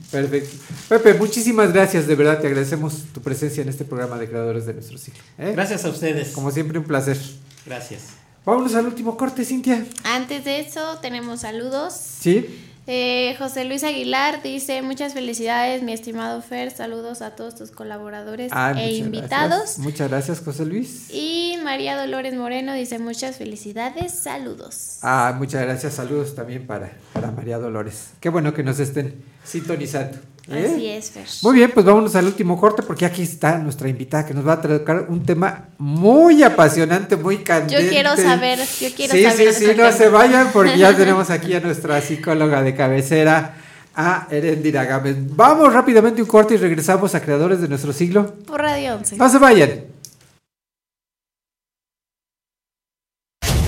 Perfecto. 0.10 0.58
Pepe, 0.90 1.14
muchísimas 1.14 1.72
gracias, 1.72 2.08
de 2.08 2.16
verdad 2.16 2.40
te 2.40 2.48
agradecemos 2.48 3.04
tu 3.14 3.22
presencia 3.22 3.62
en 3.62 3.70
este 3.70 3.86
programa 3.86 4.18
de 4.18 4.28
Creadores 4.28 4.66
de 4.66 4.74
nuestro 4.74 4.98
siglo. 4.98 5.20
¿eh? 5.38 5.52
Gracias 5.54 5.86
a 5.86 5.90
ustedes. 5.90 6.30
Como 6.30 6.52
siempre, 6.52 6.80
un 6.80 6.86
placer. 6.86 7.18
Gracias. 7.66 8.21
Vámonos 8.46 8.74
al 8.76 8.88
último 8.88 9.18
corte, 9.18 9.46
Cintia. 9.46 9.86
Antes 10.04 10.44
de 10.46 10.60
eso, 10.62 10.98
tenemos 11.00 11.42
saludos. 11.42 11.94
¿Sí? 11.94 12.68
Eh, 12.88 13.36
José 13.38 13.66
Luis 13.66 13.84
Aguilar 13.84 14.42
dice: 14.42 14.82
Muchas 14.82 15.14
felicidades, 15.14 15.84
mi 15.84 15.94
estimado 15.94 16.42
Fer. 16.42 16.72
Saludos 16.72 17.22
a 17.22 17.36
todos 17.36 17.54
tus 17.56 17.70
colaboradores 17.70 18.52
Ah, 18.52 18.72
e 18.72 18.74
muchas 18.74 18.92
invitados. 18.98 19.50
gracias. 19.60 19.78
Muchas 19.80 20.10
gracias, 20.10 20.40
José 20.42 20.66
Luis. 20.66 21.08
Y 21.14 21.58
María 21.64 21.96
Dolores 21.96 22.34
Moreno 22.34 22.74
dice: 22.74 22.98
Muchas 22.98 23.36
felicidades, 23.38 24.12
saludos. 24.14 24.98
Ah, 25.04 25.36
muchas 25.38 25.62
gracias. 25.62 25.94
Saludos 25.94 26.34
también 26.34 26.66
para, 26.66 26.92
para 27.14 27.30
María 27.32 27.60
Dolores. 27.60 28.10
Qué 28.20 28.30
bueno 28.30 28.56
que 28.56 28.64
nos 28.64 28.80
estén 28.80 29.24
sintonizando. 29.44 30.18
¿Eh? 30.54 30.72
Así 30.74 30.88
es, 30.88 31.12
Fer. 31.12 31.26
Muy 31.44 31.56
bien, 31.56 31.72
pues 31.74 31.86
vámonos 31.86 32.16
al 32.16 32.26
último 32.26 32.60
corte 32.60 32.84
porque 32.84 33.06
aquí 33.06 33.22
está 33.22 33.58
nuestra 33.58 33.90
invitada 33.90 34.26
que 34.26 34.34
nos 34.34 34.48
va 34.48 34.54
a 34.54 34.62
tocar 34.62 35.06
un 35.10 35.24
tema 35.24 35.66
muy 35.78 36.44
apasionante, 36.44 37.18
muy 37.18 37.38
candente. 37.38 37.84
Yo 37.84 37.90
quiero 37.90 38.16
saber, 38.16 38.60
yo 38.80 38.90
quiero 38.96 39.14
sí, 39.14 39.24
saber. 39.24 39.54
Sí, 39.54 39.60
sí, 39.60 39.66
ese 39.66 39.76
no 39.76 39.92
se 39.92 40.10
vayan 40.10 40.50
porque 40.52 40.78
ya 40.78 40.96
tenemos 40.98 41.30
aquí 41.30 41.54
a 41.54 41.60
nuestra 41.60 42.02
psicóloga 42.02 42.62
de 42.62 42.76
cabecera, 42.76 43.56
a 43.96 44.28
Erendira 44.30 44.86
Gámez. 44.86 45.18
Vamos 45.36 45.74
rápidamente 45.74 46.22
un 46.22 46.28
corte 46.28 46.56
y 46.56 46.58
regresamos 46.58 47.14
a 47.16 47.22
Creadores 47.22 47.62
de 47.62 47.68
nuestro 47.68 47.94
siglo. 47.94 48.36
Por 48.46 48.62
Radio 48.62 48.96
11. 48.96 49.18
No 49.18 49.30
se 49.30 49.38
vayan. 49.38 49.70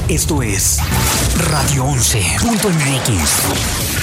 Esto 0.09 0.43
es 0.43 0.79
Radio 1.49 1.85
11.mx. 1.85 4.02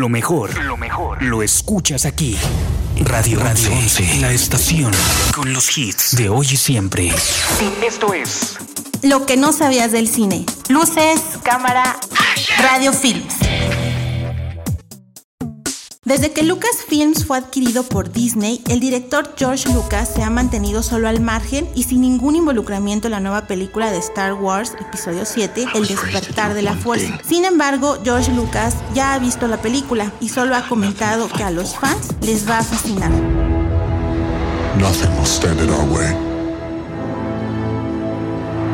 Lo 0.00 0.08
mejor, 0.08 0.64
lo 0.64 0.78
mejor, 0.78 1.22
lo 1.22 1.42
escuchas 1.42 2.06
aquí. 2.06 2.34
Radio 3.04 3.38
Radio 3.38 3.70
11, 3.70 4.20
la 4.22 4.32
estación 4.32 4.90
con 5.34 5.52
los 5.52 5.76
hits 5.76 6.16
de 6.16 6.30
hoy 6.30 6.46
y 6.50 6.56
siempre. 6.56 7.12
Esto 7.86 8.14
es 8.14 8.56
Lo 9.02 9.26
que 9.26 9.36
no 9.36 9.52
sabías 9.52 9.92
del 9.92 10.08
cine. 10.08 10.46
Luces, 10.70 11.20
cámara, 11.42 12.00
Radio 12.62 12.94
Films. 12.94 13.34
Desde 16.02 16.32
que 16.32 16.42
Lucasfilms 16.42 17.26
fue 17.26 17.36
adquirido 17.36 17.82
por 17.82 18.10
Disney, 18.10 18.62
el 18.70 18.80
director 18.80 19.34
George 19.36 19.70
Lucas 19.70 20.08
se 20.08 20.22
ha 20.22 20.30
mantenido 20.30 20.82
solo 20.82 21.08
al 21.08 21.20
margen 21.20 21.68
y 21.74 21.82
sin 21.82 22.00
ningún 22.00 22.36
involucramiento 22.36 23.08
en 23.08 23.10
la 23.10 23.20
nueva 23.20 23.46
película 23.46 23.90
de 23.90 23.98
Star 23.98 24.32
Wars, 24.32 24.72
episodio 24.80 25.26
7, 25.26 25.66
El 25.74 25.86
despertar 25.86 26.54
de 26.54 26.62
la 26.62 26.72
fuerza. 26.72 27.20
Sin 27.22 27.44
embargo, 27.44 27.98
George 28.02 28.32
Lucas 28.32 28.76
ya 28.94 29.12
ha 29.12 29.18
visto 29.18 29.46
la 29.46 29.60
película 29.60 30.10
y 30.20 30.30
solo 30.30 30.56
ha 30.56 30.66
comentado 30.66 31.28
que 31.28 31.42
a 31.42 31.50
los 31.50 31.78
fans 31.78 32.14
les 32.22 32.48
va 32.48 32.60
a 32.60 32.64
fascinar. 32.64 33.10
Nothing 34.78 35.14
will 35.18 35.26
stand 35.26 35.60
in 35.60 35.68
our 35.68 35.84
way. 35.92 36.16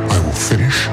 I 0.08 0.20
will 0.20 0.32
finish 0.32 0.88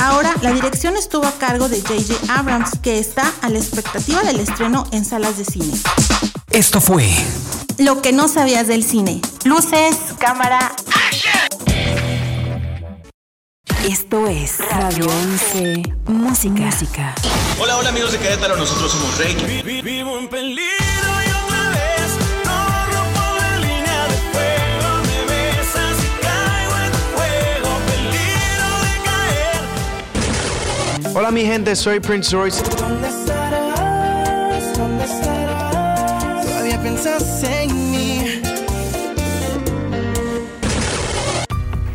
Ahora, 0.00 0.34
la 0.42 0.52
dirección 0.52 0.96
estuvo 0.96 1.26
a 1.26 1.32
cargo 1.32 1.68
de 1.68 1.80
J.J. 1.80 2.32
Abrams, 2.32 2.78
que 2.82 2.98
está 2.98 3.32
a 3.42 3.48
la 3.48 3.58
expectativa 3.58 4.22
del 4.22 4.40
estreno 4.40 4.86
en 4.92 5.04
salas 5.04 5.38
de 5.38 5.44
cine. 5.44 5.72
Esto 6.50 6.80
fue 6.80 7.08
Lo 7.78 8.00
que 8.00 8.12
no 8.12 8.28
sabías 8.28 8.66
del 8.66 8.84
cine. 8.84 9.20
Luces, 9.44 9.96
cámara. 10.18 10.72
Esto 13.88 14.26
es 14.26 14.58
Radio 14.58 15.06
11 15.06 15.82
Música. 16.06 16.62
Música. 16.62 17.14
Hola, 17.60 17.76
hola 17.78 17.88
amigos 17.88 18.12
de 18.12 18.18
Querétaro, 18.18 18.56
nosotros 18.56 18.92
somos 18.92 19.16
Rey. 19.18 19.34
Vivo 19.82 20.18
en 20.18 20.28
peligro 20.28 20.87
Hola 31.18 31.32
mi 31.32 31.44
gente, 31.44 31.74
soy 31.74 31.98
Prince 31.98 32.30
Royce. 32.30 32.62
¿Dónde 32.62 33.08
estarás? 33.08 34.78
¿Dónde 34.78 35.04
estarás? 35.04 36.46
Todavía 36.46 36.80
piensas 36.80 37.42
en 37.42 37.90
mí. 37.90 38.40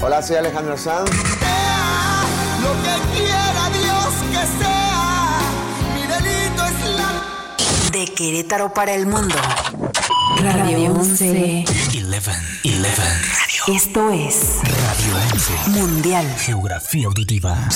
Hola, 0.01 0.21
soy 0.21 0.35
Alejandro 0.35 0.77
Sanz. 0.77 1.09
Lo 1.09 2.73
que 2.83 3.17
quiera 3.17 3.69
Dios 3.69 4.13
que 4.29 4.45
sea. 4.61 5.39
Mi 5.95 6.01
delito 6.01 6.65
es 6.65 6.73
la. 6.97 7.97
De 7.97 8.13
Querétaro 8.13 8.73
para 8.73 8.93
el 8.93 9.05
mundo. 9.05 9.35
Radio 10.41 10.91
11. 10.95 11.63
11. 11.65 11.65
11. 12.09 12.31
Radio. 12.75 13.73
Esto 13.73 14.11
es 14.11 14.59
Radio 14.63 15.15
11. 15.31 15.69
Mundial. 15.69 16.29
Geografía 16.39 17.07
auditiva. 17.07 17.69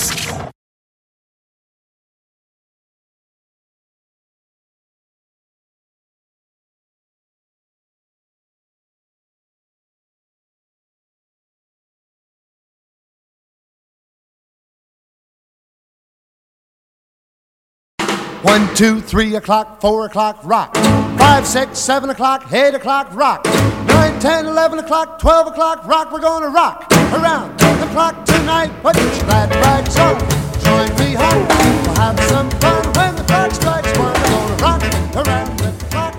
One, 18.44 18.68
two, 18.76 19.02
three 19.02 19.36
o'clock, 19.36 19.82
four 19.82 20.06
o'clock, 20.06 20.40
rock. 20.44 20.76
Five, 21.18 21.46
six, 21.46 21.80
seven 21.80 22.12
o'clock, 22.12 22.52
eight 22.54 22.76
o'clock, 22.76 23.14
rock. 23.16 23.44
Nine, 23.88 24.20
ten, 24.20 24.46
eleven 24.46 24.78
o'clock, 24.78 25.20
twelve 25.20 25.48
o'clock, 25.48 25.86
rock. 25.88 26.12
We're 26.12 26.20
gonna 26.20 26.50
rock 26.50 26.88
around 27.14 27.60
the 27.60 27.90
o'clock 27.90 28.26
tonight. 28.26 28.72
Put 28.84 28.96
your 28.96 29.10
glad 29.26 29.50
rags 29.56 29.98
on. 29.98 30.20
Join 30.64 30.90
me, 31.00 31.16
hon. 31.16 31.48
We'll 31.48 31.96
have 31.96 32.20
some 32.30 32.50
fun 32.62 32.86
when 32.94 33.16
the 33.16 33.24
clock 33.24 33.52
strikes. 33.52 33.98
We're 33.98 34.14
rock 34.62 34.84
around 35.16 35.58
clock. 35.90 36.14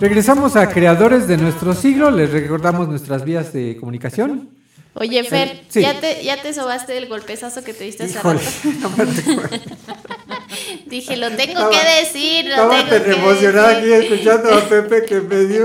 Regresamos 0.00 0.54
a 0.54 0.68
Creadores 0.68 1.26
de 1.26 1.36
nuestro 1.36 1.74
siglo. 1.74 2.10
Les 2.10 2.30
recordamos 2.30 2.88
nuestras 2.88 3.24
vías 3.24 3.52
de 3.52 3.76
comunicación. 3.78 4.63
Oye, 4.94 5.24
Fer, 5.24 5.64
Sí. 5.68 5.80
¿ya, 5.80 5.98
te, 6.00 6.22
¿ya 6.22 6.40
te 6.40 6.54
sobaste 6.54 6.92
del 6.92 7.08
golpezazo 7.08 7.64
que 7.64 7.74
te 7.74 7.84
diste 7.84 8.04
hace 8.04 8.20
rato? 8.22 8.40
no 8.80 8.90
me 8.90 9.04
recuerdo. 9.04 9.56
Dije, 10.86 11.16
lo 11.16 11.30
tengo 11.32 11.52
Estaba- 11.52 11.70
que 11.70 12.00
decir, 12.04 12.44
lo 12.44 12.50
Estaba 12.52 12.76
tengo 12.84 12.90
tan 13.04 13.12
emocionada 13.12 13.78
aquí 13.78 13.92
escuchando 13.92 14.54
a 14.54 14.60
Pepe 14.60 15.04
que 15.04 15.20
me 15.20 15.44
dio 15.46 15.64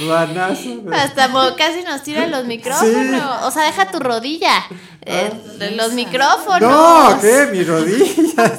un 0.00 0.08
banazo. 0.08 0.82
Hasta 0.92 1.30
casi 1.56 1.82
nos 1.82 2.02
tiran 2.02 2.30
los 2.30 2.44
micrófonos. 2.46 3.42
O 3.44 3.50
sea, 3.50 3.64
deja 3.64 3.90
tu 3.90 3.98
rodilla. 3.98 4.64
Eh, 5.02 5.30
los 5.76 5.92
micrófonos. 5.92 6.60
No, 6.62 7.18
¿qué? 7.20 7.48
Mi 7.52 7.62
rodilla. 7.62 8.58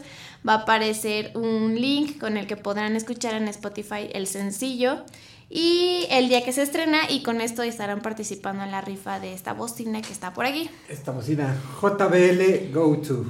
va 0.49 0.55
a 0.55 0.57
aparecer 0.63 1.33
un 1.37 1.81
link 1.81 2.19
con 2.19 2.37
el 2.37 2.47
que 2.47 2.57
podrán 2.57 2.97
escuchar 2.97 3.35
en 3.35 3.47
Spotify 3.49 4.09
el 4.13 4.27
sencillo. 4.27 5.05
Y 5.53 6.07
el 6.11 6.29
día 6.29 6.45
que 6.45 6.53
se 6.53 6.63
estrena, 6.63 7.11
y 7.11 7.23
con 7.25 7.41
esto 7.41 7.63
estarán 7.63 8.01
participando 8.03 8.63
en 8.63 8.71
la 8.71 8.81
rifa 8.81 9.19
de 9.19 9.35
esta 9.35 9.53
bocina 9.53 10.01
que 10.01 10.13
está 10.13 10.33
por 10.33 10.47
aquí. 10.47 10.71
Esta 10.89 11.11
bocina 11.11 11.57
JBL 11.83 12.73
Go 12.73 12.97
To. 12.99 13.27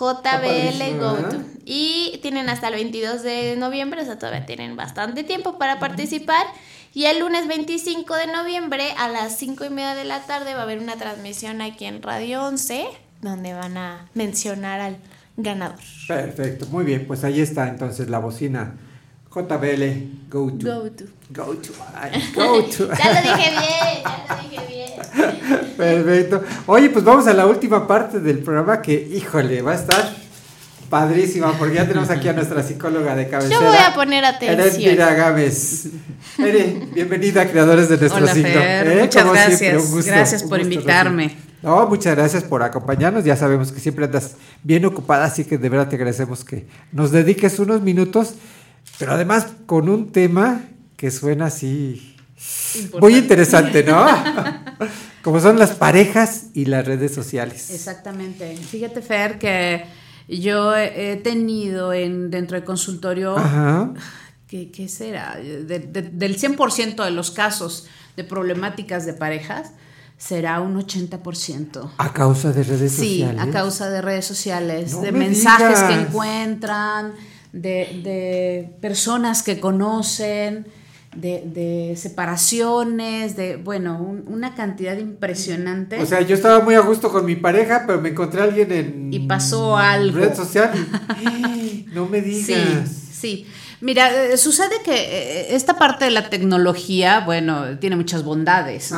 JBL 0.00 0.22
padrísimo, 0.22 0.98
Go 0.98 1.12
¿verdad? 1.14 1.30
To. 1.30 1.44
Y 1.66 2.18
tienen 2.22 2.48
hasta 2.48 2.68
el 2.68 2.74
22 2.74 3.22
de 3.22 3.56
noviembre, 3.56 4.00
o 4.00 4.04
sea, 4.04 4.18
todavía 4.18 4.46
tienen 4.46 4.74
bastante 4.74 5.24
tiempo 5.24 5.58
para 5.58 5.78
participar. 5.78 6.46
Y 6.94 7.04
el 7.04 7.20
lunes 7.20 7.46
25 7.46 8.16
de 8.16 8.26
noviembre 8.26 8.94
a 8.98 9.08
las 9.08 9.36
5 9.36 9.66
y 9.66 9.70
media 9.70 9.94
de 9.94 10.04
la 10.04 10.22
tarde 10.26 10.54
va 10.54 10.60
a 10.60 10.62
haber 10.62 10.78
una 10.78 10.96
transmisión 10.96 11.60
aquí 11.60 11.84
en 11.84 12.02
Radio 12.02 12.44
11, 12.44 12.86
donde 13.20 13.52
van 13.52 13.76
a 13.76 14.08
mencionar 14.14 14.80
al 14.80 14.96
ganador. 15.36 15.78
Perfecto, 16.08 16.66
muy 16.66 16.84
bien, 16.84 17.06
pues 17.06 17.22
ahí 17.22 17.40
está 17.40 17.68
entonces 17.68 18.08
la 18.08 18.18
bocina 18.18 18.74
JBL 19.32 20.28
Go 20.28 20.50
To. 20.50 20.66
Go 20.66 20.90
To. 20.90 21.04
Go 21.30 21.54
To. 21.54 21.72
ay, 21.94 22.32
Go 22.34 22.62
To. 22.64 22.88
Ya 22.98 23.12
lo 23.12 23.20
dije 23.22 23.50
bien, 23.50 24.02
ya 24.04 24.36
lo 24.36 24.48
dije 24.50 24.66
bien. 24.68 24.90
Perfecto. 25.76 26.42
Oye, 26.66 26.90
pues 26.90 27.04
vamos 27.04 27.26
a 27.26 27.32
la 27.32 27.46
última 27.46 27.86
parte 27.86 28.18
del 28.20 28.38
programa 28.40 28.82
que, 28.82 28.92
híjole, 28.94 29.62
va 29.62 29.72
a 29.72 29.74
estar 29.76 30.14
padrísima 30.88 31.52
porque 31.56 31.76
ya 31.76 31.86
tenemos 31.86 32.10
aquí 32.10 32.28
a 32.28 32.32
nuestra 32.32 32.62
psicóloga 32.64 33.14
de 33.14 33.28
cabecera. 33.28 33.60
Yo 33.60 33.66
voy 33.66 33.76
a 33.76 33.94
poner 33.94 34.24
atención. 34.24 34.60
Erendira 34.60 35.14
Gámez. 35.14 35.86
Ere, 36.36 36.88
bienvenida 36.92 37.48
Creadores 37.48 37.88
de 37.88 37.96
Nuestro 37.98 38.22
Hola, 38.24 38.34
Siglo. 38.34 38.50
Fer, 38.50 38.88
¿eh? 38.88 39.00
muchas 39.02 39.22
Como 39.22 39.34
gracias. 39.34 39.58
siempre, 39.60 39.80
un 39.84 39.90
gusto, 39.92 40.10
Gracias 40.10 40.42
un 40.42 40.48
por 40.48 40.58
gusto 40.58 40.74
invitarme. 40.74 41.22
recibir. 41.28 41.50
No, 41.62 41.86
muchas 41.86 42.16
gracias 42.16 42.42
por 42.42 42.62
acompañarnos. 42.64 43.22
Ya 43.24 43.36
sabemos 43.36 43.70
que 43.70 43.78
siempre 43.80 44.06
andas 44.06 44.34
bien 44.64 44.84
ocupada, 44.86 45.26
así 45.26 45.44
que 45.44 45.58
de 45.58 45.68
verdad 45.68 45.88
te 45.88 45.96
agradecemos 45.96 46.44
que 46.44 46.66
nos 46.90 47.12
dediques 47.12 47.58
unos 47.60 47.82
minutos, 47.82 48.34
pero 48.98 49.12
además 49.12 49.46
con 49.66 49.88
un 49.88 50.12
tema 50.12 50.62
que 50.96 51.10
suena 51.10 51.46
así 51.46 52.16
muy 53.00 53.16
interesante, 53.16 53.82
¿no? 53.84 54.06
Como 55.22 55.40
son 55.40 55.58
las 55.58 55.72
parejas 55.72 56.46
y 56.54 56.64
las 56.66 56.86
redes 56.86 57.12
sociales. 57.14 57.70
Exactamente. 57.70 58.56
Fíjate, 58.56 59.02
Fer, 59.02 59.38
que 59.38 59.84
yo 60.28 60.74
he 60.76 61.16
tenido 61.22 61.92
en, 61.92 62.30
dentro 62.30 62.56
del 62.56 62.64
consultorio, 62.64 63.36
Ajá. 63.36 63.92
¿qué, 64.46 64.70
qué 64.70 64.88
será? 64.88 65.36
De- 65.36 65.64
de- 65.80 66.02
del 66.02 66.38
100% 66.38 67.04
de 67.04 67.10
los 67.10 67.30
casos 67.30 67.86
de 68.16 68.24
problemáticas 68.24 69.04
de 69.04 69.12
parejas, 69.12 69.72
será 70.16 70.60
un 70.60 70.76
80%. 70.80 71.90
A 71.98 72.12
causa 72.14 72.52
de 72.52 72.62
redes 72.62 72.92
Sí, 72.92 73.20
sociales. 73.20 73.42
a 73.42 73.50
causa 73.50 73.90
de 73.90 74.00
redes 74.02 74.24
sociales, 74.26 74.92
No 74.92 75.00
de 75.02 75.12
me 75.12 75.18
mensajes 75.18 75.80
que 75.82 75.94
encuentran, 75.94 77.12
de, 77.52 78.00
de 78.02 78.70
personas 78.80 79.42
que 79.42 79.58
conocen, 79.60 80.66
de, 81.16 81.42
de 81.44 81.96
separaciones, 81.96 83.34
de, 83.36 83.56
bueno, 83.56 84.00
un- 84.00 84.24
una 84.32 84.54
cantidad 84.54 84.96
impresionante. 84.96 85.98
O 86.00 86.06
sea, 86.06 86.20
yo 86.20 86.34
estaba 86.36 86.60
muy 86.60 86.74
a 86.76 86.80
gusto 86.80 87.10
con 87.10 87.24
mi 87.26 87.34
pareja, 87.36 87.84
pero 87.86 88.00
me 88.00 88.10
encontré 88.10 88.40
a 88.40 88.44
alguien 88.44 88.70
en 88.72 89.12
Y 89.12 89.20
pasó 89.26 89.76
algo. 89.76 90.18
red 90.18 90.34
social. 90.34 90.70
y- 91.20 91.86
no 91.92 92.06
me 92.06 92.20
Sí, 92.22 92.54
digas. 92.54 92.90
sí. 93.12 93.46
Mira, 93.80 94.10
eh, 94.26 94.36
sucede 94.36 94.76
que 94.84 94.92
eh, 94.94 95.54
esta 95.56 95.74
parte 95.78 96.04
de 96.04 96.10
la 96.12 96.28
tecnología, 96.30 97.20
bueno, 97.20 97.78
tiene 97.78 97.96
muchas 97.96 98.22
bondades. 98.22 98.92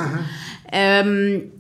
Em, 0.71 1.51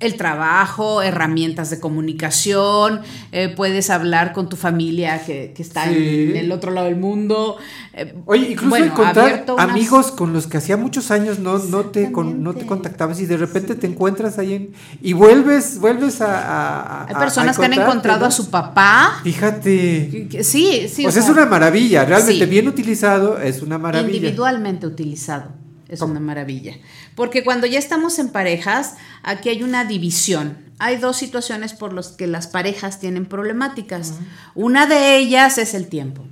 el 0.00 0.16
trabajo, 0.16 1.02
herramientas 1.02 1.68
de 1.70 1.78
comunicación, 1.78 3.02
eh, 3.32 3.52
puedes 3.54 3.90
hablar 3.90 4.32
con 4.32 4.48
tu 4.48 4.56
familia 4.56 5.22
que, 5.24 5.52
que 5.54 5.62
está 5.62 5.86
en- 5.88 5.94
Sí. 5.94 6.30
en, 6.30 6.36
el 6.36 6.52
otro 6.52 6.70
lado 6.70 6.86
del 6.86 6.96
mundo. 6.96 7.56
Eh, 7.92 8.14
Oye, 8.24 8.48
incluso 8.52 8.70
bueno, 8.70 8.86
encontrar 8.86 9.44
unas- 9.46 9.58
amigos 9.70 10.10
con 10.10 10.32
los 10.32 10.46
que 10.46 10.56
hacía 10.56 10.76
muchos 10.78 11.10
años 11.10 11.38
no, 11.38 11.58
no, 11.58 11.84
te, 11.86 12.10
con- 12.12 12.42
no 12.42 12.54
te 12.54 12.64
contactabas 12.66 13.20
y 13.20 13.26
de 13.26 13.36
repente 13.36 13.74
te 13.74 13.86
encuentras 13.86 14.38
ahí 14.38 14.54
en, 14.54 14.72
y 15.02 15.12
vuelves, 15.12 15.78
vuelves 15.78 16.20
a, 16.22 17.02
a- 17.02 17.06
Hay 17.06 17.14
personas 17.16 17.56
a 17.58 17.60
que 17.60 17.66
han 17.66 17.72
encontrado 17.74 18.20
¿no? 18.20 18.26
a 18.26 18.30
su 18.30 18.48
papá. 18.50 19.20
Fíjate. 19.22 20.28
Sí, 20.42 20.88
sí. 20.88 21.02
Pues 21.02 21.16
o 21.16 21.18
es 21.18 21.24
sea, 21.24 21.34
una 21.34 21.46
maravilla, 21.46 22.04
realmente 22.04 22.44
sí. 22.44 22.50
bien 22.50 22.68
utilizado, 22.68 23.38
es 23.38 23.62
una 23.62 23.78
maravilla. 23.78 24.16
Individualmente 24.16 24.86
utilizado. 24.86 25.60
Es 25.88 26.00
una 26.02 26.20
maravilla. 26.20 26.74
Porque 27.14 27.44
cuando 27.44 27.66
ya 27.66 27.78
estamos 27.78 28.18
en 28.18 28.28
parejas, 28.30 28.94
aquí 29.22 29.48
hay 29.48 29.62
una 29.62 29.84
división. 29.84 30.56
Hay 30.78 30.96
dos 30.96 31.16
situaciones 31.18 31.74
por 31.74 31.92
las 31.92 32.08
que 32.08 32.26
las 32.26 32.46
parejas 32.46 33.00
tienen 33.00 33.26
problemáticas. 33.26 34.14
Una 34.54 34.86
de 34.86 35.16
ellas 35.18 35.58
es 35.58 35.74
el 35.74 35.88
tiempo. 35.88 36.22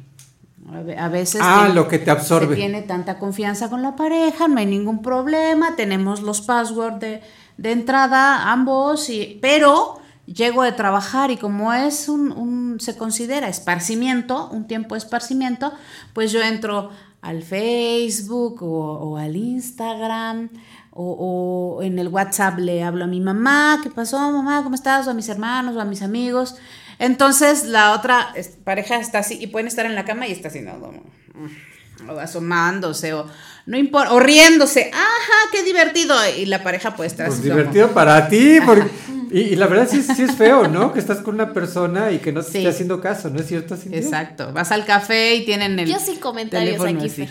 A 0.72 0.80
ve- 0.82 0.98
A 0.98 1.08
veces 1.08 1.40
Ah, 1.44 1.60
tiene- 1.62 1.74
lo 1.74 1.88
que 1.88 1.98
te 1.98 2.10
absorbe. 2.10 2.54
se 2.54 2.60
tiene 2.60 2.82
tanta 2.82 3.18
confianza 3.18 3.68
con 3.70 3.82
la 3.82 3.96
pareja, 3.96 4.48
no 4.48 4.58
hay 4.58 4.66
ningún 4.66 5.02
problema, 5.02 5.76
tenemos 5.76 6.20
los 6.22 6.40
passwords 6.42 7.00
de, 7.00 7.22
de 7.56 7.72
entrada 7.72 8.50
ambos, 8.52 9.08
y, 9.10 9.38
pero 9.42 9.98
llego 10.26 10.62
de 10.62 10.72
trabajar 10.72 11.30
y 11.30 11.38
como 11.38 11.72
es 11.72 12.06
un, 12.08 12.32
un- 12.32 12.80
se 12.80 12.98
considera 12.98 13.48
esparcimiento, 13.48 14.48
un 14.50 14.66
tiempo 14.66 14.94
de 14.94 14.98
esparcimiento, 14.98 15.72
pues 16.12 16.32
yo 16.32 16.42
entro 16.42 16.90
al 17.22 17.42
Facebook 17.42 18.62
o, 18.62 18.92
o 19.10 19.16
al 19.16 19.36
Instagram 19.36 20.50
o, 20.92 21.76
o 21.78 21.82
en 21.82 21.98
el 21.98 22.08
WhatsApp 22.08 22.58
le 22.58 22.82
hablo 22.82 23.04
a 23.04 23.06
mi 23.08 23.20
mamá, 23.20 23.80
¿qué 23.82 23.90
pasó 23.90 24.18
mamá? 24.32 24.62
¿Cómo 24.64 24.74
estás? 24.74 25.06
O 25.06 25.10
a 25.10 25.14
mis 25.14 25.28
hermanos 25.28 25.76
o 25.76 25.80
a 25.80 25.84
mis 25.84 26.02
amigos. 26.02 26.56
Entonces 26.98 27.64
la 27.64 27.92
otra 27.92 28.32
pareja 28.64 28.96
está 28.96 29.18
así 29.20 29.38
y 29.40 29.46
pueden 29.48 29.68
estar 29.68 29.86
en 29.86 29.94
la 29.94 30.04
cama 30.04 30.26
y 30.26 30.32
está 30.32 30.48
así, 30.48 30.60
¿no? 30.60 30.80
Como, 30.80 31.02
mm, 31.34 32.10
o 32.10 32.18
asomándose 32.18 33.12
o 33.14 33.26
no 33.66 33.76
importa, 33.76 34.12
o 34.14 34.18
riéndose, 34.20 34.90
ajá, 34.92 35.50
qué 35.52 35.62
divertido. 35.62 36.14
Y 36.36 36.46
la 36.46 36.62
pareja 36.62 36.96
puede 36.96 37.08
estar 37.08 37.26
Pues 37.26 37.38
así 37.40 37.48
como- 37.48 37.58
divertido 37.60 37.92
para 37.92 38.28
ti, 38.28 38.58
porque 38.64 38.88
Y, 39.30 39.40
y 39.40 39.56
la 39.56 39.66
verdad 39.66 39.88
sí, 39.90 39.98
es- 39.98 40.06
sí 40.16 40.22
es 40.22 40.36
feo, 40.36 40.68
¿no? 40.68 40.92
Que 40.92 40.98
estás 41.00 41.18
con 41.18 41.34
una 41.34 41.52
persona 41.52 42.10
y 42.12 42.18
que 42.18 42.32
no 42.32 42.42
te 42.42 42.50
Sí. 42.50 42.58
esté 42.58 42.68
haciendo 42.70 43.00
caso, 43.00 43.30
¿no 43.30 43.40
es 43.40 43.46
cierto? 43.46 43.76
Cintia? 43.76 44.00
Exacto. 44.00 44.52
Vas 44.52 44.70
al 44.72 44.84
café 44.84 45.34
y 45.36 45.44
tienen 45.44 45.78
el. 45.78 45.88
Yo 45.88 45.98
sin 45.98 46.16
comentarios 46.18 46.76
teléfono 46.82 46.98
aquí, 46.98 47.06
así. 47.08 47.28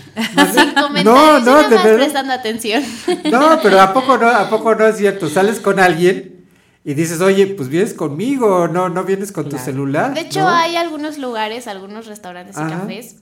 Sin 0.53 0.71
comentarios. 0.73 1.03
No, 1.05 1.39
no, 1.39 1.51
más 1.61 1.69
verdad. 1.69 1.95
prestando 1.95 2.33
atención. 2.33 2.83
No, 3.31 3.59
pero 3.61 3.79
¿a 3.81 3.93
poco 3.93 4.17
no, 4.17 4.27
¿a 4.29 4.49
poco 4.49 4.75
no 4.75 4.85
es 4.87 4.97
cierto? 4.97 5.29
Sales 5.29 5.59
con 5.59 5.79
alguien 5.79 6.45
y 6.85 6.93
dices, 6.93 7.19
oye, 7.21 7.47
pues 7.47 7.67
vienes 7.69 7.93
conmigo, 7.93 8.67
no, 8.67 8.87
no 8.89 9.03
vienes 9.03 9.31
con 9.31 9.49
tu 9.49 9.57
celular. 9.57 10.13
De 10.13 10.21
hecho, 10.21 10.39
¿no? 10.41 10.49
hay 10.49 10.75
algunos 10.77 11.17
lugares, 11.17 11.67
algunos 11.67 12.05
restaurantes 12.07 12.55
y 12.55 12.59
Ajá. 12.61 12.79
cafés 12.81 13.17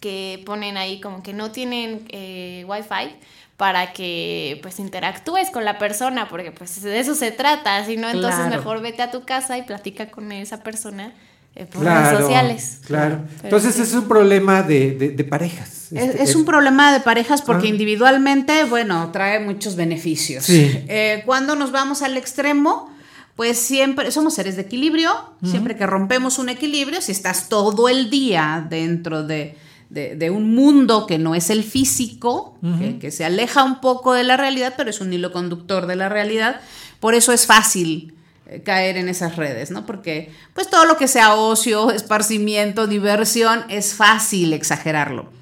que 0.00 0.42
ponen 0.44 0.76
ahí 0.76 1.00
como 1.00 1.22
que 1.22 1.32
no 1.32 1.50
tienen 1.50 2.06
eh, 2.10 2.64
wifi 2.68 3.16
para 3.56 3.92
que 3.92 4.58
pues 4.62 4.80
interactúes 4.80 5.50
con 5.50 5.64
la 5.64 5.78
persona, 5.78 6.28
porque 6.28 6.50
pues 6.50 6.82
de 6.82 6.98
eso 6.98 7.14
se 7.14 7.30
trata, 7.30 7.84
si 7.86 7.96
no, 7.96 8.08
entonces 8.08 8.40
Claro. 8.40 8.56
mejor 8.56 8.80
vete 8.82 9.02
a 9.02 9.10
tu 9.10 9.24
casa 9.24 9.56
y 9.58 9.62
platica 9.62 10.10
con 10.10 10.32
esa 10.32 10.62
persona 10.62 11.12
eh, 11.56 11.66
por 11.66 11.82
Claro, 11.82 12.04
redes 12.10 12.20
sociales. 12.20 12.80
Claro. 12.84 13.18
Pero 13.28 13.44
Entonces 13.44 13.76
sí. 13.76 13.82
es 13.82 13.92
un 13.94 14.08
problema 14.08 14.64
de, 14.64 14.90
de- 14.96 15.10
de 15.10 15.24
parejas. 15.24 15.92
Es, 15.92 16.02
Este, 16.02 16.22
es 16.24 16.34
un 16.34 16.44
problema 16.44 16.92
de 16.92 16.98
parejas 16.98 17.42
porque 17.42 17.68
Ah. 17.68 17.70
individualmente, 17.70 18.64
bueno, 18.64 19.10
trae 19.12 19.38
muchos 19.38 19.76
beneficios. 19.76 20.42
Sí. 20.44 20.84
Eh, 20.88 21.22
cuando 21.24 21.54
nos 21.54 21.70
vamos 21.70 22.02
al 22.02 22.16
extremo, 22.16 22.90
pues 23.36 23.56
siempre 23.58 24.10
somos 24.10 24.34
seres 24.34 24.56
de 24.56 24.62
equilibrio. 24.62 25.12
Siempre 25.44 25.76
que 25.76 25.86
rompemos 25.86 26.40
un 26.40 26.48
equilibrio, 26.48 27.00
si 27.00 27.12
estás 27.12 27.48
todo 27.48 27.88
el 27.88 28.10
día 28.10 28.66
dentro 28.68 29.22
de, 29.22 29.56
de- 29.94 30.16
de 30.16 30.30
un 30.30 30.54
mundo 30.54 31.06
que 31.06 31.18
no 31.18 31.34
es 31.34 31.48
el 31.50 31.62
físico, 31.64 32.58
que, 32.80 32.98
que 32.98 33.10
se 33.10 33.24
aleja 33.24 33.62
un 33.64 33.80
poco 33.80 34.12
de 34.12 34.24
la 34.24 34.36
realidad, 34.36 34.74
pero 34.76 34.90
es 34.90 35.00
un 35.00 35.12
hilo 35.12 35.32
conductor 35.32 35.86
de 35.86 35.96
la 35.96 36.08
realidad, 36.08 36.60
por 37.00 37.14
eso 37.14 37.32
es 37.32 37.46
fácil 37.46 38.14
eh, 38.46 38.60
caer 38.62 38.96
en 38.98 39.08
esas 39.08 39.36
redes, 39.36 39.70
¿no? 39.70 39.86
Porque 39.86 40.30
pues 40.52 40.68
todo 40.68 40.84
lo 40.84 40.96
que 40.98 41.08
sea 41.08 41.34
ocio, 41.34 41.90
esparcimiento, 42.00 42.86
diversión, 42.86 43.64
es 43.70 43.94
fácil 43.94 44.52
exagerarlo. 44.52 45.32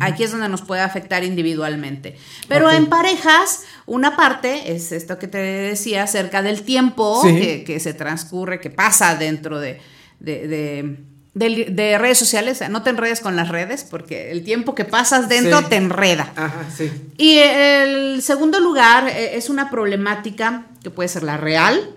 Aquí 0.00 0.22
es 0.24 0.32
donde 0.32 0.48
nos 0.50 0.60
puede 0.62 0.82
afectar 0.82 1.24
individualmente. 1.24 2.16
Pero 2.48 2.70
en 2.70 2.86
parejas, 2.86 3.62
una 3.86 4.14
parte 4.16 4.72
es 4.72 4.92
esto 4.92 5.18
que 5.18 5.28
te 5.28 5.38
decía 5.38 6.02
acerca 6.04 6.42
del 6.42 6.62
tiempo 6.62 7.20
Sí. 7.22 7.34
que, 7.40 7.64
que 7.64 7.80
se 7.80 7.94
transcurre, 7.94 8.60
que 8.60 8.68
pasa 8.70 9.14
dentro 9.16 9.58
de, 9.58 9.80
de- 10.20 10.46
de- 10.48 10.96
de- 11.34 11.66
de 11.70 11.98
redes 11.98 12.18
sociales. 12.18 12.56
O 12.56 12.58
sea, 12.58 12.68
no 12.68 12.82
te 12.82 12.90
enredes 12.90 13.20
con 13.20 13.36
las 13.36 13.48
redes 13.48 13.84
porque 13.88 14.30
el 14.32 14.42
tiempo 14.44 14.74
que 14.74 14.84
pasas 14.84 15.28
dentro 15.28 15.60
Sí. 15.60 15.64
te 15.68 15.76
enreda. 15.76 16.32
Ajá, 16.36 16.64
sí. 16.76 16.90
Y 17.18 17.38
el 17.38 18.22
segundo 18.22 18.60
lugar 18.60 19.08
eh, 19.08 19.36
es 19.36 19.48
una 19.50 19.70
problemática 19.70 20.66
que 20.82 20.90
puede 20.90 21.08
ser 21.08 21.22
la 21.22 21.36
real. 21.36 21.90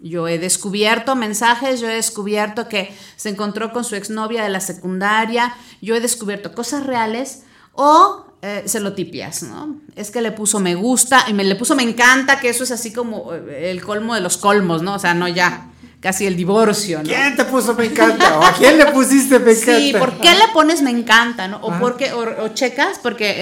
Yo 0.00 0.28
he 0.28 0.38
descubierto 0.38 1.16
mensajes, 1.16 1.80
yo 1.80 1.88
he 1.88 1.94
descubierto 1.94 2.68
que 2.68 2.94
se 3.16 3.30
encontró 3.30 3.72
con 3.72 3.82
su 3.84 3.96
exnovia 3.96 4.44
de 4.44 4.48
la 4.48 4.60
secundaria, 4.60 5.54
yo 5.82 5.96
he 5.96 6.00
descubierto 6.00 6.54
cosas 6.54 6.86
reales 6.86 7.42
o 7.72 8.24
eh, 8.42 8.62
se 8.66 8.78
lo 8.78 8.92
tipias, 8.92 9.42
¿no? 9.42 9.76
Es 9.96 10.12
que 10.12 10.22
le 10.22 10.30
puso 10.30 10.60
me 10.60 10.76
gusta 10.76 11.24
y 11.28 11.32
me 11.32 11.42
le 11.42 11.56
puso 11.56 11.74
me 11.74 11.82
encanta, 11.82 12.38
que 12.38 12.48
eso 12.48 12.62
es 12.62 12.70
así 12.70 12.92
como 12.92 13.34
eh, 13.34 13.72
el 13.72 13.82
colmo 13.82 14.14
de 14.14 14.20
los 14.20 14.36
colmos, 14.36 14.82
¿no? 14.82 14.94
O 14.94 14.98
sea, 15.00 15.12
no 15.14 15.26
ya, 15.26 15.66
casi 16.00 16.26
el 16.26 16.36
divorcio, 16.36 16.98
¿no? 16.98 17.04
¿Quién 17.04 17.34
te 17.36 17.44
puso 17.44 17.74
me 17.74 17.86
encanta? 17.86 18.38
¿O 18.38 18.44
a 18.44 18.52
quién 18.52 18.78
le 18.78 18.86
pusiste 18.86 19.38
me 19.38 19.52
encanta? 19.52 19.76
Sí, 19.78 19.92
¿por 19.98 20.12
qué 20.18 20.30
le 20.32 20.48
pones 20.52 20.80
me 20.82 20.90
encanta? 20.90 21.48
¿no? 21.48 21.56
O, 21.58 21.72
Ah. 21.72 21.78
porque, 21.80 22.12
o, 22.12 22.44
o 22.44 22.48
checas, 22.48 22.98
porque 23.02 23.28
eh, 23.30 23.34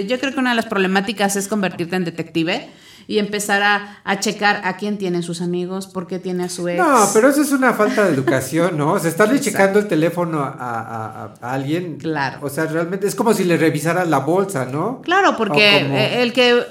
eh, 0.00 0.06
yo 0.08 0.18
creo 0.20 0.32
que 0.32 0.38
una 0.38 0.50
de 0.50 0.56
las 0.56 0.66
problemáticas 0.66 1.36
es 1.36 1.48
convertirte 1.48 1.96
en 1.96 2.04
detective 2.04 2.68
y 3.06 3.18
empezar 3.18 3.62
a, 3.62 3.98
a 4.04 4.18
checar 4.20 4.62
a 4.64 4.76
quién 4.78 4.96
tienen 4.96 5.22
sus 5.22 5.42
amigos, 5.42 5.86
por 5.88 6.06
qué 6.06 6.18
tiene 6.18 6.44
a 6.44 6.48
su 6.48 6.68
ex. 6.68 6.78
No, 6.78 7.06
pero 7.12 7.28
eso 7.28 7.42
es 7.42 7.52
una 7.52 7.74
falta 7.74 8.04
de 8.04 8.14
educación, 8.14 8.78
¿no? 8.78 8.92
O 8.92 8.98
sea, 8.98 9.10
estarle 9.10 9.34
Exacto. 9.36 9.50
checando 9.58 9.78
el 9.80 9.88
teléfono 9.88 10.40
a, 10.42 11.34
a- 11.42 11.52
alguien. 11.52 11.98
Claro. 11.98 12.38
O 12.40 12.48
sea, 12.48 12.64
realmente 12.66 13.06
es 13.06 13.14
como 13.14 13.34
si 13.34 13.44
le 13.44 13.58
revisaras 13.58 14.08
la 14.08 14.18
bolsa, 14.20 14.64
¿no? 14.64 15.02
Claro, 15.02 15.36
porque 15.36 15.82
como- 15.82 15.98
el 15.98 16.32
que 16.32 16.62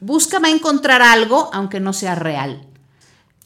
busca 0.00 0.38
va 0.38 0.48
a 0.48 0.50
encontrar 0.50 1.02
algo, 1.02 1.50
aunque 1.52 1.78
no 1.80 1.92
sea 1.92 2.14
real. 2.14 2.66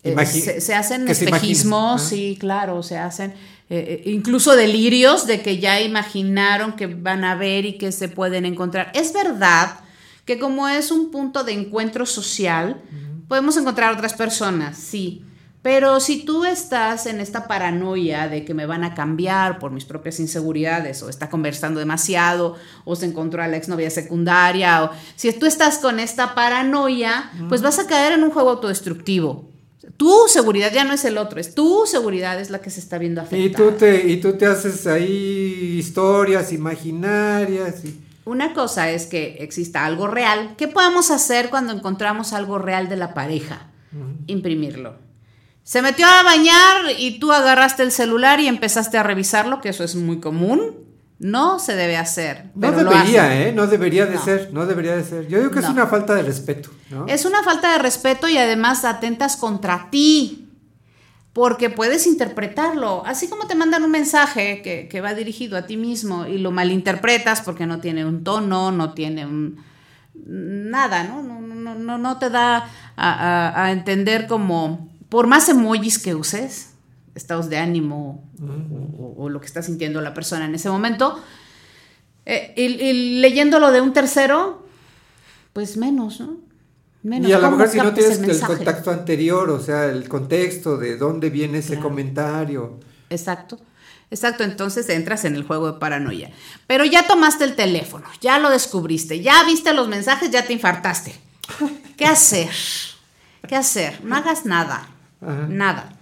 Eh, 0.06 0.26
se, 0.26 0.60
se 0.60 0.74
hacen 0.74 1.08
espejismos, 1.08 2.02
sí, 2.02 2.36
claro, 2.38 2.82
se 2.82 2.98
hacen 2.98 3.34
eh, 3.68 4.02
eh, 4.06 4.10
incluso 4.12 4.54
delirios 4.54 5.26
de 5.26 5.42
que 5.42 5.58
ya 5.58 5.80
imaginaron 5.80 6.76
que 6.76 6.86
van 6.86 7.24
a 7.24 7.34
ver 7.34 7.64
y 7.64 7.78
que 7.78 7.90
se 7.90 8.08
pueden 8.08 8.46
encontrar. 8.46 8.92
Es 8.94 9.12
verdad 9.12 9.80
que 10.24 10.38
como 10.38 10.68
es 10.68 10.92
un 10.92 11.10
punto 11.10 11.42
de 11.42 11.52
encuentro 11.52 12.06
social, 12.06 12.80
podemos 13.26 13.56
encontrar 13.56 13.92
otras 13.92 14.14
personas, 14.14 14.76
sí. 14.76 15.22
Pero 15.62 15.98
si 15.98 16.24
tú 16.24 16.44
estás 16.44 17.06
en 17.06 17.20
esta 17.20 17.48
paranoia 17.48 18.28
de 18.28 18.44
que 18.44 18.54
me 18.54 18.66
van 18.66 18.84
a 18.84 18.94
cambiar 18.94 19.58
por 19.58 19.72
mis 19.72 19.84
propias 19.84 20.20
inseguridades, 20.20 21.02
o 21.02 21.08
está 21.08 21.28
conversando 21.28 21.80
demasiado, 21.80 22.54
o 22.84 22.94
se 22.94 23.06
encontró 23.06 23.42
a 23.42 23.48
la 23.48 23.56
exnovia 23.56 23.90
secundaria, 23.90 24.84
o 24.84 24.90
si 25.16 25.32
tú 25.32 25.44
estás 25.44 25.78
con 25.78 25.98
esta 25.98 26.36
paranoia, 26.36 27.32
pues 27.48 27.62
vas 27.62 27.80
a 27.80 27.88
caer 27.88 28.12
en 28.12 28.22
un 28.22 28.30
juego 28.30 28.50
autodestructivo. 28.50 29.55
Tu 29.96 30.12
seguridad 30.28 30.72
ya 30.72 30.84
no 30.84 30.92
es 30.92 31.04
el 31.04 31.16
otro, 31.18 31.40
es 31.40 31.54
tu 31.54 31.86
seguridad 31.86 32.38
es 32.40 32.50
la 32.50 32.60
que 32.60 32.70
se 32.70 32.80
está 32.80 32.98
viendo 32.98 33.20
afectada. 33.22 33.44
Y 33.46 33.50
tú 33.70 33.76
te, 33.78 34.06
y 34.08 34.16
tú 34.18 34.34
te 34.34 34.46
haces 34.46 34.86
ahí 34.86 35.76
historias 35.78 36.52
imaginarias. 36.52 37.84
y- 37.84 38.00
Una 38.24 38.52
cosa 38.52 38.90
es 38.90 39.06
que 39.06 39.36
exista 39.40 39.86
algo 39.86 40.06
real. 40.08 40.54
¿Qué 40.58 40.68
podemos 40.68 41.10
hacer 41.10 41.48
cuando 41.48 41.72
encontramos 41.72 42.32
algo 42.32 42.58
real 42.58 42.88
de 42.88 42.96
la 42.96 43.14
pareja? 43.14 43.68
Imprimirlo. 44.26 44.94
Se 45.62 45.82
metió 45.82 46.06
a 46.06 46.22
bañar 46.22 46.92
y 46.98 47.18
tú 47.18 47.32
agarraste 47.32 47.82
el 47.82 47.90
celular 47.90 48.38
y 48.40 48.46
empezaste 48.46 48.98
a 48.98 49.02
revisarlo, 49.02 49.60
que 49.60 49.70
eso 49.70 49.82
es 49.84 49.96
muy 49.96 50.20
común. 50.20 50.76
No 51.18 51.58
se 51.58 51.74
debe 51.74 51.96
hacer. 51.96 52.50
No 52.54 52.60
pero 52.72 52.84
debería. 52.90 53.42
¿eh? 53.48 53.52
No 53.52 53.66
debería 53.66 54.04
de 54.06 54.16
No. 54.16 54.24
ser, 54.24 54.50
no 54.52 54.66
debería 54.66 54.94
de 54.96 55.02
ser. 55.04 55.26
Yo 55.28 55.38
digo 55.38 55.50
que 55.50 55.60
es 55.60 55.68
una 55.68 55.86
falta 55.86 56.14
de 56.14 56.22
respeto, 56.22 56.70
¿no? 56.90 57.06
Es 57.06 57.24
una 57.24 57.42
falta 57.42 57.72
de 57.72 57.78
respeto 57.78 58.28
y 58.28 58.36
además 58.36 58.84
atentas 58.84 59.36
contra 59.36 59.88
ti. 59.90 60.42
Porque 61.32 61.68
puedes 61.70 62.06
interpretarlo. 62.06 63.02
Así 63.06 63.28
como 63.28 63.46
te 63.46 63.54
mandan 63.54 63.82
un 63.84 63.90
mensaje 63.90 64.62
que, 64.62 64.88
que 64.88 65.00
va 65.02 65.12
dirigido 65.14 65.56
a 65.58 65.66
ti 65.66 65.76
mismo 65.76 66.26
y 66.26 66.38
lo 66.38 66.50
malinterpretas 66.50 67.42
porque 67.42 67.66
no 67.66 67.78
tiene 67.80 68.04
un 68.06 68.22
tono, 68.24 68.70
no 68.72 68.92
tiene 68.94 69.24
un. 69.26 69.62
nada, 70.14 71.04
¿no? 71.04 71.22
No, 71.22 71.40
no, 71.40 71.74
no, 71.74 71.98
no 71.98 72.18
te 72.18 72.30
da 72.30 72.56
a, 72.56 72.68
a- 72.96 73.64
a 73.66 73.72
entender 73.72 74.26
como. 74.26 74.88
Por 75.08 75.26
más 75.28 75.48
emojis 75.48 75.98
que 76.00 76.14
uses, 76.14 76.70
estados 77.16 77.48
de 77.48 77.56
ánimo 77.58 78.30
o, 78.40 78.44
o- 79.02 79.24
o 79.24 79.28
lo 79.28 79.40
que 79.40 79.46
está 79.46 79.62
sintiendo 79.62 80.00
la 80.00 80.14
persona 80.14 80.44
en 80.44 80.54
ese 80.54 80.68
momento, 80.70 81.20
eh, 82.24 82.52
y, 82.56 82.62
y 82.64 83.20
leyéndolo 83.20 83.72
de 83.72 83.80
un 83.80 83.92
tercero, 83.92 84.66
pues 85.52 85.76
menos, 85.76 86.20
¿no? 86.20 86.36
Menos. 87.02 87.28
Y 87.30 87.32
a 87.32 87.38
lo 87.38 87.44
¿Cómo 87.44 87.56
mejor 87.56 87.72
si 87.72 87.78
no 87.78 87.94
tienes 87.94 88.18
el, 88.20 88.40
contacto 88.40 88.90
anterior, 88.90 89.48
o 89.50 89.60
sea, 89.60 89.86
el 89.86 90.08
contexto 90.08 90.76
de 90.76 90.96
dónde 90.96 91.30
viene 91.30 91.58
ese 91.58 91.78
comentario. 91.78 92.80
Exacto. 93.10 93.58
Exacto, 94.10 94.44
entonces 94.44 94.88
entras 94.88 95.24
en 95.24 95.34
el 95.34 95.42
juego 95.44 95.72
de 95.72 95.78
paranoia. 95.80 96.30
Pero 96.68 96.84
ya 96.84 97.08
tomaste 97.08 97.42
el 97.44 97.56
teléfono, 97.56 98.06
ya 98.20 98.38
lo 98.38 98.50
descubriste, 98.50 99.20
ya 99.20 99.42
viste 99.44 99.72
los 99.74 99.88
mensajes, 99.88 100.30
ya 100.30 100.44
te 100.46 100.52
infartaste. 100.52 101.12
¿Qué 101.96 102.06
hacer? 102.06 102.50
¿Qué 103.48 103.56
hacer? 103.56 104.04
No 104.04 104.14
hagas 104.16 104.44
nada. 104.46 104.88
Nada. 105.48 105.95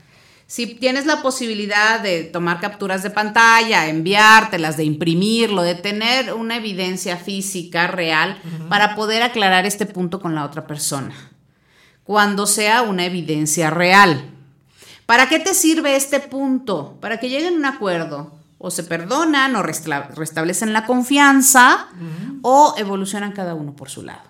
Si 0.46 0.66
tienes 0.74 1.06
la 1.06 1.22
posibilidad 1.22 2.00
de 2.00 2.24
tomar 2.24 2.60
capturas 2.60 3.02
de 3.02 3.10
pantalla, 3.10 3.88
enviártelas, 3.88 4.76
de 4.76 4.84
imprimirlo, 4.84 5.62
de 5.62 5.74
tener 5.74 6.34
una 6.34 6.56
evidencia 6.56 7.16
física 7.16 7.86
real 7.86 8.38
para 8.68 8.94
poder 8.94 9.22
aclarar 9.22 9.64
este 9.66 9.86
punto 9.86 10.20
con 10.20 10.34
la 10.34 10.44
otra 10.44 10.66
persona. 10.66 11.14
Cuando 12.04 12.46
sea 12.46 12.82
una 12.82 13.06
evidencia 13.06 13.70
real. 13.70 14.30
¿Para 15.06 15.28
qué 15.28 15.38
te 15.40 15.54
sirve 15.54 15.96
este 15.96 16.20
punto? 16.20 16.98
Para 17.00 17.18
que 17.18 17.28
lleguen 17.30 17.54
a 17.54 17.56
un 17.56 17.64
acuerdo. 17.64 18.34
O 18.58 18.70
se 18.70 18.82
perdonan, 18.84 19.56
o 19.56 19.62
resta- 19.62 20.08
restablecen 20.14 20.72
la 20.72 20.86
confianza, 20.86 21.88
o 22.42 22.74
evolucionan 22.78 23.32
cada 23.32 23.54
uno 23.54 23.74
por 23.74 23.90
su 23.90 24.02
lado. 24.02 24.22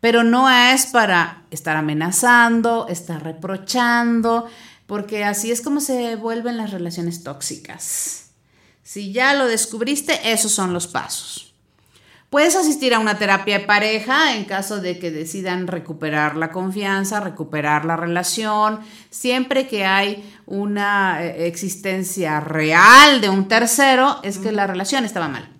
Pero 0.00 0.22
no 0.24 0.48
es 0.50 0.86
para 0.86 1.42
estar 1.50 1.76
amenazando, 1.76 2.86
estar 2.88 3.22
reprochando, 3.22 4.46
porque 4.90 5.22
así 5.22 5.52
es 5.52 5.60
como 5.60 5.80
se 5.80 6.16
vuelven 6.16 6.56
las 6.56 6.72
relaciones 6.72 7.22
tóxicas. 7.22 8.30
Si 8.82 9.12
ya 9.12 9.34
lo 9.34 9.46
descubriste, 9.46 10.32
esos 10.32 10.50
son 10.50 10.72
los 10.72 10.88
pasos. 10.88 11.54
Puedes 12.28 12.56
asistir 12.56 12.92
a 12.92 12.98
una 12.98 13.16
terapia 13.16 13.60
de 13.60 13.66
pareja 13.66 14.34
en 14.34 14.46
caso 14.46 14.80
de 14.80 14.98
que 14.98 15.12
decidan 15.12 15.68
recuperar 15.68 16.34
la 16.34 16.50
confianza, 16.50 17.20
recuperar 17.20 17.84
la 17.84 17.96
relación, 17.96 18.80
siempre 19.10 19.68
que 19.68 19.84
hay 19.84 20.28
una 20.44 21.24
eh, 21.24 21.46
existencia 21.46 22.40
real 22.40 23.20
de 23.20 23.28
un 23.28 23.46
tercero, 23.46 24.18
es 24.24 24.38
que 24.38 24.50
la 24.50 24.66
relación 24.66 25.04
estaba 25.04 25.28
mal. 25.28 25.59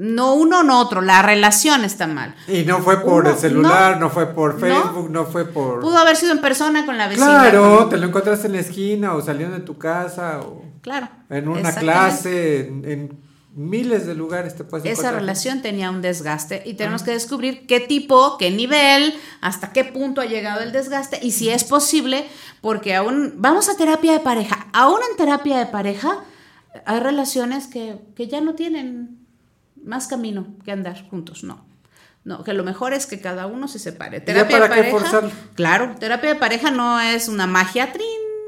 No 0.00 0.34
uno, 0.34 0.62
no 0.62 0.78
otro. 0.80 1.00
La 1.02 1.22
relación 1.22 1.84
está 1.84 2.06
mal. 2.06 2.34
Y 2.46 2.62
no 2.62 2.78
fue 2.78 3.00
por 3.02 3.24
Uno- 3.24 3.30
el 3.30 3.36
celular, 3.36 3.94
no, 3.94 4.06
no, 4.06 4.10
fue 4.10 4.26
por. 4.32 4.58
Facebook, 4.60 5.10
no, 5.10 5.26
fue 5.26 5.44
por... 5.44 5.80
Pudo 5.80 5.98
haber 5.98 6.14
sido 6.16 6.30
en 6.32 6.40
persona 6.40 6.86
con 6.86 6.96
la 6.96 7.08
vecina. 7.08 7.26
Claro, 7.26 7.78
con- 7.80 7.88
te 7.90 7.96
lo 7.98 8.06
encontraste 8.06 8.46
en 8.46 8.52
la 8.52 8.60
esquina 8.60 9.14
o 9.14 9.20
saliendo 9.20 9.56
de 9.56 9.62
tu 9.64 9.76
casa 9.76 10.38
o 10.40 10.62
Claro. 10.82 11.08
en 11.28 11.48
una 11.48 11.74
clase, 11.74 12.68
en, 12.68 12.84
en 12.88 13.18
miles 13.56 14.06
de 14.06 14.14
lugares 14.14 14.54
te 14.56 14.62
puedes 14.62 14.84
Esa 14.86 14.92
encontrar. 14.92 15.14
relación 15.20 15.62
tenía 15.62 15.90
un 15.90 16.00
desgaste 16.00 16.62
y 16.64 16.74
tenemos 16.74 17.02
que 17.02 17.10
descubrir 17.10 17.66
qué 17.66 17.80
tipo, 17.80 18.38
qué 18.38 18.52
nivel, 18.52 19.12
hasta 19.40 19.72
qué 19.72 19.82
punto 19.82 20.20
ha 20.20 20.26
llegado 20.26 20.60
el 20.60 20.70
desgaste 20.70 21.18
y 21.20 21.32
si 21.32 21.48
es 21.50 21.64
posible, 21.64 22.24
porque 22.60 22.94
aún 22.94 23.34
vamos 23.38 23.68
a 23.68 23.76
terapia 23.76 24.12
de 24.12 24.20
pareja. 24.20 24.68
Aún 24.72 25.00
en 25.10 25.16
terapia 25.16 25.58
de 25.58 25.66
pareja 25.66 26.20
hay 26.86 27.00
relaciones 27.00 27.66
que, 27.66 27.98
que 28.14 28.28
ya 28.28 28.40
no 28.40 28.54
tienen 28.54 29.17
más 29.88 30.06
camino 30.06 30.46
que 30.64 30.70
andar 30.70 31.02
juntos, 31.08 31.42
no. 31.42 31.66
No, 32.24 32.44
que 32.44 32.52
lo 32.52 32.62
mejor 32.62 32.92
es 32.92 33.06
que 33.06 33.20
cada 33.20 33.46
uno 33.46 33.68
se 33.68 33.78
separe. 33.78 34.18
ya 34.18 34.24
Terapia 34.24 34.58
para 34.58 34.68
de 34.68 34.74
qué 34.74 34.90
pareja. 34.90 34.98
forzarlo? 34.98 35.30
Claro, 35.54 35.94
terapia 35.98 36.34
de 36.34 36.38
pareja 36.38 36.70
no 36.70 37.00
es 37.00 37.26
una 37.28 37.46
magia 37.46 37.90
trin 37.92 38.06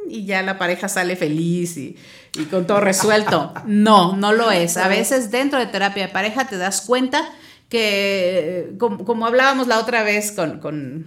y 0.09 0.27
ya 0.27 0.43
la 0.43 0.59
pareja 0.59 0.89
sale 0.89 1.17
feliz 1.17 1.79
y, 1.79 1.97
y 2.39 2.45
con 2.45 2.67
todo 2.67 2.81
resuelto. 2.81 3.55
No, 3.67 4.17
no 4.17 4.33
lo 4.33 4.51
es. 4.51 4.77
A 4.77 4.89
veces 4.89 5.31
dentro 5.31 5.59
de 5.59 5.67
terapia 5.67 6.07
de 6.09 6.13
pareja 6.13 6.47
te 6.47 6.59
das 6.59 6.83
cuenta 6.83 7.27
que, 7.71 8.75
como, 8.79 9.05
como 9.07 9.25
hablábamos 9.27 9.67
la 9.67 9.79
otra 9.79 10.03
vez 10.03 10.33
con, 10.33 10.59
con, 10.61 11.07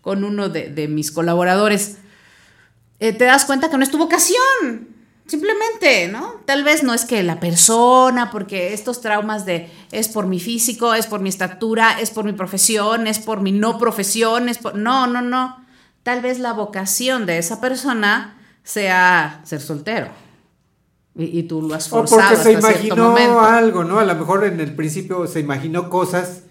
con 0.00 0.22
uno 0.22 0.48
de, 0.50 0.68
de 0.68 0.86
mis 0.86 1.10
colaboradores, 1.10 1.96
eh, 3.00 3.12
te 3.12 3.24
das 3.24 3.44
cuenta 3.44 3.70
que 3.70 3.76
no 3.76 3.82
es 3.82 3.90
tu 3.90 3.98
vocación. 3.98 4.93
Simplemente, 5.26 6.08
¿no? 6.08 6.34
Tal 6.44 6.64
vez 6.64 6.82
no 6.82 6.92
es 6.92 7.06
que 7.06 7.22
la 7.22 7.40
persona, 7.40 8.30
porque 8.30 8.74
estos 8.74 9.00
traumas 9.00 9.46
de 9.46 9.70
es 9.90 10.08
por 10.08 10.26
mi 10.26 10.38
físico, 10.38 10.92
es 10.92 11.06
por 11.06 11.20
mi 11.20 11.30
estatura, 11.30 11.98
es 11.98 12.10
por 12.10 12.26
mi 12.26 12.32
profesión, 12.32 13.06
es 13.06 13.18
por 13.18 13.40
mi 13.40 13.50
no 13.50 13.78
profesión, 13.78 14.50
es 14.50 14.58
por... 14.58 14.76
No, 14.76 15.06
no, 15.06 15.22
no. 15.22 15.64
Tal 16.02 16.20
vez 16.20 16.38
la 16.38 16.52
vocación 16.52 17.24
de 17.24 17.38
esa 17.38 17.60
persona 17.60 18.38
sea 18.64 19.40
ser 19.44 19.62
soltero. 19.62 20.08
Y, 21.14 21.38
y 21.38 21.42
tú 21.44 21.62
lo 21.62 21.74
has 21.74 21.86
O 21.86 22.00
forzado 22.00 22.20
porque 22.20 22.42
se 22.42 22.56
hasta 22.56 22.72
cierto 22.72 23.14
imaginó 23.14 23.40
algo, 23.40 23.84
¿no? 23.84 23.98
A 24.00 24.04
lo 24.04 24.14
mejor 24.14 24.44
en 24.44 24.60
el 24.60 24.74
principio 24.74 25.26
se 25.26 25.40
imaginó 25.40 25.88
cosas 25.88 26.42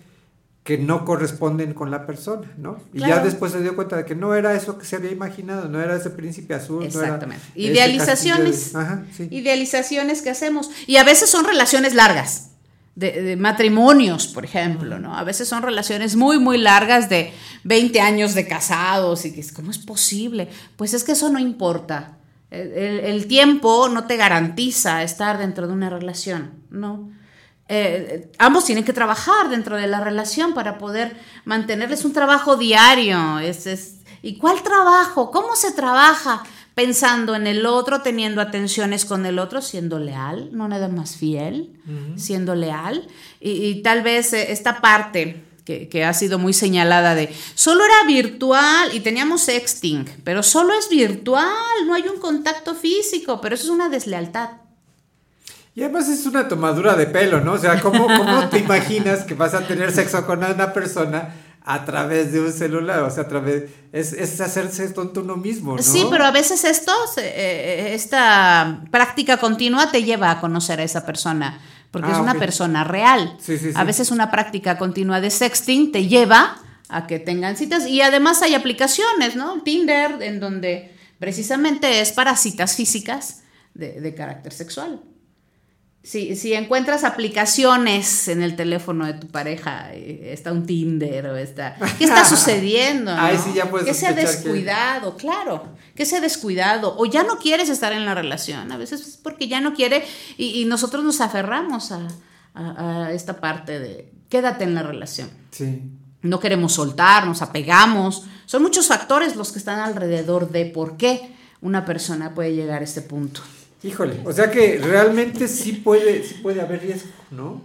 que 0.64 0.78
no 0.78 1.04
corresponden 1.04 1.74
con 1.74 1.92
la 1.92 2.06
persona, 2.06 2.50
¿no? 2.58 2.78
Y 2.94 3.00
ya 3.00 3.20
después 3.20 3.52
se 3.52 3.62
dio 3.62 3.76
cuenta 3.76 3.98
de 3.98 4.06
que 4.06 4.16
no 4.16 4.34
era 4.34 4.54
eso 4.54 4.78
que 4.78 4.86
se 4.86 4.96
había 4.96 5.12
imaginado, 5.12 5.68
no 5.68 5.82
era 5.82 5.96
ese 5.98 6.10
príncipe 6.10 6.54
azul, 6.54 6.86
Exactamente. 6.86 7.44
no 7.54 7.62
era 7.62 7.72
Idealizaciones. 7.72 8.72
de- 8.74 8.80
Ajá, 8.80 9.04
sí. 9.16 9.28
Idealizaciones 9.30 10.22
que 10.22 10.30
hacemos. 10.30 10.70
Y 10.88 10.96
a 10.98 11.04
veces 11.04 11.30
son 11.30 11.46
relaciones 11.46 11.94
largas. 11.94 12.50
De, 12.96 13.24
de 13.24 13.36
matrimonios, 13.38 14.28
por 14.28 14.46
ejemplo, 14.46 15.00
¿no? 15.00 15.18
A 15.18 15.24
veces 15.24 15.48
son 15.48 15.64
relaciones 15.64 16.16
muy, 16.16 16.38
muy 16.38 16.60
largas 16.60 17.10
de 17.10 17.34
20 17.64 18.00
años 18.00 18.36
de 18.36 18.48
casados 18.48 19.26
y 19.26 19.34
que 19.34 19.42
es, 19.42 19.52
¿cómo 19.52 19.72
es 19.72 19.80
posible? 19.80 20.48
Pues 20.76 20.94
es 20.94 21.04
que 21.04 21.14
eso 21.14 21.30
no 21.30 21.40
importa. 21.40 22.20
El, 22.52 22.72
el- 22.74 23.00
el 23.00 23.26
tiempo 23.28 23.90
no 23.90 24.06
te 24.06 24.16
garantiza 24.16 25.02
estar 25.02 25.40
dentro 25.40 25.66
de 25.68 25.74
una 25.74 25.90
relación, 25.90 26.52
¿no? 26.70 27.10
Eh, 27.70 28.30
ambos 28.40 28.66
tienen 28.66 28.84
que 28.84 28.94
trabajar 28.94 29.50
dentro 29.50 29.78
de 29.78 29.88
la 29.88 30.00
relación 30.02 30.54
para 30.54 30.78
poder 30.78 31.16
mantenerles 31.46 32.04
un 32.06 32.14
trabajo 32.14 32.56
diario. 32.58 33.40
Es, 33.40 33.66
es- 33.68 33.96
¿Y 34.22 34.38
cuál 34.38 34.62
trabajo? 34.64 35.32
¿Cómo 35.32 35.56
se 35.56 35.72
trabaja? 35.72 36.44
Pensando 36.76 37.36
en 37.36 37.46
el 37.46 37.66
otro, 37.66 38.02
teniendo 38.02 38.42
atenciones 38.42 39.06
con 39.06 39.26
el 39.26 39.38
otro, 39.38 39.62
siendo 39.62 40.00
leal, 40.00 40.50
no 40.54 40.68
nada 40.68 40.88
más 40.88 41.18
fiel, 41.18 41.80
siendo 42.16 42.56
leal. 42.56 43.08
Y, 43.40 43.52
y 43.52 43.82
tal 43.84 44.02
vez 44.02 44.34
eh, 44.34 44.52
esta 44.52 44.82
parte 44.82 45.44
que, 45.66 45.88
que 45.88 46.04
ha 46.04 46.14
sido 46.14 46.40
muy 46.40 46.52
señalada 46.54 47.16
de 47.16 47.34
solo 47.54 47.84
era 47.86 48.06
virtual 48.08 48.90
y 48.94 49.02
teníamos 49.02 49.42
sexting, 49.42 50.06
pero 50.24 50.42
solo 50.42 50.74
es 50.74 50.90
virtual, 50.90 51.48
no 51.86 51.94
hay 51.94 52.04
un 52.08 52.20
contacto 52.20 52.74
físico, 52.76 53.40
pero 53.40 53.56
eso 53.56 53.66
es 53.66 53.70
una 53.70 53.90
deslealtad. 53.90 54.50
Y 55.76 55.82
además 55.82 56.08
es 56.08 56.26
una 56.28 56.48
tomadura 56.48 56.96
de 56.96 57.08
pelo, 57.08 57.42
¿no? 57.42 57.54
O 57.54 57.58
sea, 57.58 57.80
¿cómo, 57.82 58.06
cómo 58.06 58.48
te 58.50 58.60
imaginas 58.60 59.24
que 59.24 59.34
vas 59.34 59.54
a 59.56 59.66
tener 59.68 59.92
sexo 59.92 60.26
con 60.26 60.44
una 60.44 60.72
persona 60.72 61.34
a 61.66 61.84
través 61.84 62.32
de 62.32 62.42
un 62.42 62.52
celular? 62.54 63.00
O 63.04 63.10
sea, 63.10 63.24
a 63.24 63.28
través... 63.28 63.64
Es, 63.92 64.14
es 64.14 64.40
hacerse 64.40 64.88
tonto 64.90 65.22
uno 65.22 65.36
mismo, 65.36 65.76
¿no? 65.76 65.82
Sí, 65.82 66.06
pero 66.12 66.26
a 66.26 66.32
veces 66.32 66.64
esto, 66.64 66.92
se- 67.14 67.26
eh, 67.26 67.94
esta 67.96 68.82
práctica 68.92 69.38
continua 69.38 69.90
te 69.92 70.04
lleva 70.04 70.30
a 70.30 70.40
conocer 70.42 70.80
a 70.80 70.84
esa 70.84 71.06
persona, 71.08 71.60
porque 71.90 72.10
Ah, 72.10 72.14
es 72.14 72.20
una 72.20 72.34
ok. 72.34 72.40
persona 72.40 72.84
real. 72.84 73.36
Sí, 73.40 73.58
sí, 73.58 73.72
A 73.74 73.80
sí. 73.82 73.86
veces 73.88 74.12
una 74.12 74.30
práctica 74.30 74.78
continua 74.78 75.22
de 75.22 75.32
sexting 75.32 75.92
te 75.92 76.06
lleva 76.08 76.58
a 76.90 77.08
que 77.08 77.18
tengan 77.18 77.58
citas 77.58 77.88
y 77.88 78.02
además 78.02 78.44
hay 78.44 78.54
aplicaciones, 78.54 79.36
¿no? 79.36 79.62
Tinder, 79.64 80.22
en 80.22 80.40
donde 80.40 80.96
precisamente 81.18 82.00
es 82.02 82.12
para 82.12 82.36
citas 82.36 82.76
físicas 82.76 83.42
de, 83.74 84.00
de 84.02 84.14
carácter 84.14 84.54
sexual. 84.54 85.02
Si, 86.04 86.36
si 86.36 86.54
encuentras 86.54 87.06
aplicaciones 87.06 88.28
en 88.28 88.42
el 88.44 88.56
teléfono 88.58 89.06
de 89.06 89.14
tu 89.14 89.28
pareja, 89.28 89.94
eh, 89.94 90.32
está 90.34 90.52
un 90.52 90.66
Tinder 90.66 91.28
o 91.28 91.38
está... 91.38 91.76
¿Qué 91.98 92.04
está 92.04 92.26
sucediendo? 92.30 93.16
No? 93.16 93.30
sí 93.42 93.54
ya 93.56 93.70
puedes 93.70 93.88
que 93.88 93.94
se 93.94 94.08
ha 94.08 94.14
que- 94.16 94.22
descuidado, 94.22 95.16
claro, 95.16 95.70
que 95.96 96.06
se 96.06 96.18
ha 96.18 96.22
descuidado 96.22 96.96
o 96.98 97.06
ya 97.06 97.24
no 97.24 97.38
quieres 97.38 97.70
estar 97.70 97.94
en 97.94 98.04
la 98.06 98.16
relación, 98.16 98.72
a 98.72 98.78
veces 98.78 99.00
es 99.08 99.18
porque 99.18 99.48
ya 99.48 99.62
no 99.62 99.74
quiere 99.74 100.04
y, 100.38 100.62
y 100.62 100.66
nosotros 100.66 101.04
nos 101.06 101.22
aferramos 101.22 101.92
a, 101.94 102.06
a- 102.54 103.06
a 103.06 103.12
esta 103.14 103.40
parte 103.40 103.80
de 103.80 104.12
quédate 104.30 104.66
en 104.66 104.76
la 104.76 104.84
relación. 104.84 105.30
Sí. 105.52 105.84
No 106.22 106.40
queremos 106.40 106.74
soltar, 106.74 107.26
nos 107.28 107.42
apegamos. 107.42 108.26
Son 108.46 108.62
muchos 108.62 108.88
factores 108.88 109.36
los 109.38 109.52
que 109.54 109.60
están 109.60 109.80
alrededor 109.80 110.50
de 110.52 110.66
por 110.66 110.98
qué 110.98 111.34
una 111.62 111.86
persona 111.86 112.34
puede 112.34 112.54
llegar 112.56 112.82
a 112.82 112.84
este 112.86 113.02
punto. 113.02 113.42
Híjole, 113.84 114.20
o 114.26 114.32
sea 114.32 114.50
que 114.50 114.80
realmente 114.82 115.48
sí 115.48 115.74
puede, 115.74 116.24
sí 116.24 116.36
puede 116.36 116.62
haber 116.62 116.82
riesgo, 116.82 117.10
¿no? 117.32 117.62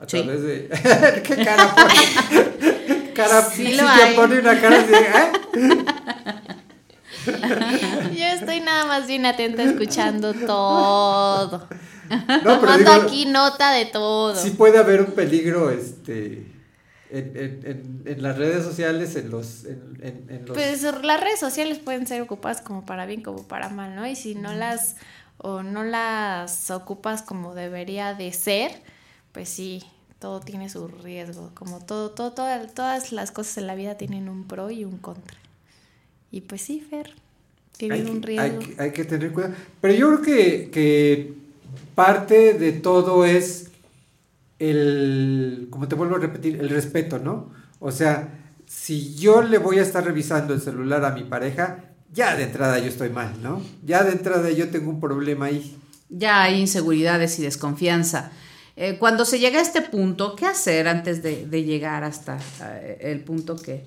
A 0.00 0.08
Sí. 0.08 0.22
través 0.22 0.42
de... 0.42 0.68
¿Qué 1.22 1.36
cara 1.44 1.74
pone? 1.74 3.12
cara, 3.14 3.42
Sí 3.42 3.66
sí 3.72 3.80
hay. 3.80 4.14
pone 4.16 4.38
una 4.40 4.60
cara 4.60 4.80
así, 4.80 4.92
¿eh? 4.94 5.84
Yo 8.16 8.24
estoy 8.26 8.60
nada 8.60 8.86
más 8.86 9.06
bien 9.06 9.26
atenta 9.26 9.62
escuchando 9.62 10.34
todo. 10.34 11.68
No, 12.10 12.16
pero 12.42 12.42
Tomando 12.60 12.78
digo, 12.78 12.92
aquí 12.92 13.26
nota 13.26 13.72
de 13.72 13.86
todo. 13.86 14.34
sí 14.36 14.50
puede 14.50 14.78
haber 14.78 15.00
un 15.02 15.12
peligro, 15.12 15.70
este... 15.70 16.46
En, 17.10 17.36
en- 17.36 17.60
en- 17.66 18.02
en 18.06 18.22
las 18.22 18.38
redes 18.38 18.64
sociales, 18.64 19.14
en 19.16 19.30
los... 19.30 19.64
En, 19.66 19.98
en- 20.02 20.26
en 20.30 20.46
los 20.46 20.56
Pues 20.56 20.82
las 21.04 21.20
redes 21.20 21.38
sociales 21.38 21.78
pueden 21.78 22.06
ser 22.06 22.22
ocupadas 22.22 22.60
como 22.62 22.86
para 22.86 23.04
bien 23.06 23.20
como 23.22 23.46
para 23.46 23.68
mal, 23.68 23.94
¿no? 23.94 24.06
Y 24.06 24.16
si 24.16 24.34
no 24.34 24.52
las 24.54 24.96
o 25.42 25.62
no 25.62 25.82
las 25.84 26.70
ocupas 26.70 27.22
como 27.22 27.54
debería 27.54 28.14
de 28.14 28.32
ser, 28.32 28.72
pues 29.32 29.48
sí, 29.48 29.82
todo 30.18 30.40
tiene 30.40 30.68
su 30.68 30.88
riesgo. 30.88 31.50
Como 31.54 31.80
todo, 31.80 32.10
todo, 32.10 32.32
todo- 32.32 32.66
todas 32.74 33.12
las 33.12 33.30
cosas 33.32 33.58
en 33.58 33.66
la 33.66 33.74
vida 33.74 33.96
tienen 33.96 34.28
un 34.28 34.44
pro 34.44 34.70
y 34.70 34.84
un 34.84 34.98
contra. 34.98 35.36
Y 36.30 36.42
pues 36.42 36.62
sí, 36.62 36.80
Fer, 36.80 37.12
tienen 37.76 38.06
hay, 38.06 38.10
un 38.12 38.22
riesgo. 38.22 38.60
hay 38.60 38.66
que- 38.66 38.82
hay 38.82 38.92
que 38.92 39.04
tener 39.04 39.32
cuidado. 39.32 39.54
Pero 39.80 39.94
yo 39.94 40.08
creo 40.08 40.22
que, 40.22 40.70
que 40.70 41.34
parte 41.94 42.54
de 42.54 42.72
todo 42.72 43.24
es 43.24 43.68
el, 44.58 45.66
como 45.70 45.88
te 45.88 45.94
vuelvo 45.94 46.16
a 46.16 46.18
repetir, 46.18 46.60
el 46.60 46.68
respeto, 46.70 47.18
¿no? 47.18 47.50
O 47.80 47.90
sea, 47.90 48.28
si 48.66 49.14
yo 49.16 49.42
le 49.42 49.58
voy 49.58 49.78
a 49.78 49.82
estar 49.82 50.04
revisando 50.04 50.54
el 50.54 50.60
celular 50.60 51.04
a 51.04 51.10
mi 51.10 51.24
pareja, 51.24 51.84
ya 52.12 52.36
de 52.36 52.44
entrada 52.44 52.78
yo 52.78 52.86
estoy 52.86 53.08
mal, 53.10 53.34
¿no? 53.42 53.62
Ya 53.84 54.04
de 54.04 54.12
entrada 54.12 54.50
yo 54.50 54.68
tengo 54.70 54.90
un 54.90 55.00
problema 55.00 55.46
ahí. 55.46 55.76
Ya 56.08 56.42
hay 56.42 56.60
inseguridades 56.60 57.38
y 57.38 57.42
desconfianza. 57.42 58.30
Eh, 58.76 58.96
cuando 58.98 59.24
se 59.24 59.38
llega 59.38 59.58
a 59.58 59.62
este 59.62 59.82
punto, 59.82 60.34
¿qué 60.36 60.46
hacer 60.46 60.88
antes 60.88 61.22
de, 61.22 61.46
de 61.46 61.64
llegar 61.64 62.04
hasta 62.04 62.38
eh, 62.62 62.98
el 63.02 63.20
punto 63.20 63.56
que, 63.56 63.84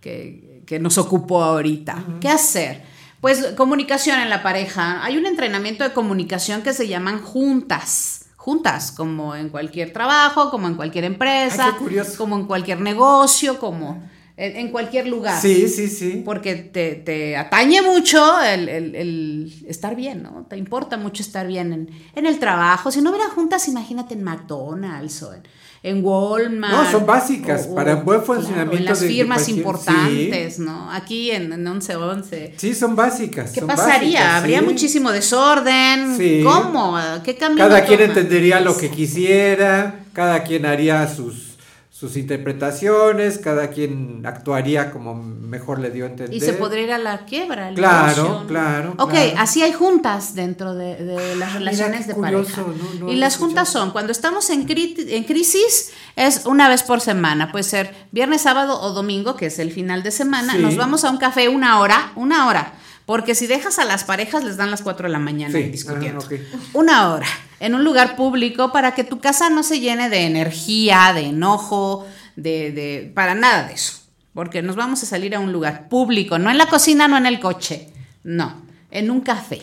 que- 0.00 0.62
que 0.66 0.78
nos 0.78 0.98
ocupó 0.98 1.42
ahorita? 1.44 2.04
¿Qué 2.20 2.28
hacer? 2.28 2.82
Pues 3.20 3.46
comunicación 3.56 4.20
en 4.20 4.30
la 4.30 4.42
pareja. 4.42 5.04
Hay 5.04 5.16
un 5.16 5.26
entrenamiento 5.26 5.84
de 5.84 5.92
comunicación 5.92 6.62
que 6.62 6.72
se 6.72 6.88
llaman 6.88 7.20
juntas. 7.22 8.26
Juntas, 8.36 8.92
como 8.92 9.34
en 9.34 9.48
cualquier 9.48 9.92
trabajo, 9.92 10.50
como 10.50 10.66
en 10.68 10.74
cualquier 10.74 11.04
empresa, 11.04 11.66
Ay, 11.66 11.72
qué 11.72 11.78
curioso. 11.78 12.12
como 12.18 12.36
en 12.36 12.46
cualquier 12.46 12.80
negocio, 12.80 13.58
como 13.58 14.02
en, 14.36 14.68
cualquier 14.70 15.06
lugar. 15.08 15.40
Sí, 15.40 15.68
sí, 15.68 15.88
sí. 15.88 16.22
Porque 16.24 16.54
te, 16.56 16.94
te 16.96 17.36
atañe 17.36 17.80
mucho 17.82 18.40
el, 18.42 18.68
el- 18.68 18.94
el 18.94 19.64
estar 19.66 19.96
bien, 19.96 20.22
¿no? 20.22 20.46
Te 20.48 20.56
importa 20.56 20.96
mucho 20.96 21.22
estar 21.22 21.46
bien 21.46 21.72
en, 21.72 21.90
en 22.14 22.26
el 22.26 22.38
trabajo. 22.38 22.90
Si 22.90 23.00
no 23.00 23.10
hubiera 23.10 23.28
juntas, 23.30 23.66
imagínate 23.68 24.14
en 24.14 24.22
McDonald's 24.22 25.22
o 25.22 25.32
en, 25.32 25.42
en 25.82 26.04
Walmart. 26.04 26.72
No, 26.74 26.90
son 26.90 27.06
básicas, 27.06 27.68
o- 27.70 27.74
para 27.74 27.94
buen 27.94 28.20
claro, 28.20 28.34
funcionamiento 28.40 28.76
en 28.76 28.84
las 28.84 29.00
de- 29.00 29.08
firmas 29.08 29.48
importantes, 29.48 30.58
¿no? 30.58 30.90
Aquí 30.92 31.30
en, 31.30 31.52
en 31.52 31.62
1111. 31.64 32.54
Sí, 32.58 32.74
son 32.74 32.94
básicas. 32.96 33.52
¿Qué 33.52 33.60
son 33.60 33.68
pasaría? 33.68 34.20
básicas, 34.20 34.34
Habría 34.42 34.58
sí. 34.60 34.64
muchísimo 34.66 35.12
desorden. 35.12 36.16
Sí. 36.16 36.42
¿Cómo? 36.44 36.96
¿Qué 37.24 37.36
camino 37.36 37.66
Cada 37.68 37.84
quien 37.84 38.00
entendería 38.02 38.60
lo 38.60 38.76
que 38.76 38.90
quisiera, 38.90 40.00
cada 40.12 40.42
quien 40.44 40.66
haría 40.66 41.06
sus, 41.08 41.55
sus 41.98 42.18
interpretaciones, 42.18 43.38
cada 43.38 43.70
quien 43.70 44.26
actuaría 44.26 44.90
como 44.90 45.14
mejor 45.14 45.78
le 45.78 45.90
dio 45.90 46.04
a 46.04 46.08
entender. 46.08 46.36
Y 46.36 46.40
se 46.40 46.52
podría 46.52 46.82
ir 46.84 46.92
a 46.92 46.98
la 46.98 47.24
quiebra. 47.24 47.70
el 47.70 47.74
Claro, 47.74 48.44
claro, 48.46 48.94
Ok, 48.98 49.12
claro. 49.12 49.30
así 49.38 49.62
hay 49.62 49.72
juntas 49.72 50.34
dentro 50.34 50.74
de, 50.74 50.96
de 51.02 51.36
las 51.36 51.54
relaciones 51.54 52.06
de 52.06 52.12
curioso, 52.12 52.64
pareja. 52.66 52.84
no, 53.00 53.06
no 53.06 53.12
y 53.12 53.16
las 53.16 53.38
juntas 53.38 53.70
son, 53.70 53.92
cuando 53.92 54.12
estamos 54.12 54.50
en, 54.50 54.66
en 54.68 55.24
crisis, 55.24 55.92
es 56.16 56.44
una 56.44 56.68
vez 56.68 56.82
por 56.82 57.00
semana. 57.00 57.50
Puede 57.50 57.64
ser 57.64 57.94
viernes, 58.12 58.42
sábado 58.42 58.78
o 58.78 58.92
domingo, 58.92 59.34
que 59.36 59.46
es 59.46 59.58
el 59.58 59.72
final 59.72 60.02
de 60.02 60.10
semana. 60.10 60.52
Sí. 60.52 60.58
Nos 60.58 60.76
vamos 60.76 61.02
a 61.04 61.10
un 61.10 61.16
café 61.16 61.48
una 61.48 61.80
hora, 61.80 62.12
una 62.14 62.46
hora. 62.46 62.74
Porque 63.06 63.34
si 63.36 63.46
dejas 63.46 63.78
a 63.78 63.84
las 63.84 64.04
parejas, 64.04 64.42
les 64.44 64.56
dan 64.56 64.70
las 64.70 64.82
4 64.82 65.06
de 65.06 65.12
la 65.12 65.18
mañana 65.20 65.56
Sí, 65.56 65.62
discutiendo. 65.64 66.22
ah. 66.28 66.58
Una 66.74 67.12
hora 67.14 67.26
en 67.60 67.74
un 67.74 67.84
lugar 67.84 68.16
público 68.16 68.72
para 68.72 68.94
que 68.94 69.04
tu 69.04 69.20
casa 69.20 69.48
no 69.48 69.62
se 69.62 69.78
llene 69.80 70.10
de 70.10 70.26
energía, 70.26 71.12
de 71.14 71.22
enojo, 71.28 72.06
de, 72.34 72.72
de 72.72 73.12
para 73.14 73.34
nada 73.34 73.68
de 73.68 73.74
eso. 73.74 74.00
Porque 74.34 74.60
nos 74.60 74.76
vamos 74.76 75.02
a 75.02 75.06
salir 75.06 75.34
a 75.34 75.40
un 75.40 75.52
lugar 75.52 75.88
público, 75.88 76.38
no 76.38 76.50
en 76.50 76.58
la 76.58 76.66
cocina, 76.66 77.08
no 77.08 77.16
en 77.16 77.26
el 77.26 77.40
coche, 77.40 77.88
no, 78.24 78.60
en 78.90 79.10
un 79.10 79.20
café. 79.22 79.62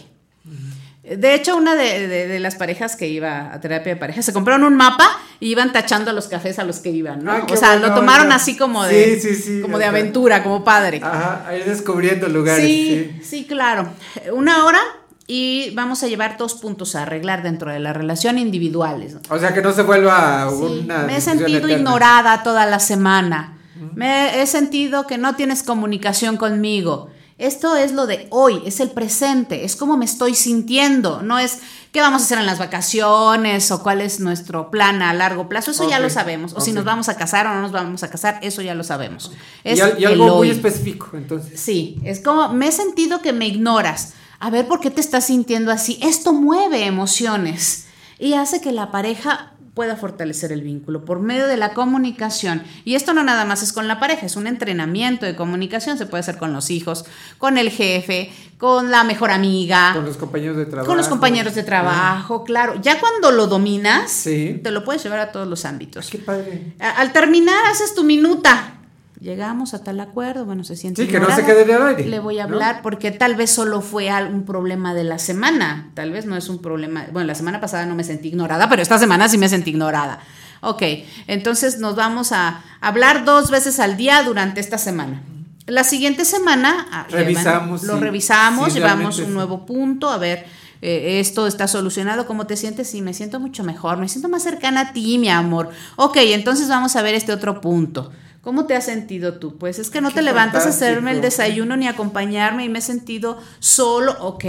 De 1.04 1.36
hecho, 1.36 1.58
una 1.58 1.76
de, 1.76 2.08
de- 2.08 2.28
de 2.28 2.40
las 2.40 2.56
parejas 2.56 2.96
que 2.96 3.08
iba 3.10 3.54
a 3.54 3.60
terapia 3.60 3.94
de 3.96 4.00
pareja 4.00 4.22
se 4.22 4.32
compraron 4.32 4.64
un 4.64 4.76
mapa 4.76 5.06
y 5.42 5.50
iban 5.50 5.74
tachando 5.74 6.14
los 6.14 6.28
cafés 6.28 6.60
a 6.60 6.64
los 6.64 6.80
que 6.80 6.92
iban, 6.92 7.24
¿no? 7.26 7.32
Ah, 7.34 7.46
o 7.52 7.58
sea, 7.58 7.72
bueno, 7.74 7.90
lo 7.90 7.96
tomaron 7.96 8.32
así 8.32 8.56
como 8.56 8.86
de, 8.86 9.20
Sí, 9.20 9.36
sí, 9.36 9.42
sí, 9.42 9.62
como 9.62 9.78
de 9.80 9.86
aventura, 9.86 10.42
como 10.44 10.64
padre. 10.64 11.02
Ajá, 11.04 11.44
ahí 11.48 11.62
descubriendo 11.64 12.30
lugares. 12.30 12.64
Sí, 12.66 13.20
sí. 13.22 13.46
claro. 13.46 13.90
Una 14.32 14.64
hora 14.66 14.80
y 15.28 15.72
vamos 15.76 16.04
a 16.04 16.08
llevar 16.08 16.38
dos 16.38 16.54
puntos 16.56 16.96
a 16.96 17.02
arreglar 17.04 17.44
dentro 17.44 17.70
de 17.72 17.80
la 17.80 17.92
relación 17.92 18.38
individuales. 18.38 19.16
¿no? 19.16 19.20
O 19.30 19.38
sea, 19.40 19.54
que 19.54 19.62
no 19.62 19.74
se 19.74 19.82
vuelva 19.84 20.48
Sí, 20.50 20.56
una. 20.84 21.00
me 21.00 21.18
he 21.18 21.22
sentido 21.22 21.50
eterna. 21.60 21.74
ignorada 21.76 22.44
toda 22.44 22.66
la 22.66 22.80
semana. 22.80 23.58
Me 23.96 24.42
he 24.42 24.48
sentido 24.48 25.06
que 25.08 25.18
no 25.18 25.36
tienes 25.36 25.64
comunicación 25.64 26.38
conmigo. 26.38 27.10
Esto 27.38 27.76
es 27.76 27.92
lo 27.94 28.06
de 28.06 28.28
hoy, 28.30 28.62
es 28.66 28.80
el 28.80 28.92
presente, 28.92 29.66
es 29.66 29.76
como 29.76 29.98
me 29.98 30.06
estoy 30.06 30.36
sintiendo, 30.36 31.22
no 31.24 31.40
es 31.40 31.60
qué 31.92 32.00
vamos 32.00 32.22
a 32.22 32.26
hacer 32.26 32.38
en 32.38 32.46
las 32.46 32.60
vacaciones 32.60 33.72
o 33.72 33.82
cuál 33.82 34.02
es 34.02 34.20
nuestro 34.20 34.70
plan 34.70 35.02
a 35.02 35.14
largo 35.14 35.50
plazo, 35.50 35.72
eso 35.72 35.90
ya 35.90 36.00
lo 36.00 36.10
sabemos, 36.10 36.54
o 36.54 36.62
si 36.62 36.72
nos 36.74 36.86
vamos 36.86 37.10
a 37.10 37.18
casar 37.18 37.48
o 37.48 37.54
no 37.54 37.62
nos 37.62 37.72
vamos 37.72 38.04
a 38.04 38.10
casar, 38.10 38.40
eso 38.44 38.62
ya 38.62 38.76
lo 38.76 38.84
sabemos. 38.84 39.32
Es 39.64 39.80
Y, 39.80 39.82
al- 39.82 40.00
y 40.00 40.04
el 40.06 40.12
algo 40.22 40.38
muy 40.38 40.50
específico, 40.50 41.10
entonces. 41.14 41.60
Sí, 41.60 42.00
es 42.04 42.20
como 42.20 42.50
me 42.50 42.68
he 42.68 42.72
sentido 42.72 43.22
que 43.22 43.34
me 43.34 43.48
ignoras. 43.48 44.14
A 44.40 44.50
ver, 44.50 44.68
¿por 44.68 44.80
qué 44.80 44.92
te 44.92 45.02
estás 45.02 45.26
sintiendo 45.28 45.72
así? 45.72 45.98
Esto 46.04 46.34
mueve 46.34 46.86
emociones 46.86 47.86
y 48.20 48.34
hace 48.34 48.62
que 48.62 48.72
la 48.72 48.92
pareja 48.92 49.53
pueda 49.74 49.96
fortalecer 49.96 50.52
el 50.52 50.62
vínculo 50.62 51.04
por 51.04 51.20
medio 51.20 51.48
de 51.48 51.58
la 51.58 51.74
comunicación. 51.74 52.62
Y 52.86 52.96
esto 52.96 53.14
no 53.14 53.24
nada 53.24 53.44
más 53.46 53.64
es 53.64 53.74
con 53.74 53.88
la 53.88 54.00
pareja, 54.00 54.26
es 54.26 54.36
un 54.36 54.46
entrenamiento 54.48 55.26
de 55.26 55.36
comunicación, 55.36 55.98
se 55.98 56.06
puede 56.06 56.22
hacer 56.22 56.38
con 56.38 56.54
los 56.54 56.70
hijos, 56.70 57.06
con 57.40 57.58
el 57.58 57.70
jefe, 57.72 58.32
con 58.60 58.92
la 58.92 59.04
mejor 59.04 59.32
amiga, 59.32 59.94
Con 59.96 60.06
los 60.06 60.18
compañeros 60.18 60.58
de 60.58 60.66
trabajo. 60.66 60.88
con 60.88 60.98
los 60.98 61.08
compañeros 61.08 61.56
de 61.56 61.64
trabajo, 61.64 62.44
claro. 62.44 62.76
Ya 62.82 63.00
cuando 63.00 63.32
lo 63.32 63.48
dominas, 63.48 64.12
Sí. 64.12 64.60
te 64.64 64.70
lo 64.72 64.84
puedes 64.84 65.04
llevar 65.04 65.20
a 65.20 65.32
todos 65.32 65.48
los 65.48 65.66
ámbitos. 65.66 66.08
Qué 66.10 66.20
padre. 66.20 66.74
Al 66.80 67.12
terminar, 67.12 67.66
haces 67.72 67.96
tu 67.96 68.04
minuta. 68.04 68.76
Llegamos 69.24 69.74
a 69.74 69.82
tal 69.82 70.02
acuerdo, 70.02 70.44
bueno, 70.46 70.66
se 70.66 70.76
siente 70.76 71.06
Sí, 71.06 71.08
que 71.10 71.18
no 71.18 71.34
se 71.34 71.46
quede 71.46 71.64
el 71.64 71.82
aire, 71.82 72.06
Le 72.08 72.20
voy 72.20 72.40
a 72.40 72.46
¿no? 72.46 72.56
hablar 72.56 72.82
porque 72.82 73.10
tal 73.10 73.36
vez 73.36 73.52
solo 73.52 73.80
fue 73.80 74.12
un 74.28 74.44
problema 74.44 74.94
de 74.94 75.06
la 75.06 75.18
semana. 75.18 75.92
Tal 75.94 76.12
vez 76.12 76.26
no 76.26 76.36
es 76.36 76.50
un 76.50 76.62
problema. 76.62 77.06
Bueno, 77.14 77.28
la 77.28 77.36
semana 77.36 77.62
pasada 77.62 77.86
no 77.86 77.96
me 77.96 78.04
sentí 78.04 78.28
ignorada, 78.28 78.68
pero 78.68 78.82
esta 78.82 79.00
semana 79.00 79.30
sí 79.30 79.38
me 79.38 79.48
sentí 79.48 79.70
ignorada. 79.70 80.20
Ok, 80.60 80.82
entonces 81.28 81.80
nos 81.80 81.96
vamos 81.96 82.34
a 82.34 82.62
hablar 82.82 83.24
dos 83.24 83.50
veces 83.50 83.80
al 83.80 83.96
día 83.96 84.22
durante 84.24 84.60
esta 84.60 84.78
semana. 84.78 85.22
La 85.68 85.86
siguiente 85.86 86.26
semana 86.26 86.86
ah, 86.92 87.06
Revisamos, 87.10 87.82
llevan- 87.84 87.88
lo 87.88 87.94
sí, 87.96 88.00
revisamos, 88.04 88.74
sí, 88.74 88.80
llevamos 88.80 89.20
un 89.20 89.26
sí. 89.28 89.32
nuevo 89.32 89.66
punto, 89.66 90.10
a 90.10 90.18
ver, 90.18 90.46
eh, 90.82 91.22
esto 91.22 91.48
está 91.48 91.70
solucionado, 91.70 92.26
¿cómo 92.28 92.46
te 92.46 92.58
sientes? 92.58 92.90
Sí, 92.90 93.02
me 93.02 93.14
siento 93.14 93.40
mucho 93.40 93.64
mejor, 93.64 93.98
me 93.98 94.10
siento 94.10 94.28
más 94.28 94.44
cercana 94.44 94.82
a 94.82 94.92
ti, 94.92 95.18
mi 95.18 95.30
amor. 95.30 95.70
Ok, 95.96 96.18
entonces 96.18 96.68
vamos 96.68 96.98
a 96.98 97.02
ver 97.02 97.16
este 97.16 97.32
otro 97.32 97.62
punto. 97.62 98.12
¿Cómo 98.44 98.66
te 98.66 98.76
has 98.76 98.84
sentido 98.84 99.36
tú? 99.36 99.58
Pues 99.58 99.80
es 99.80 99.90
que 99.90 100.02
no 100.02 100.10
Qué 100.10 100.16
te 100.16 100.22
levantas 100.22 100.66
a 100.66 100.70
hacerme 100.70 101.12
el 101.12 101.22
desayuno 101.22 101.78
ni 101.78 101.88
a 101.88 101.92
acompañarme 101.92 102.66
y 102.66 102.70
me 102.70 102.80
he 102.80 102.82
sentido 102.82 103.38
solo, 103.60 104.18
ok. 104.20 104.44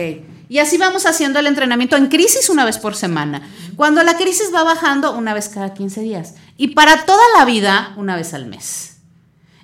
Y 0.48 0.58
así 0.58 0.78
vamos 0.78 1.06
haciendo 1.06 1.38
el 1.38 1.46
entrenamiento 1.46 1.96
en 1.96 2.08
crisis 2.08 2.50
una 2.50 2.64
vez 2.64 2.78
por 2.78 2.96
semana. 2.96 3.48
Cuando 3.76 4.02
la 4.02 4.16
crisis 4.16 4.50
va 4.52 4.64
bajando, 4.64 5.16
una 5.16 5.32
vez 5.32 5.48
cada 5.48 5.74
15 5.74 6.00
días. 6.00 6.34
Y 6.56 6.74
para 6.74 7.04
toda 7.04 7.22
la 7.38 7.44
vida, 7.44 7.94
una 7.96 8.16
vez 8.16 8.34
al 8.34 8.46
mes. 8.46 8.96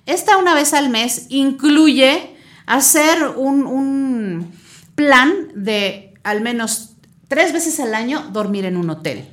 Esta 0.07 0.37
una 0.37 0.55
vez 0.55 0.75
al 0.75 0.91
mes 0.91 1.27
incluye 1.29 2.37
hacer 2.67 3.25
un, 3.37 3.67
un 3.67 4.53
plan 4.95 5.49
de 5.57 6.15
al 6.23 6.41
menos 6.41 6.91
tres 7.27 7.53
veces 7.53 7.81
al 7.81 7.97
año 7.97 8.29
dormir 8.33 8.65
en 8.65 8.77
un 8.77 8.91
hotel. 8.91 9.29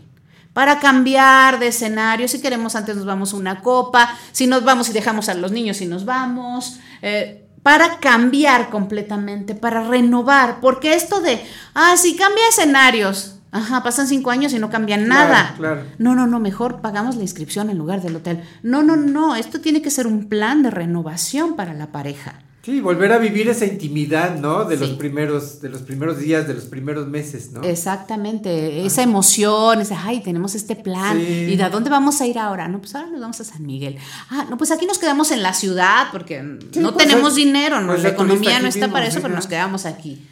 Para 0.58 0.80
cambiar 0.80 1.60
de 1.60 1.68
escenario, 1.68 2.28
si 2.28 2.42
queremos 2.42 2.76
antes 2.76 2.96
nos 2.96 3.06
vamos 3.06 3.32
a 3.32 3.38
una 3.38 3.62
copa, 3.62 4.18
si 4.32 4.48
nos 4.48 4.64
vamos 4.64 4.90
y 4.90 4.92
dejamos 4.92 5.30
a 5.30 5.36
los 5.36 5.52
niños 5.52 5.82
y 5.82 5.86
nos 5.86 6.04
vamos, 6.04 6.80
eh, 7.04 7.46
para 7.62 8.00
cambiar 8.00 8.72
completamente, 8.72 9.54
para 9.54 9.88
renovar, 9.88 10.60
porque 10.60 10.96
esto 10.96 11.22
de, 11.22 11.40
ah, 11.76 11.94
si 11.96 12.16
cambia 12.16 12.42
escenarios, 12.50 13.36
ajá, 13.52 13.84
pasan 13.84 14.08
cinco 14.08 14.32
años 14.32 14.52
y 14.52 14.58
no 14.58 14.72
cambian 14.72 15.06
Claro, 15.06 15.30
nada. 15.30 15.54
claro. 15.58 15.84
No, 16.00 16.16
no, 16.16 16.26
no, 16.26 16.40
mejor 16.40 16.82
pagamos 16.82 17.18
la 17.18 17.22
inscripción 17.22 17.70
en 17.70 17.78
lugar 17.78 18.02
del 18.02 18.16
hotel. 18.16 18.44
No, 18.64 18.82
no, 18.82 18.96
no, 18.96 19.36
esto 19.36 19.62
tiene 19.62 19.84
que 19.84 19.92
ser 19.92 20.08
un 20.08 20.28
plan 20.28 20.64
de 20.64 20.72
renovación 20.72 21.56
para 21.56 21.76
la 21.76 21.92
pareja. 21.92 22.40
Sí, 22.68 22.82
volver 22.82 23.14
a 23.14 23.18
vivir 23.18 23.48
esa 23.48 23.66
intimidad, 23.66 24.36
¿no? 24.40 24.66
De 24.66 24.76
los 24.76 24.90
primeros, 24.90 25.62
de 25.62 25.70
los 25.70 25.84
primeros 25.84 26.20
días, 26.20 26.50
de 26.50 26.54
los 26.54 26.66
primeros 26.66 27.08
meses, 27.08 27.52
¿no? 27.54 27.62
Exactamente, 27.64 28.86
esa 28.86 29.04
emoción, 29.04 29.80
esa, 29.80 30.04
ay, 30.06 30.20
tenemos 30.22 30.54
este 30.54 30.76
plan, 30.76 31.18
Sí. 31.18 31.48
¿y 31.52 31.56
de 31.56 31.70
dónde 31.70 31.90
vamos 31.90 32.20
a 32.20 32.28
ir 32.28 32.38
ahora? 32.38 32.68
No, 32.68 32.80
pues 32.80 32.94
ahora 32.94 33.08
nos 33.10 33.22
vamos 33.22 33.40
a 33.40 33.46
San 33.46 33.66
Miguel. 33.66 33.98
Ah, 34.30 34.46
no, 34.50 34.58
pues 34.58 34.72
aquí 34.72 34.86
nos 34.86 34.98
quedamos 34.98 35.32
en 35.32 35.44
la 35.44 35.54
ciudad 35.54 36.08
porque 36.12 36.44
Sí, 36.74 36.80
no 36.82 36.94
pues, 36.94 37.08
tenemos 37.08 37.30
es- 37.30 37.36
dinero, 37.36 37.78
pues, 37.78 37.88
turista 37.88 38.10
economía 38.10 38.60
no 38.60 38.68
está 38.68 38.92
para 38.92 39.08
eso, 39.08 39.22
pero 39.22 39.34
nos 39.34 39.48
quedamos 39.48 39.86
aquí. 39.86 40.28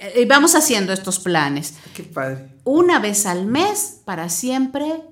Eh, 0.00 0.22
Y 0.22 0.24
vamos 0.24 0.56
haciendo 0.56 0.92
estos 0.92 1.20
planes. 1.20 1.74
Qué 1.94 2.02
padre. 2.02 2.48
Una 2.64 2.98
vez 2.98 3.24
al 3.24 3.46
mes, 3.46 4.00
para 4.04 4.28
siempre, 4.28 5.02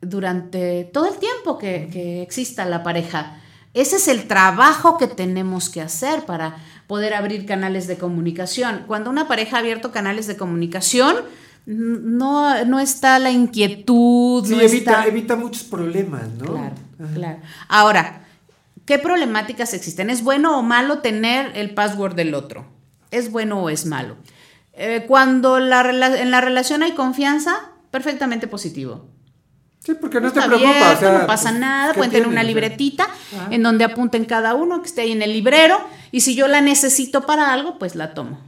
durante 0.00 0.84
todo 0.92 1.06
el 1.06 1.18
tiempo 1.18 1.58
que, 1.58 1.88
que 1.92 2.22
exista 2.22 2.64
la 2.64 2.82
pareja. 2.84 3.38
Ese 3.74 3.96
es 3.96 4.08
el 4.08 4.28
trabajo 4.28 4.98
que 4.98 5.06
tenemos 5.06 5.70
que 5.70 5.80
hacer 5.80 6.24
para 6.26 6.56
poder 6.86 7.14
abrir 7.14 7.46
canales 7.46 7.86
de 7.86 7.96
comunicación. 7.96 8.84
Cuando 8.86 9.08
una 9.08 9.28
pareja 9.28 9.56
ha 9.56 9.60
abierto 9.60 9.92
canales 9.92 10.26
de 10.26 10.36
comunicación, 10.36 11.16
no, 11.64 12.64
no 12.64 12.80
está 12.80 13.18
la 13.18 13.30
inquietud, 13.30 14.44
Sí, 14.44 14.54
no 14.54 14.60
evita, 14.60 14.90
está... 14.92 15.06
evita 15.06 15.36
muchos 15.36 15.62
problemas, 15.62 16.28
¿no? 16.38 16.52
Claro, 16.52 16.74
Ajá. 17.02 17.14
claro. 17.14 17.38
Ahora, 17.68 18.26
¿qué 18.84 18.98
problemáticas 18.98 19.72
existen? 19.72 20.10
¿Es 20.10 20.22
bueno 20.22 20.58
o 20.58 20.62
malo 20.62 20.98
tener 20.98 21.52
el 21.56 21.72
password 21.72 22.14
del 22.14 22.34
otro? 22.34 22.66
¿Es 23.10 23.30
bueno 23.30 23.62
o 23.62 23.70
es 23.70 23.86
malo? 23.86 24.16
Eh, 24.74 25.04
cuando 25.06 25.60
la 25.60 25.82
en 26.20 26.30
la 26.30 26.40
relación 26.40 26.82
hay 26.82 26.92
confianza, 26.92 27.54
perfectamente 27.90 28.48
positivo. 28.48 29.06
Sí, 29.84 29.94
porque 29.94 30.20
no 30.20 30.28
Está 30.28 30.42
te 30.42 30.46
preocupa, 30.46 30.70
o 30.70 30.74
abierto, 30.74 31.00
sea, 31.00 31.18
no 31.18 31.26
pasa 31.26 31.50
pues, 31.50 31.60
nada, 31.60 31.92
¿qué 31.92 31.96
pueden 31.96 32.12
tener 32.12 32.28
una 32.28 32.44
libretita 32.44 33.04
Ajá. 33.04 33.48
en 33.50 33.64
donde 33.64 33.84
apunten 33.84 34.24
cada 34.26 34.54
uno, 34.54 34.80
que 34.80 34.86
esté 34.86 35.00
ahí 35.00 35.10
en 35.10 35.22
el 35.22 35.32
librero, 35.32 35.80
y 36.12 36.20
si 36.20 36.36
yo 36.36 36.46
la 36.46 36.60
necesito 36.60 37.26
para 37.26 37.52
algo, 37.52 37.78
pues 37.78 37.96
la 37.96 38.14
tomo. 38.14 38.38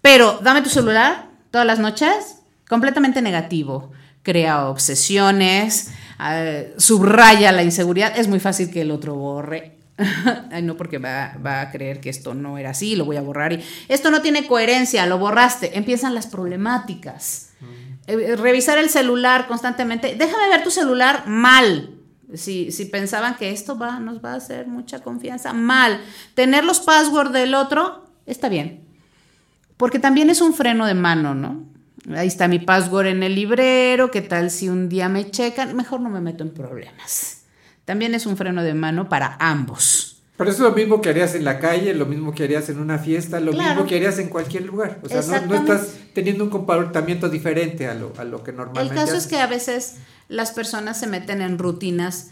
Pero 0.00 0.38
dame 0.42 0.62
tu 0.62 0.70
celular 0.70 1.26
todas 1.50 1.66
las 1.66 1.78
noches, 1.78 2.38
completamente 2.68 3.20
negativo. 3.20 3.92
Crea 4.22 4.68
obsesiones, 4.68 5.90
eh, 6.24 6.74
subraya 6.78 7.52
la 7.52 7.62
inseguridad, 7.62 8.16
es 8.16 8.28
muy 8.28 8.40
fácil 8.40 8.70
que 8.70 8.80
el 8.80 8.90
otro 8.90 9.14
borre. 9.14 9.76
Ay, 10.50 10.62
no, 10.62 10.76
porque 10.76 10.96
va, 10.96 11.34
va 11.44 11.60
a 11.60 11.70
creer 11.70 12.00
que 12.00 12.08
esto 12.08 12.32
no 12.32 12.56
era 12.56 12.70
así, 12.70 12.96
lo 12.96 13.04
voy 13.04 13.16
a 13.16 13.20
borrar. 13.22 13.52
Y 13.52 13.62
esto 13.88 14.10
no 14.10 14.22
tiene 14.22 14.46
coherencia, 14.46 15.04
lo 15.06 15.18
borraste. 15.18 15.76
Empiezan 15.76 16.14
las 16.14 16.26
problemáticas. 16.26 17.47
Eh, 18.08 18.36
revisar 18.36 18.78
el 18.78 18.88
celular 18.88 19.46
constantemente. 19.46 20.16
Déjame 20.16 20.48
ver 20.48 20.64
tu 20.64 20.70
celular 20.70 21.26
mal. 21.26 21.90
Si, 22.34 22.72
si 22.72 22.86
pensaban 22.86 23.36
que 23.36 23.50
esto 23.50 23.78
va, 23.78 24.00
nos 24.00 24.24
va 24.24 24.32
a 24.32 24.36
hacer 24.36 24.66
mucha 24.66 25.00
confianza, 25.00 25.52
mal. 25.52 26.00
Tener 26.34 26.64
los 26.64 26.80
passwords 26.80 27.32
del 27.32 27.54
otro 27.54 28.06
está 28.24 28.48
bien. 28.48 28.86
Porque 29.76 29.98
también 29.98 30.30
es 30.30 30.40
un 30.40 30.54
freno 30.54 30.86
de 30.86 30.94
mano, 30.94 31.34
¿no? 31.34 31.66
Ahí 32.16 32.26
está 32.26 32.48
mi 32.48 32.58
password 32.58 33.08
en 33.08 33.22
el 33.22 33.34
librero, 33.34 34.10
¿qué 34.10 34.22
tal 34.22 34.50
si 34.50 34.70
un 34.70 34.88
día 34.88 35.10
me 35.10 35.30
checan? 35.30 35.76
Mejor 35.76 36.00
no 36.00 36.08
me 36.08 36.20
meto 36.20 36.42
en 36.42 36.54
problemas. 36.54 37.42
También 37.84 38.14
es 38.14 38.24
un 38.24 38.38
freno 38.38 38.62
de 38.62 38.72
mano 38.72 39.08
para 39.10 39.36
ambos. 39.38 40.17
Pero 40.38 40.50
es 40.50 40.58
lo 40.60 40.70
mismo 40.70 41.00
que 41.00 41.10
harías 41.10 41.34
en 41.34 41.44
la 41.44 41.58
calle, 41.58 41.92
lo 41.94 42.06
mismo 42.06 42.32
que 42.32 42.44
harías 42.44 42.68
en 42.68 42.78
una 42.78 42.98
fiesta, 42.98 43.40
lo 43.40 43.50
Claro. 43.52 43.70
mismo 43.70 43.86
que 43.86 43.96
harías 43.96 44.18
en 44.20 44.28
cualquier 44.28 44.62
lugar. 44.64 45.00
O 45.02 45.08
sea, 45.08 45.20
no, 45.40 45.46
no 45.46 45.54
estás 45.56 45.94
teniendo 46.14 46.44
un 46.44 46.50
comportamiento 46.50 47.28
diferente 47.28 47.88
a 47.88 47.94
lo, 47.94 48.12
a 48.16 48.24
lo 48.24 48.44
que 48.44 48.52
El 48.52 48.56
normalmente 48.58 48.94
caso 48.94 49.16
es 49.16 49.26
que 49.26 49.38
a 49.40 49.48
veces 49.48 49.96
las 50.28 50.52
personas 50.52 50.98
se 50.98 51.08
meten 51.08 51.42
en 51.42 51.58
rutinas 51.58 52.30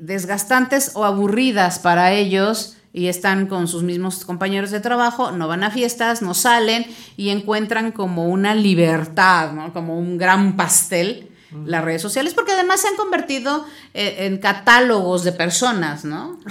desgastantes 0.00 0.92
o 0.94 1.04
aburridas 1.04 1.78
para 1.78 2.12
ellos 2.12 2.76
y 2.94 3.06
están 3.08 3.46
con 3.46 3.68
sus 3.68 3.82
mismos 3.82 4.24
compañeros 4.24 4.70
de 4.70 4.80
trabajo, 4.80 5.30
no 5.30 5.46
van 5.48 5.62
a 5.64 5.70
fiestas, 5.70 6.22
no 6.22 6.34
salen 6.34 6.86
y 7.16 7.30
encuentran 7.30 7.92
como 7.92 8.28
una 8.28 8.54
libertad, 8.54 9.52
¿no? 9.52 9.72
como 9.72 9.98
un 9.98 10.18
gran 10.18 10.56
pastel 10.56 11.28
las 11.66 11.84
redes 11.84 12.00
sociales, 12.00 12.34
porque 12.34 12.52
además 12.52 12.80
se 12.80 12.88
han 12.88 12.96
convertido 12.96 13.66
eh, 13.94 14.26
en 14.26 14.38
catálogos 14.38 15.24
de 15.24 15.32
personas, 15.32 16.04
¿no? 16.04 16.38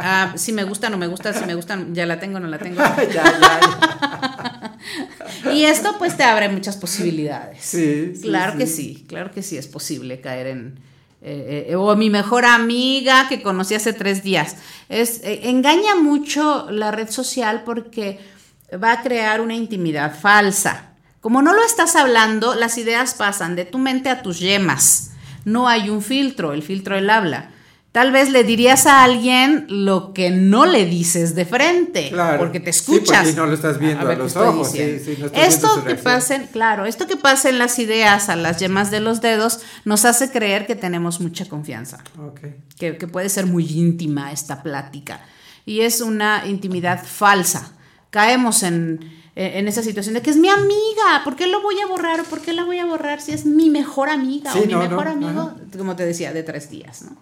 Ah, 0.00 0.32
si 0.36 0.52
me 0.52 0.64
gusta, 0.64 0.90
no 0.90 0.98
me 0.98 1.06
gusta, 1.06 1.32
si 1.32 1.44
me 1.44 1.54
gustan, 1.54 1.94
ya 1.94 2.06
la 2.06 2.20
tengo, 2.20 2.38
no 2.40 2.46
la 2.46 2.58
tengo. 2.58 2.82
y 5.52 5.64
esto 5.64 5.96
pues 5.98 6.16
te 6.16 6.24
abre 6.24 6.48
muchas 6.48 6.76
posibilidades. 6.76 7.58
Sí, 7.62 8.12
sí, 8.14 8.22
claro 8.22 8.52
sí. 8.52 8.58
que 8.58 8.66
sí, 8.66 9.04
claro 9.08 9.30
que 9.32 9.42
sí 9.42 9.56
es 9.56 9.66
posible 9.66 10.20
caer 10.20 10.48
en... 10.48 10.78
eh, 11.22 11.66
eh, 11.70 11.76
o 11.76 11.94
mi 11.96 12.10
mejor 12.10 12.44
amiga 12.44 13.28
que 13.28 13.42
conocí 13.42 13.74
hace 13.74 13.92
tres 13.92 14.22
días. 14.22 14.56
Es, 14.88 15.22
eh, 15.24 15.40
engaña 15.44 15.96
mucho 15.96 16.70
la 16.70 16.90
red 16.90 17.10
social 17.10 17.62
porque 17.64 18.18
va 18.82 18.92
a 18.92 19.02
crear 19.02 19.40
una 19.40 19.54
intimidad 19.54 20.18
falsa. 20.18 20.87
Como 21.20 21.42
no 21.42 21.52
lo 21.52 21.62
estás 21.64 21.96
hablando, 21.96 22.54
las 22.54 22.78
ideas 22.78 23.14
pasan 23.14 23.56
de 23.56 23.64
tu 23.64 23.78
mente 23.78 24.08
a 24.08 24.22
tus 24.22 24.38
yemas. 24.38 25.10
No 25.44 25.68
hay 25.68 25.90
un 25.90 26.02
filtro, 26.02 26.52
el 26.52 26.62
filtro 26.62 26.94
del 26.94 27.10
habla. 27.10 27.50
Tal 27.90 28.12
vez 28.12 28.30
le 28.30 28.44
dirías 28.44 28.86
a 28.86 29.02
alguien 29.02 29.64
lo 29.68 30.12
que 30.12 30.30
no 30.30 30.66
le 30.66 30.84
dices 30.84 31.34
de 31.34 31.46
frente, 31.46 32.10
Claro. 32.10 32.38
porque 32.38 32.60
te 32.60 32.72
Sí, 32.72 32.80
escuchas. 32.80 33.22
porque 33.24 33.36
no 33.36 33.46
lo 33.46 33.54
estás 33.54 33.78
viendo 33.78 34.02
a 34.02 34.04
ver 34.04 34.18
los 34.18 34.36
ojos, 34.36 34.70
sí, 34.70 34.98
sí, 35.02 35.16
no 35.18 35.26
Esto 35.32 35.82
que 35.84 35.94
pasen, 35.94 36.48
claro, 36.52 36.84
esto 36.84 37.06
que 37.06 37.16
pasa 37.16 37.48
en 37.48 37.58
las 37.58 37.78
ideas 37.78 38.28
a 38.28 38.36
las 38.36 38.58
yemas 38.60 38.90
de 38.90 39.00
los 39.00 39.20
dedos 39.22 39.60
nos 39.86 40.04
hace 40.04 40.30
creer 40.30 40.66
que 40.66 40.76
tenemos 40.76 41.18
mucha 41.20 41.46
confianza, 41.48 41.98
que 42.78 42.92
puede 43.08 43.30
ser 43.30 43.46
muy 43.46 43.66
íntima 43.66 44.32
esta 44.32 44.62
plática. 44.62 45.22
Y 45.64 45.80
es 45.80 46.00
una 46.02 46.46
intimidad 46.46 47.02
falsa. 47.04 47.72
Caemos 48.10 48.62
en, 48.62 49.17
en 49.40 49.68
esa 49.68 49.84
situación 49.84 50.14
de 50.14 50.22
que 50.22 50.30
es 50.30 50.36
mi 50.36 50.48
amiga, 50.48 51.22
¿por 51.22 51.36
qué 51.36 51.46
lo 51.46 51.62
voy 51.62 51.76
a 51.80 51.86
borrar 51.86 52.20
o 52.20 52.24
por 52.24 52.40
qué 52.40 52.52
la 52.52 52.64
voy 52.64 52.80
a 52.80 52.84
borrar 52.84 53.20
si 53.20 53.30
es 53.30 53.46
mi 53.46 53.70
mejor 53.70 54.08
amiga 54.08 54.52
Sí, 54.52 54.58
o 54.58 54.66
mi 54.66 54.72
no, 54.72 54.80
mejor 54.80 55.04
no, 55.04 55.10
amigo? 55.12 55.52
Como 55.76 55.94
te 55.94 56.04
decía, 56.04 56.32
de 56.32 56.42
tres 56.42 56.70
días, 56.70 57.02
¿no? 57.02 57.16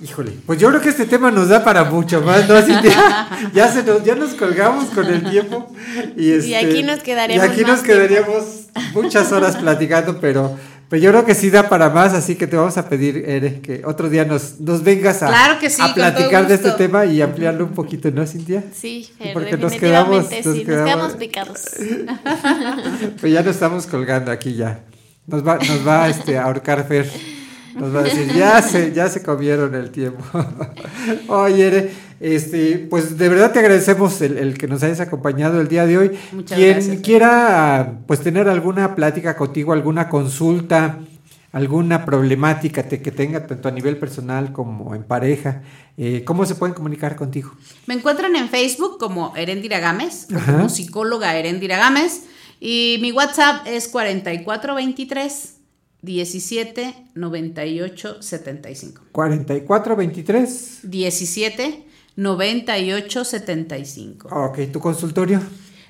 Híjole, 0.00 0.32
pues 0.46 0.60
yo 0.60 0.68
creo 0.68 0.80
que 0.82 0.90
este 0.90 1.06
tema 1.06 1.30
nos 1.30 1.48
da 1.48 1.64
para 1.64 1.84
mucho 1.84 2.20
más, 2.20 2.46
¿no? 2.46 2.60
Cintia? 2.60 3.50
ya, 3.54 3.72
se 3.72 3.82
nos, 3.82 4.04
ya 4.04 4.14
nos 4.14 4.34
colgamos 4.34 4.90
con 4.90 5.06
el 5.06 5.28
tiempo. 5.28 5.72
Y, 6.16 6.32
este, 6.32 6.56
aquí 6.56 6.82
nos 6.82 7.00
quedaríamos 7.00 7.46
Y 7.46 7.50
aquí 7.50 7.62
más 7.62 7.70
nos 7.70 7.80
quedaríamos 7.80 8.44
muchas 8.92 9.32
horas 9.32 9.56
platicando, 9.56 10.20
pero, 10.20 10.54
pero 10.88 11.02
yo 11.02 11.10
creo 11.10 11.24
que 11.24 11.34
sí 11.34 11.50
da 11.50 11.68
para 11.68 11.90
más, 11.90 12.14
así 12.14 12.34
que 12.36 12.46
te 12.46 12.56
vamos 12.56 12.78
a 12.78 12.88
pedir, 12.88 13.24
Ere, 13.26 13.60
que 13.60 13.82
otro 13.84 14.08
día 14.08 14.24
nos, 14.24 14.58
nos 14.60 14.82
vengas 14.82 15.22
a, 15.22 15.26
Claro 15.28 15.58
que 15.60 15.68
sí, 15.70 15.82
a 15.82 15.92
platicar 15.92 16.46
de 16.48 16.54
este 16.54 16.70
tema 16.72 17.04
y 17.04 17.20
ampliarlo 17.20 17.64
un 17.64 17.72
poquito, 17.72 18.10
¿no, 18.10 18.26
Cintia? 18.26 18.64
Sí, 18.72 19.10
eh, 19.20 19.30
porque 19.34 19.56
nos 19.56 19.72
quedamos- 19.74 20.24
nos 20.24 20.28
sí, 20.28 20.64
quedamos- 20.64 20.66
nos 20.66 20.84
quedamos 20.84 21.12
picados. 21.14 21.60
Pues 23.20 23.32
ya 23.32 23.42
nos 23.42 23.54
estamos 23.54 23.86
colgando 23.86 24.30
aquí 24.30 24.54
ya. 24.54 24.80
Nos 25.26 25.46
va, 25.46 25.56
nos 25.58 25.86
va 25.86 26.08
este, 26.08 26.38
a 26.38 26.44
ahorcar 26.44 26.86
Fer. 26.86 27.10
Nos 27.74 27.94
va 27.94 28.00
a 28.00 28.02
decir, 28.04 28.32
ya 28.34 28.60
se, 28.62 28.92
ya 28.92 29.08
se 29.08 29.22
comieron 29.22 29.74
el 29.74 29.90
tiempo. 29.90 30.24
Oye, 31.28 31.66
Ere, 31.66 31.92
este, 32.20 32.86
pues 32.90 33.16
de 33.18 33.28
verdad 33.28 33.52
te 33.52 33.58
agradecemos 33.60 34.20
el, 34.20 34.38
el 34.38 34.58
que 34.58 34.66
nos 34.66 34.82
hayas 34.82 35.00
acompañado 35.00 35.60
el 35.60 35.68
día 35.68 35.86
de 35.86 35.98
hoy. 35.98 36.18
Muchas 36.32 36.56
Quien 36.58 36.72
gracias. 36.74 37.00
quiera 37.02 37.98
pues 38.06 38.20
tener 38.20 38.48
alguna 38.48 38.94
plática 38.94 39.36
contigo, 39.36 39.72
alguna 39.72 40.08
consulta, 40.08 40.98
alguna 41.52 42.04
problemática 42.04 42.82
te- 42.82 43.00
que 43.00 43.10
tenga 43.12 43.46
tanto 43.46 43.68
a 43.68 43.70
nivel 43.70 43.96
personal 43.96 44.52
como 44.52 44.94
en 44.94 45.02
pareja, 45.04 45.62
eh, 45.96 46.22
¿cómo 46.24 46.44
se 46.44 46.54
pueden 46.54 46.74
comunicar 46.74 47.16
contigo? 47.16 47.52
Me 47.86 47.94
encuentran 47.94 48.36
en 48.36 48.48
Facebook 48.48 48.98
como 48.98 49.34
Erendira 49.36 49.78
Gámez, 49.80 50.26
como 50.46 50.68
psicóloga 50.68 51.36
Erendira 51.36 51.78
Gámez, 51.78 52.24
y 52.60 52.98
mi 53.00 53.12
WhatsApp 53.12 53.66
es 53.66 53.88
4423 53.88 55.54
17 56.02 56.94
98 57.14 58.22
75. 58.22 59.02
4423. 59.12 60.80
17 60.84 61.84
98 62.18 63.24
75. 63.24 64.28
Ok, 64.28 64.58
tu 64.72 64.80
consultorio. 64.80 65.40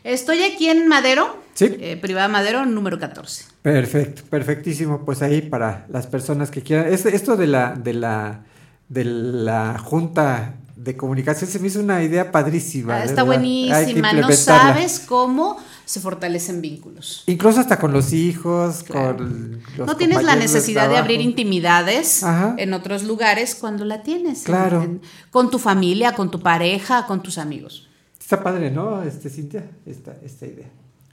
Estoy 0.05 0.43
aquí 0.43 0.69
en 0.69 0.87
Madero, 0.87 1.43
Sí. 1.55 1.75
eh, 1.81 1.97
Privada 1.97 2.29
Madero, 2.29 2.67
número 2.67 2.99
14. 2.99 3.47
Perfecto, 3.63 4.23
perfectísimo. 4.29 5.05
Pues 5.07 5.23
ahí 5.23 5.41
para 5.41 5.87
las 5.89 6.07
personas 6.07 6.51
que 6.51 6.63
quieran. 6.63 6.93
Es- 6.93 7.07
esto 7.07 7.37
de 7.37 7.47
la, 7.47 7.75
de 7.75 7.95
la, 7.95 8.45
de 8.91 9.05
la 9.05 9.79
junta 9.79 10.55
de 10.77 10.97
comunicación 10.99 11.51
se 11.51 11.59
me 11.61 11.69
hizo 11.69 11.81
una 11.81 12.03
idea 12.03 12.31
padrísima. 12.31 12.97
Ah, 12.97 13.05
está 13.05 13.25
verdad. 13.25 13.27
Buenísima, 13.27 14.13
no 14.13 14.31
sabes 14.33 15.01
cómo 15.01 15.57
se 15.89 16.01
fortalecen 16.01 16.61
vínculos. 16.61 17.23
Incluso 17.27 17.61
hasta 17.61 17.79
con 17.79 17.93
los 17.93 18.13
hijos, 18.13 18.85
con 18.85 19.63
los 19.79 19.87
no 19.87 19.97
tienes 19.97 20.23
la 20.23 20.37
necesidad 20.37 20.89
de 20.91 20.99
abrir 20.99 21.21
intimidades 21.23 22.23
Ajá. 22.23 22.55
en 22.59 22.75
otros 22.75 23.05
lugares 23.05 23.55
cuando 23.55 23.87
la 23.87 24.03
tienes. 24.03 24.41
en- 24.41 24.45
Claro. 24.45 24.83
en- 24.83 25.01
con 25.31 25.51
tu 25.51 25.59
familia, 25.59 26.13
con 26.13 26.31
tu 26.31 26.41
pareja, 26.41 27.07
con 27.07 27.23
tus 27.23 27.39
amigos. 27.39 27.89
Está 28.21 28.43
padre, 28.43 28.71
¿no, 28.71 29.03
este, 29.03 29.31
Cintia? 29.31 29.65
Esta, 29.87 30.15
esta 30.23 30.45
idea. 30.45 30.69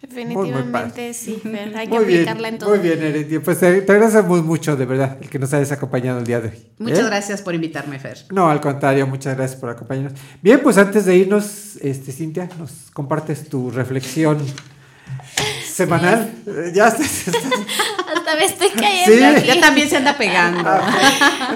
Definitivamente 0.07 1.13
sí, 1.13 1.39
Fer, 1.41 1.75
hay 1.75 1.87
que 1.87 1.95
Muy 1.95 2.05
bien, 2.05 2.19
aplicarla 2.21 2.47
en 2.49 2.57
todo. 2.59 2.69
Muy 2.69 2.79
bien, 2.79 3.01
Erendi. 3.01 3.39
Pues 3.39 3.59
te, 3.59 3.81
te 3.81 3.91
agradecemos 3.91 4.43
mucho, 4.43 4.75
de 4.75 4.85
verdad, 4.85 5.17
el 5.21 5.29
que 5.29 5.39
nos 5.39 5.53
hayas 5.53 5.71
acompañado 5.71 6.19
el 6.19 6.25
día 6.25 6.39
de 6.41 6.49
hoy. 6.49 6.55
Muchas 6.77 6.99
¿eh? 6.99 7.03
gracias 7.05 7.41
por 7.41 7.55
invitarme, 7.55 7.99
Fer. 7.99 8.17
No, 8.31 8.49
al 8.49 8.61
contrario, 8.61 9.07
muchas 9.07 9.35
gracias 9.35 9.59
por 9.59 9.69
acompañarnos. 9.69 10.19
Bien, 10.41 10.59
pues 10.61 10.77
antes 10.77 11.05
de 11.05 11.15
irnos, 11.15 11.77
este, 11.81 12.11
Cintia, 12.11 12.49
nos 12.59 12.71
compartes 12.93 13.49
tu 13.49 13.71
reflexión 13.71 14.37
semanal. 15.65 16.31
Eh, 16.45 16.71
Ya 16.73 16.87
estás, 16.87 17.25
Hasta 18.15 18.35
me 18.37 18.45
estoy 18.45 18.69
cayendo. 18.69 19.15
Sí. 19.17 19.23
aquí. 19.23 19.47
Ya 19.47 19.59
también 19.59 19.89
se 19.89 19.97
anda 19.97 20.17
pegando. 20.17 20.63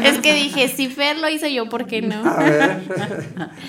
es 0.03 0.17
que 0.19 0.33
dije, 0.33 0.67
si 0.67 0.87
Fer 0.89 1.17
lo 1.17 1.29
hizo 1.29 1.47
yo, 1.47 1.69
¿por 1.69 1.85
qué 1.85 2.01
no? 2.01 2.25
A 2.25 2.43
ver, 2.43 2.81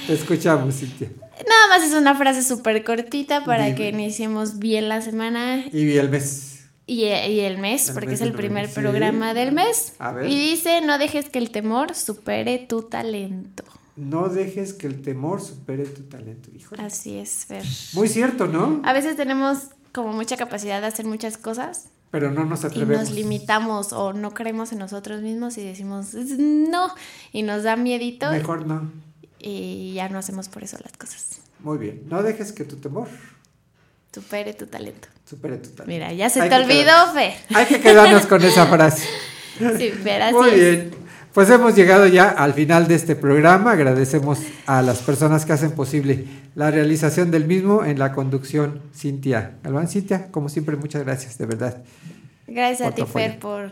te 0.07 0.15
escuchamos, 0.15 0.75
Cintia. 0.75 1.09
Nada 1.49 1.69
más 1.69 1.83
es 1.89 1.95
una 1.95 2.15
frase 2.15 2.43
súper 2.43 2.85
cortita 2.85 3.45
para 3.45 3.65
Dime. 3.67 3.77
que 3.77 3.89
iniciemos 3.91 4.59
bien 4.59 4.89
la 4.89 5.01
semana 5.03 5.65
Y 5.73 5.97
el 5.97 6.09
mes. 6.11 6.65
y, 6.87 7.05
y 7.05 7.41
el 7.41 7.59
mes, 7.59 7.89
El 7.89 7.95
porque 7.95 8.11
mes 8.11 8.21
es 8.21 8.27
el 8.27 8.33
primer 8.33 8.69
sí. 8.69 8.75
programa 8.75 9.33
del 9.35 9.53
mes. 9.53 9.95
A 9.99 10.13
ver. 10.13 10.29
Y 10.31 10.35
dice, 10.35 10.81
no 10.81 10.99
dejes 10.99 11.29
que 11.29 11.39
el 11.39 11.51
temor 11.51 11.95
supere 11.95 12.59
tu 12.59 12.83
talento. 12.83 13.65
No 13.97 14.29
dejes 14.29 14.73
que 14.73 14.87
el 14.87 15.03
temor 15.03 15.41
supere 15.43 15.85
tu 15.85 16.03
talento, 16.05 16.49
hijo. 16.57 16.75
Así 16.79 17.19
es, 17.19 17.45
Fer. 17.47 17.65
Muy 17.93 18.09
cierto, 18.09 18.47
¿no? 18.47 18.81
A 18.85 18.93
veces 18.93 19.17
tenemos 19.17 19.59
como 19.93 20.13
mucha 20.13 20.37
capacidad 20.37 20.81
de 20.81 20.87
hacer 20.87 21.05
muchas 21.05 21.37
cosas 21.37 21.89
Pero 22.13 22.31
no 22.31 22.45
nos 22.45 22.63
y 22.63 22.67
atrevemos. 22.69 23.09
nos 23.09 23.11
limitamos 23.11 23.93
o 23.93 24.13
no 24.13 24.31
creemos 24.33 24.71
en 24.73 24.79
nosotros 24.79 25.21
mismos 25.21 25.59
y 25.59 25.65
decimos 25.65 26.15
no 26.15 26.95
y 27.33 27.43
nos 27.43 27.65
da 27.65 27.75
miedito 27.77 28.31
Mejor 28.31 28.67
no. 28.67 28.91
Y 29.41 29.95
ya 29.95 30.09
no 30.09 30.19
hacemos 30.19 30.49
por 30.49 30.63
eso 30.65 30.77
las 30.83 30.93
cosas. 30.97 31.41
Muy 31.61 31.79
bien. 31.79 32.03
No 32.09 32.23
dejes 32.23 32.53
que 32.53 32.65
tu 32.65 32.77
temor 32.77 33.09
Supere 34.13 34.55
tu 34.55 34.67
talento. 34.67 35.07
supere 35.29 35.57
tu 35.59 35.71
talento. 35.71 35.85
Mira, 35.87 36.13
ya 36.13 36.29
se 36.29 36.41
Hay 36.43 36.49
te 36.49 36.57
olvidó, 36.57 37.13
Fer. 37.15 37.35
Hay 37.55 37.67
que 37.67 37.81
quedarnos 37.81 38.27
con 38.27 38.43
esa 38.43 38.67
frase. 38.75 39.07
Sí, 39.79 39.91
Fer, 39.91 40.23
así 40.23 40.35
Muy 40.35 40.49
es. 40.51 40.55
bien. 40.57 40.91
Pues 41.33 41.49
hemos 41.49 41.77
llegado 41.77 42.09
ya 42.09 42.29
al 42.29 42.55
final 42.55 42.89
de 42.89 42.97
este 42.97 43.15
programa. 43.15 43.71
Agradecemos 43.73 44.41
a 44.67 44.83
las 44.83 44.99
personas 44.99 45.47
que 45.47 45.53
hacen 45.53 45.71
posible 45.73 46.25
la 46.57 46.73
realización 46.73 47.31
del 47.31 47.45
mismo 47.45 47.85
en 47.85 48.01
la 48.01 48.11
conducción 48.13 48.83
Cintia 48.97 49.59
Galván. 49.63 49.87
Cintia, 49.87 50.27
como 50.33 50.49
siempre, 50.49 50.75
muchas 50.77 51.05
gracias, 51.05 51.39
de 51.39 51.47
verdad. 51.47 51.85
Gracias 52.49 52.89
a 52.89 52.93
ti, 52.93 53.05
Fer, 53.05 53.39
por, 53.39 53.71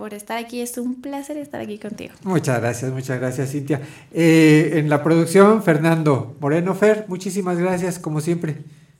por 0.00 0.14
estar 0.14 0.38
aquí. 0.38 0.62
Es 0.62 0.78
un 0.78 1.02
placer 1.02 1.36
estar 1.36 1.60
aquí 1.60 1.78
contigo. 1.78 2.14
Muchas 2.24 2.58
gracias, 2.58 2.90
muchas 2.90 3.20
gracias, 3.20 3.50
Cintia. 3.50 3.82
Eh, 4.14 4.72
en 4.76 4.88
la 4.88 5.02
producción, 5.02 5.62
Fernando 5.62 6.34
Moreno 6.40 6.74
Fer, 6.74 7.04
muchísimas 7.06 7.58
gracias, 7.58 7.98
como 7.98 8.22
siempre. 8.22 8.56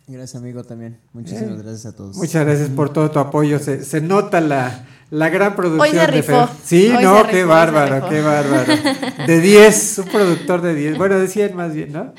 Gracias, 0.07 0.43
amigo, 0.43 0.63
también. 0.63 0.99
Muchísimas 1.15 1.59
Eh, 1.59 1.63
gracias 1.63 1.87
a 1.87 1.97
todos. 1.97 2.17
Muchas 2.19 2.45
gracias 2.45 2.69
por 2.69 2.93
todo 2.93 3.11
tu 3.11 3.19
apoyo. 3.19 3.59
Se, 3.59 3.83
se 3.83 4.03
nota 4.03 4.43
la, 4.43 4.85
la 5.11 5.31
gran 5.31 5.57
producción 5.57 5.81
Hoy 5.89 5.91
se 5.91 5.97
de 6.01 6.07
rifó. 6.09 6.47
Fer. 6.47 6.57
Sí, 6.65 6.93
Hoy 6.95 7.03
no, 7.03 7.23
se 7.23 7.31
qué 7.31 7.37
rifó, 7.39 7.49
bárbaro, 7.49 8.09
qué 8.11 8.21
bárbaro. 8.21 8.73
De 9.27 9.41
10, 9.41 9.99
un 10.01 10.05
productor 10.09 10.61
de 10.61 10.75
10. 10.75 10.99
Bueno, 10.99 11.19
de 11.19 11.29
100 11.29 11.57
más 11.57 11.73
bien, 11.75 11.93
¿no? 11.93 12.13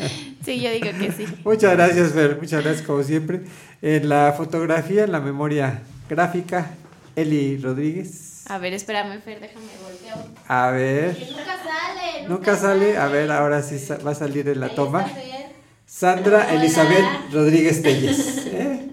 Sí, 0.44 0.60
yo 0.60 0.72
digo 0.72 0.88
que 0.98 1.12
sí. 1.12 1.26
Muchas 1.46 1.74
gracias, 1.74 2.14
Fer. 2.14 2.38
Muchas 2.42 2.64
gracias, 2.64 2.88
como 2.88 3.04
siempre. 3.04 3.42
En 3.84 4.10
la 4.10 4.34
fotografía, 4.36 5.04
en 5.04 5.12
la 5.12 5.20
memoria 5.20 5.84
gráfica, 6.10 6.72
Eli 7.16 7.58
Rodríguez. 7.58 8.31
A 8.52 8.58
ver, 8.58 8.74
espérame, 8.74 9.22
Fer, 9.22 9.40
déjame 9.40 9.72
voltear. 9.82 10.18
A 10.46 10.72
ver. 10.72 11.18
Nunca 11.18 11.56
sale. 11.64 12.28
Nunca 12.28 12.58
sale. 12.58 12.98
A 12.98 13.08
ver, 13.08 13.32
ahora 13.32 13.62
sí 13.62 13.78
va 14.06 14.12
a 14.12 14.16
salir 14.16 14.50
en 14.50 14.60
la 14.60 14.76
toma. 14.76 15.08
Sandra 15.86 16.54
Elizabeth 16.54 17.32
Rodríguez 17.32 17.82
Telles. 17.82 18.46
¿eh? 18.48 18.90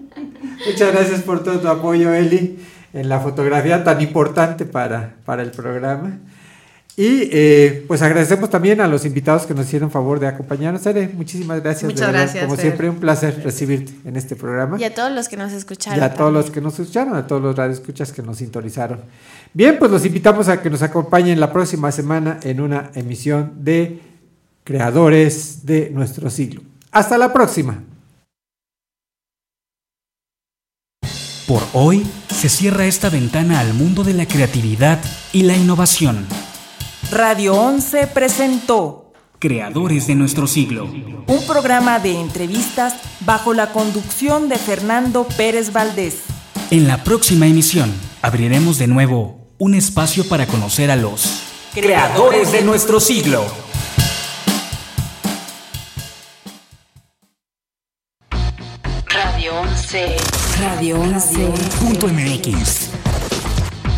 Muchas 0.65 0.93
gracias 0.93 1.21
por 1.23 1.43
todo 1.43 1.59
tu 1.59 1.67
apoyo, 1.67 2.13
Eli, 2.13 2.65
en 2.93 3.09
la 3.09 3.19
fotografía 3.19 3.83
tan 3.83 3.99
importante 3.99 4.63
para, 4.63 5.15
para 5.25 5.41
el 5.41 5.51
programa. 5.51 6.19
Y 6.99 7.29
eh, 7.31 7.85
pues 7.87 8.01
agradecemos 8.01 8.49
también 8.49 8.81
a 8.81 8.87
los 8.89 9.05
invitados 9.05 9.45
que 9.45 9.53
nos 9.53 9.67
hicieron 9.67 9.89
favor 9.89 10.19
de 10.19 10.27
acompañarnos. 10.27 10.85
Ere, 10.85 11.07
muchísimas 11.07 11.63
gracias. 11.63 11.83
de 11.83 11.93
Muchas 11.93 12.07
verdad. 12.07 12.23
gracias, 12.23 12.43
Como 12.43 12.57
Fer. 12.57 12.65
siempre, 12.65 12.89
un 12.89 12.97
placer 12.97 13.41
recibirte 13.41 13.93
en 14.03 14.17
este 14.17 14.35
programa. 14.35 14.77
Y 14.77 14.83
a 14.83 14.93
todos 14.93 15.09
los 15.09 15.29
que 15.29 15.37
nos 15.37 15.53
escucharon. 15.53 15.97
Y 15.97 16.03
a 16.03 16.13
todos 16.13 16.33
los 16.33 16.51
que 16.51 16.59
nos 16.59 16.77
escucharon, 16.77 17.15
a 17.15 17.25
todos 17.25 17.41
los 17.41 17.55
radioescuchas 17.55 18.11
que 18.11 18.21
nos 18.21 18.39
sintonizaron. 18.39 18.99
Bien, 19.53 19.77
pues 19.79 19.89
los 19.89 20.05
invitamos 20.05 20.49
a 20.49 20.61
que 20.61 20.69
nos 20.69 20.81
acompañen 20.81 21.39
la 21.39 21.53
próxima 21.53 21.89
semana 21.93 22.37
en 22.43 22.59
una 22.59 22.91
emisión 22.93 23.53
de 23.63 24.01
Creadores 24.65 25.65
de 25.65 25.91
nuestro 25.91 26.29
siglo. 26.29 26.63
Hasta 26.91 27.17
la 27.17 27.31
próxima. 27.31 27.81
Por 31.47 31.63
hoy 31.71 32.05
se 32.29 32.49
cierra 32.49 32.85
esta 32.87 33.09
ventana 33.09 33.61
al 33.61 33.73
mundo 33.73 34.03
de 34.03 34.15
la 34.15 34.25
creatividad 34.25 34.99
y 35.31 35.43
la 35.43 35.55
innovación. 35.55 36.27
Radio 37.11 37.55
11 37.55 38.05
presentó 38.07 39.11
Creadores 39.39 40.05
de 40.05 40.13
nuestro 40.13 40.45
siglo. 40.45 40.85
un 40.85 41.47
programa 41.47 41.97
de 41.97 42.19
entrevistas 42.19 42.93
bajo 43.21 43.55
la 43.55 43.71
conducción 43.71 44.47
de 44.47 44.57
Fernando 44.57 45.27
Pérez 45.35 45.73
Valdés. 45.73 46.17
En 46.69 46.87
la 46.87 47.03
próxima 47.03 47.47
emisión 47.47 47.91
abriremos 48.21 48.77
de 48.77 48.85
nuevo 48.85 49.47
un 49.57 49.73
espacio 49.73 50.27
para 50.29 50.45
conocer 50.45 50.91
a 50.91 50.95
los 50.95 51.41
creadores 51.73 52.51
de 52.51 52.61
nuestro 52.61 52.99
siglo. 52.99 53.43
Radio 59.07 59.61
11. 59.61 60.15
Radio 60.59 61.01
11. 61.01 61.47
Punto 61.79 62.07
MX. 62.07 62.88